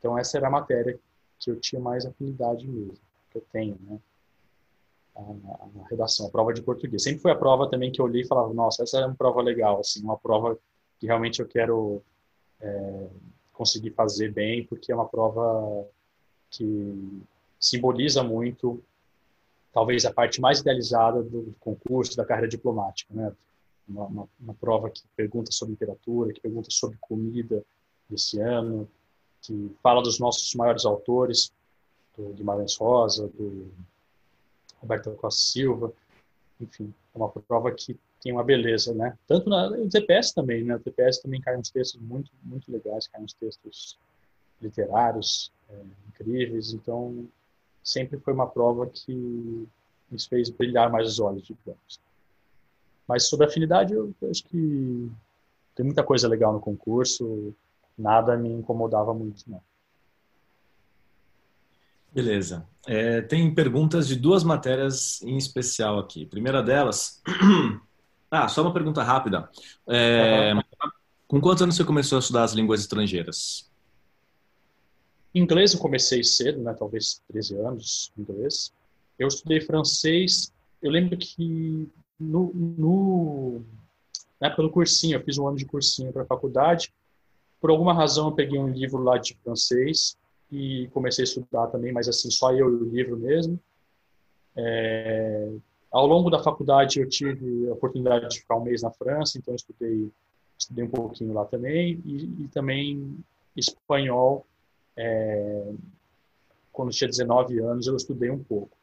Então 0.00 0.18
essa 0.18 0.38
era 0.38 0.48
a 0.48 0.50
matéria 0.50 0.98
que 1.38 1.50
eu 1.50 1.60
tinha 1.60 1.80
mais 1.80 2.04
afinidade 2.04 2.66
mesmo, 2.66 2.98
que 3.30 3.38
eu 3.38 3.44
tenho, 3.52 3.78
né? 3.82 4.00
A, 5.14 5.20
a, 5.20 5.88
redação, 5.88 6.26
a 6.26 6.30
prova 6.30 6.52
de 6.52 6.62
português. 6.62 7.02
Sempre 7.02 7.20
foi 7.20 7.30
a 7.30 7.36
prova 7.36 7.68
também 7.68 7.92
que 7.92 8.00
eu 8.00 8.06
li 8.06 8.22
e 8.22 8.26
falava, 8.26 8.52
nossa, 8.54 8.82
essa 8.82 8.98
é 8.98 9.06
uma 9.06 9.14
prova 9.14 9.42
legal, 9.42 9.80
assim, 9.80 10.02
uma 10.02 10.16
prova 10.16 10.58
que 10.98 11.06
realmente 11.06 11.40
eu 11.40 11.46
quero 11.46 12.02
é, 12.60 13.06
conseguir 13.52 13.90
fazer 13.90 14.32
bem, 14.32 14.64
porque 14.64 14.90
é 14.90 14.94
uma 14.94 15.08
prova 15.08 15.86
que 16.50 17.22
simboliza 17.58 18.22
muito, 18.22 18.82
talvez, 19.72 20.06
a 20.06 20.12
parte 20.12 20.40
mais 20.40 20.60
idealizada 20.60 21.22
do 21.22 21.54
concurso, 21.60 22.16
da 22.16 22.24
carreira 22.24 22.48
diplomática. 22.48 23.12
Né? 23.12 23.32
Uma, 23.86 24.06
uma, 24.06 24.28
uma 24.40 24.54
prova 24.54 24.88
que 24.88 25.02
pergunta 25.14 25.52
sobre 25.52 25.72
literatura, 25.72 26.32
que 26.32 26.40
pergunta 26.40 26.68
sobre 26.70 26.96
comida 27.00 27.62
desse 28.08 28.40
ano, 28.40 28.88
que 29.42 29.74
fala 29.82 30.02
dos 30.02 30.18
nossos 30.18 30.54
maiores 30.54 30.84
autores, 30.84 31.52
do 32.16 32.34
Guimarães 32.34 32.76
Rosa, 32.76 33.28
do 33.28 33.70
Roberto 34.80 35.10
Costa 35.12 35.40
Silva, 35.40 35.92
enfim, 36.60 36.92
é 37.14 37.18
uma 37.18 37.28
prova 37.28 37.72
que 37.72 37.98
tem 38.22 38.32
uma 38.32 38.44
beleza, 38.44 38.94
né? 38.94 39.16
Tanto 39.26 39.48
na 39.48 39.70
TPS 39.88 40.32
também, 40.32 40.62
né? 40.62 40.76
O 40.76 40.80
TPS 40.80 41.20
também 41.20 41.40
cai 41.40 41.56
uns 41.56 41.70
textos 41.70 42.00
muito 42.00 42.30
muito 42.42 42.70
legais, 42.70 43.06
cai 43.06 43.22
uns 43.22 43.32
textos 43.32 43.98
literários 44.60 45.50
é, 45.70 45.82
incríveis, 46.08 46.72
então 46.72 47.26
sempre 47.82 48.18
foi 48.18 48.34
uma 48.34 48.46
prova 48.46 48.86
que 48.86 49.66
nos 50.10 50.26
fez 50.26 50.50
brilhar 50.50 50.90
mais 50.90 51.08
os 51.08 51.18
olhos, 51.18 51.42
digamos. 51.42 52.00
Mas 53.08 53.28
sobre 53.28 53.46
afinidade, 53.46 53.94
eu 53.94 54.14
acho 54.30 54.44
que 54.44 55.10
tem 55.74 55.84
muita 55.84 56.02
coisa 56.02 56.28
legal 56.28 56.52
no 56.52 56.60
concurso, 56.60 57.54
nada 57.96 58.36
me 58.36 58.48
incomodava 58.48 59.12
muito, 59.14 59.44
não. 59.48 59.62
Beleza. 62.12 62.66
É, 62.86 63.20
tem 63.22 63.54
perguntas 63.54 64.08
de 64.08 64.16
duas 64.16 64.42
matérias 64.42 65.22
em 65.22 65.36
especial 65.36 65.98
aqui. 65.98 66.26
Primeira 66.26 66.62
delas. 66.62 67.22
ah, 68.30 68.48
só 68.48 68.62
uma 68.62 68.72
pergunta 68.72 69.02
rápida. 69.02 69.48
É, 69.86 70.52
uhum. 70.54 70.60
Com 71.28 71.40
quantos 71.40 71.62
anos 71.62 71.76
você 71.76 71.84
começou 71.84 72.16
a 72.16 72.20
estudar 72.20 72.42
as 72.42 72.52
línguas 72.52 72.80
estrangeiras? 72.80 73.70
Inglês 75.32 75.72
eu 75.72 75.78
comecei 75.78 76.24
cedo, 76.24 76.60
né? 76.60 76.74
Talvez 76.76 77.22
13 77.28 77.56
anos, 77.58 78.12
inglês. 78.18 78.72
Eu 79.16 79.28
estudei 79.28 79.60
francês. 79.60 80.52
Eu 80.82 80.90
lembro 80.90 81.16
que 81.16 81.88
no, 82.18 82.52
no 82.52 83.64
na 84.40 84.48
época 84.48 84.62
do 84.62 84.70
cursinho, 84.70 85.16
eu 85.16 85.22
fiz 85.22 85.38
um 85.38 85.46
ano 85.46 85.56
de 85.56 85.66
cursinho 85.66 86.12
para 86.12 86.22
a 86.22 86.26
faculdade. 86.26 86.92
Por 87.60 87.70
alguma 87.70 87.92
razão, 87.92 88.28
eu 88.28 88.34
peguei 88.34 88.58
um 88.58 88.68
livro 88.68 89.02
lá 89.02 89.18
de 89.18 89.36
francês 89.44 90.16
e 90.50 90.88
comecei 90.92 91.22
a 91.22 91.26
estudar 91.26 91.66
também, 91.68 91.92
mas 91.92 92.08
assim, 92.08 92.30
só 92.30 92.52
eu 92.52 92.70
e 92.70 92.82
o 92.82 92.90
livro 92.90 93.16
mesmo. 93.16 93.58
É, 94.56 95.48
ao 95.90 96.06
longo 96.06 96.30
da 96.30 96.42
faculdade, 96.42 97.00
eu 97.00 97.08
tive 97.08 97.68
a 97.68 97.72
oportunidade 97.72 98.28
de 98.28 98.40
ficar 98.40 98.56
um 98.56 98.64
mês 98.64 98.82
na 98.82 98.90
França, 98.90 99.38
então 99.38 99.54
estudei, 99.54 100.10
estudei 100.58 100.84
um 100.84 100.90
pouquinho 100.90 101.32
lá 101.32 101.44
também, 101.44 102.00
e, 102.04 102.44
e 102.44 102.48
também 102.48 103.18
espanhol. 103.56 104.46
É, 104.96 105.72
quando 106.72 106.92
tinha 106.92 107.08
19 107.08 107.58
anos, 107.60 107.86
eu 107.86 107.96
estudei 107.96 108.30
um 108.30 108.42
pouco. 108.42 108.76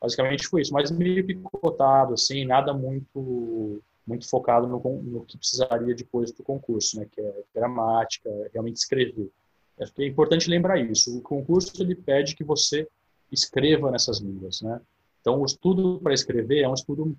Basicamente 0.00 0.48
foi 0.48 0.62
isso, 0.62 0.72
mas 0.72 0.90
meio 0.90 1.24
picotado, 1.24 2.14
assim, 2.14 2.44
nada 2.44 2.72
muito 2.72 3.80
muito 4.06 4.28
focado 4.28 4.66
no, 4.66 4.80
no 5.02 5.24
que 5.24 5.38
precisaria 5.38 5.94
depois 5.94 6.32
do 6.32 6.42
concurso, 6.42 6.98
né, 6.98 7.06
que 7.10 7.20
é 7.20 7.44
gramática, 7.54 8.28
realmente 8.52 8.76
escrever. 8.76 9.30
Acho 9.80 9.92
que 9.92 10.02
é 10.02 10.06
importante 10.06 10.50
lembrar 10.50 10.78
isso. 10.78 11.16
O 11.16 11.22
concurso 11.22 11.72
ele 11.82 11.94
pede 11.94 12.34
que 12.34 12.44
você 12.44 12.86
escreva 13.30 13.90
nessas 13.90 14.18
línguas, 14.18 14.60
né? 14.60 14.80
Então, 15.20 15.40
o 15.40 15.44
estudo 15.44 16.00
para 16.02 16.12
escrever 16.12 16.60
é 16.60 16.68
um 16.68 16.74
estudo 16.74 17.16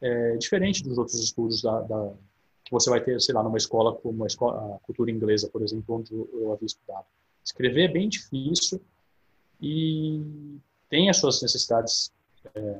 é, 0.00 0.36
diferente 0.36 0.82
dos 0.82 0.98
outros 0.98 1.18
estudos 1.18 1.62
da, 1.62 1.80
da, 1.80 2.12
que 2.64 2.70
você 2.70 2.90
vai 2.90 3.00
ter, 3.00 3.20
sei 3.20 3.34
lá, 3.34 3.42
numa 3.42 3.56
escola 3.56 3.94
como 3.94 4.24
a, 4.24 4.26
escola, 4.26 4.76
a 4.76 4.78
cultura 4.80 5.10
inglesa, 5.10 5.48
por 5.48 5.62
exemplo, 5.62 5.96
onde 5.96 6.12
eu 6.12 6.52
havia 6.52 6.66
estudado. 6.66 7.06
Escrever 7.44 7.90
é 7.90 7.92
bem 7.92 8.08
difícil 8.08 8.80
e 9.60 10.20
tem 10.88 11.08
as 11.08 11.16
suas 11.16 11.40
necessidades 11.40 12.12
é, 12.54 12.78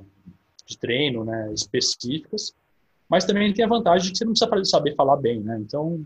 de 0.66 0.78
treino, 0.78 1.24
né, 1.24 1.52
específicas, 1.54 2.54
mas 3.08 3.24
também 3.24 3.52
tem 3.52 3.64
a 3.64 3.68
vantagem 3.68 4.06
de 4.06 4.12
que 4.12 4.18
você 4.18 4.24
não 4.24 4.32
precisa 4.32 4.70
saber 4.70 4.94
falar 4.94 5.16
bem, 5.16 5.40
né? 5.40 5.58
Então, 5.60 6.04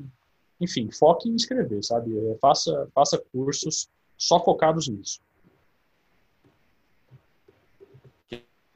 enfim, 0.60 0.90
foque 0.90 1.28
em 1.28 1.34
escrever, 1.34 1.82
sabe? 1.82 2.16
É, 2.16 2.36
faça, 2.40 2.88
faça 2.94 3.18
cursos 3.32 3.88
só 4.16 4.42
focados 4.42 4.88
nisso. 4.88 5.20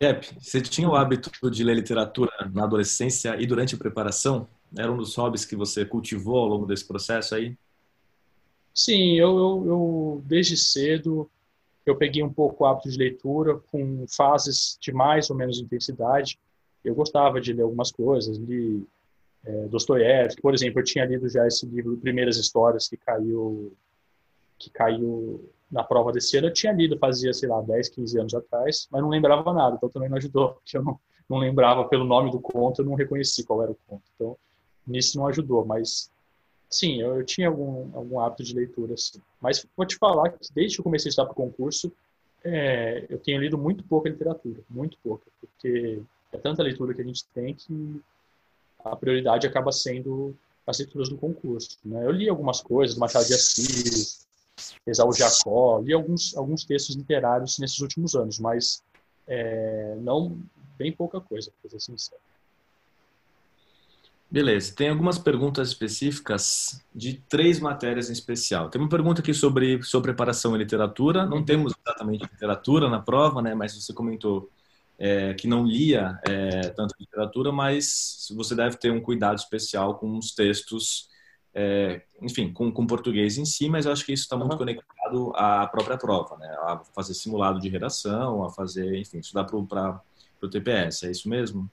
Cap, 0.00 0.26
você 0.40 0.60
tinha 0.60 0.88
o 0.88 0.94
hábito 0.94 1.50
de 1.50 1.62
ler 1.62 1.76
literatura 1.76 2.30
na 2.52 2.64
adolescência 2.64 3.40
e 3.40 3.46
durante 3.46 3.74
a 3.74 3.78
preparação? 3.78 4.48
Era 4.76 4.90
um 4.90 4.96
dos 4.96 5.14
hobbies 5.14 5.44
que 5.44 5.54
você 5.54 5.84
cultivou 5.84 6.38
ao 6.38 6.48
longo 6.48 6.66
desse 6.66 6.86
processo 6.86 7.34
aí? 7.34 7.56
Sim, 8.74 9.14
eu, 9.14 9.38
eu, 9.38 9.64
eu 9.66 10.22
desde 10.26 10.56
cedo 10.56 11.30
eu 11.86 11.96
peguei 11.96 12.22
um 12.22 12.32
pouco 12.32 12.64
o 12.64 12.66
hábito 12.66 12.90
de 12.90 12.96
leitura 12.96 13.58
com 13.70 14.04
fases 14.08 14.76
de 14.80 14.90
mais 14.90 15.30
ou 15.30 15.36
menos 15.36 15.60
intensidade 15.60 16.38
eu 16.84 16.94
gostava 16.94 17.40
de 17.40 17.52
ler 17.52 17.62
algumas 17.62 17.90
coisas, 17.90 18.36
li 18.36 18.86
é, 19.44 19.68
Dostoiévski, 19.68 20.40
por 20.40 20.54
exemplo, 20.54 20.80
eu 20.80 20.84
tinha 20.84 21.04
lido 21.04 21.28
já 21.28 21.46
esse 21.46 21.66
livro 21.66 21.96
Primeiras 21.98 22.36
Histórias 22.36 22.88
que 22.88 22.96
caiu 22.96 23.72
que 24.58 24.70
caiu 24.70 25.50
na 25.70 25.82
prova 25.82 26.12
desse 26.12 26.36
ano, 26.36 26.46
eu 26.46 26.52
tinha 26.52 26.72
lido 26.72 26.96
fazia, 26.98 27.32
sei 27.32 27.48
lá, 27.48 27.60
10, 27.60 27.88
15 27.90 28.20
anos 28.20 28.34
atrás, 28.34 28.86
mas 28.90 29.02
não 29.02 29.08
lembrava 29.08 29.52
nada, 29.52 29.76
então 29.76 29.88
também 29.88 30.08
não 30.08 30.16
ajudou, 30.16 30.54
porque 30.62 30.76
eu 30.76 30.82
não, 30.82 30.98
não 31.28 31.38
lembrava 31.38 31.84
pelo 31.88 32.04
nome 32.04 32.30
do 32.30 32.40
conto, 32.40 32.80
eu 32.80 32.86
não 32.86 32.94
reconheci 32.94 33.44
qual 33.44 33.62
era 33.62 33.72
o 33.72 33.78
conto, 33.86 34.02
então 34.14 34.36
nisso 34.86 35.18
não 35.18 35.26
ajudou, 35.26 35.64
mas 35.64 36.10
sim, 36.70 37.00
eu, 37.00 37.18
eu 37.18 37.24
tinha 37.24 37.48
algum, 37.48 37.90
algum 37.96 38.20
hábito 38.20 38.44
de 38.44 38.54
leitura, 38.54 38.96
sim. 38.96 39.20
Mas 39.40 39.66
vou 39.76 39.86
te 39.86 39.96
falar 39.96 40.30
que 40.30 40.38
desde 40.54 40.76
que 40.76 40.80
eu 40.80 40.84
comecei 40.84 41.08
a 41.08 41.10
estudar 41.10 41.26
para 41.26 41.32
o 41.32 41.36
concurso, 41.36 41.92
é, 42.44 43.06
eu 43.08 43.18
tenho 43.18 43.40
lido 43.40 43.56
muito 43.56 43.82
pouca 43.84 44.08
literatura, 44.08 44.60
muito 44.68 44.98
pouca, 45.02 45.26
porque 45.40 46.02
é 46.34 46.38
tanta 46.38 46.62
leitura 46.62 46.92
que 46.92 47.00
a 47.00 47.04
gente 47.04 47.24
tem 47.32 47.54
que 47.54 48.02
a 48.84 48.94
prioridade 48.94 49.46
acaba 49.46 49.72
sendo 49.72 50.36
as 50.66 50.78
leituras 50.78 51.08
do 51.08 51.16
concurso. 51.16 51.78
Né? 51.84 52.04
Eu 52.04 52.10
li 52.10 52.28
algumas 52.28 52.60
coisas 52.60 52.94
do 52.94 53.00
Machado 53.00 53.26
de 53.26 53.34
Assis, 53.34 54.26
Exaú 54.86 55.12
Jacó, 55.12 55.80
li 55.80 55.92
alguns, 55.92 56.36
alguns 56.36 56.64
textos 56.64 56.94
literários 56.94 57.58
nesses 57.58 57.78
últimos 57.80 58.14
anos, 58.14 58.38
mas 58.38 58.82
é, 59.26 59.96
não 60.00 60.38
bem 60.76 60.92
pouca 60.92 61.20
coisa, 61.20 61.50
para 61.60 61.70
ser 61.70 61.80
sincero. 61.80 62.20
Beleza, 64.30 64.74
tem 64.74 64.88
algumas 64.88 65.18
perguntas 65.18 65.68
específicas 65.68 66.80
de 66.94 67.22
três 67.28 67.60
matérias 67.60 68.10
em 68.10 68.12
especial. 68.12 68.68
Tem 68.68 68.80
uma 68.80 68.88
pergunta 68.88 69.20
aqui 69.20 69.32
sobre, 69.32 69.80
sobre 69.82 70.10
preparação 70.10 70.56
em 70.56 70.58
literatura. 70.58 71.24
Não 71.24 71.44
temos 71.44 71.72
exatamente 71.78 72.22
literatura 72.22 72.88
na 72.88 73.00
prova, 73.00 73.40
né? 73.40 73.54
mas 73.54 73.74
você 73.80 73.92
comentou 73.92 74.50
é, 74.98 75.34
que 75.34 75.46
não 75.46 75.66
lia 75.66 76.18
é, 76.26 76.68
tanta 76.70 76.94
literatura, 76.98 77.50
mas 77.50 78.28
você 78.34 78.54
deve 78.54 78.76
ter 78.76 78.90
um 78.90 79.00
cuidado 79.00 79.36
especial 79.36 79.96
com 79.96 80.16
os 80.16 80.32
textos, 80.34 81.08
é, 81.54 82.02
enfim, 82.20 82.52
com, 82.52 82.72
com 82.72 82.86
português 82.86 83.38
em 83.38 83.44
si, 83.44 83.68
mas 83.68 83.86
eu 83.86 83.92
acho 83.92 84.04
que 84.04 84.12
isso 84.12 84.24
está 84.24 84.36
muito 84.36 84.52
uhum. 84.52 84.58
conectado 84.58 85.32
à 85.34 85.66
própria 85.66 85.98
prova, 85.98 86.36
né? 86.36 86.48
A 86.60 86.82
fazer 86.94 87.14
simulado 87.14 87.60
de 87.60 87.68
redação, 87.68 88.44
a 88.44 88.50
fazer, 88.50 88.96
enfim, 88.96 89.18
estudar 89.18 89.44
para 89.44 90.00
o 90.42 90.48
TPS, 90.48 91.04
é 91.04 91.10
isso 91.10 91.28
mesmo? 91.28 91.68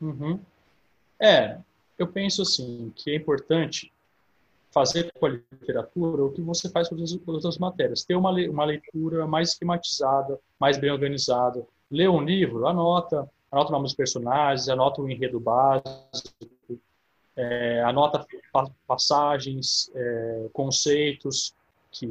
Uhum. 0.00 0.38
É, 1.20 1.58
eu 1.98 2.06
penso 2.06 2.42
assim, 2.42 2.92
que 2.94 3.10
é 3.10 3.16
importante 3.16 3.92
fazer 4.70 5.10
com 5.18 5.26
a 5.26 5.30
literatura 5.30 6.24
o 6.24 6.32
que 6.32 6.42
você 6.42 6.68
faz 6.68 6.88
com 6.88 6.94
as 7.02 7.18
outras 7.26 7.58
matérias, 7.58 8.04
ter 8.04 8.14
uma, 8.14 8.30
uma 8.30 8.64
leitura 8.64 9.26
mais 9.26 9.50
esquematizada, 9.50 10.38
mais 10.60 10.78
bem 10.78 10.90
organizada, 10.90 11.66
lê 11.90 12.08
um 12.08 12.22
livro, 12.22 12.66
anota, 12.66 13.28
anota 13.50 13.68
o 13.68 13.72
nome 13.72 13.84
dos 13.84 13.94
personagens, 13.94 14.68
anota 14.68 15.00
o 15.00 15.10
enredo 15.10 15.40
básico, 15.40 16.80
é, 17.36 17.82
anota 17.82 18.26
passagens, 18.86 19.90
é, 19.94 20.48
conceitos, 20.52 21.54
que 21.90 22.08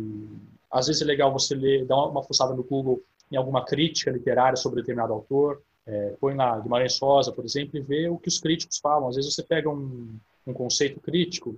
às 0.72 0.88
vezes 0.88 1.02
é 1.02 1.06
legal 1.06 1.32
você 1.32 1.54
ler, 1.54 1.86
dar 1.86 1.98
uma 2.06 2.24
fuçada 2.24 2.54
no 2.54 2.64
Google 2.64 3.02
em 3.32 3.36
alguma 3.36 3.64
crítica 3.66 4.12
literária 4.12 4.56
sobre 4.56 4.82
determinado 4.82 5.14
autor, 5.14 5.62
é, 5.86 6.16
põe 6.20 6.36
lá 6.36 6.60
Guimarães 6.60 7.00
Rosa, 7.00 7.32
por 7.32 7.46
exemplo, 7.46 7.78
e 7.78 7.82
vê 7.82 8.10
o 8.10 8.18
que 8.18 8.28
os 8.28 8.40
críticos 8.40 8.78
falam. 8.78 9.08
Às 9.08 9.16
vezes 9.16 9.34
você 9.34 9.44
pega 9.44 9.70
um, 9.70 10.18
um 10.46 10.54
conceito 10.54 11.00
crítico 11.00 11.58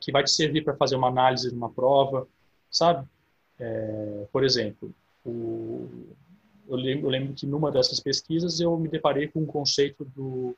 que 0.00 0.12
vai 0.12 0.24
te 0.24 0.30
servir 0.30 0.64
para 0.64 0.76
fazer 0.76 0.96
uma 0.96 1.08
análise 1.08 1.50
de 1.50 1.56
uma 1.56 1.70
prova, 1.70 2.26
sabe? 2.70 3.06
É, 3.58 4.26
por 4.32 4.44
exemplo, 4.44 4.92
o, 5.24 5.88
eu 6.70 6.76
lembro, 6.76 7.06
eu 7.06 7.10
lembro 7.10 7.34
que 7.34 7.46
numa 7.46 7.70
dessas 7.70 7.98
pesquisas 7.98 8.60
eu 8.60 8.76
me 8.78 8.88
deparei 8.88 9.26
com 9.26 9.40
um 9.40 9.46
conceito 9.46 10.04
do, 10.04 10.56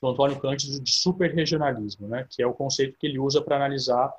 do 0.00 0.08
Antônio 0.08 0.38
Cândido 0.38 0.80
de 0.80 0.92
superregionalismo, 0.92 2.06
né, 2.06 2.24
que 2.30 2.40
é 2.40 2.46
o 2.46 2.54
conceito 2.54 2.96
que 2.96 3.06
ele 3.06 3.18
usa 3.18 3.42
para 3.42 3.56
analisar 3.56 4.14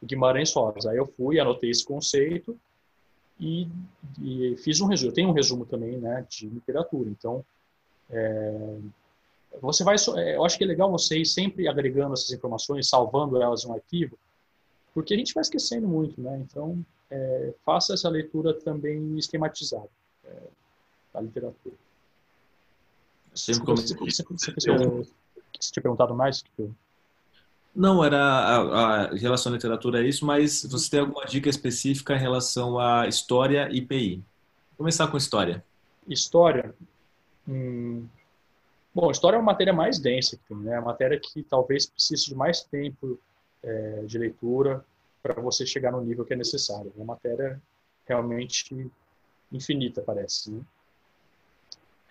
o 0.00 0.06
Guimarães 0.06 0.52
Rosa. 0.54 0.90
Aí 0.90 0.96
eu 0.96 1.06
fui, 1.06 1.38
anotei 1.38 1.70
esse 1.70 1.84
conceito 1.84 2.58
e, 3.38 3.68
e, 4.18 4.56
fiz 4.56 4.80
um 4.80 4.86
resumo. 4.86 5.12
Tenho 5.12 5.28
um 5.28 5.32
resumo 5.32 5.66
também, 5.66 5.98
né, 5.98 6.26
de 6.30 6.46
literatura. 6.48 7.10
Então, 7.10 7.44
é, 8.08 8.78
você 9.60 9.84
vai, 9.84 9.96
é, 10.16 10.36
eu 10.36 10.44
acho 10.44 10.56
que 10.56 10.64
é 10.64 10.66
legal 10.66 10.90
você 10.90 11.18
ir 11.18 11.26
sempre 11.26 11.68
agregando 11.68 12.14
essas 12.14 12.32
informações, 12.32 12.88
salvando 12.88 13.40
elas 13.40 13.64
em 13.64 13.68
um 13.68 13.74
arquivo, 13.74 14.18
porque 14.94 15.12
a 15.12 15.16
gente 15.16 15.34
vai 15.34 15.42
esquecendo 15.42 15.86
muito, 15.86 16.20
né? 16.20 16.38
Então, 16.38 16.82
é, 17.10 17.52
faça 17.64 17.92
essa 17.92 18.08
leitura 18.08 18.54
também 18.54 19.18
esquematizada. 19.18 19.88
É, 20.24 20.59
da 21.12 21.20
literatura. 21.20 21.74
Sempre. 23.34 23.72
Você, 23.72 23.94
você, 23.94 24.24
você, 24.24 24.52
você 24.52 25.72
tinha 25.72 25.82
perguntado 25.82 26.14
mais? 26.14 26.42
Não, 27.74 28.04
era 28.04 28.18
a, 28.18 29.04
a, 29.04 29.14
relação 29.14 29.52
à 29.52 29.54
literatura 29.54 30.02
é 30.02 30.08
isso, 30.08 30.26
mas 30.26 30.64
você 30.64 30.90
tem 30.90 31.00
alguma 31.00 31.24
dica 31.24 31.48
específica 31.48 32.14
em 32.14 32.18
relação 32.18 32.78
à 32.78 33.06
história 33.06 33.68
e 33.70 33.80
PI? 33.80 34.16
Vou 34.70 34.78
começar 34.78 35.06
com 35.08 35.16
história. 35.16 35.64
História? 36.08 36.74
Hum, 37.48 38.06
bom, 38.92 39.10
história 39.10 39.36
é 39.36 39.38
uma 39.38 39.52
matéria 39.52 39.72
mais 39.72 39.98
densa, 39.98 40.38
né? 40.50 40.74
É 40.74 40.78
uma 40.78 40.86
matéria 40.86 41.18
que 41.20 41.42
talvez 41.42 41.86
precise 41.86 42.26
de 42.26 42.34
mais 42.34 42.62
tempo 42.62 43.18
é, 43.62 44.02
de 44.04 44.18
leitura 44.18 44.84
para 45.22 45.34
você 45.34 45.64
chegar 45.64 45.92
no 45.92 46.00
nível 46.00 46.24
que 46.24 46.32
é 46.32 46.36
necessário. 46.36 46.92
É 46.96 46.98
uma 46.98 47.14
matéria 47.14 47.60
realmente 48.06 48.90
infinita, 49.52 50.02
parece. 50.02 50.50
Né? 50.50 50.60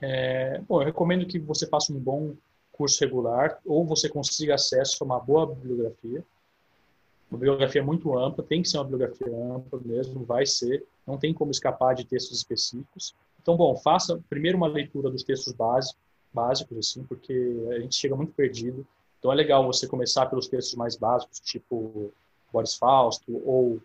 É, 0.02 0.62
bom, 0.68 0.82
eu 0.82 0.86
recomendo 0.86 1.26
que 1.26 1.40
você 1.40 1.68
faça 1.68 1.92
um 1.92 2.00
bom 2.00 2.34
curso 2.72 3.00
regular 3.02 3.60
ou 3.66 3.86
você 3.86 4.08
consiga 4.08 4.56
acesso 4.56 4.98
a 5.02 5.06
uma 5.06 5.20
boa 5.20 5.46
bibliografia. 5.46 6.24
Uma 7.30 7.38
bibliografia 7.38 7.84
muito 7.84 8.18
ampla, 8.18 8.44
tem 8.44 8.62
que 8.62 8.70
ser 8.70 8.78
uma 8.78 8.86
bibliografia 8.86 9.28
ampla 9.28 9.80
mesmo, 9.84 10.24
vai 10.24 10.46
ser, 10.46 10.84
não 11.06 11.18
tem 11.18 11.34
como 11.34 11.52
escapar 11.52 11.94
de 11.94 12.06
textos 12.06 12.38
específicos. 12.38 13.14
Então, 13.42 13.56
bom, 13.56 13.76
faça 13.76 14.20
primeiro 14.30 14.58
uma 14.58 14.68
leitura 14.68 15.10
dos 15.10 15.24
textos 15.24 15.54
básicos, 15.54 16.00
básicos 16.34 16.78
assim, 16.78 17.04
porque 17.04 17.68
a 17.72 17.80
gente 17.80 17.96
chega 17.96 18.16
muito 18.16 18.32
perdido 18.34 18.86
Então 19.18 19.32
é 19.32 19.36
legal 19.36 19.66
você 19.66 19.88
começar 19.88 20.28
pelos 20.28 20.48
textos 20.48 20.76
mais 20.76 20.96
básicos, 20.96 21.40
tipo 21.40 22.12
Boris 22.52 22.76
Fausto 22.76 23.42
ou 23.46 23.82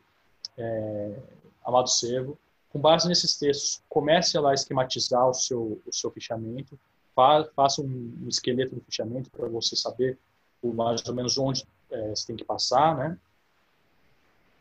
é, 0.57 1.19
Amado 1.65 1.89
Servo. 1.89 2.39
Com 2.75 2.81
base 2.81 3.07
nesses 3.07 3.39
textos, 3.39 3.81
comece 3.89 4.37
a 4.37 4.41
lá 4.41 4.53
esquematizar 4.53 5.29
o 5.29 5.33
seu, 5.33 5.81
o 5.87 5.93
seu 5.93 6.11
fichamento, 6.11 6.77
fa 7.15 7.49
faça 7.55 7.81
um, 7.81 8.19
um 8.21 8.29
esqueleto 8.29 8.75
do 8.75 8.81
fichamento 8.81 9.31
para 9.31 9.47
você 9.49 9.77
saber 9.77 10.19
mais 10.61 11.07
ou 11.07 11.15
menos 11.15 11.39
onde 11.39 11.65
é, 11.89 12.09
você 12.09 12.27
tem 12.27 12.35
que 12.35 12.45
passar, 12.45 12.97
né? 12.97 13.17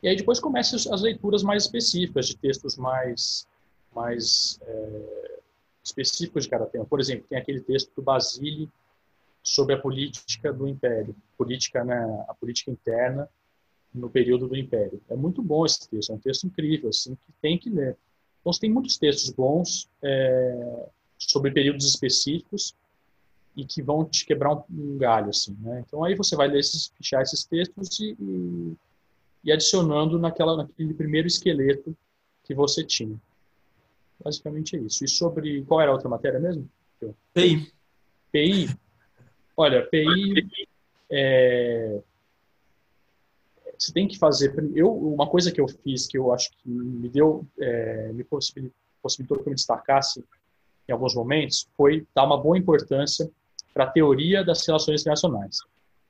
E 0.04 0.08
aí 0.08 0.16
depois 0.16 0.40
comece 0.40 0.76
as 0.76 1.02
leituras 1.02 1.42
mais 1.42 1.64
específicas, 1.64 2.28
de 2.28 2.38
textos 2.38 2.78
mais, 2.78 3.48
mais 3.96 4.60
é, 4.62 5.40
específicos 5.84 6.44
de 6.44 6.52
cada 6.52 6.68
tema. 6.68 6.86
Por 6.86 7.00
exemplo, 7.00 7.26
tem 7.28 7.40
aquele 7.40 7.62
texto 7.62 7.92
do 7.96 8.04
Basile 8.04 8.70
sobre 9.42 9.74
a 9.74 9.82
política 9.82 10.54
do 10.54 10.68
Império, 10.68 11.16
política, 11.36 11.84
né, 11.84 12.26
a 12.30 12.36
política 12.36 12.70
interna 12.70 13.28
no 13.94 14.10
período 14.10 14.48
do 14.48 14.56
Império. 14.56 15.02
É 15.10 15.16
muito 15.16 15.42
bom 15.42 15.66
esse 15.66 15.88
texto, 15.88 16.12
é 16.12 16.16
um 16.16 16.20
texto 16.20 16.46
incrível, 16.46 16.90
assim, 16.90 17.16
que 17.16 17.32
tem 17.42 17.58
que 17.58 17.70
ler. 17.70 17.98
Então, 18.40 18.52
você 18.52 18.62
tem 18.62 18.72
muitos 18.72 18.98
textos 18.98 19.30
bons 19.30 19.90
é, 20.02 20.86
sobre 21.18 21.52
períodos 21.52 21.86
específicos 21.86 22.76
e 23.56 23.66
que 23.66 23.82
vão 23.82 24.04
te 24.04 24.26
quebrar 24.26 24.56
um, 24.56 24.64
um 24.70 24.98
galho, 24.98 25.30
assim, 25.30 25.56
né? 25.62 25.84
Então, 25.88 26.04
aí 26.04 26.16
você 26.16 26.36
vai 26.36 26.48
ler 26.48 26.60
esses, 26.60 26.88
fichar 26.98 27.22
esses 27.22 27.46
textos 27.46 28.00
e, 28.00 28.16
e, 28.20 28.74
e 29.44 29.52
adicionando 29.52 30.18
naquela, 30.18 30.58
naquele 30.58 30.94
primeiro 30.94 31.28
esqueleto 31.28 31.96
que 32.44 32.54
você 32.54 32.84
tinha. 32.84 33.16
Basicamente 34.24 34.76
é 34.76 34.80
isso. 34.80 35.06
E 35.06 35.08
sobre, 35.08 35.64
qual 35.64 35.82
era 35.82 35.92
a 35.92 35.94
outra 35.94 36.10
matéria 36.10 36.40
mesmo? 36.40 36.68
PI. 37.34 37.72
PI? 38.32 38.70
Olha, 39.56 39.86
PI 39.86 40.50
é, 41.12 42.02
você 43.84 43.94
tem 43.94 44.08
que 44.08 44.18
fazer. 44.18 44.54
Eu, 44.74 44.92
uma 44.92 45.28
coisa 45.28 45.52
que 45.52 45.60
eu 45.60 45.68
fiz 45.68 46.08
que 46.08 46.18
eu 46.18 46.34
acho 46.34 46.50
que 46.52 46.70
me 46.70 47.10
deu, 47.10 47.46
é, 47.60 48.12
me 48.14 48.24
possibilitou, 48.24 49.38
que 49.38 49.48
eu 49.48 49.50
me 49.50 49.56
destacasse 49.56 50.24
em 50.88 50.92
alguns 50.92 51.16
momentos, 51.16 51.68
foi 51.76 52.06
dar 52.16 52.26
uma 52.26 52.42
boa 52.42 52.58
importância 52.58 53.30
para 53.74 53.86
a 53.86 53.90
teoria 53.90 54.44
das 54.44 54.66
relações 54.66 55.02
internacionais. 55.02 55.58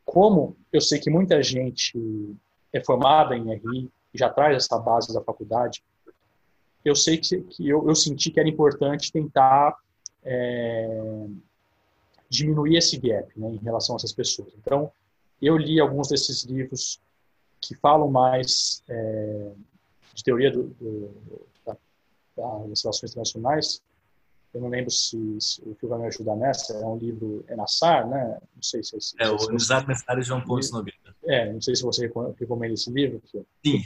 Como 0.06 0.56
eu 0.72 0.82
sei 0.82 1.00
que 1.00 1.10
muita 1.10 1.41
gente 1.41 1.98
é 2.72 2.84
formada 2.84 3.36
em 3.36 3.54
RI 3.54 3.90
já 4.14 4.30
traz 4.30 4.56
essa 4.58 4.78
base 4.78 5.14
da 5.14 5.22
faculdade, 5.22 5.84
eu 6.86 6.95
sei 6.95 7.18
que, 7.18 7.41
que 7.41 7.68
eu, 7.68 7.88
eu 7.88 7.95
senti 7.95 8.30
que 8.30 8.40
era 8.40 8.50
importante 8.50 9.12
tentar 9.12 9.76
é, 10.24 11.26
diminuir 12.30 12.78
esse 12.78 12.98
gap 12.98 13.28
né, 13.38 13.50
em 13.50 13.58
relação 13.58 13.95
a 13.95 13.98
essas 13.98 14.12
pessoas. 14.12 14.54
Então, 14.60 14.91
eu 15.41 15.58
li 15.58 15.80
alguns 15.80 16.10
desses 16.10 16.44
livros 16.44 17.00
que 17.68 17.76
falam 17.76 18.10
mais 18.10 18.84
é, 18.90 19.52
de 20.14 20.23
teoria 20.23 20.52
do, 20.52 20.64
do, 20.80 21.11
da, 21.65 21.76
das 22.68 22.84
relações 22.84 23.11
internacionais. 23.11 23.81
Eu 24.53 24.61
não 24.61 24.69
lembro 24.69 24.91
se, 24.91 25.18
se 25.40 25.61
o 25.65 25.73
que 25.73 25.88
vai 25.88 25.98
me 25.98 26.06
ajudar 26.07 26.35
nessa 26.35 26.73
é 26.73 26.85
um 26.85 26.95
livro 26.95 27.44
Enassar, 27.49 28.07
né? 28.07 28.38
Não 28.56 28.61
sei 28.61 28.84
se, 28.84 28.99
se 29.02 29.15
é 29.19 29.27
o 29.27 29.35
Enassar 29.49 29.88
Messário 29.88 30.23
João 30.23 30.41
Pontes 30.41 30.72
Nogueira. 30.72 31.15
É, 31.26 31.52
não 31.52 31.60
sei 31.60 31.76
se 31.76 31.81
você 31.81 32.11
recomenda 32.40 32.73
esse 32.73 32.91
livro. 32.91 33.19
Sim, 33.26 33.81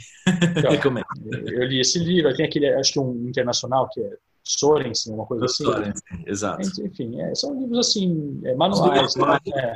então, 0.58 0.70
recomendo. 0.70 1.06
Eu 1.32 1.64
li 1.64 1.80
esse 1.80 1.98
livro, 1.98 2.34
tem 2.36 2.44
aquele, 2.44 2.68
acho 2.74 2.92
que 2.92 3.00
um 3.00 3.28
internacional 3.28 3.88
que 3.88 4.00
é 4.02 4.18
Sorensen, 4.42 5.14
uma 5.14 5.26
coisa 5.26 5.44
assim. 5.44 5.64
Sorensen, 5.64 6.24
exato. 6.26 6.82
Enfim, 6.82 7.20
é, 7.20 7.34
são 7.34 7.58
livros 7.58 7.78
assim, 7.78 8.40
é, 8.44 8.54
manuais. 8.54 9.14
Né? 9.14 9.38
É. 9.54 9.74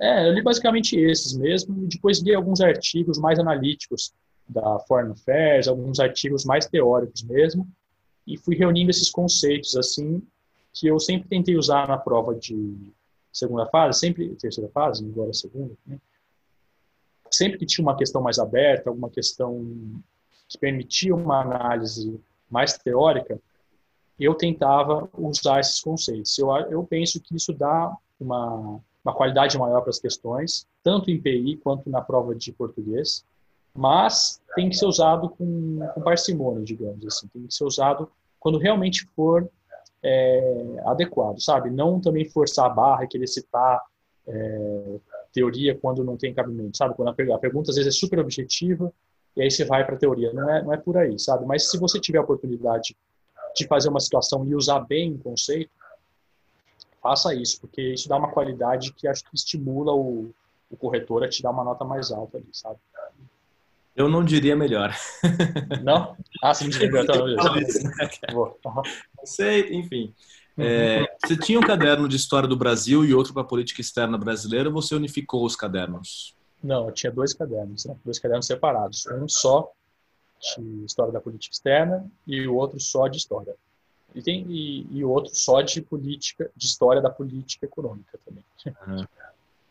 é, 0.00 0.28
eu 0.28 0.32
li 0.32 0.42
basicamente 0.42 0.98
esses 0.98 1.32
mesmo, 1.32 1.84
e 1.84 1.86
depois 1.86 2.20
li 2.20 2.34
alguns 2.34 2.60
artigos 2.60 3.18
mais 3.18 3.38
analíticos 3.38 4.12
da 4.48 4.78
Foreign 4.80 5.12
Affairs, 5.12 5.68
alguns 5.68 6.00
artigos 6.00 6.44
mais 6.44 6.66
teóricos 6.66 7.22
mesmo, 7.22 7.66
e 8.26 8.36
fui 8.36 8.56
reunindo 8.56 8.90
esses 8.90 9.10
conceitos 9.10 9.76
assim 9.76 10.22
que 10.72 10.86
eu 10.86 10.98
sempre 10.98 11.28
tentei 11.28 11.56
usar 11.56 11.86
na 11.86 11.96
prova 11.96 12.34
de 12.34 12.92
segunda 13.32 13.66
fase, 13.66 13.98
sempre 13.98 14.34
terceira 14.36 14.68
fase, 14.70 15.04
agora 15.04 15.32
segunda, 15.32 15.74
né? 15.86 15.98
sempre 17.30 17.58
que 17.58 17.66
tinha 17.66 17.84
uma 17.84 17.96
questão 17.96 18.20
mais 18.20 18.38
aberta, 18.38 18.90
alguma 18.90 19.10
questão 19.10 19.64
que 20.48 20.58
permitia 20.58 21.14
uma 21.14 21.40
análise 21.40 22.20
mais 22.50 22.76
teórica, 22.78 23.40
eu 24.18 24.34
tentava 24.34 25.08
usar 25.16 25.60
esses 25.60 25.80
conceitos. 25.80 26.38
Eu, 26.38 26.50
eu 26.70 26.84
penso 26.84 27.20
que 27.20 27.34
isso 27.34 27.52
dá 27.52 27.92
uma, 28.20 28.80
uma 29.04 29.14
qualidade 29.14 29.58
maior 29.58 29.82
para 29.82 29.90
as 29.90 29.98
questões, 29.98 30.66
tanto 30.82 31.10
em 31.10 31.20
PI 31.20 31.58
quanto 31.62 31.90
na 31.90 32.00
prova 32.00 32.34
de 32.34 32.52
português, 32.52 33.24
mas 33.74 34.40
tem 34.54 34.70
que 34.70 34.76
ser 34.76 34.86
usado 34.86 35.28
com, 35.28 35.80
com 35.94 36.00
parcimônia, 36.00 36.64
digamos 36.64 37.04
assim. 37.06 37.28
Tem 37.28 37.46
que 37.46 37.54
ser 37.54 37.64
usado 37.64 38.10
quando 38.38 38.56
realmente 38.58 39.06
for 39.14 39.50
é, 40.02 40.82
adequado, 40.86 41.40
sabe? 41.40 41.70
Não 41.70 42.00
também 42.00 42.24
forçar 42.28 42.66
a 42.66 42.68
barra 42.68 43.04
e 43.04 43.08
querer 43.08 43.26
citar 43.26 43.80
é, 44.26 45.00
teoria 45.32 45.76
quando 45.76 46.04
não 46.04 46.16
tem 46.16 46.32
cabimento, 46.32 46.76
sabe? 46.76 46.94
Quando 46.94 47.08
a, 47.08 47.38
pergunta 47.38 47.70
às 47.70 47.76
vezes 47.76 47.94
é 47.94 47.98
super 47.98 48.20
objetiva 48.20 48.92
e 49.36 49.42
aí 49.42 49.50
você 49.50 49.64
vai 49.64 49.84
para 49.84 49.96
a 49.96 49.98
teoria. 49.98 50.32
Não 50.32 50.48
é, 50.48 50.62
não 50.62 50.72
é 50.72 50.76
por 50.76 50.96
aí, 50.96 51.18
sabe? 51.18 51.44
Mas 51.44 51.70
se 51.70 51.78
você 51.78 52.00
tiver 52.00 52.18
a 52.18 52.22
oportunidade 52.22 52.96
de 53.56 53.66
fazer 53.66 53.88
uma 53.88 54.00
situação 54.00 54.46
e 54.46 54.54
usar 54.54 54.80
bem 54.80 55.14
o 55.14 55.18
conceito, 55.18 55.70
faça 57.04 57.34
isso, 57.34 57.60
porque 57.60 57.92
isso 57.92 58.08
dá 58.08 58.16
uma 58.16 58.32
qualidade 58.32 58.94
que 58.94 59.06
acho 59.06 59.22
que 59.24 59.36
estimula 59.36 59.92
o, 59.92 60.34
o 60.70 60.76
corretor 60.78 61.22
a 61.22 61.28
te 61.28 61.42
dar 61.42 61.50
uma 61.50 61.62
nota 61.62 61.84
mais 61.84 62.10
alta 62.10 62.38
ali, 62.38 62.48
sabe? 62.50 62.78
Eu 63.94 64.08
não 64.08 64.24
diria 64.24 64.56
melhor. 64.56 64.96
Não? 65.82 66.16
Ah, 66.42 66.54
sim, 66.54 66.70
diria 66.72 66.90
melhor. 66.90 67.28
Não 68.32 69.26
sei, 69.26 69.74
enfim. 69.74 70.14
É, 70.56 71.04
você 71.22 71.36
tinha 71.36 71.58
um 71.58 71.62
caderno 71.62 72.08
de 72.08 72.16
história 72.16 72.48
do 72.48 72.56
Brasil 72.56 73.04
e 73.04 73.12
outro 73.12 73.34
para 73.34 73.44
política 73.44 73.82
externa 73.82 74.16
brasileira, 74.16 74.70
ou 74.70 74.74
você 74.74 74.94
unificou 74.94 75.44
os 75.44 75.54
cadernos? 75.54 76.34
Não, 76.62 76.86
eu 76.86 76.94
tinha 76.94 77.12
dois 77.12 77.34
cadernos, 77.34 77.84
né? 77.84 77.94
dois 78.02 78.18
cadernos 78.18 78.46
separados. 78.46 79.06
Um 79.08 79.28
só 79.28 79.70
de 80.40 80.84
história 80.86 81.12
da 81.12 81.20
política 81.20 81.52
externa 81.52 82.10
e 82.26 82.46
o 82.46 82.54
outro 82.54 82.80
só 82.80 83.08
de 83.08 83.18
história. 83.18 83.54
E 84.14 84.22
tem 84.22 84.46
e, 84.48 84.86
e 84.90 85.04
o 85.04 85.10
outro 85.10 85.34
só 85.34 85.60
de 85.60 85.80
política, 85.80 86.50
de 86.56 86.66
história 86.66 87.02
da 87.02 87.10
política 87.10 87.66
econômica 87.66 88.18
também. 88.24 88.44
Uhum. 88.86 89.04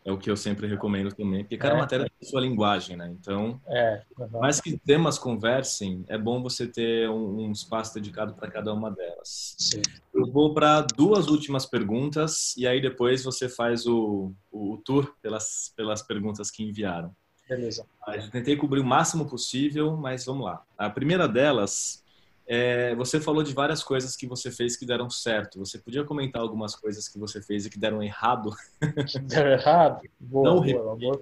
É 0.06 0.12
o 0.12 0.18
que 0.18 0.30
eu 0.30 0.36
sempre 0.36 0.68
recomendo 0.68 1.14
também, 1.14 1.44
porque 1.44 1.58
cada 1.58 1.76
é, 1.76 1.78
matéria 1.78 2.12
tem 2.20 2.30
sua 2.30 2.42
linguagem, 2.42 2.98
né? 2.98 3.16
Então, 3.18 3.62
é, 3.68 4.02
uhum. 4.20 4.42
mais 4.42 4.60
que 4.60 4.78
temas 4.78 5.18
conversem, 5.18 6.04
é 6.10 6.18
bom 6.18 6.44
você 6.44 6.68
ter 6.68 7.10
um, 7.10 7.46
um 7.46 7.52
espaço 7.54 7.94
dedicado 7.94 8.34
para 8.34 8.52
cada 8.52 8.74
uma 8.74 8.92
delas. 8.92 9.56
Sim. 9.58 9.82
Eu 10.14 10.30
vou 10.30 10.54
para 10.54 10.82
duas 10.82 11.30
últimas 11.30 11.66
perguntas 11.66 12.54
e 12.58 12.68
aí 12.68 12.82
depois 12.82 13.24
você 13.24 13.48
faz 13.48 13.86
o, 13.86 14.34
o 14.52 14.78
tour 14.84 15.16
pelas, 15.22 15.74
pelas 15.76 16.02
perguntas 16.02 16.52
que 16.52 16.64
enviaram. 16.64 17.16
Beleza. 17.48 17.86
Eu 18.08 18.30
tentei 18.30 18.58
cobrir 18.58 18.82
o 18.82 18.86
máximo 18.86 19.26
possível, 19.26 19.96
mas 19.96 20.26
vamos 20.26 20.46
lá. 20.46 20.64
A 20.78 20.90
primeira 20.90 21.28
delas, 21.28 22.03
é, 22.46 22.94
você 22.96 23.22
falou 23.22 23.44
de 23.44 23.54
várias 23.54 23.84
coisas 23.84 24.16
que 24.16 24.28
você 24.28 24.52
fez 24.52 24.76
que 24.76 24.86
deram 24.86 25.10
certo. 25.10 25.60
Você 25.60 25.78
podia 25.80 26.04
comentar 26.04 26.42
algumas 26.42 26.76
coisas 26.76 27.08
que 27.08 27.18
você 27.18 27.42
fez 27.42 27.66
e 27.66 27.70
que 27.70 27.80
deram 27.80 28.04
errado? 28.04 28.50
Que 29.08 29.20
deram 29.20 29.52
errado? 29.52 30.02
Boa, 30.20 30.56
não 30.56 30.62
boa, 30.62 30.96
boa. 30.96 31.22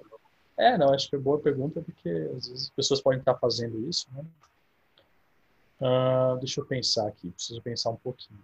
É, 0.58 0.76
não, 0.76 0.92
acho 0.92 1.08
que 1.08 1.16
é 1.16 1.18
boa 1.18 1.38
pergunta, 1.38 1.80
porque 1.80 2.08
às 2.08 2.48
vezes 2.48 2.64
as 2.64 2.70
pessoas 2.70 3.00
podem 3.00 3.20
estar 3.20 3.34
fazendo 3.36 3.88
isso, 3.88 4.06
né? 4.12 4.24
Uh, 5.80 6.38
deixa 6.38 6.60
eu 6.60 6.64
pensar 6.64 7.08
aqui, 7.08 7.30
preciso 7.30 7.60
pensar 7.60 7.90
um 7.90 7.96
pouquinho. 7.96 8.38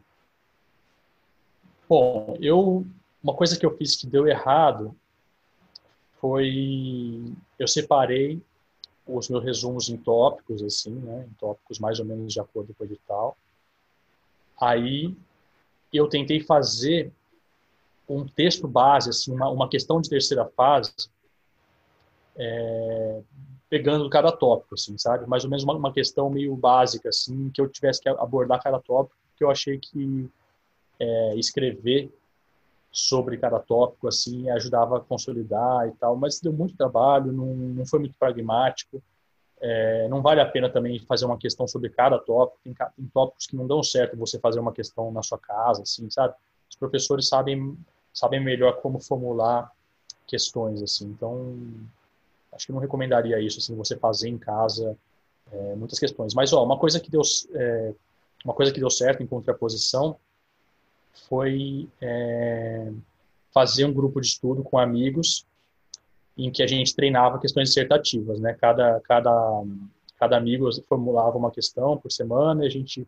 Bom, 1.88 2.36
eu 2.40 2.84
uma 3.22 3.34
coisa 3.34 3.58
que 3.58 3.64
eu 3.64 3.76
fiz 3.76 3.96
que 3.96 4.06
deu 4.06 4.26
errado 4.26 4.94
foi 6.20 7.32
eu 7.58 7.68
separei 7.68 8.42
os 9.08 9.28
meus 9.28 9.42
resumos 9.42 9.88
em 9.88 9.96
tópicos 9.96 10.62
assim, 10.62 10.92
né, 10.92 11.26
em 11.28 11.34
tópicos 11.34 11.78
mais 11.78 11.98
ou 11.98 12.04
menos 12.04 12.32
de 12.32 12.40
acordo 12.40 12.74
com 12.74 12.84
o 12.84 12.86
edital. 12.86 13.36
Aí 14.60 15.16
eu 15.92 16.08
tentei 16.08 16.40
fazer 16.40 17.12
um 18.08 18.26
texto 18.26 18.66
base, 18.66 19.10
assim, 19.10 19.32
uma, 19.32 19.48
uma 19.48 19.68
questão 19.68 20.00
de 20.00 20.08
terceira 20.08 20.46
fase, 20.46 20.92
é, 22.36 23.20
pegando 23.68 24.08
cada 24.08 24.32
tópico, 24.32 24.74
assim, 24.74 24.96
sabe? 24.96 25.26
Mais 25.26 25.44
ou 25.44 25.50
menos 25.50 25.64
uma, 25.64 25.74
uma, 25.74 25.92
questão 25.92 26.30
meio 26.30 26.56
básica, 26.56 27.08
assim, 27.10 27.50
que 27.50 27.60
eu 27.60 27.68
tivesse 27.68 28.00
que 28.00 28.08
abordar 28.08 28.62
cada 28.62 28.80
tópico, 28.80 29.16
que 29.36 29.44
eu 29.44 29.50
achei 29.50 29.78
que 29.78 30.28
é, 30.98 31.36
escrever 31.36 32.10
sobre 32.90 33.36
cada 33.36 33.58
tópico, 33.58 34.08
assim, 34.08 34.48
ajudava 34.50 34.96
a 34.96 35.00
consolidar 35.00 35.86
e 35.88 35.92
tal, 35.92 36.16
mas 36.16 36.40
deu 36.40 36.52
muito 36.52 36.76
trabalho, 36.76 37.32
não, 37.32 37.46
não 37.54 37.86
foi 37.86 37.98
muito 37.98 38.14
pragmático, 38.18 39.02
é, 39.60 40.08
não 40.08 40.22
vale 40.22 40.40
a 40.40 40.46
pena 40.46 40.70
também 40.70 40.98
fazer 41.00 41.24
uma 41.24 41.36
questão 41.36 41.66
sobre 41.66 41.90
cada 41.90 42.18
tópico, 42.18 42.60
tem, 42.64 42.74
tem, 42.74 43.06
tópicos 43.12 43.46
que 43.46 43.56
não 43.56 43.66
dão 43.66 43.82
certo 43.82 44.16
você 44.16 44.38
fazer 44.38 44.60
uma 44.60 44.72
questão 44.72 45.10
na 45.10 45.22
sua 45.22 45.38
casa, 45.38 45.82
assim, 45.82 46.08
sabe? 46.10 46.34
Os 46.70 46.76
professores 46.76 47.28
sabem, 47.28 47.76
sabem 48.12 48.42
melhor 48.42 48.80
como 48.80 49.00
formular 49.00 49.70
questões 50.26 50.82
assim. 50.82 51.06
Então, 51.06 51.56
acho 52.52 52.66
que 52.66 52.72
não 52.72 52.80
recomendaria 52.80 53.40
isso 53.40 53.58
assim, 53.58 53.74
você 53.74 53.96
fazer 53.96 54.28
em 54.28 54.38
casa 54.38 54.96
é, 55.50 55.74
muitas 55.74 55.98
questões. 55.98 56.34
Mas 56.34 56.52
ó, 56.52 56.62
uma 56.62 56.78
coisa 56.78 57.00
que 57.00 57.10
deu 57.10 57.22
é, 57.54 57.94
uma 58.44 58.54
coisa 58.54 58.72
que 58.72 58.78
deu 58.78 58.90
certo 58.90 59.22
em 59.22 59.26
contraposição 59.26 60.16
foi 61.28 61.88
é, 62.00 62.92
fazer 63.52 63.84
um 63.84 63.92
grupo 63.92 64.20
de 64.20 64.28
estudo 64.28 64.62
com 64.62 64.78
amigos 64.78 65.46
em 66.36 66.50
que 66.50 66.62
a 66.62 66.66
gente 66.66 66.94
treinava 66.94 67.40
questões 67.40 67.68
dissertativas, 67.68 68.38
né? 68.38 68.54
Cada 68.54 69.00
cada 69.00 69.64
cada 70.18 70.36
amigo 70.36 70.68
formulava 70.88 71.36
uma 71.36 71.50
questão 71.50 71.96
por 71.96 72.10
semana 72.10 72.64
e 72.64 72.66
a 72.66 72.70
gente 72.70 73.06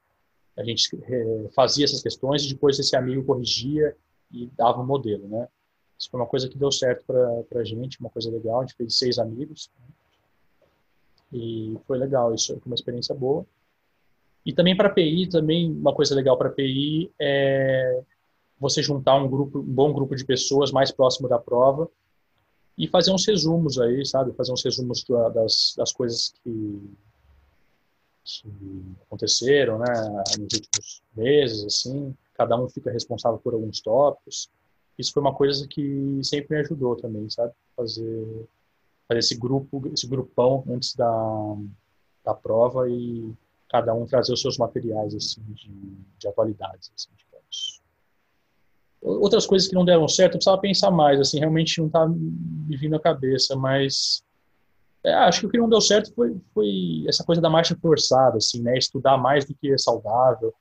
a 0.57 0.65
gente 0.65 0.91
é, 1.05 1.49
fazia 1.55 1.85
essas 1.85 2.03
questões 2.03 2.45
e 2.45 2.49
depois 2.49 2.78
esse 2.78 2.97
amigo 2.97 3.24
corrigia 3.24 3.97
e 4.32 4.47
dava 4.57 4.81
um 4.81 4.87
modelo, 4.87 5.28
né? 5.28 5.49
Isso 5.99 6.11
foi 6.11 6.19
uma 6.19 6.27
coisa 6.27 6.49
que 6.49 6.57
deu 6.57 6.73
certo 6.73 7.05
para 7.05 7.61
a 7.61 7.65
gente, 7.65 8.01
uma 8.01 8.09
coisa 8.09 8.31
legal. 8.31 8.61
A 8.61 8.62
gente 8.62 8.74
fez 8.74 8.97
seis 8.97 9.19
amigos 9.19 9.70
né? 9.78 9.87
e 11.32 11.78
foi 11.87 11.99
legal. 11.99 12.35
Isso 12.35 12.55
foi 12.55 12.62
uma 12.66 12.74
experiência 12.74 13.15
boa. 13.15 13.45
E 14.45 14.53
também 14.53 14.77
para 14.77 14.91
PI, 14.91 15.29
também 15.29 15.71
uma 15.71 15.95
coisa 15.95 16.15
legal 16.15 16.37
para 16.37 16.51
PI 16.51 17.11
é 17.21 18.03
você 18.59 18.83
juntar 18.83 19.17
um 19.17 19.29
grupo, 19.29 19.59
um 19.59 19.62
bom 19.62 19.93
grupo 19.93 20.15
de 20.15 20.25
pessoas 20.25 20.71
mais 20.71 20.91
próximo 20.91 21.29
da 21.29 21.39
prova 21.39 21.89
e 22.77 22.87
fazer 22.87 23.11
uns 23.12 23.27
resumos 23.27 23.79
aí, 23.79 24.05
sabe? 24.05 24.33
Fazer 24.33 24.53
uns 24.53 24.62
resumos 24.62 25.05
das, 25.35 25.75
das 25.77 25.93
coisas 25.93 26.33
que, 26.43 26.91
que 28.25 28.49
aconteceram, 29.03 29.79
né? 29.79 29.93
Nos 30.39 30.55
últimos 30.55 31.03
meses, 31.17 31.65
assim. 31.65 32.15
Cada 32.35 32.59
um 32.59 32.69
fica 32.69 32.91
responsável 32.91 33.39
por 33.39 33.55
alguns 33.55 33.81
tópicos. 33.81 34.51
Isso 34.99 35.12
foi 35.12 35.23
uma 35.23 35.35
coisa 35.35 35.67
que 35.67 36.21
sempre 36.23 36.57
me 36.57 36.62
ajudou 36.62 36.97
também, 36.97 37.29
sabe? 37.31 37.53
Fazer, 37.75 38.47
fazer 39.09 39.19
esse 39.19 39.39
grupo, 39.39 39.83
esse 39.93 40.07
grupão 40.07 40.65
antes 40.69 40.95
da, 40.95 41.57
da 42.25 42.35
prova 42.35 42.89
e 42.89 43.33
cada 43.71 43.95
um 43.95 44.05
trazer 44.05 44.33
os 44.33 44.41
seus 44.41 44.59
materiais 44.59 45.15
assim 45.15 45.43
de, 45.49 45.71
de 46.19 46.29
atualidades, 46.29 46.93
assim, 46.95 47.09
digamos. 47.17 47.81
Outras 49.01 49.47
coisas 49.47 49.67
que 49.67 49.75
não 49.75 49.85
deram 49.85 50.07
certo, 50.09 50.35
eu 50.35 50.39
precisava 50.39 50.61
pensar 50.61 50.91
mais, 50.91 51.19
assim, 51.21 51.39
realmente 51.39 51.79
não 51.79 51.87
está 51.87 52.07
me 52.07 52.77
vindo 52.77 52.97
à 52.97 53.01
cabeça, 53.01 53.57
mas 53.57 54.23
é, 55.03 55.15
acho 55.15 55.41
que 55.41 55.47
o 55.47 55.51
que 55.51 55.59
não 55.59 55.69
deu 55.69 55.81
certo 55.81 56.13
foi, 56.15 56.39
foi 56.53 57.05
essa 57.09 57.25
coisa 57.25 57.41
da 57.41 57.49
marcha 57.49 57.77
forçada, 57.81 58.37
assim, 58.37 58.61
né? 58.61 58.77
Estudar 58.77 59.17
mais 59.17 59.45
do 59.47 59.55
que 59.55 59.73
é 59.73 59.79
saudável, 59.79 60.53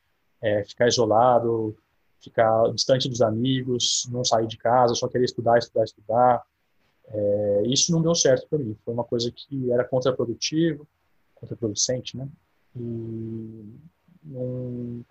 é, 0.41 0.63
ficar 0.63 0.87
isolado, 0.87 1.75
ficar 2.21 2.71
distante 2.71 3.09
dos 3.09 3.21
amigos, 3.21 4.07
não 4.09 4.23
sair 4.23 4.47
de 4.47 4.57
casa, 4.57 4.95
só 4.95 5.07
querer 5.09 5.25
estudar, 5.25 5.57
estudar, 5.57 5.83
estudar. 5.83 6.43
É, 7.07 7.63
isso 7.65 7.91
não 7.91 8.01
deu 8.01 8.15
certo 8.15 8.47
para 8.47 8.59
mim. 8.59 8.77
Foi 8.85 8.93
uma 8.93 9.03
coisa 9.03 9.31
que 9.31 9.71
era 9.71 9.83
contraprodutivo, 9.83 10.87
contraproducente, 11.35 12.15
né? 12.15 12.27
E 12.75 13.65
não, 14.23 15.05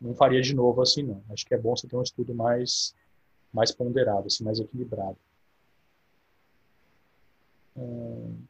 não 0.00 0.14
faria 0.14 0.40
de 0.40 0.54
novo 0.54 0.80
assim, 0.82 1.02
não. 1.02 1.22
Acho 1.30 1.46
que 1.46 1.54
é 1.54 1.58
bom 1.58 1.76
você 1.76 1.86
ter 1.86 1.96
um 1.96 2.02
estudo 2.02 2.34
mais, 2.34 2.94
mais 3.52 3.72
ponderado, 3.72 4.26
assim, 4.26 4.44
mais 4.44 4.60
equilibrado. 4.60 5.16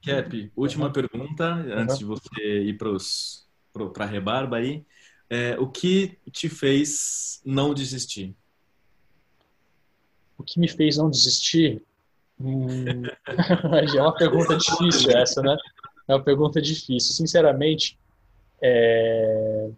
Cap, 0.02 0.52
última 0.56 0.86
uhum. 0.86 0.92
pergunta, 0.92 1.44
antes 1.44 1.94
uhum. 1.94 1.98
de 1.98 2.04
você 2.04 2.62
ir 2.62 2.78
para 2.78 4.04
a 4.04 4.06
rebarba 4.06 4.56
aí. 4.56 4.84
É, 5.28 5.58
o 5.58 5.68
que 5.68 6.18
te 6.32 6.48
fez 6.48 7.42
não 7.44 7.74
desistir? 7.74 8.34
O 10.38 10.42
que 10.42 10.58
me 10.58 10.68
fez 10.68 10.96
não 10.96 11.10
desistir? 11.10 11.82
Hum... 12.40 13.02
é 13.94 14.00
uma 14.00 14.14
pergunta 14.14 14.56
difícil 14.56 15.10
essa, 15.10 15.42
né? 15.42 15.56
É 16.06 16.14
uma 16.14 16.22
pergunta 16.22 16.62
difícil. 16.62 17.12
Sinceramente, 17.12 17.97
é, 18.60 19.70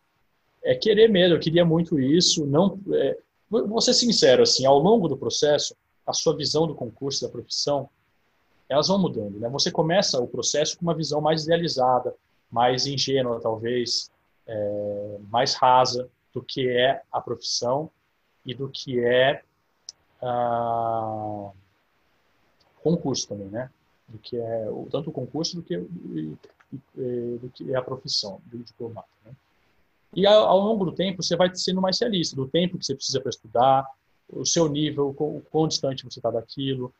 é 0.62 0.74
querer 0.74 1.09
mesmo. 1.09 1.36
Eu 1.36 1.40
queria 1.40 1.65
muito 1.65 1.98
isso. 1.98 2.47
Não, 2.47 2.78
é... 2.93 3.19
vou 3.51 3.81
ser 3.81 3.94
sincero, 3.94 4.43
assim, 4.43 4.66
ao 4.66 4.78
longo 4.78 5.09
do 5.09 5.16
processo, 5.16 5.77
a 6.07 6.12
sua 6.12 6.36
visão 6.36 6.66
do 6.66 6.74
concurso, 6.74 7.23
da 7.23 7.28
profissão, 7.28 7.89
elas 8.69 8.89
vão 8.89 8.98
mudando, 8.98 9.39
né? 9.39 9.48
Você 9.48 9.70
começa 9.70 10.20
o 10.20 10.28
processo 10.28 10.78
com 10.78 10.82
uma 10.82 10.94
visão 10.94 11.20
mais 11.20 11.43
idealizada, 11.43 12.15
mais 12.51 12.86
ingênua, 12.86 13.40
talvez, 13.40 14.11
é, 14.47 15.16
mais 15.28 15.55
rasa 15.55 16.09
do 16.32 16.43
que 16.43 16.69
é 16.69 17.02
a 17.11 17.20
profissão 17.20 17.90
e 18.47 18.55
do 18.55 18.69
que 18.69 19.01
é 19.01 19.43
ah, 20.23 21.51
concurso 22.82 23.28
também, 23.28 23.48
né? 23.48 23.70
Do 24.09 24.19
que 24.19 24.36
é 24.36 24.66
tanto 24.90 25.11
o 25.11 25.12
concurso 25.12 25.57
do 25.57 25.62
que 25.62 25.77
do 26.95 27.51
que 27.53 27.73
é 27.73 27.77
a 27.77 27.83
profissão 27.83 28.41
do 28.47 28.59
diplomata. 28.59 29.09
Né? 29.25 29.33
E 30.15 30.27
ao, 30.27 30.59
longo 30.59 30.85
do 30.85 30.93
tempo 30.93 31.23
você 31.23 31.37
vai 31.37 31.55
sendo 31.55 31.81
mais 31.81 31.99
realista 32.01 32.35
do 32.35 32.49
tempo 32.49 32.79
que 32.79 32.85
você 32.85 32.95
precisa 32.95 33.21
para 33.21 33.31
estudar, 33.31 33.87
o 34.29 34.45
seu 34.45 34.69
nível, 34.69 35.09
o 35.09 35.43
quão 35.51 35.67
distante 35.67 36.05
você 36.05 36.19
está 36.19 36.31
daquilo, 36.31 36.93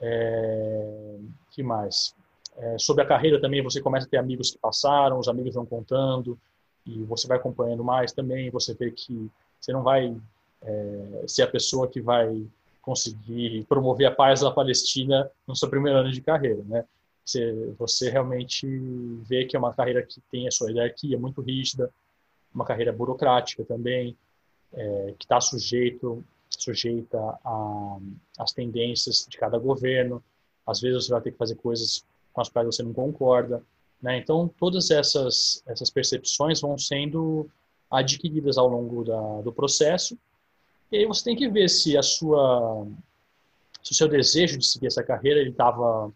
é, 0.00 1.16
que 1.50 1.62
mais? 1.62 2.14
É, 2.56 2.76
sobre 2.78 3.02
a 3.02 3.06
carreira 3.06 3.40
também 3.40 3.62
você 3.62 3.80
começa 3.80 4.06
a 4.06 4.10
ter 4.10 4.16
amigos 4.18 4.50
que 4.50 4.58
passaram, 4.58 5.18
os 5.18 5.28
amigos 5.28 5.54
vão 5.54 5.64
contando 5.64 6.38
e 6.84 7.02
você 7.04 7.26
vai 7.26 7.38
acompanhando 7.38 7.84
mais 7.84 8.12
também. 8.12 8.50
Você 8.50 8.74
vê 8.74 8.90
que 8.90 9.30
você 9.60 9.72
não 9.72 9.82
vai 9.82 10.14
é, 10.62 11.24
ser 11.26 11.42
a 11.42 11.46
pessoa 11.46 11.88
que 11.88 12.00
vai 12.00 12.44
conseguir 12.82 13.64
promover 13.68 14.08
a 14.08 14.10
paz 14.10 14.40
da 14.40 14.50
Palestina 14.50 15.30
no 15.46 15.54
seu 15.54 15.70
primeiro 15.70 16.00
ano 16.00 16.10
de 16.10 16.20
carreira, 16.20 16.62
né? 16.64 16.84
Você, 17.24 17.74
você 17.78 18.10
realmente 18.10 18.66
vê 19.22 19.44
que 19.44 19.56
é 19.56 19.58
uma 19.58 19.72
carreira 19.72 20.02
que 20.02 20.20
tem 20.30 20.48
a 20.48 20.50
sua 20.50 20.70
hierarquia 20.70 21.18
muito 21.18 21.40
rígida, 21.40 21.90
uma 22.54 22.64
carreira 22.64 22.92
burocrática 22.92 23.64
também, 23.64 24.16
é, 24.72 25.14
que 25.18 25.24
está 25.24 25.40
sujeito 25.40 26.24
sujeita 26.58 27.18
às 28.38 28.52
tendências 28.52 29.26
de 29.28 29.36
cada 29.36 29.58
governo. 29.58 30.22
Às 30.66 30.80
vezes 30.80 31.06
você 31.06 31.12
vai 31.12 31.20
ter 31.20 31.32
que 31.32 31.38
fazer 31.38 31.54
coisas 31.56 32.04
com 32.32 32.40
as 32.40 32.48
quais 32.48 32.66
você 32.66 32.82
não 32.82 32.92
concorda. 32.92 33.62
Né? 34.00 34.18
Então, 34.18 34.48
todas 34.58 34.90
essas, 34.90 35.62
essas 35.66 35.90
percepções 35.90 36.60
vão 36.60 36.76
sendo 36.76 37.48
adquiridas 37.90 38.58
ao 38.58 38.68
longo 38.68 39.04
da, 39.04 39.40
do 39.42 39.52
processo. 39.52 40.16
E 40.90 40.98
aí 40.98 41.06
você 41.06 41.24
tem 41.24 41.36
que 41.36 41.48
ver 41.48 41.68
se 41.68 41.96
a 41.96 42.02
sua 42.02 42.86
se 43.82 43.90
o 43.90 43.94
seu 43.96 44.06
desejo 44.06 44.58
de 44.58 44.64
seguir 44.64 44.86
essa 44.86 45.02
carreira 45.02 45.40
ele 45.40 45.50
estava 45.50 46.12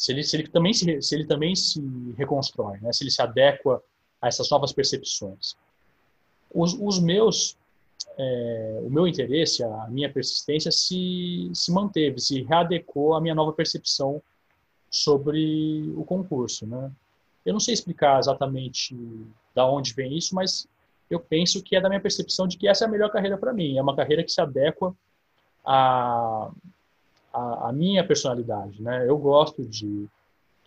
se 0.00 0.12
ele, 0.12 0.22
se 0.22 0.34
ele 0.34 0.48
também 0.48 0.72
se, 0.72 1.02
se 1.02 1.14
ele 1.14 1.26
também 1.26 1.54
se 1.54 1.78
reconstrói, 2.16 2.78
né? 2.80 2.90
se 2.90 3.04
ele 3.04 3.10
se 3.10 3.20
adequa 3.20 3.82
a 4.22 4.28
essas 4.28 4.48
novas 4.48 4.72
percepções. 4.72 5.54
Os, 6.54 6.72
os 6.72 6.98
meus 6.98 7.54
é, 8.16 8.80
o 8.82 8.88
meu 8.88 9.06
interesse, 9.06 9.62
a 9.62 9.86
minha 9.90 10.10
persistência 10.10 10.70
se, 10.70 11.50
se 11.52 11.70
manteve, 11.70 12.18
se 12.18 12.42
readequou 12.42 13.14
à 13.14 13.20
minha 13.20 13.34
nova 13.34 13.52
percepção 13.52 14.22
sobre 14.90 15.92
o 15.94 16.02
concurso, 16.02 16.66
né? 16.66 16.90
Eu 17.44 17.52
não 17.52 17.60
sei 17.60 17.74
explicar 17.74 18.18
exatamente 18.18 18.96
da 19.54 19.66
onde 19.66 19.92
vem 19.92 20.16
isso, 20.16 20.34
mas 20.34 20.66
eu 21.10 21.20
penso 21.20 21.62
que 21.62 21.76
é 21.76 21.80
da 21.80 21.90
minha 21.90 22.00
percepção 22.00 22.48
de 22.48 22.56
que 22.56 22.66
essa 22.66 22.86
é 22.86 22.88
a 22.88 22.90
melhor 22.90 23.10
carreira 23.10 23.36
para 23.36 23.52
mim. 23.52 23.76
É 23.76 23.82
uma 23.82 23.94
carreira 23.94 24.24
que 24.24 24.32
se 24.32 24.40
adequa 24.40 24.94
à, 25.62 26.50
à, 27.32 27.68
à 27.68 27.72
minha 27.72 28.06
personalidade, 28.06 28.82
né? 28.82 29.08
Eu 29.08 29.18
gosto 29.18 29.64
de 29.64 30.08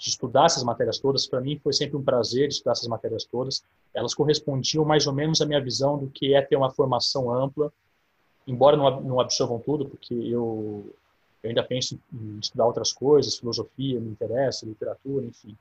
de 0.03 0.09
estudar 0.09 0.45
essas 0.45 0.63
matérias 0.63 0.99
todas. 0.99 1.25
Para 1.25 1.39
mim 1.39 1.57
foi 1.63 1.71
sempre 1.71 1.95
um 1.95 2.03
prazer 2.03 2.49
estudar 2.49 2.73
essas 2.73 2.87
matérias 2.87 3.23
todas. 3.23 3.63
Elas 3.93 4.13
correspondiam 4.13 4.83
mais 4.83 5.07
ou 5.07 5.13
menos 5.13 5.41
à 5.41 5.45
minha 5.45 5.61
visão 5.61 5.97
do 5.97 6.09
que 6.09 6.33
é 6.33 6.41
ter 6.41 6.55
uma 6.55 6.71
formação 6.71 7.33
ampla, 7.33 7.71
embora 8.45 8.75
não, 8.75 9.01
não 9.01 9.19
absorvam 9.19 9.59
tudo, 9.59 9.85
porque 9.85 10.13
eu, 10.13 10.93
eu 11.41 11.49
ainda 11.49 11.63
penso 11.63 11.97
em 12.11 12.39
estudar 12.39 12.65
outras 12.65 12.91
coisas, 12.91 13.37
filosofia 13.37 13.99
me 13.99 14.09
interessa, 14.09 14.65
literatura, 14.65 15.25
enfim. 15.25 15.55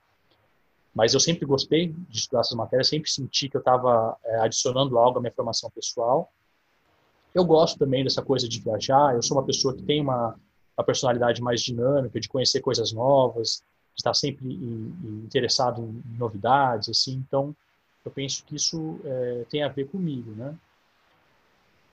Mas 0.94 1.14
eu 1.14 1.20
sempre 1.20 1.46
gostei 1.46 1.88
de 1.88 2.18
estudar 2.18 2.40
essas 2.40 2.56
matérias, 2.56 2.88
sempre 2.88 3.10
senti 3.10 3.48
que 3.48 3.56
eu 3.56 3.60
estava 3.60 4.16
é, 4.24 4.40
adicionando 4.40 4.98
algo 4.98 5.18
à 5.18 5.22
minha 5.22 5.32
formação 5.32 5.70
pessoal. 5.70 6.30
Eu 7.34 7.44
gosto 7.44 7.78
também 7.78 8.04
dessa 8.04 8.22
coisa 8.22 8.46
de 8.46 8.60
viajar. 8.60 9.14
Eu 9.14 9.22
sou 9.22 9.38
uma 9.38 9.44
pessoa 9.44 9.74
que 9.74 9.82
tem 9.82 10.02
uma, 10.02 10.38
uma 10.76 10.84
personalidade 10.84 11.42
mais 11.42 11.60
dinâmica, 11.60 12.18
de 12.18 12.28
conhecer 12.28 12.60
coisas 12.60 12.92
novas, 12.92 13.62
está 13.96 14.12
sempre 14.14 14.46
interessado 15.24 15.82
em 15.82 16.16
novidades, 16.16 16.88
assim. 16.88 17.14
Então, 17.26 17.54
eu 18.04 18.10
penso 18.10 18.44
que 18.44 18.56
isso 18.56 18.98
é, 19.04 19.44
tem 19.48 19.62
a 19.62 19.68
ver 19.68 19.88
comigo, 19.88 20.32
né? 20.32 20.54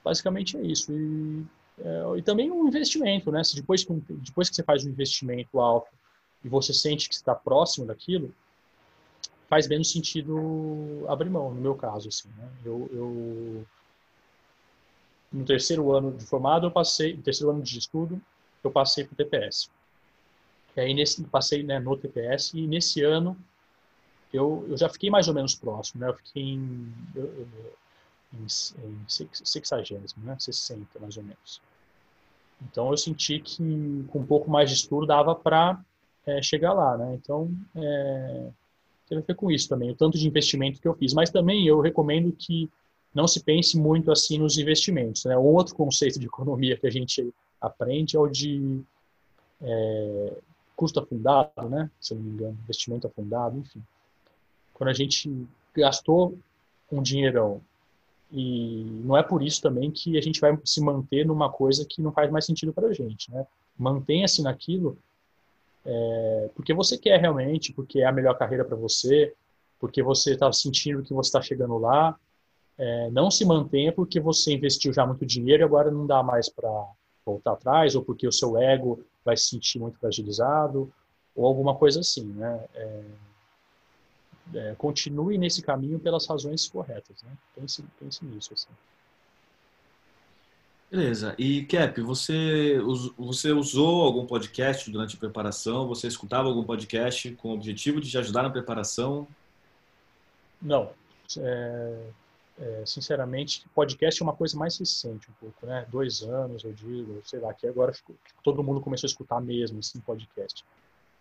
Basicamente 0.03 0.57
é 0.57 0.61
isso. 0.61 0.91
E, 0.91 1.45
é, 1.79 2.17
e 2.17 2.21
também 2.21 2.49
um 2.49 2.67
investimento, 2.67 3.31
né? 3.31 3.43
Se 3.43 3.55
depois, 3.55 3.83
que, 3.83 3.93
depois 3.93 4.49
que 4.49 4.55
você 4.55 4.63
faz 4.63 4.85
um 4.85 4.89
investimento 4.89 5.59
alto 5.59 5.91
e 6.43 6.49
você 6.49 6.73
sente 6.73 7.09
que 7.09 7.15
está 7.15 7.35
próximo 7.35 7.85
daquilo, 7.85 8.33
faz 9.49 9.67
menos 9.67 9.91
sentido 9.91 11.05
abrir 11.07 11.29
mão, 11.29 11.53
no 11.53 11.59
meu 11.59 11.75
caso, 11.75 12.07
assim, 12.07 12.29
né? 12.37 12.49
Eu, 12.63 12.89
eu 12.93 13.65
no 15.31 15.45
terceiro 15.45 15.91
ano 15.91 16.11
de 16.11 16.25
formado, 16.25 16.67
eu 16.67 16.71
passei, 16.71 17.15
no 17.15 17.21
terceiro 17.21 17.51
ano 17.51 17.61
de 17.61 17.77
estudo, 17.77 18.19
eu 18.63 18.71
passei 18.71 19.03
para 19.03 19.13
o 19.13 19.15
TPS. 19.15 19.69
E 20.75 20.81
aí 20.81 20.93
nesse, 20.93 21.23
passei 21.23 21.63
né, 21.63 21.79
no 21.79 21.97
TPS 21.97 22.53
e 22.53 22.67
nesse 22.67 23.03
ano 23.03 23.37
eu, 24.31 24.65
eu 24.69 24.77
já 24.77 24.87
fiquei 24.89 25.09
mais 25.09 25.27
ou 25.27 25.33
menos 25.33 25.55
próximo, 25.55 26.01
né? 26.01 26.09
Eu 26.09 26.13
fiquei 26.13 26.43
em, 26.43 26.93
eu, 27.15 27.47
em, 28.33 28.43
em 28.43 29.03
60, 29.07 30.09
né? 30.17 30.35
60 30.39 30.99
mais 30.99 31.17
ou 31.17 31.23
menos. 31.23 31.61
Então 32.61 32.91
eu 32.91 32.97
senti 32.97 33.39
que 33.39 34.05
com 34.09 34.19
um 34.19 34.25
pouco 34.25 34.49
mais 34.49 34.69
de 34.69 34.75
estudo 34.75 35.07
dava 35.07 35.33
para 35.33 35.81
é, 36.25 36.41
chegar 36.41 36.73
lá, 36.73 36.97
né? 36.97 37.15
Então 37.15 37.51
é, 37.75 38.49
teve 39.07 39.21
a 39.21 39.25
ver 39.25 39.35
com 39.35 39.49
isso 39.49 39.67
também, 39.67 39.89
o 39.89 39.95
tanto 39.95 40.17
de 40.17 40.27
investimento 40.27 40.79
que 40.79 40.87
eu 40.87 40.93
fiz. 40.93 41.13
Mas 41.13 41.31
também 41.31 41.65
eu 41.65 41.79
recomendo 41.81 42.31
que 42.31 42.69
não 43.13 43.27
se 43.27 43.43
pense 43.43 43.77
muito 43.77 44.11
assim 44.11 44.37
nos 44.37 44.57
investimentos. 44.57 45.25
Né? 45.25 45.35
Outro 45.35 45.75
conceito 45.75 46.19
de 46.19 46.27
economia 46.27 46.77
que 46.77 46.85
a 46.85 46.91
gente 46.91 47.33
aprende 47.61 48.15
é 48.15 48.19
o 48.19 48.27
de 48.27 48.81
é, 49.61 50.37
custo 50.75 50.99
afundado, 50.99 51.69
né? 51.69 51.89
se 51.99 52.13
não 52.13 52.21
me 52.21 52.31
engano, 52.31 52.57
investimento 52.63 53.07
afundado, 53.07 53.57
enfim. 53.57 53.81
Quando 54.73 54.89
a 54.89 54.93
gente 54.93 55.47
gastou 55.75 56.37
um 56.91 57.01
dinheirão 57.01 57.61
e 58.31 58.83
não 59.03 59.17
é 59.17 59.23
por 59.23 59.43
isso 59.43 59.61
também 59.61 59.91
que 59.91 60.17
a 60.17 60.21
gente 60.21 60.39
vai 60.39 60.57
se 60.63 60.81
manter 60.81 61.25
numa 61.25 61.49
coisa 61.49 61.85
que 61.85 62.01
não 62.01 62.11
faz 62.11 62.31
mais 62.31 62.45
sentido 62.45 62.71
para 62.71 62.87
a 62.87 62.93
gente. 62.93 63.31
Né? 63.31 63.45
Mantenha-se 63.77 64.41
naquilo 64.41 64.97
é, 65.85 66.49
porque 66.55 66.73
você 66.73 66.97
quer 66.97 67.19
realmente, 67.19 67.73
porque 67.73 67.99
é 67.99 68.05
a 68.05 68.11
melhor 68.11 68.37
carreira 68.37 68.65
para 68.65 68.75
você, 68.75 69.33
porque 69.79 70.03
você 70.03 70.33
está 70.33 70.51
sentindo 70.51 71.03
que 71.03 71.13
você 71.13 71.29
está 71.29 71.41
chegando 71.41 71.77
lá. 71.77 72.17
É, 72.77 73.09
não 73.11 73.29
se 73.29 73.45
mantenha 73.45 73.91
porque 73.91 74.19
você 74.19 74.53
investiu 74.53 74.93
já 74.93 75.05
muito 75.05 75.25
dinheiro 75.25 75.63
e 75.63 75.65
agora 75.65 75.91
não 75.91 76.05
dá 76.05 76.23
mais 76.23 76.47
para 76.47 76.69
voltar 77.31 77.53
atrás, 77.53 77.95
ou 77.95 78.03
porque 78.03 78.27
o 78.27 78.31
seu 78.31 78.57
ego 78.57 79.03
vai 79.23 79.37
se 79.37 79.49
sentir 79.49 79.79
muito 79.79 79.97
fragilizado, 79.97 80.91
ou 81.35 81.45
alguma 81.45 81.75
coisa 81.75 81.99
assim. 81.99 82.25
Né? 82.25 82.65
É, 82.73 83.03
é, 84.55 84.75
continue 84.77 85.37
nesse 85.37 85.61
caminho 85.61 85.99
pelas 85.99 86.25
razões 86.25 86.67
corretas. 86.67 87.21
Né? 87.23 87.31
Pense, 87.55 87.83
pense 87.99 88.25
nisso. 88.25 88.53
Assim. 88.53 88.69
Beleza. 90.89 91.35
E 91.37 91.63
Cap, 91.65 92.01
você, 92.01 92.79
você 93.17 93.51
usou 93.51 94.01
algum 94.03 94.25
podcast 94.25 94.89
durante 94.89 95.15
a 95.15 95.19
preparação? 95.19 95.87
Você 95.87 96.07
escutava 96.07 96.47
algum 96.47 96.63
podcast 96.63 97.31
com 97.35 97.49
o 97.49 97.53
objetivo 97.53 98.01
de 98.01 98.09
te 98.09 98.17
ajudar 98.17 98.43
na 98.43 98.49
preparação? 98.49 99.27
Não. 100.59 100.89
É, 101.37 102.09
é, 102.59 102.83
sinceramente, 102.85 103.65
podcast 103.73 104.21
é 104.21 104.23
uma 104.23 104.35
coisa 104.35 104.57
mais 104.57 104.77
recente 104.77 105.29
um 105.29 105.33
pouco, 105.39 105.65
né? 105.65 105.85
Dois 105.89 106.21
anos, 106.21 106.63
eu 106.63 106.73
digo, 106.73 107.21
sei 107.23 107.39
lá, 107.39 107.53
que 107.53 107.67
agora 107.67 107.93
ficou, 107.93 108.15
todo 108.43 108.63
mundo 108.63 108.81
começou 108.81 109.07
a 109.07 109.11
escutar 109.11 109.39
mesmo, 109.39 109.79
assim, 109.79 109.99
podcast. 109.99 110.63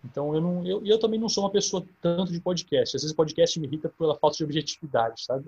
Então, 0.05 0.35
eu, 0.35 0.41
não, 0.41 0.67
eu, 0.67 0.85
eu 0.87 0.99
também 0.99 1.19
não 1.19 1.29
sou 1.29 1.45
uma 1.45 1.51
pessoa 1.51 1.85
tanto 2.01 2.33
de 2.33 2.41
podcast. 2.41 2.97
Às 2.97 3.03
vezes, 3.03 3.17
podcast 3.17 3.59
me 3.59 3.67
irrita 3.67 3.89
pela 3.89 4.17
falta 4.17 4.37
de 4.37 4.45
objetividade, 4.45 5.25
sabe? 5.25 5.47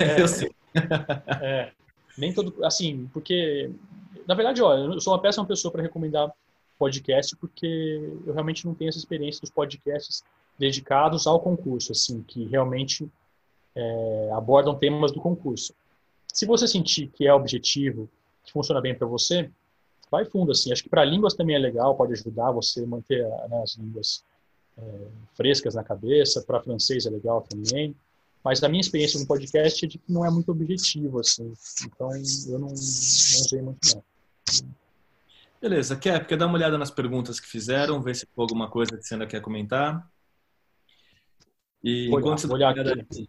é, 0.00 0.20
eu 0.20 0.28
sei. 0.28 0.50
é, 1.40 1.72
nem 2.16 2.32
todo, 2.32 2.64
assim, 2.64 3.08
porque 3.12 3.70
na 4.26 4.34
verdade, 4.34 4.62
ó, 4.62 4.74
eu 4.74 5.00
sou 5.00 5.12
uma 5.12 5.20
péssima 5.20 5.46
pessoa 5.46 5.70
para 5.72 5.82
recomendar 5.82 6.32
podcast 6.78 7.36
porque 7.36 7.66
eu 8.26 8.32
realmente 8.32 8.66
não 8.66 8.74
tenho 8.74 8.88
essa 8.88 8.98
experiência 8.98 9.40
dos 9.40 9.50
podcasts 9.50 10.22
dedicados 10.58 11.26
ao 11.26 11.40
concurso, 11.40 11.92
assim, 11.92 12.22
que 12.22 12.44
realmente 12.44 13.08
é, 13.74 14.30
abordam 14.32 14.78
temas 14.78 15.12
do 15.12 15.20
concurso. 15.20 15.74
Se 16.32 16.46
você 16.46 16.66
sentir 16.66 17.08
que 17.08 17.26
é 17.26 17.34
objetivo, 17.34 18.08
que 18.44 18.52
funciona 18.52 18.80
bem 18.80 18.94
para 18.94 19.06
você, 19.06 19.50
vai 20.10 20.24
fundo, 20.24 20.52
assim. 20.52 20.72
Acho 20.72 20.82
que 20.82 20.88
para 20.88 21.04
línguas 21.04 21.34
também 21.34 21.56
é 21.56 21.58
legal, 21.58 21.94
pode 21.94 22.12
ajudar 22.12 22.50
você 22.52 22.82
a 22.82 22.86
manter 22.86 23.22
né, 23.48 23.62
as 23.62 23.76
línguas 23.76 24.24
é, 24.76 24.82
frescas 25.34 25.74
na 25.74 25.84
cabeça. 25.84 26.42
Para 26.42 26.60
francês 26.60 27.06
é 27.06 27.10
legal 27.10 27.42
também. 27.42 27.94
Mas 28.44 28.62
a 28.62 28.68
minha 28.68 28.80
experiência 28.80 29.20
com 29.20 29.26
podcast 29.26 29.84
é 29.84 29.88
de 29.88 29.98
que 29.98 30.12
não 30.12 30.26
é 30.26 30.30
muito 30.30 30.50
objetivo, 30.50 31.20
assim. 31.20 31.52
Então, 31.86 32.10
eu 32.14 32.58
não, 32.58 32.68
não 32.68 32.72
usei 32.74 33.62
muito, 33.62 33.94
não. 33.94 34.02
Beleza. 35.60 35.94
Quer, 35.96 36.26
quer 36.26 36.36
dar 36.36 36.46
uma 36.46 36.56
olhada 36.56 36.76
nas 36.76 36.90
perguntas 36.90 37.38
que 37.38 37.46
fizeram, 37.46 38.02
ver 38.02 38.16
se 38.16 38.26
tem 38.26 38.32
alguma 38.36 38.68
coisa 38.68 38.96
que 38.96 39.04
você 39.04 39.14
ainda 39.14 39.28
quer 39.28 39.40
comentar? 39.40 40.10
E 41.84 42.08
Foi 42.10 42.20
enquanto 42.20 42.40
você 42.40 42.52
olhar 42.52 42.76
aqui. 42.76 43.28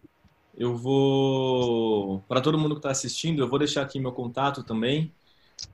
Eu 0.56 0.76
vou... 0.76 2.20
Para 2.28 2.40
todo 2.40 2.58
mundo 2.58 2.74
que 2.74 2.80
está 2.80 2.90
assistindo, 2.90 3.42
eu 3.42 3.48
vou 3.48 3.58
deixar 3.58 3.82
aqui 3.82 3.98
meu 3.98 4.12
contato 4.12 4.62
também. 4.62 5.12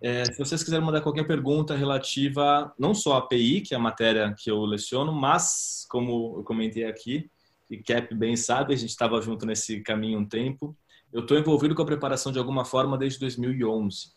É, 0.00 0.24
se 0.24 0.38
vocês 0.38 0.62
quiserem 0.62 0.84
mandar 0.84 1.00
qualquer 1.00 1.26
pergunta 1.26 1.74
relativa 1.74 2.72
não 2.78 2.94
só 2.94 3.14
à 3.14 3.18
API, 3.18 3.60
que 3.60 3.74
é 3.74 3.76
a 3.76 3.80
matéria 3.80 4.34
que 4.38 4.50
eu 4.50 4.64
leciono, 4.64 5.12
mas, 5.12 5.86
como 5.88 6.38
eu 6.38 6.44
comentei 6.44 6.84
aqui, 6.84 7.30
e 7.70 7.78
Cap 7.78 8.12
bem 8.14 8.36
sabe, 8.36 8.74
a 8.74 8.76
gente 8.76 8.90
estava 8.90 9.20
junto 9.22 9.46
nesse 9.46 9.80
caminho 9.80 10.18
um 10.18 10.26
tempo. 10.26 10.76
Eu 11.12 11.22
estou 11.22 11.38
envolvido 11.38 11.74
com 11.74 11.82
a 11.82 11.86
preparação 11.86 12.32
de 12.32 12.38
alguma 12.38 12.64
forma 12.64 12.98
desde 12.98 13.18
2011. 13.20 14.12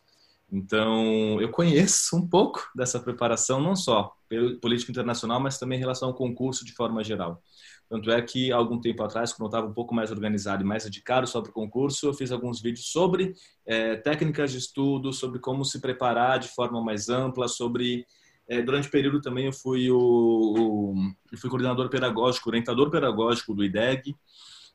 Então, 0.51 1.41
eu 1.41 1.49
conheço 1.49 2.15
um 2.15 2.27
pouco 2.27 2.69
dessa 2.75 2.99
preparação, 2.99 3.59
não 3.59 3.75
só 3.75 4.13
pelo 4.29 4.59
política 4.59 4.91
internacional, 4.91 5.39
mas 5.39 5.57
também 5.57 5.77
em 5.77 5.81
relação 5.81 6.09
ao 6.09 6.15
concurso 6.15 6.65
de 6.65 6.73
forma 6.73 7.03
geral. 7.03 7.41
Tanto 7.89 8.09
é 8.11 8.21
que, 8.21 8.51
algum 8.51 8.79
tempo 8.79 9.03
atrás, 9.03 9.31
quando 9.31 9.43
eu 9.43 9.47
estava 9.47 9.67
um 9.67 9.73
pouco 9.73 9.93
mais 9.93 10.09
organizado 10.11 10.63
e 10.63 10.65
mais 10.65 10.83
dedicado 10.83 11.27
sobre 11.27 11.51
o 11.51 11.53
concurso, 11.53 12.07
eu 12.07 12.13
fiz 12.13 12.31
alguns 12.31 12.61
vídeos 12.61 12.87
sobre 12.87 13.33
é, 13.65 13.95
técnicas 13.95 14.51
de 14.51 14.57
estudo, 14.57 15.13
sobre 15.13 15.39
como 15.39 15.63
se 15.63 15.79
preparar 15.79 16.39
de 16.39 16.47
forma 16.47 16.81
mais 16.83 17.09
ampla, 17.09 17.47
sobre 17.47 18.05
é, 18.47 18.61
durante 18.61 18.87
o 18.87 18.91
período 18.91 19.21
também 19.21 19.45
eu 19.45 19.53
fui 19.53 19.89
o, 19.89 19.97
o 19.97 20.95
eu 21.31 21.37
fui 21.37 21.49
coordenador 21.49 21.89
pedagógico, 21.89 22.49
orientador 22.49 22.89
pedagógico 22.89 23.53
do 23.53 23.63
IDEG. 23.63 24.15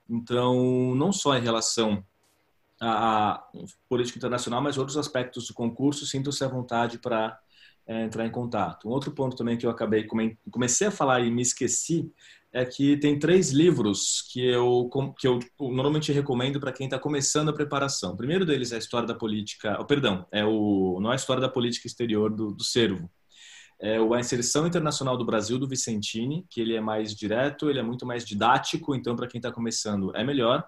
Então, 0.09 0.95
não 0.95 1.13
só 1.13 1.37
em 1.37 1.43
relação 1.43 2.03
à 2.81 3.45
política 3.89 4.19
internacional, 4.19 4.63
mas 4.63 4.79
outros 4.79 4.97
aspectos 4.97 5.49
do 5.49 5.55
concurso, 5.55 6.07
sinto-se 6.07 6.43
à 6.45 6.49
vontade 6.49 6.99
para 6.99 7.39
é, 7.87 8.05
entrar 8.05 8.27
em 8.27 8.31
contato. 8.31 8.89
Um 8.89 8.93
outro 8.93 9.13
ponto 9.13 9.37
também 9.37 9.57
que 9.57 9.67
eu 9.67 9.71
acabei 9.71 10.07
comecei 10.51 10.87
a 10.87 10.91
falar 10.91 11.21
e 11.21 11.31
me 11.31 11.43
esqueci 11.43 12.11
é 12.53 12.65
que 12.65 12.97
tem 12.97 13.19
três 13.19 13.51
livros 13.51 14.23
que 14.33 14.41
eu 14.41 14.89
que 15.19 15.29
eu 15.29 15.39
normalmente 15.61 16.13
recomendo 16.13 16.59
para 16.59 16.73
quem 16.73 16.87
está 16.87 16.99
começando 16.99 17.51
a 17.51 17.53
preparação. 17.53 18.13
O 18.13 18.17
primeiro 18.17 18.47
deles 18.47 18.73
é 18.73 18.77
a 18.77 18.79
história 18.79 19.07
da 19.07 19.15
política, 19.15 19.77
oh, 19.81 19.85
perdão, 19.85 20.27
é 20.33 20.45
o 20.45 20.99
não 21.01 21.11
é 21.11 21.13
a 21.13 21.17
história 21.17 21.41
da 21.41 21.49
política 21.49 21.87
exterior 21.87 22.31
do, 22.35 22.53
do 22.53 22.65
é 23.81 24.01
o 24.01 24.13
A 24.13 24.19
Inserção 24.21 24.67
Internacional 24.67 25.17
do 25.17 25.25
Brasil, 25.25 25.59
do 25.59 25.69
Vicentini, 25.69 26.45
que 26.51 26.61
ele 26.61 26.75
é 26.75 26.81
mais 26.81 27.15
direto, 27.15 27.71
ele 27.71 27.79
é 27.79 27.83
muito 27.83 28.05
mais 28.05 28.25
didático, 28.25 28.95
então 28.95 29.15
para 29.15 29.29
quem 29.29 29.39
está 29.39 29.53
começando 29.53 30.15
é 30.17 30.25
melhor. 30.25 30.67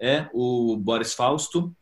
É 0.00 0.28
o 0.32 0.76
Boris 0.76 1.12
Fausto, 1.12 1.74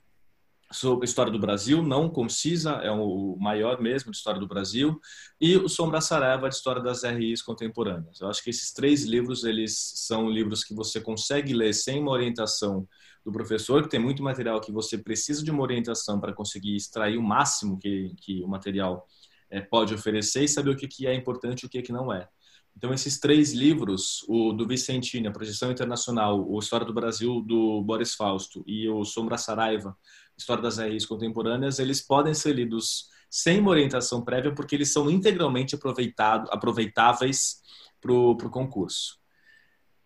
sobre 0.75 1.05
a 1.05 1.09
história 1.09 1.31
do 1.31 1.39
Brasil, 1.39 1.83
não 1.83 2.11
concisa, 2.11 2.73
é 2.83 2.91
o 2.91 3.37
maior 3.39 3.81
mesmo 3.81 4.11
de 4.11 4.17
história 4.17 4.41
do 4.41 4.49
Brasil, 4.49 5.01
e 5.41 5.57
o 5.57 5.69
Sombra 5.69 6.01
Saraiva, 6.01 6.49
de 6.49 6.57
história 6.57 6.83
das 6.83 7.05
RIs 7.05 7.41
contemporâneas. 7.41 8.21
Eu 8.21 8.29
acho 8.29 8.43
que 8.43 8.51
esses 8.51 8.73
três 8.73 9.05
livros, 9.05 9.45
eles 9.45 9.93
são 9.95 10.29
livros 10.29 10.65
que 10.65 10.75
você 10.75 11.01
consegue 11.01 11.53
ler 11.53 11.73
sem 11.73 12.01
uma 12.01 12.11
orientação 12.11 12.89
do 13.25 13.31
professor, 13.31 13.83
que 13.85 13.89
tem 13.89 14.01
muito 14.01 14.23
material 14.23 14.61
que 14.61 14.73
você 14.73 14.99
precisa 14.99 15.45
de 15.45 15.51
uma 15.51 15.63
orientação 15.63 16.21
para 16.21 16.33
conseguir 16.33 16.75
extrair 16.75 17.17
o 17.17 17.23
máximo 17.23 17.79
que, 17.79 18.13
que 18.21 18.43
o 18.43 18.49
material 18.49 19.07
é, 19.49 19.61
pode 19.61 19.95
oferecer 19.95 20.43
e 20.43 20.49
saber 20.49 20.71
o 20.71 20.77
que, 20.77 20.89
que 20.89 21.07
é 21.07 21.15
importante 21.15 21.63
e 21.63 21.67
o 21.67 21.69
que, 21.71 21.83
que 21.83 21.93
não 21.93 22.13
é. 22.13 22.29
Então, 22.77 22.93
esses 22.93 23.21
três 23.21 23.53
livros, 23.53 24.25
o 24.29 24.53
do 24.53 24.67
Vicentini, 24.67 25.29
A 25.29 25.31
Projeção 25.31 25.71
Internacional, 25.71 26.45
o 26.45 26.59
História 26.59 26.85
do 26.85 26.93
Brasil, 26.93 27.41
do 27.41 27.81
Boris 27.83 28.15
Fausto, 28.15 28.65
e 28.67 28.89
o 28.89 29.05
Sombra 29.05 29.39
Saraiva, 29.39 29.97
História 30.37 30.63
das 30.63 30.79
RIs 30.79 31.07
Contemporâneas, 31.07 31.79
eles 31.79 32.01
podem 32.01 32.35
ser 32.35 32.55
lidos 32.55 33.09
sem 33.31 33.61
uma 33.61 33.71
orientação 33.71 34.23
prévia, 34.23 34.55
porque 34.55 34.75
eles 34.75 34.93
são 34.93 35.11
integralmente 35.11 35.75
aproveitado, 35.75 36.49
aproveitáveis 36.53 37.63
para 38.01 38.13
o 38.13 38.51
concurso. 38.51 39.19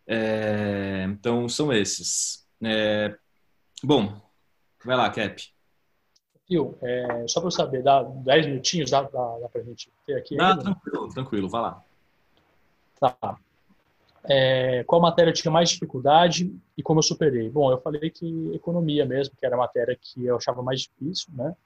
É, 0.06 1.04
então, 1.10 1.48
são 1.48 1.72
esses. 1.72 2.46
É, 2.64 3.14
bom, 3.82 4.18
vai 4.84 4.96
lá, 4.96 5.10
Cap. 5.10 5.42
Fio, 6.46 6.78
é, 6.80 7.28
só 7.28 7.40
para 7.40 7.48
eu 7.48 7.50
saber, 7.50 7.82
dá 7.82 8.02
10 8.02 8.46
minutinhos, 8.46 8.90
dá, 8.90 9.02
dá, 9.02 9.38
dá 9.38 9.48
para 9.50 9.60
a 9.60 9.64
gente 9.64 9.92
ter 10.06 10.14
aqui? 10.14 10.36
Tranquilo, 10.36 11.08
tranquilo, 11.10 11.48
vai 11.48 11.60
lá. 11.60 11.84
Tá. 12.98 13.38
É, 14.30 14.84
qual 14.84 15.00
matéria 15.00 15.30
eu 15.30 15.34
tinha 15.34 15.50
mais 15.50 15.70
dificuldade 15.70 16.54
e 16.76 16.82
como 16.82 16.98
eu 16.98 17.02
superei? 17.02 17.48
Bom, 17.48 17.70
eu 17.70 17.80
falei 17.80 18.10
que 18.10 18.50
economia 18.52 19.06
mesmo, 19.06 19.34
que 19.34 19.46
era 19.46 19.54
a 19.54 19.58
matéria 19.58 19.96
que 19.98 20.26
eu 20.26 20.36
achava 20.36 20.62
mais 20.62 20.82
difícil, 20.82 21.32
né? 21.34 21.56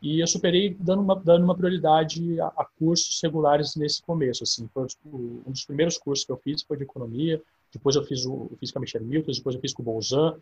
E 0.00 0.20
eu 0.20 0.26
superei 0.28 0.76
dando 0.78 1.02
uma, 1.02 1.16
dando 1.16 1.42
uma 1.42 1.56
prioridade 1.56 2.40
a, 2.40 2.46
a 2.56 2.64
cursos 2.78 3.20
regulares 3.20 3.74
nesse 3.74 4.00
começo, 4.00 4.44
assim. 4.44 4.68
Foi 4.72 4.86
um 5.04 5.50
dos 5.50 5.64
primeiros 5.64 5.98
cursos 5.98 6.24
que 6.24 6.30
eu 6.30 6.36
fiz 6.36 6.62
foi 6.62 6.76
de 6.76 6.84
economia, 6.84 7.42
depois 7.72 7.96
eu 7.96 8.04
fiz, 8.04 8.24
o, 8.24 8.48
fiz 8.60 8.70
com 8.70 8.78
a 8.78 8.82
Michelle 8.82 9.04
Milton, 9.04 9.32
depois 9.32 9.56
eu 9.56 9.60
fiz 9.60 9.74
com 9.74 9.82
o 9.82 9.84
Bolzan, 9.84 10.36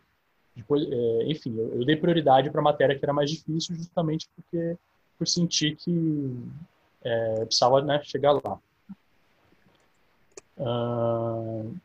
depois, 0.55 0.87
é, 0.89 1.23
enfim, 1.23 1.55
eu, 1.57 1.79
eu, 1.79 1.85
dei 1.85 1.95
prioridade 1.95 2.51
para 2.51 2.61
a 2.61 2.63
matéria 2.63 2.97
que 2.97 3.03
era 3.03 3.13
mais 3.13 3.31
difícil, 3.31 3.75
justamente 3.75 4.29
porque 4.35 4.77
por 5.17 5.27
sentir 5.27 5.75
que 5.75 6.35
é, 7.03 7.45
precisava 7.45 7.81
né, 7.81 7.99
chegar 8.03 8.33
lá. 8.33 8.59
Uh, 10.57 11.75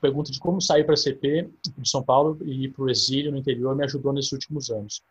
pergunta 0.00 0.30
de 0.30 0.38
como 0.38 0.60
sair 0.60 0.84
para 0.84 0.94
a 0.94 0.96
CP 0.96 1.48
de 1.76 1.88
São 1.88 2.02
Paulo 2.02 2.38
e 2.44 2.64
ir 2.64 2.68
para 2.72 2.84
o 2.84 2.90
exílio 2.90 3.32
no 3.32 3.38
interior 3.38 3.74
me 3.74 3.84
ajudou 3.84 4.12
nesses 4.12 4.32
últimos 4.32 4.70
anos. 4.70 5.02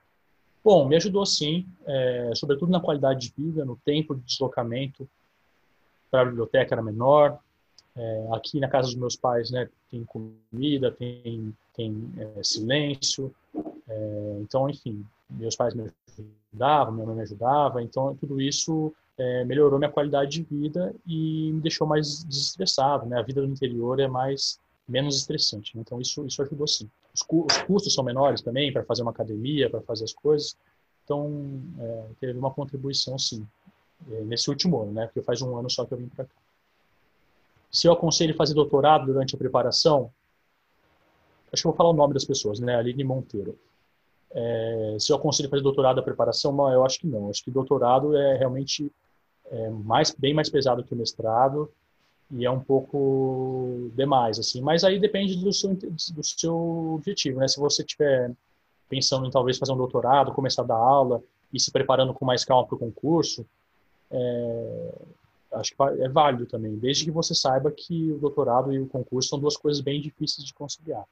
Bom, 0.64 0.88
me 0.88 0.96
ajudou 0.96 1.26
sim, 1.26 1.66
é, 1.86 2.32
sobretudo 2.36 2.72
na 2.72 2.80
qualidade 2.80 3.30
de 3.30 3.34
vida, 3.38 3.64
no 3.64 3.78
tempo 3.78 4.16
de 4.16 4.22
deslocamento 4.22 5.08
para 6.10 6.22
a 6.22 6.26
biblioteca 6.26 6.76
era 6.76 6.82
menor. 6.82 7.40
É, 7.96 8.28
aqui 8.34 8.60
na 8.60 8.68
casa 8.68 8.88
dos 8.88 8.96
meus 8.96 9.16
pais, 9.16 9.50
né, 9.50 9.70
tem 9.90 10.04
comida, 10.04 10.92
tem, 10.92 11.56
tem 11.76 12.12
é, 12.18 12.44
silêncio. 12.44 13.34
Então, 14.42 14.70
enfim, 14.70 15.06
meus 15.30 15.56
pais 15.56 15.74
me 15.74 15.90
ajudavam, 16.52 16.94
minha 16.94 17.06
mãe 17.06 17.16
me 17.16 17.22
ajudava. 17.22 17.82
Então, 17.82 18.16
tudo 18.16 18.42
isso 18.42 18.94
é, 19.18 19.44
melhorou 19.44 19.80
minha 19.80 19.92
qualidade 19.92 20.32
de 20.32 20.44
vida 20.44 20.94
e 21.06 21.52
me 21.52 21.62
deixou 21.62 21.88
mais 21.88 22.24
desestressado. 22.24 23.06
Né? 23.06 23.20
A 23.20 23.24
vida 23.24 23.42
do 23.42 23.48
interior 23.48 24.00
é 24.00 24.08
mais 24.08 24.60
menos 24.88 25.18
estressante. 25.18 25.76
Né? 25.76 25.84
Então, 25.86 26.00
isso, 26.00 26.26
isso 26.26 26.42
ajudou 26.42 26.68
sim. 26.68 26.90
Os, 27.14 27.24
cu 27.24 27.46
os 27.50 27.58
custos 27.64 27.94
são 27.94 28.04
menores 28.04 28.42
também 28.42 28.72
para 28.72 28.84
fazer 28.84 29.02
uma 29.02 29.12
academia, 29.12 29.70
para 29.70 29.82
fazer 29.82 30.04
as 30.04 30.14
coisas. 30.14 30.56
Então, 31.04 31.62
é, 31.80 32.06
teve 32.20 32.38
uma 32.38 32.52
contribuição 32.52 33.18
sim. 33.18 33.46
É, 34.12 34.22
nesse 34.22 34.50
último 34.50 34.82
ano, 34.82 34.92
né? 34.94 35.06
Porque 35.08 35.22
faz 35.22 35.42
um 35.42 35.58
ano 35.58 35.70
só 35.70 35.84
que 35.84 35.94
eu 35.94 35.98
vim 35.98 36.08
para 36.08 36.26
cá. 36.26 36.36
Se 37.72 37.88
eu 37.88 37.92
aconselho 37.92 38.36
fazer 38.36 38.54
doutorado 38.54 39.08
durante 39.08 39.36
a 39.36 39.38
preparação, 39.38 40.12
acho 41.52 41.64
que 41.64 41.68
eu 41.68 41.72
vou 41.72 41.78
falar 41.78 41.90
o 41.90 41.94
nome 41.94 42.14
das 42.14 42.24
pessoas, 42.24 42.60
né? 42.60 42.76
Aline 42.76 43.04
Monteiro. 43.04 43.58
É, 44.32 44.98
se 45.00 45.12
eu 45.12 45.16
aconselho 45.16 45.50
fazer 45.50 45.64
doutorado 45.64 45.96
da 45.96 46.04
preparação, 46.04 46.52
não, 46.54 46.72
eu 46.72 46.86
acho 46.86 47.00
que 47.00 47.08
não. 47.08 47.30
Acho 47.30 47.44
que 47.44 47.50
doutorado 47.50 48.16
é 48.16 48.38
realmente 48.38 48.92
é 49.52 49.70
mais, 49.70 50.12
bem 50.12 50.34
mais 50.34 50.50
pesado 50.50 50.84
que 50.84 50.94
o 50.94 50.98
mestrado 50.98 51.72
e 52.30 52.46
é 52.46 52.52
um 52.52 52.60
pouco 52.60 53.90
demais, 53.96 54.38
assim. 54.38 54.62
Mas 54.62 54.84
aí 54.84 55.00
depende 55.00 55.38
do 55.38 55.54
seu, 55.54 55.74
do 55.74 56.24
seu 56.24 56.96
objetivo, 56.96 57.40
né? 57.40 57.48
Se 57.48 57.60
você 57.60 57.84
estiver 57.84 58.32
pensando 58.90 59.26
em 59.26 59.32
talvez 59.32 59.58
fazer 59.58 59.72
um 59.72 59.78
doutorado, 59.78 60.34
começar 60.34 60.62
a 60.64 60.66
dar 60.66 60.76
aula 60.76 61.22
e 61.54 61.60
se 61.60 61.72
preparando 61.72 62.14
com 62.14 62.26
mais 62.26 62.44
calma 62.44 62.68
para 62.68 62.76
o 62.76 62.80
concurso, 62.80 63.46
é, 64.12 64.94
acho 65.54 65.74
que 65.76 65.84
é 66.02 66.10
válido 66.10 66.46
também, 66.46 66.76
desde 66.76 67.06
que 67.06 67.12
você 67.12 67.34
saiba 67.34 67.72
que 67.72 68.12
o 68.12 68.18
doutorado 68.18 68.74
e 68.74 68.80
o 68.80 68.88
concurso 68.88 69.30
são 69.30 69.40
duas 69.40 69.56
coisas 69.56 69.82
bem 69.82 70.02
difíceis 70.02 70.46
de 70.46 70.54
conciliar. 70.54 71.06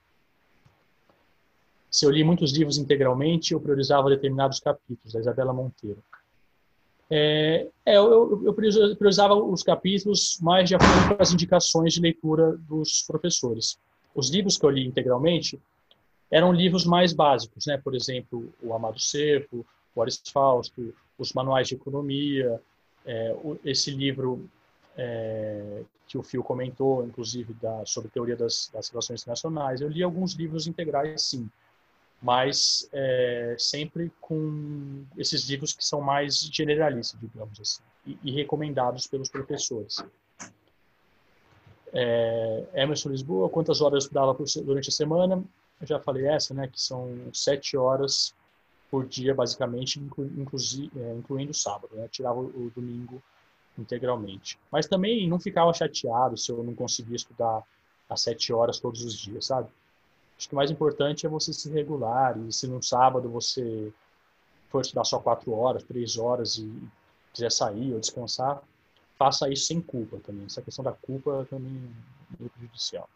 Se 1.89 2.05
eu 2.05 2.09
li 2.09 2.23
muitos 2.25 2.51
livros 2.51 2.77
integralmente, 2.77 3.53
eu 3.53 3.59
priorizava 3.59 4.09
determinados 4.09 4.59
capítulos, 4.59 5.13
da 5.13 5.19
Isabela 5.21 5.53
Monteiro. 5.53 6.03
É, 7.09 7.67
é, 7.85 7.97
eu, 7.97 8.43
eu, 8.45 8.53
priorizava 8.53 9.35
os 9.35 9.61
capítulos 9.61 10.39
mais 10.41 10.67
de 10.67 10.75
acordo 10.75 11.15
com 11.15 11.21
as 11.21 11.31
indicações 11.31 11.93
de 11.93 12.01
leitura 12.01 12.57
dos 12.57 13.03
professores. 13.03 13.77
Os 14.13 14.29
livros 14.31 14.57
que 14.57 14.65
eu 14.65 14.69
li 14.69 14.85
integralmente 14.85 15.59
eram 16.31 16.51
livros 16.51 16.85
mais 16.85 17.13
básicos, 17.13 17.65
né? 17.67 17.77
Por 17.77 17.95
exemplo, 17.95 18.51
o 18.61 18.73
Amado 18.73 18.99
Servo, 18.99 19.65
o 19.93 20.01
Aris 20.01 20.21
Fausto, 20.31 20.93
os 21.17 21.33
manuais 21.33 21.67
de 21.67 21.75
economia, 21.75 22.59
é, 23.05 23.35
esse 23.63 23.91
livro 23.91 24.49
é, 24.97 25.83
que 26.07 26.17
o 26.17 26.23
Fio 26.23 26.43
comentou, 26.43 27.05
inclusive 27.05 27.53
da, 27.53 27.85
sobre 27.85 28.09
teoria 28.09 28.35
das, 28.35 28.69
das, 28.73 28.89
relações 28.89 29.21
internacionais, 29.21 29.81
eu 29.81 29.87
li 29.87 30.03
alguns 30.03 30.33
livros 30.33 30.67
integrais, 30.67 31.21
sim, 31.23 31.49
mas 32.21 32.89
é, 32.91 33.55
sempre 33.59 34.11
com 34.19 35.05
esses 35.17 35.47
livros 35.49 35.73
que 35.73 35.85
são 35.85 36.01
mais 36.01 36.39
generalistas, 36.51 37.19
digamos 37.19 37.59
assim, 37.59 37.83
e, 38.05 38.17
e 38.23 38.31
recomendados 38.31 39.07
pelos 39.07 39.29
professores. 39.29 40.03
É, 41.93 42.63
Emerson 42.73 43.09
Lisboa, 43.09 43.49
quantas 43.49 43.79
horas 43.79 43.93
eu 43.93 43.99
estudava 43.99 44.35
durante 44.63 44.89
a 44.89 44.91
semana? 44.91 45.43
Eu 45.79 45.87
já 45.87 45.99
falei 45.99 46.27
essa, 46.27 46.53
né, 46.53 46.67
que 46.67 46.81
são 46.81 47.29
sete 47.33 47.77
horas 47.77 48.33
por 48.89 49.05
dia, 49.05 49.33
basicamente, 49.33 49.99
inclu, 49.99 50.29
é, 50.95 51.13
incluindo 51.13 51.51
o 51.51 51.53
sábado. 51.53 51.95
Né? 51.95 52.07
Tirava 52.09 52.39
o, 52.39 52.45
o, 52.45 52.71
domingo 52.75 53.21
integralmente. 53.77 54.57
Mas 54.71 54.87
também 54.87 55.27
não 55.27 55.39
ficava 55.39 55.73
chateado 55.73 56.37
se 56.37 56.51
eu 56.51 56.63
não 56.63 56.73
conseguia 56.73 57.15
estudar 57.15 57.63
às 58.09 58.21
sete 58.21 58.53
horas 58.53 58.79
todos 58.79 59.03
os 59.03 59.13
dias, 59.17 59.45
sabe? 59.45 59.69
Acho 60.37 60.49
que 60.49 60.53
o 60.53 60.57
mais 60.57 60.69
importante 60.69 61.25
é 61.25 61.29
você 61.29 61.53
se 61.53 61.69
regular 61.69 62.37
e 62.37 62.51
se 62.51 62.67
no 62.67 62.83
sábado 62.83 63.29
você 63.29 63.91
for 64.69 64.81
estudar 64.81 65.05
só 65.05 65.19
quatro 65.19 65.53
horas, 65.53 65.83
três 65.83 66.17
horas 66.17 66.57
e 66.57 66.89
quiser 67.33 67.51
sair 67.51 67.93
ou 67.93 67.99
descansar, 67.99 68.61
faça 69.17 69.49
isso 69.49 69.67
sem 69.67 69.81
culpa 69.81 70.17
também. 70.19 70.45
Essa 70.45 70.61
questão 70.61 70.83
da 70.83 70.91
culpa 70.91 71.47
também 71.49 71.89
é 72.33 72.49
prejudicial. 72.49 73.09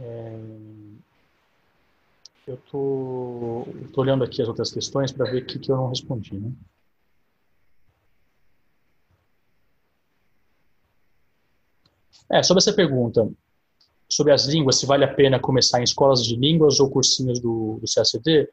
É... 0.00 0.38
Eu 2.46 2.56
tô, 2.56 3.64
tô 3.92 4.00
olhando 4.00 4.24
aqui 4.24 4.42
as 4.42 4.48
outras 4.48 4.72
questões 4.72 5.12
para 5.12 5.30
ver 5.30 5.44
o 5.44 5.46
que, 5.46 5.58
que 5.58 5.70
eu 5.70 5.76
não 5.76 5.88
respondi, 5.88 6.34
né? 6.34 6.52
É, 12.28 12.42
sobre 12.42 12.60
essa 12.60 12.72
pergunta, 12.72 13.30
sobre 14.12 14.30
as 14.30 14.44
línguas, 14.44 14.78
se 14.78 14.84
vale 14.84 15.04
a 15.04 15.14
pena 15.14 15.40
começar 15.40 15.80
em 15.80 15.84
escolas 15.84 16.22
de 16.22 16.36
línguas 16.36 16.78
ou 16.78 16.90
cursinhos 16.90 17.40
do, 17.40 17.78
do 17.80 17.86
CACD, 17.90 18.46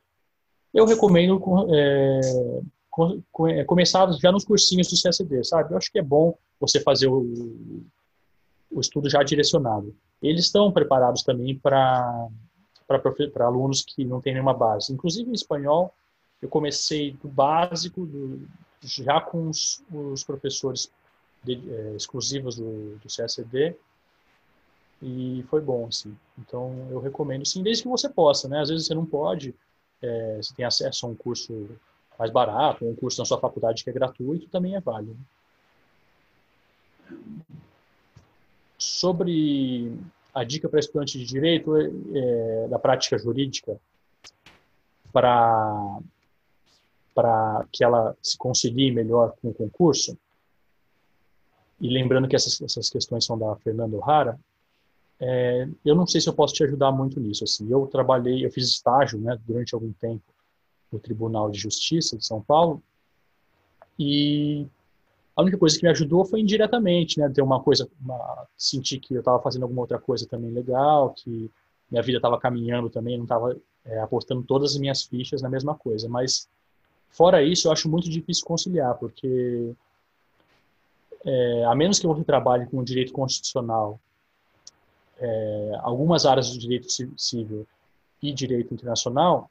eu 0.74 0.86
recomendo 0.86 1.38
é, 1.70 2.22
é, 3.50 3.64
começar 3.66 4.10
já 4.14 4.32
nos 4.32 4.46
cursinhos 4.46 4.88
do 4.88 4.96
CACD, 5.02 5.44
sabe? 5.44 5.74
Eu 5.74 5.78
acho 5.78 5.92
que 5.92 6.00
é 6.00 6.02
bom 6.02 6.34
você 6.62 6.80
fazer 6.80 7.08
o, 7.08 7.84
o 8.72 8.80
estudo 8.80 9.10
já 9.10 9.22
direcionado. 9.22 9.94
Eles 10.24 10.46
estão 10.46 10.72
preparados 10.72 11.24
também 11.24 11.58
para 11.58 12.30
para 12.88 13.46
alunos 13.46 13.84
que 13.84 14.04
não 14.04 14.20
têm 14.20 14.34
nenhuma 14.34 14.54
base. 14.54 14.92
Inclusive 14.92 15.30
em 15.30 15.34
espanhol, 15.34 15.94
eu 16.42 16.50
comecei 16.50 17.12
do 17.12 17.28
básico, 17.28 18.04
do, 18.04 18.48
já 18.82 19.22
com 19.22 19.48
os, 19.48 19.84
os 19.92 20.24
professores 20.24 20.90
de, 21.44 21.62
é, 21.70 21.96
exclusivos 21.96 22.56
do, 22.56 22.96
do 22.96 23.08
CSD, 23.08 23.76
e 25.02 25.44
foi 25.50 25.62
bom, 25.62 25.88
assim. 25.88 26.16
Então, 26.38 26.88
eu 26.92 27.00
recomendo, 27.00 27.46
sim, 27.46 27.64
desde 27.64 27.84
que 27.84 27.90
você 27.90 28.10
possa, 28.10 28.48
né? 28.48 28.60
Às 28.60 28.70
vezes 28.70 28.88
você 28.88 28.94
não 28.94 29.06
pode, 29.06 29.56
é, 30.02 30.38
você 30.38 30.54
tem 30.54 30.66
acesso 30.66 31.06
a 31.06 31.10
um 31.10 31.16
curso 31.16 31.70
mais 32.18 32.32
barato, 32.32 32.86
um 32.86 32.96
curso 32.96 33.22
na 33.22 33.26
sua 33.26 33.40
faculdade 33.40 33.84
que 33.84 33.90
é 33.90 33.94
gratuito, 33.94 34.50
também 34.50 34.76
é 34.76 34.82
válido. 34.82 35.18
Sobre 38.78 39.98
a 40.34 40.44
dica 40.44 40.68
para 40.68 40.80
estudante 40.80 41.18
de 41.18 41.26
direito 41.26 41.76
é, 41.78 42.68
da 42.68 42.78
prática 42.78 43.18
jurídica 43.18 43.80
para 45.12 46.00
para 47.16 47.66
que 47.72 47.84
ela 47.84 48.16
se 48.22 48.38
concilie 48.38 48.94
melhor 48.94 49.34
com 49.42 49.50
o 49.50 49.54
concurso 49.54 50.18
e 51.82 51.90
lembrando 51.90 52.30
que 52.30 52.36
essas, 52.36 52.62
essas 52.62 52.90
questões 52.90 53.26
são 53.26 53.38
da 53.38 53.58
Fernanda 53.58 53.98
O'Hara 53.98 54.40
é, 55.22 55.68
eu 55.84 55.96
não 55.96 56.08
sei 56.08 56.22
se 56.22 56.30
eu 56.30 56.34
posso 56.34 56.54
te 56.54 56.64
ajudar 56.64 56.92
muito 56.92 57.20
nisso 57.20 57.44
assim 57.44 57.70
eu 57.70 57.86
trabalhei 57.88 58.46
eu 58.46 58.52
fiz 58.52 58.68
estágio 58.68 59.20
né 59.20 59.38
durante 59.46 59.74
algum 59.74 59.92
tempo 59.92 60.24
no 60.92 61.00
Tribunal 61.00 61.50
de 61.50 61.60
Justiça 61.60 62.18
de 62.18 62.26
São 62.26 62.42
Paulo 62.42 62.82
e 64.00 64.66
a 65.40 65.42
única 65.42 65.58
coisa 65.58 65.78
que 65.78 65.84
me 65.84 65.90
ajudou 65.90 66.26
foi 66.26 66.42
indiretamente, 66.42 67.18
né? 67.18 67.30
Ter 67.30 67.42
uma 67.42 67.62
coisa, 67.62 67.90
uma, 68.02 68.46
sentir 68.58 69.00
que 69.00 69.14
eu 69.14 69.20
estava 69.20 69.42
fazendo 69.42 69.64
alguma 69.64 69.80
outra 69.80 69.98
coisa 69.98 70.28
também 70.28 70.52
legal, 70.52 71.12
que 71.12 71.50
minha 71.90 72.04
vida 72.04 72.18
estava 72.18 72.38
caminhando 72.38 72.90
também, 72.90 73.16
não 73.16 73.24
estava 73.24 73.56
é, 73.86 74.00
apostando 74.00 74.44
todas 74.44 74.72
as 74.72 74.78
minhas 74.78 75.04
fichas 75.04 75.42
na 75.42 75.48
mesma 75.48 75.76
coisa. 75.76 76.10
Mas, 76.10 76.50
fora 77.10 77.42
isso, 77.42 77.70
eu 77.70 77.72
acho 77.72 77.90
muito 77.90 78.10
difícil 78.10 78.46
conciliar, 78.46 78.96
porque 78.96 79.74
é, 81.26 81.64
a 81.64 81.74
menos 81.74 82.00
que 82.00 82.08
você 82.08 82.22
trabalhe 82.26 82.66
com 82.66 82.80
o 82.80 82.84
direito 82.84 83.14
constitucional, 83.14 83.98
é, 85.20 85.72
algumas 85.82 86.26
áreas 86.26 86.52
do 86.52 86.60
direito 86.60 86.88
civil 87.18 87.68
e 88.22 88.34
direito 88.34 88.74
internacional, 88.74 89.50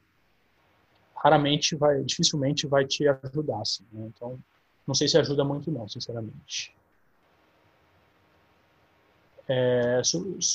raramente 1.15 1.75
vai, 1.77 2.03
dificilmente 2.03 2.67
vai 2.67 2.85
te 2.85 3.07
ajudar. 3.07 3.61
Assim, 3.61 3.85
né? 3.93 4.11
Então, 4.15 4.39
não 4.87 4.95
sei 4.95 5.09
se 5.09 5.19
ajuda 5.19 5.45
muito 5.45 5.71
não, 5.71 5.89
sinceramente. 5.89 6.75
É, 9.49 10.03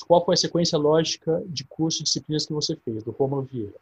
qual 0.07 0.23
foi 0.23 0.34
a 0.35 0.38
sequência 0.38 0.77
lógica 0.77 1.44
de 1.48 1.64
curso 1.64 2.02
e 2.02 2.03
disciplinas 2.03 2.45
que 2.45 2.53
você 2.53 2.76
fez, 2.76 3.03
do 3.03 3.11
Romulo 3.11 3.41
Vieira? 3.41 3.73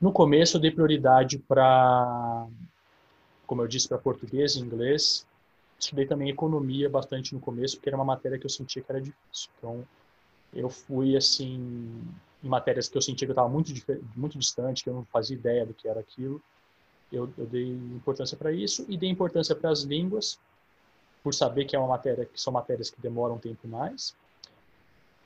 No 0.00 0.12
começo 0.12 0.56
eu 0.56 0.60
dei 0.60 0.70
prioridade 0.70 1.38
para, 1.38 2.46
como 3.46 3.62
eu 3.62 3.66
disse, 3.66 3.88
para 3.88 3.98
português 3.98 4.54
e 4.54 4.60
inglês. 4.60 5.26
Estudei 5.78 6.06
também 6.06 6.30
economia 6.30 6.88
bastante 6.88 7.34
no 7.34 7.40
começo, 7.40 7.76
porque 7.76 7.88
era 7.88 7.96
uma 7.96 8.04
matéria 8.04 8.38
que 8.38 8.46
eu 8.46 8.50
sentia 8.50 8.82
que 8.82 8.90
era 8.90 9.00
difícil. 9.00 9.50
Então, 9.58 9.86
eu 10.54 10.70
fui 10.70 11.16
assim 11.16 12.02
em 12.42 12.48
matérias 12.48 12.88
que 12.88 12.96
eu 12.96 13.02
sentia 13.02 13.26
que 13.26 13.30
eu 13.30 13.34
estava 13.34 13.48
muito 13.48 13.72
muito 14.14 14.38
distante, 14.38 14.82
que 14.82 14.90
eu 14.90 14.94
não 14.94 15.04
fazia 15.04 15.36
ideia 15.36 15.66
do 15.66 15.74
que 15.74 15.88
era 15.88 16.00
aquilo 16.00 16.40
eu, 17.12 17.32
eu 17.38 17.46
dei 17.46 17.68
importância 17.68 18.36
para 18.36 18.52
isso 18.52 18.84
e 18.88 18.96
dei 18.96 19.08
importância 19.08 19.54
para 19.54 19.70
as 19.70 19.82
línguas, 19.82 20.38
por 21.22 21.34
saber 21.34 21.64
que 21.64 21.74
é 21.74 21.78
uma 21.78 21.88
matéria 21.88 22.24
que 22.24 22.40
são 22.40 22.52
matérias 22.52 22.90
que 22.90 23.00
demoram 23.00 23.34
um 23.34 23.38
tempo 23.38 23.66
mais, 23.66 24.14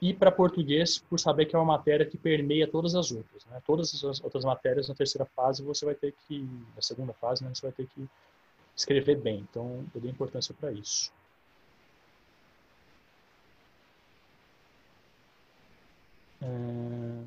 e 0.00 0.14
para 0.14 0.32
português 0.32 0.98
por 0.98 1.20
saber 1.20 1.44
que 1.44 1.54
é 1.54 1.58
uma 1.58 1.76
matéria 1.76 2.06
que 2.06 2.16
permeia 2.16 2.66
todas 2.66 2.94
as 2.94 3.12
outras. 3.12 3.44
Né? 3.44 3.60
Todas 3.66 4.02
as 4.02 4.20
outras 4.22 4.44
matérias 4.44 4.88
na 4.88 4.94
terceira 4.94 5.26
fase 5.26 5.62
você 5.62 5.84
vai 5.84 5.94
ter 5.94 6.14
que, 6.26 6.48
na 6.74 6.80
segunda 6.80 7.12
fase, 7.12 7.44
né, 7.44 7.50
você 7.54 7.62
vai 7.62 7.72
ter 7.72 7.86
que 7.86 8.08
escrever 8.80 9.16
bem. 9.20 9.40
Então, 9.40 9.86
eu 9.94 10.00
dei 10.00 10.10
importância 10.10 10.54
para 10.54 10.72
isso. 10.72 11.12
É... 16.42 17.24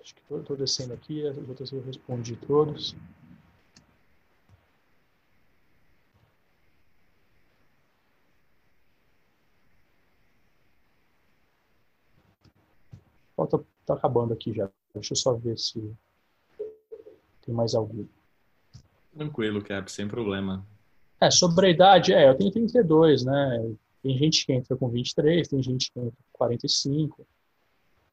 Acho 0.00 0.14
que 0.14 0.34
estou 0.34 0.56
descendo 0.56 0.92
aqui, 0.92 1.26
as 1.26 1.36
outras 1.48 1.72
eu 1.72 1.80
respondi 1.82 2.36
todos. 2.36 2.94
Está 13.38 13.58
tá 13.86 13.94
acabando 13.94 14.32
aqui 14.32 14.52
já. 14.52 14.70
Deixa 14.94 15.12
eu 15.12 15.16
só 15.16 15.34
ver 15.34 15.58
se 15.58 15.94
tem 17.44 17.54
mais 17.54 17.74
algum. 17.74 18.06
Tranquilo, 19.12 19.62
Cap, 19.62 19.90
sem 19.90 20.08
problema. 20.08 20.64
É, 21.20 21.30
sobre 21.30 21.66
a 21.66 21.70
idade, 21.70 22.12
é, 22.12 22.28
eu 22.28 22.34
tenho 22.34 22.50
32, 22.50 23.24
né? 23.24 23.74
Tem 24.02 24.18
gente 24.18 24.44
que 24.44 24.52
entra 24.52 24.76
com 24.76 24.88
23, 24.88 25.48
tem 25.48 25.62
gente 25.62 25.90
que 25.90 25.98
entra 25.98 26.12
com 26.12 26.38
45. 26.38 27.26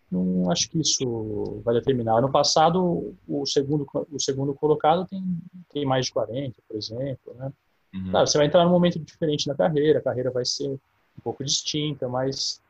Não 0.10 0.52
acho 0.52 0.70
que 0.70 0.80
isso 0.80 1.62
vai 1.64 1.74
determinar. 1.74 2.22
No 2.22 2.32
passado, 2.32 3.16
o 3.28 3.46
segundo, 3.46 3.88
o 4.12 4.20
segundo 4.20 4.54
colocado 4.54 5.06
tem, 5.08 5.24
tem 5.70 5.86
mais 5.86 6.08
de 6.08 6.14
40, 6.14 6.62
por 6.68 6.78
exemplo, 6.78 7.34
né? 7.36 7.52
Uhum. 7.94 8.12
Claro, 8.12 8.28
você 8.28 8.38
vai 8.38 8.48
entrar 8.48 8.64
num 8.64 8.72
momento 8.72 9.00
diferente 9.00 9.48
na 9.48 9.56
carreira, 9.56 10.00
a 10.00 10.02
carreira 10.02 10.32
vai 10.32 10.46
ser 10.46 10.70
um 10.70 11.22
pouco 11.24 11.44
distinta, 11.44 12.08
mas 12.08 12.62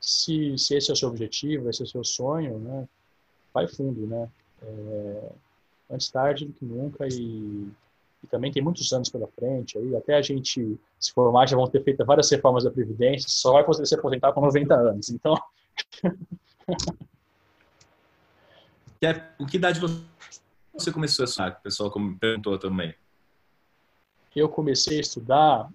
se, 0.00 0.56
se 0.56 0.76
esse 0.76 0.90
é 0.90 0.92
o 0.92 0.96
seu 0.96 1.08
objetivo, 1.08 1.68
esse 1.68 1.82
é 1.82 1.84
o 1.84 1.88
seu 1.88 2.04
sonho, 2.04 2.58
né? 2.58 2.88
Vai 3.52 3.66
fundo, 3.66 4.06
né? 4.06 4.28
É, 4.62 5.32
antes 5.90 6.10
tarde 6.10 6.46
do 6.46 6.52
que 6.52 6.64
nunca 6.64 7.06
e, 7.06 7.68
e, 8.22 8.26
também 8.30 8.50
tem 8.50 8.62
muitos 8.62 8.92
anos 8.92 9.08
pela 9.08 9.28
frente 9.28 9.78
aí. 9.78 9.94
Até 9.96 10.14
a 10.16 10.22
gente 10.22 10.78
se 10.98 11.12
formar 11.12 11.48
já 11.48 11.56
vão 11.56 11.68
ter 11.68 11.82
feito 11.82 12.04
várias 12.04 12.30
reformas 12.30 12.64
da 12.64 12.70
previdência 12.70 13.28
só 13.28 13.52
vai 13.52 13.64
poder 13.64 13.86
se 13.86 13.94
aposentar 13.94 14.32
com 14.32 14.40
90 14.40 14.74
anos 14.74 15.08
então. 15.08 15.34
O 19.38 19.46
que 19.46 19.56
idade 19.56 19.78
você 20.72 20.90
começou 20.90 21.24
a 21.24 21.28
estudar 21.28 21.52
o 21.60 21.62
pessoal 21.62 21.92
perguntou 22.18 22.58
também? 22.58 22.94
Eu 24.34 24.48
comecei 24.48 24.98
a 24.98 25.00
estudar 25.00 25.70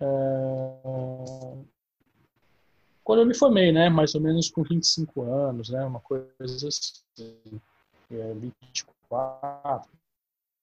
é, 0.00 0.06
quando 3.02 3.20
eu 3.20 3.26
me 3.26 3.34
formei 3.34 3.72
né? 3.72 3.88
Mais 3.88 4.14
ou 4.14 4.20
menos 4.20 4.50
com 4.50 4.62
25 4.62 5.22
anos 5.22 5.70
né? 5.70 5.84
Uma 5.84 6.00
coisa 6.00 6.68
assim. 6.68 7.60
É, 8.10 8.34
24 8.34 8.86
quatro. 9.14 9.90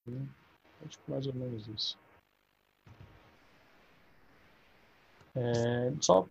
Né? 0.06 0.28
Acho 0.84 0.98
que 0.98 1.10
mais 1.10 1.26
ou 1.26 1.34
menos 1.34 1.66
isso. 1.68 1.98
É, 5.34 5.92
só 6.00 6.26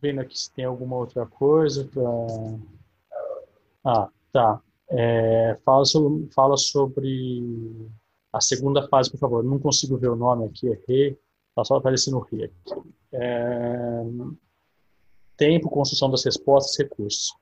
vendo 0.00 0.20
aqui 0.20 0.38
se 0.38 0.50
tem 0.52 0.64
alguma 0.64 0.96
outra 0.96 1.26
coisa. 1.26 1.88
Ah, 3.84 4.08
tá. 4.32 4.62
É, 4.88 5.58
fala, 5.64 5.84
sobre, 5.84 6.30
fala 6.32 6.56
sobre 6.56 7.90
a 8.32 8.40
segunda 8.40 8.88
fase, 8.88 9.10
por 9.10 9.18
favor. 9.18 9.44
Não 9.44 9.58
consigo 9.58 9.98
ver 9.98 10.08
o 10.08 10.16
nome 10.16 10.46
aqui, 10.46 10.68
errei. 10.68 11.18
Está 11.50 11.64
só 11.64 11.76
aparecendo 11.76 12.18
Rê 12.20 12.44
aqui. 12.44 12.82
É, 13.12 14.02
tempo, 15.36 15.68
construção 15.68 16.10
das 16.10 16.24
respostas, 16.24 16.78
recursos. 16.78 17.34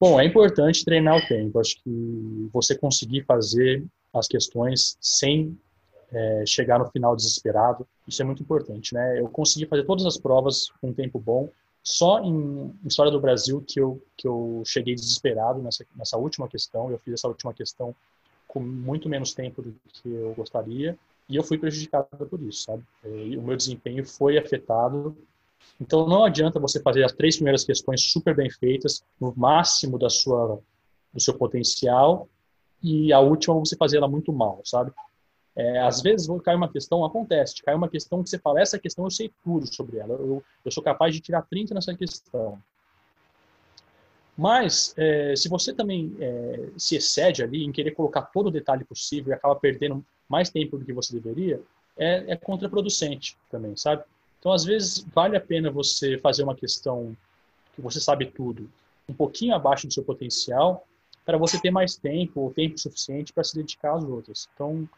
Bom, 0.00 0.18
é 0.18 0.24
importante 0.24 0.84
treinar 0.84 1.18
o 1.18 1.28
tempo. 1.28 1.60
Acho 1.60 1.76
que 1.82 2.48
você 2.52 2.74
conseguir 2.74 3.22
fazer 3.24 3.84
as 4.14 4.26
questões 4.26 4.96
sem 4.98 5.58
é, 6.10 6.44
chegar 6.46 6.78
no 6.78 6.90
final 6.90 7.14
desesperado, 7.14 7.86
isso 8.06 8.20
é 8.20 8.24
muito 8.24 8.42
importante, 8.42 8.94
né? 8.94 9.20
Eu 9.20 9.28
consegui 9.28 9.66
fazer 9.66 9.84
todas 9.84 10.04
as 10.06 10.16
provas 10.16 10.70
com 10.80 10.88
um 10.88 10.92
tempo 10.94 11.18
bom. 11.18 11.48
Só 11.82 12.20
em 12.20 12.74
História 12.84 13.12
do 13.12 13.20
Brasil 13.20 13.62
que 13.66 13.80
eu, 13.80 14.02
que 14.16 14.26
eu 14.26 14.62
cheguei 14.66 14.94
desesperado 14.94 15.62
nessa, 15.62 15.84
nessa 15.94 16.16
última 16.16 16.48
questão. 16.48 16.90
Eu 16.90 16.98
fiz 16.98 17.14
essa 17.14 17.28
última 17.28 17.54
questão 17.54 17.94
com 18.48 18.60
muito 18.60 19.08
menos 19.08 19.32
tempo 19.32 19.62
do 19.62 19.74
que 19.92 20.10
eu 20.10 20.34
gostaria 20.34 20.98
e 21.28 21.36
eu 21.36 21.44
fui 21.44 21.56
prejudicado 21.56 22.08
por 22.28 22.42
isso, 22.42 22.64
sabe? 22.64 22.82
E 23.04 23.36
o 23.36 23.42
meu 23.42 23.56
desempenho 23.56 24.04
foi 24.04 24.36
afetado 24.36 25.16
então 25.80 26.06
não 26.06 26.24
adianta 26.24 26.60
você 26.60 26.80
fazer 26.80 27.04
as 27.04 27.12
três 27.12 27.36
primeiras 27.36 27.64
questões 27.64 28.10
super 28.10 28.34
bem 28.34 28.50
feitas, 28.50 29.02
no 29.20 29.32
máximo 29.36 29.98
da 29.98 30.10
sua 30.10 30.60
do 31.12 31.20
seu 31.20 31.34
potencial, 31.34 32.28
e 32.82 33.12
a 33.12 33.20
última 33.20 33.58
você 33.58 33.76
fazer 33.76 33.96
ela 33.96 34.08
muito 34.08 34.32
mal, 34.32 34.60
sabe? 34.64 34.92
É, 35.56 35.80
às 35.80 36.00
vezes 36.00 36.28
cai 36.44 36.54
uma 36.54 36.70
questão, 36.70 37.04
acontece, 37.04 37.62
cai 37.62 37.74
uma 37.74 37.88
questão 37.88 38.22
que 38.22 38.30
você 38.30 38.38
fala, 38.38 38.60
essa 38.60 38.78
questão 38.78 39.04
eu 39.04 39.10
sei 39.10 39.32
tudo 39.42 39.66
sobre 39.66 39.98
ela, 39.98 40.14
eu, 40.14 40.42
eu 40.64 40.70
sou 40.70 40.82
capaz 40.82 41.14
de 41.14 41.20
tirar 41.20 41.42
30 41.42 41.74
nessa 41.74 41.94
questão. 41.94 42.62
Mas, 44.36 44.94
é, 44.96 45.34
se 45.36 45.48
você 45.48 45.74
também 45.74 46.16
é, 46.18 46.70
se 46.78 46.96
excede 46.96 47.42
ali 47.42 47.64
em 47.64 47.72
querer 47.72 47.90
colocar 47.90 48.22
todo 48.22 48.46
o 48.46 48.50
detalhe 48.50 48.84
possível 48.84 49.32
e 49.32 49.34
acaba 49.34 49.54
perdendo 49.54 50.04
mais 50.28 50.48
tempo 50.48 50.78
do 50.78 50.84
que 50.84 50.92
você 50.92 51.12
deveria, 51.18 51.60
é, 51.98 52.32
é 52.32 52.36
contraproducente 52.36 53.36
também, 53.50 53.76
sabe? 53.76 54.02
Então, 54.40 54.52
às 54.52 54.64
vezes, 54.64 55.06
vale 55.14 55.36
a 55.36 55.40
pena 55.40 55.70
você 55.70 56.18
fazer 56.18 56.42
uma 56.42 56.56
questão 56.56 57.14
que 57.74 57.82
você 57.82 58.00
sabe 58.00 58.26
tudo, 58.26 58.68
um 59.06 59.12
pouquinho 59.12 59.54
abaixo 59.54 59.86
do 59.86 59.92
seu 59.92 60.02
potencial, 60.02 60.86
para 61.26 61.36
você 61.36 61.60
ter 61.60 61.70
mais 61.70 61.94
tempo, 61.94 62.40
ou 62.40 62.50
tempo 62.50 62.78
suficiente 62.78 63.32
para 63.32 63.44
se 63.44 63.54
dedicar 63.54 63.96
às 63.96 64.02
outras. 64.02 64.48
Então, 64.54 64.88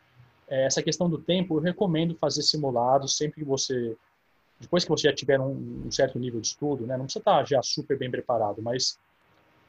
é, 0.48 0.64
essa 0.64 0.82
questão 0.82 1.10
do 1.10 1.18
tempo, 1.18 1.56
eu 1.56 1.60
recomendo 1.60 2.14
fazer 2.14 2.42
simulados 2.42 3.16
sempre 3.16 3.40
que 3.40 3.44
você, 3.44 3.96
depois 4.60 4.84
que 4.84 4.90
você 4.90 5.08
já 5.08 5.14
tiver 5.14 5.40
um, 5.40 5.82
um 5.86 5.90
certo 5.90 6.18
nível 6.18 6.40
de 6.40 6.46
estudo, 6.46 6.86
né, 6.86 6.96
não 6.96 7.04
precisa 7.04 7.20
estar 7.20 7.44
já 7.46 7.62
super 7.62 7.98
bem 7.98 8.10
preparado, 8.10 8.62
mas 8.62 8.96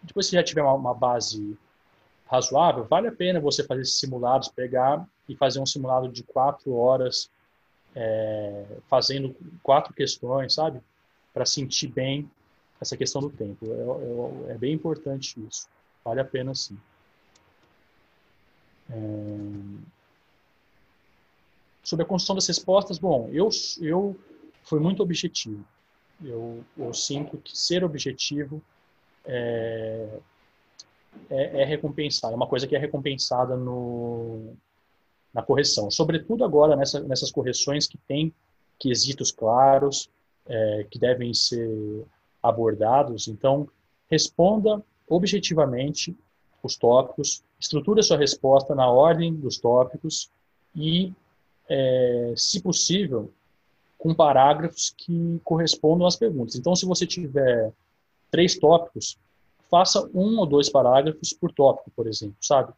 depois 0.03 0.29
que 0.29 0.35
já 0.35 0.43
tiver 0.43 0.61
uma, 0.61 0.73
uma 0.73 0.93
base 0.93 1.57
razoável, 2.27 2.83
vale 2.83 3.07
a 3.07 3.11
pena 3.11 3.39
você 3.39 3.63
fazer 3.63 3.81
esses 3.81 3.99
simulados, 3.99 4.49
pegar 4.49 5.07
e 5.27 5.35
fazer 5.35 5.59
um 5.59 5.65
simulado 5.65 6.07
de 6.09 6.23
quatro 6.23 6.73
horas 6.75 7.29
é, 7.95 8.65
fazendo 8.87 9.35
quatro 9.61 9.93
questões, 9.93 10.53
sabe? 10.53 10.81
Para 11.33 11.45
sentir 11.45 11.87
bem 11.87 12.29
essa 12.81 12.97
questão 12.97 13.21
do 13.21 13.29
tempo. 13.29 13.65
É, 13.65 14.51
é, 14.51 14.53
é, 14.53 14.57
bem 14.57 14.73
importante 14.73 15.39
isso. 15.47 15.67
Vale 16.03 16.19
a 16.19 16.25
pena 16.25 16.53
sim. 16.53 16.77
É... 18.89 19.93
Sobre 21.83 22.03
a 22.03 22.07
construção 22.07 22.35
das 22.35 22.47
respostas, 22.47 22.97
bom, 22.97 23.29
eu, 23.31 23.49
eu 23.81 24.17
fui 24.63 24.79
muito 24.79 25.03
objetivo. 25.03 25.63
Eu, 26.23 26.63
eu 26.77 26.93
sinto 26.93 27.37
que 27.37 27.57
ser 27.57 27.83
objetivo 27.83 28.61
é, 29.25 30.19
é, 31.29 31.61
é 31.61 31.65
recompensado, 31.65 32.33
é 32.33 32.35
uma 32.35 32.47
coisa 32.47 32.67
que 32.67 32.75
é 32.75 32.79
recompensada 32.79 33.57
no, 33.57 34.55
na 35.33 35.41
correção. 35.41 35.89
Sobretudo 35.89 36.43
agora 36.43 36.75
nessa, 36.75 36.99
nessas 37.01 37.31
correções 37.31 37.87
que 37.87 37.97
têm 37.97 38.33
quesitos 38.79 39.31
claros, 39.31 40.09
é, 40.45 40.85
que 40.89 40.99
devem 40.99 41.33
ser 41.33 42.05
abordados. 42.41 43.27
Então, 43.27 43.67
responda 44.09 44.83
objetivamente 45.07 46.15
os 46.61 46.75
tópicos, 46.77 47.43
estruture 47.59 48.01
sua 48.03 48.17
resposta 48.17 48.73
na 48.75 48.89
ordem 48.89 49.33
dos 49.33 49.57
tópicos 49.57 50.29
e, 50.75 51.11
é, 51.69 52.33
se 52.35 52.61
possível, 52.61 53.31
com 53.97 54.13
parágrafos 54.13 54.93
que 54.97 55.39
correspondam 55.43 56.05
às 56.05 56.15
perguntas. 56.15 56.55
Então, 56.55 56.75
se 56.75 56.85
você 56.85 57.05
tiver 57.07 57.71
três 58.29 58.57
tópicos, 58.57 59.17
faça 59.69 60.09
um 60.13 60.37
ou 60.39 60.45
dois 60.45 60.69
parágrafos 60.69 61.33
por 61.33 61.51
tópico, 61.51 61.91
por 61.95 62.07
exemplo, 62.07 62.35
sabe? 62.41 62.73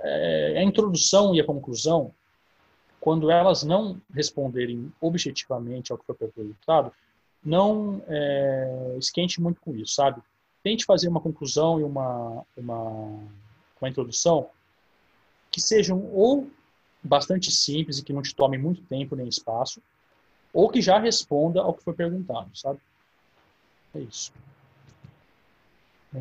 É, 0.00 0.58
a 0.58 0.62
introdução 0.62 1.34
e 1.34 1.40
a 1.40 1.44
conclusão, 1.44 2.12
quando 3.00 3.30
elas 3.30 3.62
não 3.62 4.00
responderem 4.12 4.92
objetivamente 5.00 5.92
ao 5.92 5.98
que 5.98 6.04
foi 6.04 6.28
perguntado, 6.28 6.92
não 7.44 8.02
é, 8.06 8.96
esquente 8.98 9.40
muito 9.40 9.60
com 9.60 9.74
isso, 9.74 9.94
sabe? 9.94 10.20
Tente 10.62 10.84
fazer 10.84 11.08
uma 11.08 11.20
conclusão 11.20 11.80
e 11.80 11.84
uma, 11.84 12.44
uma, 12.56 12.80
uma 13.80 13.88
introdução 13.88 14.50
que 15.50 15.60
sejam 15.60 16.04
ou 16.12 16.50
bastante 17.02 17.50
simples 17.50 17.98
e 17.98 18.04
que 18.04 18.12
não 18.12 18.22
te 18.22 18.34
tomem 18.34 18.60
muito 18.60 18.82
tempo 18.82 19.16
nem 19.16 19.28
espaço, 19.28 19.80
ou 20.52 20.68
que 20.68 20.82
já 20.82 20.98
responda 20.98 21.60
ao 21.60 21.74
que 21.74 21.84
foi 21.84 21.94
perguntado, 21.94 22.50
sabe? 22.56 22.80
É 23.94 24.00
isso. 24.00 24.32
É... 26.14 26.18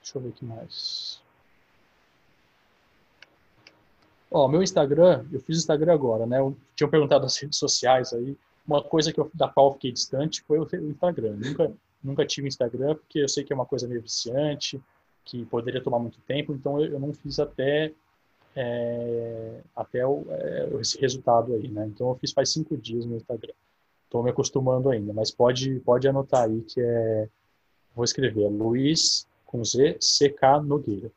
Deixa 0.00 0.18
eu 0.18 0.22
ver 0.22 0.28
o 0.28 0.32
que 0.32 0.44
mais. 0.44 1.20
Ó, 4.32 4.48
meu 4.48 4.62
Instagram, 4.62 5.26
eu 5.30 5.40
fiz 5.40 5.58
Instagram 5.58 5.92
agora, 5.92 6.24
né? 6.24 6.38
Eu 6.38 6.56
tinha 6.74 6.88
perguntado 6.88 7.22
nas 7.22 7.36
redes 7.36 7.58
sociais 7.58 8.12
aí. 8.14 8.36
Uma 8.66 8.82
coisa 8.82 9.12
que 9.12 9.20
eu, 9.20 9.30
da 9.34 9.46
qual 9.48 9.68
eu 9.68 9.72
fiquei 9.74 9.92
distante 9.92 10.42
foi 10.42 10.58
o 10.58 10.66
Instagram. 10.90 11.36
Nunca, 11.36 11.72
nunca 12.02 12.26
tive 12.26 12.48
Instagram, 12.48 12.94
porque 12.94 13.18
eu 13.18 13.28
sei 13.28 13.44
que 13.44 13.52
é 13.52 13.56
uma 13.56 13.66
coisa 13.66 13.86
meio 13.86 14.00
viciante, 14.00 14.80
que 15.24 15.44
poderia 15.44 15.82
tomar 15.82 15.98
muito 15.98 16.18
tempo, 16.20 16.54
então 16.54 16.80
eu, 16.80 16.92
eu 16.92 17.00
não 17.00 17.12
fiz 17.12 17.38
até 17.38 17.92
é, 18.56 19.60
até 19.76 20.06
o, 20.06 20.24
é, 20.30 20.68
esse 20.80 20.98
resultado 20.98 21.54
aí, 21.54 21.68
né? 21.68 21.86
Então 21.86 22.08
eu 22.08 22.14
fiz 22.16 22.32
faz 22.32 22.50
cinco 22.50 22.76
dias 22.76 23.04
no 23.04 23.16
Instagram. 23.16 23.52
Estou 24.04 24.22
me 24.22 24.30
acostumando 24.30 24.90
ainda, 24.90 25.12
mas 25.12 25.30
pode 25.30 25.80
pode 25.80 26.08
anotar 26.08 26.44
aí 26.44 26.62
que 26.62 26.80
é 26.80 27.28
vou 27.94 28.04
escrever 28.04 28.48
Luiz 28.48 29.26
com 29.44 29.62
Z 29.62 29.98
CK 30.00 30.64
Nogueira. 30.64 31.10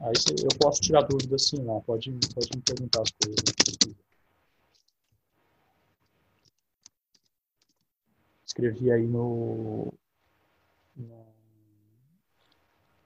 Aí 0.00 0.12
eu 0.42 0.58
posso 0.58 0.80
tirar 0.80 1.02
dúvida 1.02 1.36
assim 1.36 1.62
lá, 1.64 1.80
pode 1.80 2.10
pode 2.34 2.50
me 2.54 2.62
perguntar 2.62 3.02
as 3.02 3.10
coisas. 3.12 3.44
Né? 3.86 3.94
Escrevi 8.46 8.92
aí 8.92 9.06
no, 9.06 9.92
no 10.96 11.34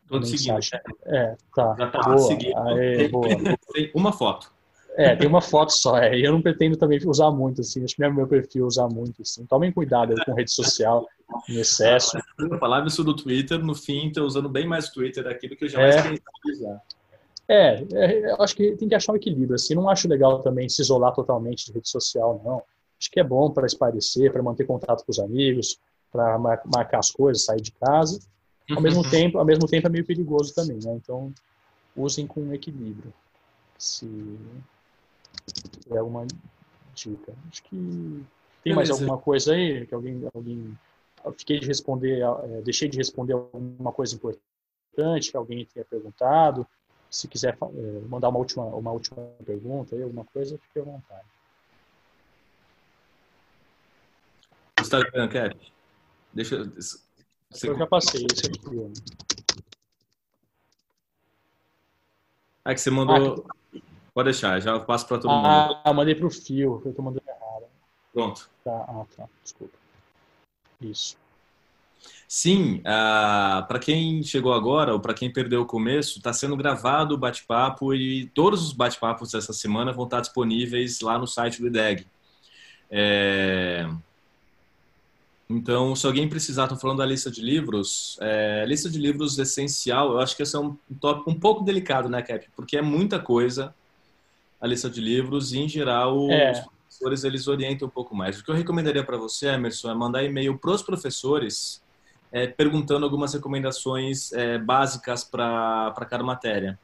Tô 0.09 0.23
seguindo. 0.23 0.59
É, 1.05 1.37
tá. 1.55 1.77
Já 1.77 1.91
tá 1.91 2.01
boa. 2.01 2.19
seguindo. 2.19 2.57
Aê, 2.57 3.09
boa. 3.09 3.29
Uma 3.95 4.13
foto. 4.13 4.53
É, 4.99 5.15
tem 5.15 5.29
uma 5.29 5.41
foto 5.41 5.71
só. 5.71 5.97
É. 5.97 6.19
E 6.19 6.25
eu 6.25 6.33
não 6.33 6.43
pretendo 6.43 6.77
também 6.77 6.99
usar 7.07 7.31
muito, 7.31 7.61
assim. 7.61 7.85
Acho 7.85 7.95
que 7.95 8.03
não 8.03 8.09
é 8.09 8.13
meu 8.13 8.27
perfil 8.27 8.67
usar 8.67 8.89
muito, 8.89 9.23
assim. 9.23 9.47
Tomem 9.47 9.71
cuidado 9.71 10.13
com 10.25 10.35
rede 10.35 10.53
social 10.53 11.07
em 11.49 11.57
excesso. 11.59 12.19
Eu 12.39 12.59
falava 12.59 12.89
isso 12.89 13.05
do 13.05 13.15
Twitter, 13.15 13.59
no 13.59 13.75
fim, 13.75 14.11
tô 14.11 14.25
usando 14.25 14.49
bem 14.49 14.67
mais 14.67 14.91
Twitter 14.91 15.27
aqui 15.29 15.49
do 15.49 15.57
que 15.57 15.65
eu 15.65 15.69
jamais 15.69 15.97
é. 15.97 16.03
pensei 16.03 16.23
usar. 16.53 16.83
É, 17.49 17.85
é, 17.93 18.33
eu 18.33 18.43
acho 18.43 18.57
que 18.57 18.77
tem 18.77 18.89
que 18.89 18.95
achar 18.95 19.13
um 19.13 19.17
equilíbrio, 19.17 19.55
assim. 19.55 19.75
Não 19.75 19.89
acho 19.89 20.09
legal 20.09 20.41
também 20.41 20.69
se 20.69 20.83
isolar 20.83 21.15
totalmente 21.15 21.67
de 21.67 21.73
rede 21.73 21.89
social, 21.89 22.43
não. 22.45 22.63
Acho 23.01 23.11
que 23.11 23.21
é 23.21 23.25
bom 23.25 23.51
para 23.51 23.67
esparecer, 23.67 24.33
para 24.33 24.43
manter 24.43 24.67
contato 24.67 25.05
com 25.05 25.13
os 25.13 25.21
amigos, 25.21 25.79
para 26.11 26.37
marcar 26.39 26.99
as 26.99 27.13
coisas, 27.13 27.45
sair 27.45 27.61
de 27.61 27.71
casa 27.71 28.19
ao 28.77 28.83
mesmo 28.83 29.03
uhum. 29.03 29.11
tempo, 29.11 29.39
ao 29.39 29.45
mesmo 29.45 29.67
tempo 29.67 29.87
é 29.87 29.91
meio 29.91 30.05
perigoso 30.05 30.55
também, 30.55 30.79
né? 30.83 30.93
Então, 30.93 31.33
usem 31.97 32.27
com 32.27 32.53
equilíbrio. 32.53 33.13
Se 33.79 34.07
é 35.91 35.99
alguma 35.99 36.27
dica. 36.95 37.35
Acho 37.51 37.63
que 37.65 37.77
tem 38.63 38.75
Beleza. 38.75 38.77
mais 38.77 38.91
alguma 38.91 39.19
coisa 39.19 39.55
aí 39.55 39.87
que 39.87 39.95
alguém 39.95 40.29
alguém 40.35 40.79
eu 41.25 41.33
fiquei 41.33 41.59
de 41.59 41.67
responder, 41.67 42.23
é, 42.23 42.61
deixei 42.63 42.89
de 42.89 42.97
responder 42.97 43.33
alguma 43.33 43.93
coisa 43.93 44.15
importante 44.15 45.31
que 45.31 45.37
alguém 45.37 45.67
tenha 45.67 45.85
perguntado. 45.85 46.67
Se 47.11 47.27
quiser 47.27 47.57
é, 47.61 48.01
mandar 48.09 48.29
uma 48.29 48.39
última 48.39 48.65
uma 48.65 48.93
última 48.93 49.25
pergunta 49.45 49.97
aí, 49.97 50.03
alguma 50.03 50.25
coisa, 50.25 50.59
fique 50.59 50.81
à 50.81 50.83
vontade. 50.83 51.27
Instagram, 54.81 55.29
Cap. 55.29 55.73
Deixa 56.33 56.55
eu 56.55 56.71
você... 57.51 57.71
Eu 57.71 57.79
já 57.79 57.87
passei, 57.87 58.27
esse 58.31 58.47
aqui. 58.47 58.93
É 62.65 62.75
que 62.75 62.81
você 62.81 62.91
mandou. 62.91 63.47
Ah, 63.49 63.55
Pode 64.19 64.31
deixar, 64.31 64.61
já 64.61 64.81
passo 64.81 65.07
para 65.07 65.19
todo 65.19 65.31
ah, 65.31 65.37
mundo. 65.37 65.81
Ah, 65.85 65.95
mandei 65.95 66.13
para 66.13 66.27
o 66.27 66.31
fio, 66.31 66.83
eu 66.85 66.91
estou 66.91 67.05
mandando 67.05 67.23
errado. 67.25 67.67
Pronto. 68.13 68.51
Tá, 68.65 68.85
ah, 68.89 69.05
tá, 69.17 69.29
desculpa. 69.45 69.79
Isso. 70.81 71.17
Sim, 72.27 72.79
uh, 72.79 73.65
para 73.69 73.79
quem 73.79 74.21
chegou 74.25 74.53
agora 74.53 74.93
ou 74.93 74.99
para 74.99 75.15
quem 75.15 75.33
perdeu 75.33 75.63
o 75.63 75.67
começo, 75.67 76.19
está 76.19 76.33
sendo 76.33 76.57
gravado 76.57 77.15
o 77.15 77.17
bate-papo 77.17 77.95
e 77.95 78.27
todos 78.31 78.65
os 78.65 78.73
bate-papos 78.73 79.31
dessa 79.31 79.53
semana 79.53 79.93
vão 79.93 80.07
estar 80.07 80.21
disponíveis 80.21 81.01
lá 81.01 81.17
no 81.17 81.29
site 81.29 81.61
do 81.61 81.69
IDEG. 81.69 82.05
É... 82.91 83.89
Então, 85.49 85.95
se 85.95 86.05
alguém 86.09 86.29
precisar, 86.29 86.65
estou 86.65 86.77
falando 86.77 86.99
da 86.99 87.07
lista 87.07 87.31
de 87.31 87.41
livros, 87.41 88.19
é, 88.21 88.65
lista 88.67 88.91
de 88.91 88.99
livros 88.99 89.39
essencial, 89.39 90.11
eu 90.11 90.19
acho 90.19 90.37
que 90.37 90.43
esse 90.43 90.57
é 90.57 90.59
um 90.59 90.77
tópico 91.01 91.31
um 91.31 91.39
pouco 91.39 91.63
delicado, 91.63 92.09
né, 92.09 92.21
Cap? 92.21 92.45
Porque 92.57 92.77
é 92.77 92.83
muita 92.83 93.21
coisa 93.21 93.73
a 94.61 94.67
lista 94.67 94.91
de 94.91 95.01
livros 95.01 95.53
e, 95.53 95.59
em 95.59 95.69
geral, 95.69 96.31
é. 96.31 96.53
os 96.53 96.61
professores 96.61 97.25
eles 97.25 97.49
orientam 97.49 97.87
um 97.89 97.91
pouco 97.91 98.15
mais. 98.15 98.39
O 98.39 98.45
que 98.45 98.51
eu 98.51 98.55
recomendaria 98.55 99.05
para 99.05 99.17
você, 99.17 99.49
Emerson, 99.49 99.91
é 99.91 99.95
mandar 99.95 100.25
e-mail 100.25 100.59
para 100.59 100.71
os 100.71 100.83
professores 100.83 101.83
é, 102.33 102.47
perguntando 102.47 103.05
algumas 103.05 103.33
recomendações 103.33 104.33
é, 104.33 104.59
básicas 104.59 105.25
para 105.25 106.07
cada 106.09 106.25
matéria. 106.25 106.79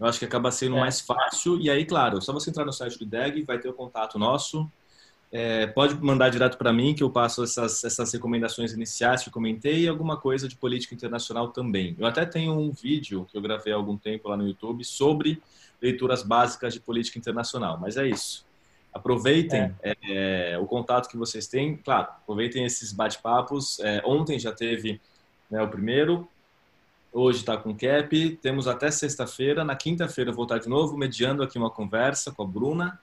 Eu 0.00 0.06
acho 0.06 0.18
que 0.18 0.24
acaba 0.24 0.50
sendo 0.50 0.76
é. 0.76 0.80
mais 0.80 1.00
fácil. 1.00 1.60
E 1.60 1.68
aí, 1.68 1.84
claro, 1.84 2.22
só 2.22 2.32
você 2.32 2.50
entrar 2.50 2.64
no 2.64 2.72
site 2.72 2.98
do 2.98 3.04
DEG, 3.04 3.42
vai 3.42 3.58
ter 3.58 3.68
o 3.68 3.72
contato 3.72 4.18
nosso 4.18 4.68
é, 5.30 5.66
pode 5.66 5.94
mandar 6.02 6.30
direto 6.30 6.56
para 6.56 6.72
mim, 6.72 6.94
que 6.94 7.02
eu 7.02 7.10
passo 7.10 7.44
essas, 7.44 7.84
essas 7.84 8.12
recomendações 8.12 8.72
iniciais 8.72 9.22
que 9.22 9.30
comentei 9.30 9.80
e 9.80 9.88
alguma 9.88 10.16
coisa 10.16 10.48
de 10.48 10.56
política 10.56 10.94
internacional 10.94 11.48
também. 11.48 11.94
Eu 11.98 12.06
até 12.06 12.24
tenho 12.24 12.52
um 12.52 12.70
vídeo 12.70 13.26
que 13.30 13.36
eu 13.36 13.42
gravei 13.42 13.72
há 13.72 13.76
algum 13.76 13.96
tempo 13.96 14.28
lá 14.28 14.36
no 14.36 14.46
YouTube 14.46 14.84
sobre 14.84 15.40
leituras 15.80 16.22
básicas 16.22 16.74
de 16.74 16.80
política 16.80 17.18
internacional, 17.18 17.78
mas 17.78 17.96
é 17.96 18.06
isso. 18.06 18.46
Aproveitem 18.92 19.74
é. 19.82 19.96
É, 20.02 20.58
o 20.58 20.66
contato 20.66 21.08
que 21.08 21.16
vocês 21.16 21.46
têm, 21.46 21.76
claro, 21.76 22.08
aproveitem 22.10 22.64
esses 22.64 22.92
bate-papos. 22.92 23.78
É, 23.80 24.02
ontem 24.04 24.38
já 24.38 24.52
teve 24.52 25.00
né, 25.50 25.62
o 25.62 25.68
primeiro, 25.68 26.28
hoje 27.12 27.40
está 27.40 27.56
com 27.56 27.70
o 27.70 27.76
Cap, 27.76 28.38
temos 28.42 28.66
até 28.66 28.90
sexta-feira. 28.90 29.64
Na 29.64 29.76
quinta-feira 29.76 30.30
eu 30.30 30.34
vou 30.34 30.44
estar 30.44 30.58
de 30.58 30.68
novo 30.68 30.96
mediando 30.96 31.42
aqui 31.42 31.58
uma 31.58 31.70
conversa 31.70 32.32
com 32.32 32.42
a 32.42 32.46
Bruna. 32.46 32.98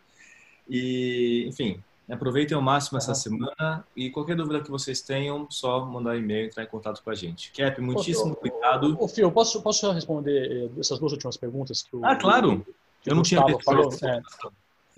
E, 0.68 1.46
enfim, 1.48 1.82
Aproveitem 2.10 2.56
ao 2.56 2.62
máximo 2.62 3.00
essa 3.00 3.16
semana 3.16 3.86
e 3.96 4.12
qualquer 4.12 4.36
dúvida 4.36 4.62
que 4.62 4.70
vocês 4.70 5.02
tenham, 5.02 5.50
só 5.50 5.84
mandar 5.86 6.16
e-mail, 6.16 6.46
entrar 6.46 6.64
em 6.64 6.68
contato 6.68 7.02
com 7.04 7.10
a 7.10 7.16
gente. 7.16 7.52
Cap, 7.52 7.82
muitíssimo 7.82 8.34
obrigado. 8.34 8.96
Ô, 9.00 9.08
Fio, 9.08 9.32
posso, 9.32 9.62
posso 9.62 9.92
responder 9.92 10.52
eh, 10.52 10.80
essas 10.80 11.00
duas 11.00 11.14
últimas 11.14 11.36
perguntas? 11.36 11.82
Que 11.82 11.96
o, 11.96 12.06
ah, 12.06 12.16
claro. 12.16 12.64
Que 13.02 13.10
eu 13.10 13.16
não 13.16 13.24
tinha 13.24 13.44
visto. 13.44 13.64
Falou, 13.64 13.90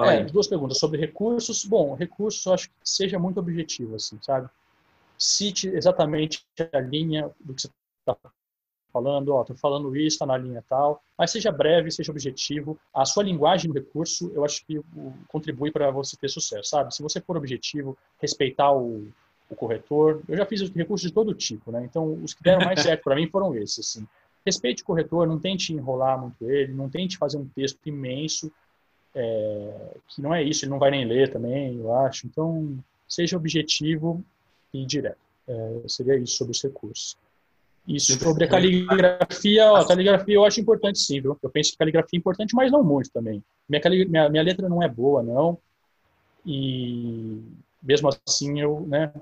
é, 0.02 0.18
é, 0.18 0.24
duas 0.26 0.48
perguntas 0.48 0.78
sobre 0.80 1.00
recursos. 1.00 1.64
Bom, 1.64 1.96
recursos 1.96 2.46
eu 2.46 2.54
acho 2.54 2.68
que 2.68 2.76
seja 2.84 3.18
muito 3.18 3.40
objetivo, 3.40 3.96
assim, 3.96 4.20
sabe? 4.22 4.50
Cite 5.18 5.70
exatamente 5.70 6.46
a 6.74 6.80
linha 6.80 7.32
do 7.40 7.54
que 7.54 7.62
você 7.62 7.70
está 8.00 8.18
falando, 8.91 9.34
ó, 9.34 9.43
tô 9.43 9.55
falando 9.55 9.95
isso, 9.95 10.15
está 10.15 10.26
na 10.26 10.38
linha 10.38 10.64
tal, 10.68 11.01
mas 11.18 11.31
seja 11.31 11.51
breve, 11.51 11.91
seja 11.91 12.11
objetivo. 12.11 12.80
A 12.93 13.05
sua 13.05 13.23
linguagem 13.23 13.68
no 13.68 13.73
recurso, 13.73 14.31
eu 14.34 14.43
acho 14.43 14.65
que 14.65 14.81
contribui 15.27 15.72
para 15.72 15.91
você 15.91 16.15
ter 16.18 16.30
sucesso, 16.30 16.69
sabe? 16.69 16.93
Se 16.93 17.01
você 17.01 17.22
for 17.22 17.38
objetivo, 17.38 17.97
respeitar 18.19 18.72
o, 18.72 19.07
o 19.49 19.55
corretor, 19.55 20.22
eu 20.27 20.38
já 20.38 20.45
fiz 20.45 20.61
recursos 20.69 21.07
de 21.07 21.14
todo 21.14 21.34
tipo, 21.34 21.72
né? 21.72 21.84
Então, 21.84 22.14
os 22.23 22.34
que 22.34 22.43
deram 22.43 22.65
mais 22.65 22.81
certo 22.81 23.03
para 23.03 23.15
mim 23.15 23.27
foram 23.27 23.55
esses, 23.55 23.80
assim. 23.80 24.07
Respeite 24.45 24.81
o 24.81 24.85
corretor, 24.85 25.27
não 25.27 25.39
tente 25.39 25.73
enrolar 25.73 26.19
muito 26.19 26.49
ele, 26.49 26.73
não 26.73 26.89
tente 26.89 27.18
fazer 27.18 27.38
um 27.38 27.47
texto 27.47 27.80
imenso, 27.85 28.51
é, 29.14 29.97
que 30.07 30.22
não 30.22 30.34
é 30.34 30.43
isso, 30.43 30.64
ele 30.64 30.72
não 30.72 30.80
vai 30.80 30.91
nem 30.91 31.05
ler 31.05 31.31
também, 31.31 31.77
eu 31.77 31.93
acho. 31.93 32.27
Então, 32.27 32.77
seja 33.07 33.35
objetivo 33.35 34.23
e 34.73 34.85
direto. 34.85 35.18
É, 35.47 35.81
seria 35.88 36.18
isso 36.18 36.35
sobre 36.35 36.51
os 36.51 36.61
recursos. 36.61 37.18
Isso, 37.88 38.19
sobre 38.19 38.43
a 38.43 38.49
caligrafia, 38.49 39.72
ó, 39.72 39.77
a 39.77 39.88
caligrafia 39.88 40.35
eu 40.35 40.43
acho 40.43 40.59
importante 40.59 40.99
sim, 40.99 41.22
viu? 41.22 41.38
Eu 41.41 41.49
penso 41.49 41.72
que 41.72 41.77
caligrafia 41.77 42.18
é 42.18 42.19
importante, 42.19 42.53
mas 42.53 42.69
não 42.69 42.84
muito 42.84 43.09
também. 43.11 43.41
Minha, 43.68 43.81
minha, 44.05 44.30
minha 44.30 44.43
letra 44.43 44.68
não 44.68 44.84
é 44.84 44.89
boa, 44.89 45.23
não. 45.23 45.57
E 46.45 47.41
mesmo 47.81 48.09
assim 48.27 48.59
eu, 48.59 48.81
né, 48.88 49.14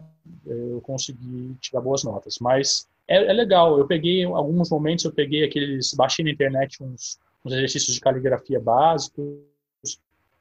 eu 0.47 0.81
consegui 0.81 1.55
tirar 1.61 1.81
boas 1.81 2.03
notas. 2.03 2.37
Mas 2.41 2.87
é, 3.07 3.17
é 3.17 3.33
legal, 3.33 3.77
eu 3.77 3.85
peguei, 3.85 4.23
alguns 4.23 4.69
momentos 4.71 5.05
eu 5.05 5.11
peguei 5.11 5.43
aqueles, 5.43 5.93
baixei 5.93 6.25
na 6.25 6.31
internet 6.31 6.81
uns, 6.81 7.19
uns 7.43 7.53
exercícios 7.53 7.93
de 7.93 8.01
caligrafia 8.01 8.59
básicos, 8.59 9.37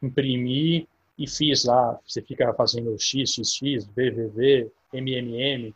imprimi 0.02 0.88
e 1.18 1.28
fiz 1.28 1.64
lá, 1.64 1.98
você 2.06 2.22
fica 2.22 2.52
fazendo 2.55 2.98
x, 2.98 3.34
x, 3.34 3.55
x, 3.55 3.84
v, 3.86 4.10
v, 4.10 4.28
v, 4.28 4.70
m, 4.94 5.14
m, 5.14 5.36
m, 5.36 5.74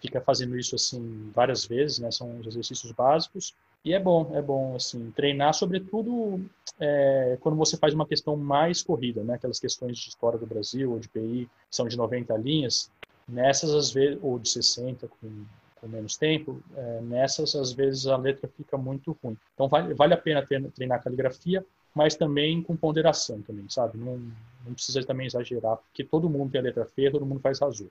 fica 0.00 0.20
fazendo 0.20 0.58
isso 0.58 0.74
assim 0.74 1.30
várias 1.34 1.64
vezes, 1.64 1.98
né? 1.98 2.10
São 2.10 2.38
os 2.38 2.46
exercícios 2.46 2.92
básicos 2.92 3.54
e 3.84 3.94
é 3.94 4.00
bom, 4.00 4.30
é 4.34 4.42
bom 4.42 4.74
assim 4.76 5.10
treinar, 5.12 5.54
sobretudo 5.54 6.44
é, 6.78 7.38
quando 7.40 7.56
você 7.56 7.76
faz 7.76 7.94
uma 7.94 8.06
questão 8.06 8.36
mais 8.36 8.82
corrida, 8.82 9.22
né? 9.22 9.34
Aquelas 9.34 9.58
questões 9.58 9.98
de 9.98 10.08
história 10.08 10.38
do 10.38 10.46
Brasil 10.46 10.92
ou 10.92 10.98
de 10.98 11.08
PI 11.08 11.48
que 11.68 11.76
são 11.76 11.86
de 11.86 11.96
90 11.96 12.36
linhas, 12.36 12.90
nessas 13.28 13.72
às 13.72 13.90
vezes 13.90 14.18
ou 14.22 14.38
de 14.38 14.48
60 14.48 15.08
com, 15.08 15.44
com 15.80 15.88
menos 15.88 16.16
tempo, 16.16 16.62
é, 16.76 17.00
nessas 17.02 17.54
às 17.54 17.72
vezes 17.72 18.06
a 18.06 18.16
letra 18.16 18.48
fica 18.48 18.76
muito 18.76 19.16
ruim. 19.22 19.36
Então 19.54 19.68
vale, 19.68 19.94
vale 19.94 20.14
a 20.14 20.18
pena 20.18 20.42
treinar 20.74 21.02
caligrafia, 21.02 21.64
mas 21.94 22.14
também 22.14 22.62
com 22.62 22.76
ponderação 22.76 23.40
também, 23.42 23.68
sabe? 23.68 23.98
Não, 23.98 24.18
não 24.64 24.74
precisa 24.74 25.02
também 25.04 25.26
exagerar, 25.26 25.76
porque 25.76 26.04
todo 26.04 26.30
mundo 26.30 26.50
tem 26.50 26.60
a 26.60 26.64
letra 26.64 26.84
feia, 26.84 27.10
todo 27.10 27.26
mundo 27.26 27.40
faz 27.40 27.60
rasura. 27.60 27.90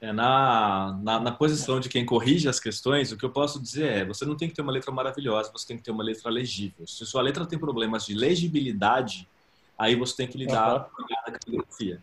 É, 0.00 0.12
na, 0.12 0.96
na, 1.02 1.20
na, 1.20 1.32
posição 1.32 1.80
de 1.80 1.88
quem 1.88 2.06
corrige 2.06 2.48
as 2.48 2.60
questões, 2.60 3.10
o 3.10 3.16
que 3.16 3.24
eu 3.24 3.30
posso 3.30 3.60
dizer 3.60 3.92
é: 3.92 4.04
você 4.04 4.24
não 4.24 4.36
tem 4.36 4.48
que 4.48 4.54
ter 4.54 4.62
uma 4.62 4.70
letra 4.70 4.92
maravilhosa, 4.92 5.50
você 5.52 5.66
tem 5.66 5.76
que 5.76 5.82
ter 5.82 5.90
uma 5.90 6.04
letra 6.04 6.30
legível. 6.30 6.86
Se 6.86 7.04
sua 7.04 7.20
letra 7.20 7.44
tem 7.44 7.58
problemas 7.58 8.06
de 8.06 8.14
legibilidade, 8.14 9.28
aí 9.76 9.96
você 9.96 10.16
tem 10.16 10.28
que 10.28 10.38
lidar 10.38 10.76
uhum. 10.76 11.06
com 11.06 11.14
a 11.14 11.32
caligrafia. 11.32 12.02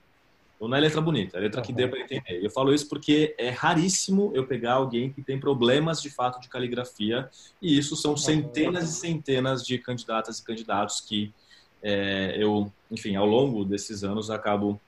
Ou 0.59 0.67
não 0.67 0.77
é 0.77 0.79
letra 0.81 0.99
bonita, 0.99 1.37
é 1.37 1.41
letra 1.41 1.61
uhum. 1.61 1.67
que 1.67 1.73
dê 1.73 1.87
para 1.87 1.99
entender. 1.99 2.43
Eu 2.43 2.49
falo 2.49 2.73
isso 2.73 2.89
porque 2.89 3.33
é 3.37 3.49
raríssimo 3.49 4.31
eu 4.33 4.45
pegar 4.45 4.73
alguém 4.73 5.09
que 5.09 5.21
tem 5.21 5.39
problemas 5.39 6.01
de 6.01 6.09
fato 6.09 6.41
de 6.41 6.49
caligrafia, 6.49 7.29
e 7.61 7.77
isso 7.77 7.95
são 7.95 8.17
centenas 8.17 8.89
e 8.89 8.93
centenas 8.93 9.65
de 9.65 9.77
candidatas 9.77 10.39
e 10.39 10.43
candidatos 10.43 10.99
que 10.99 11.33
é, 11.81 12.35
eu, 12.37 12.69
enfim, 12.91 13.15
ao 13.15 13.25
longo 13.25 13.63
desses 13.63 14.03
anos 14.03 14.29
acabo 14.29 14.81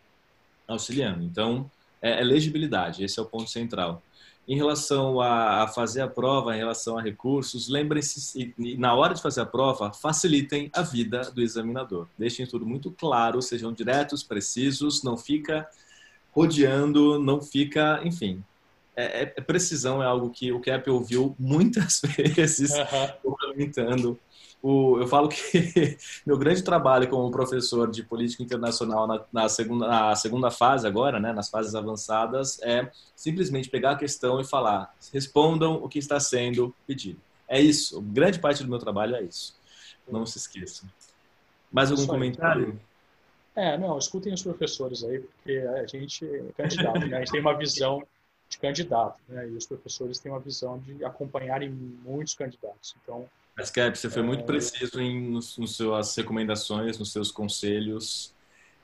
auxiliando. 0.67 1.23
Então, 1.23 1.69
é, 2.02 2.22
é 2.22 2.24
legibilidade, 2.24 3.03
esse 3.03 3.19
é 3.19 3.22
o 3.22 3.26
ponto 3.26 3.49
central. 3.49 4.02
Em 4.48 4.56
relação 4.56 5.19
a, 5.19 5.64
a 5.64 5.68
fazer 5.68 6.02
a 6.02 6.07
prova, 6.07 6.56
em 6.56 6.60
relação 6.60 6.98
a 6.98 7.02
recursos, 7.02 7.68
lembrem-se, 7.68 8.53
na 8.78 8.95
hora 8.95 9.14
de 9.14 9.22
fazer 9.22 9.41
a 9.41 9.45
prova, 9.45 9.91
facilitem 9.91 10.69
a 10.74 10.82
vida 10.82 11.30
do 11.32 11.41
examinador. 11.41 12.07
Deixem 12.18 12.48
tudo 12.48 12.65
muito 12.65 12.90
claro, 12.91 13.41
sejam 13.41 13.74
diretos, 13.74 14.24
precisos, 14.24 15.03
não 15.03 15.18
fica 15.18 15.68
rodeando, 16.32 17.19
não 17.19 17.41
fica, 17.41 17.99
enfim. 18.06 18.41
É, 18.95 19.24
é, 19.24 19.34
é 19.36 19.41
precisão 19.41 20.02
é 20.02 20.06
algo 20.06 20.30
que 20.30 20.52
o 20.52 20.61
Cap 20.61 20.90
ouviu 20.90 21.36
muitas 21.38 22.02
vezes, 22.15 22.72
uhum. 22.72 23.36
comentando 23.36 24.19
o, 24.61 24.99
eu 24.99 25.07
falo 25.07 25.29
que 25.29 25.38
meu 26.25 26.38
grande 26.38 26.63
trabalho 26.63 27.07
como 27.07 27.31
professor 27.31 27.89
de 27.89 28.03
política 28.03 28.43
internacional 28.43 29.07
na, 29.07 29.23
na, 29.31 29.49
segunda, 29.49 29.88
na 29.88 30.15
segunda 30.15 30.51
fase 30.51 30.88
agora, 30.88 31.19
né, 31.19 31.31
nas 31.31 31.49
fases 31.49 31.75
avançadas, 31.75 32.59
é 32.61 32.91
simplesmente 33.15 33.69
pegar 33.69 33.91
a 33.91 33.95
questão 33.95 34.39
e 34.41 34.45
falar, 34.45 34.93
respondam 35.13 35.75
o 35.75 35.88
que 35.88 35.99
está 35.99 36.19
sendo 36.19 36.73
pedido. 36.85 37.19
É 37.47 37.61
isso. 37.61 38.01
Grande 38.01 38.39
parte 38.39 38.63
do 38.63 38.69
meu 38.69 38.79
trabalho 38.79 39.15
é 39.15 39.23
isso. 39.23 39.55
Não 40.07 40.25
se 40.25 40.38
esqueçam. 40.38 40.89
Mais 41.71 41.91
algum 41.91 42.05
comentário? 42.07 42.79
É, 43.55 43.77
não, 43.77 43.97
escutem 43.97 44.34
os 44.34 44.43
professores 44.43 45.03
aí, 45.03 45.19
porque 45.19 45.57
a 45.57 45.85
gente 45.88 46.25
é 46.25 46.51
candidato, 46.55 46.99
né? 46.99 47.17
a 47.17 47.19
gente 47.19 47.31
tem 47.31 47.41
uma 47.41 47.57
visão 47.57 48.05
de 48.47 48.57
candidato, 48.59 49.19
né? 49.27 49.47
e 49.49 49.51
os 49.53 49.65
professores 49.65 50.19
têm 50.19 50.31
uma 50.31 50.39
visão 50.39 50.77
de 50.79 51.03
acompanharem 51.03 51.69
muitos 51.69 52.35
candidatos. 52.35 52.95
Então, 53.01 53.27
mas, 53.57 53.71
Cap, 53.71 53.97
você 53.97 54.07
foi 54.07 54.21
muito 54.21 54.43
preciso 54.43 55.01
em, 55.01 55.19
nos, 55.31 55.57
nos 55.57 55.75
suas 55.75 56.15
recomendações, 56.15 56.99
nos 56.99 57.11
seus 57.11 57.31
conselhos. 57.31 58.31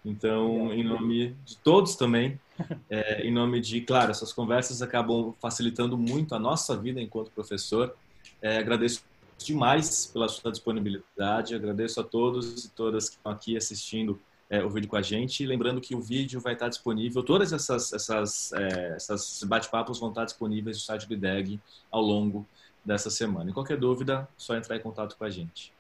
Então, 0.04 0.74
em 0.74 0.84
nome 0.84 1.36
de 1.46 1.56
todos 1.58 1.96
também, 1.96 2.40
é, 2.90 3.22
em 3.22 3.32
nome 3.32 3.62
de, 3.62 3.80
claro, 3.82 4.10
essas 4.10 4.34
conversas 4.34 4.82
acabam 4.82 5.32
facilitando 5.40 5.96
muito 5.96 6.34
a 6.34 6.40
nossa 6.40 6.76
vida 6.76 7.00
enquanto 7.00 7.30
professor. 7.30 7.96
É, 8.42 8.58
agradeço 8.58 9.04
demais 9.38 10.08
pela 10.08 10.28
sua 10.28 10.52
disponibilidade, 10.52 11.54
agradeço 11.54 12.02
a 12.02 12.04
todos 12.04 12.66
e 12.66 12.70
todas 12.72 13.10
que 13.10 13.18
estão 13.18 13.32
aqui 13.32 13.56
assistindo 13.56 14.20
é, 14.50 14.64
o 14.64 14.70
vídeo 14.72 14.90
com 14.90 14.96
a 14.96 15.04
gente. 15.04 15.46
Lembrando 15.46 15.80
que 15.80 15.94
o 15.94 16.02
vídeo 16.02 16.42
vai 16.42 16.54
estar 16.54 16.70
disponível, 16.70 17.22
todas 17.22 17.54
essas, 17.54 17.94
essas, 17.94 18.52
é, 18.54 18.96
essas 18.96 19.44
bate-papos 19.44 20.00
vão 20.00 20.10
estar 20.10 20.26
disponíveis 20.26 20.78
no 20.78 20.84
site 20.84 21.08
do 21.08 21.14
IDEG 21.14 21.60
ao 21.92 22.02
longo 22.02 22.48
dessa 22.86 23.10
semana. 23.10 23.50
E 23.50 23.54
qualquer 23.54 23.78
dúvida, 23.78 24.28
só 24.38 24.56
entrar 24.56 24.76
em 24.76 24.82
contato 24.82 25.16
com 25.18 25.24
a 25.24 25.30
gente. 25.30 25.74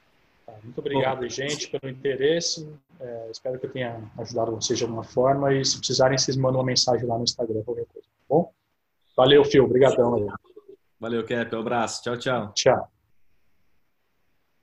Tá, 0.45 0.53
muito 0.63 0.77
obrigado, 0.79 1.21
Bom, 1.21 1.29
gente, 1.29 1.69
pelo 1.69 1.91
interesse. 1.91 2.69
É, 2.99 3.29
espero 3.31 3.59
que 3.59 3.65
eu 3.65 3.71
tenha 3.71 4.01
ajudado 4.17 4.51
vocês 4.51 4.77
de 4.77 4.85
alguma 4.85 5.03
forma. 5.03 5.53
E 5.53 5.63
se 5.63 5.77
precisarem, 5.77 6.17
vocês 6.17 6.37
mandam 6.37 6.59
uma 6.59 6.65
mensagem 6.65 7.07
lá 7.07 7.17
no 7.17 7.23
Instagram, 7.23 7.61
qualquer 7.63 7.85
coisa. 7.85 8.07
Tá 8.07 8.25
bom? 8.29 8.51
Valeu, 9.15 9.43
Fio. 9.45 9.65
Obrigadão. 9.65 10.27
Valeu, 10.99 11.25
Cap. 11.25 11.55
Um 11.55 11.59
abraço. 11.59 12.03
Tchau, 12.03 12.17
tchau. 12.17 12.51
Tchau. 12.53 12.92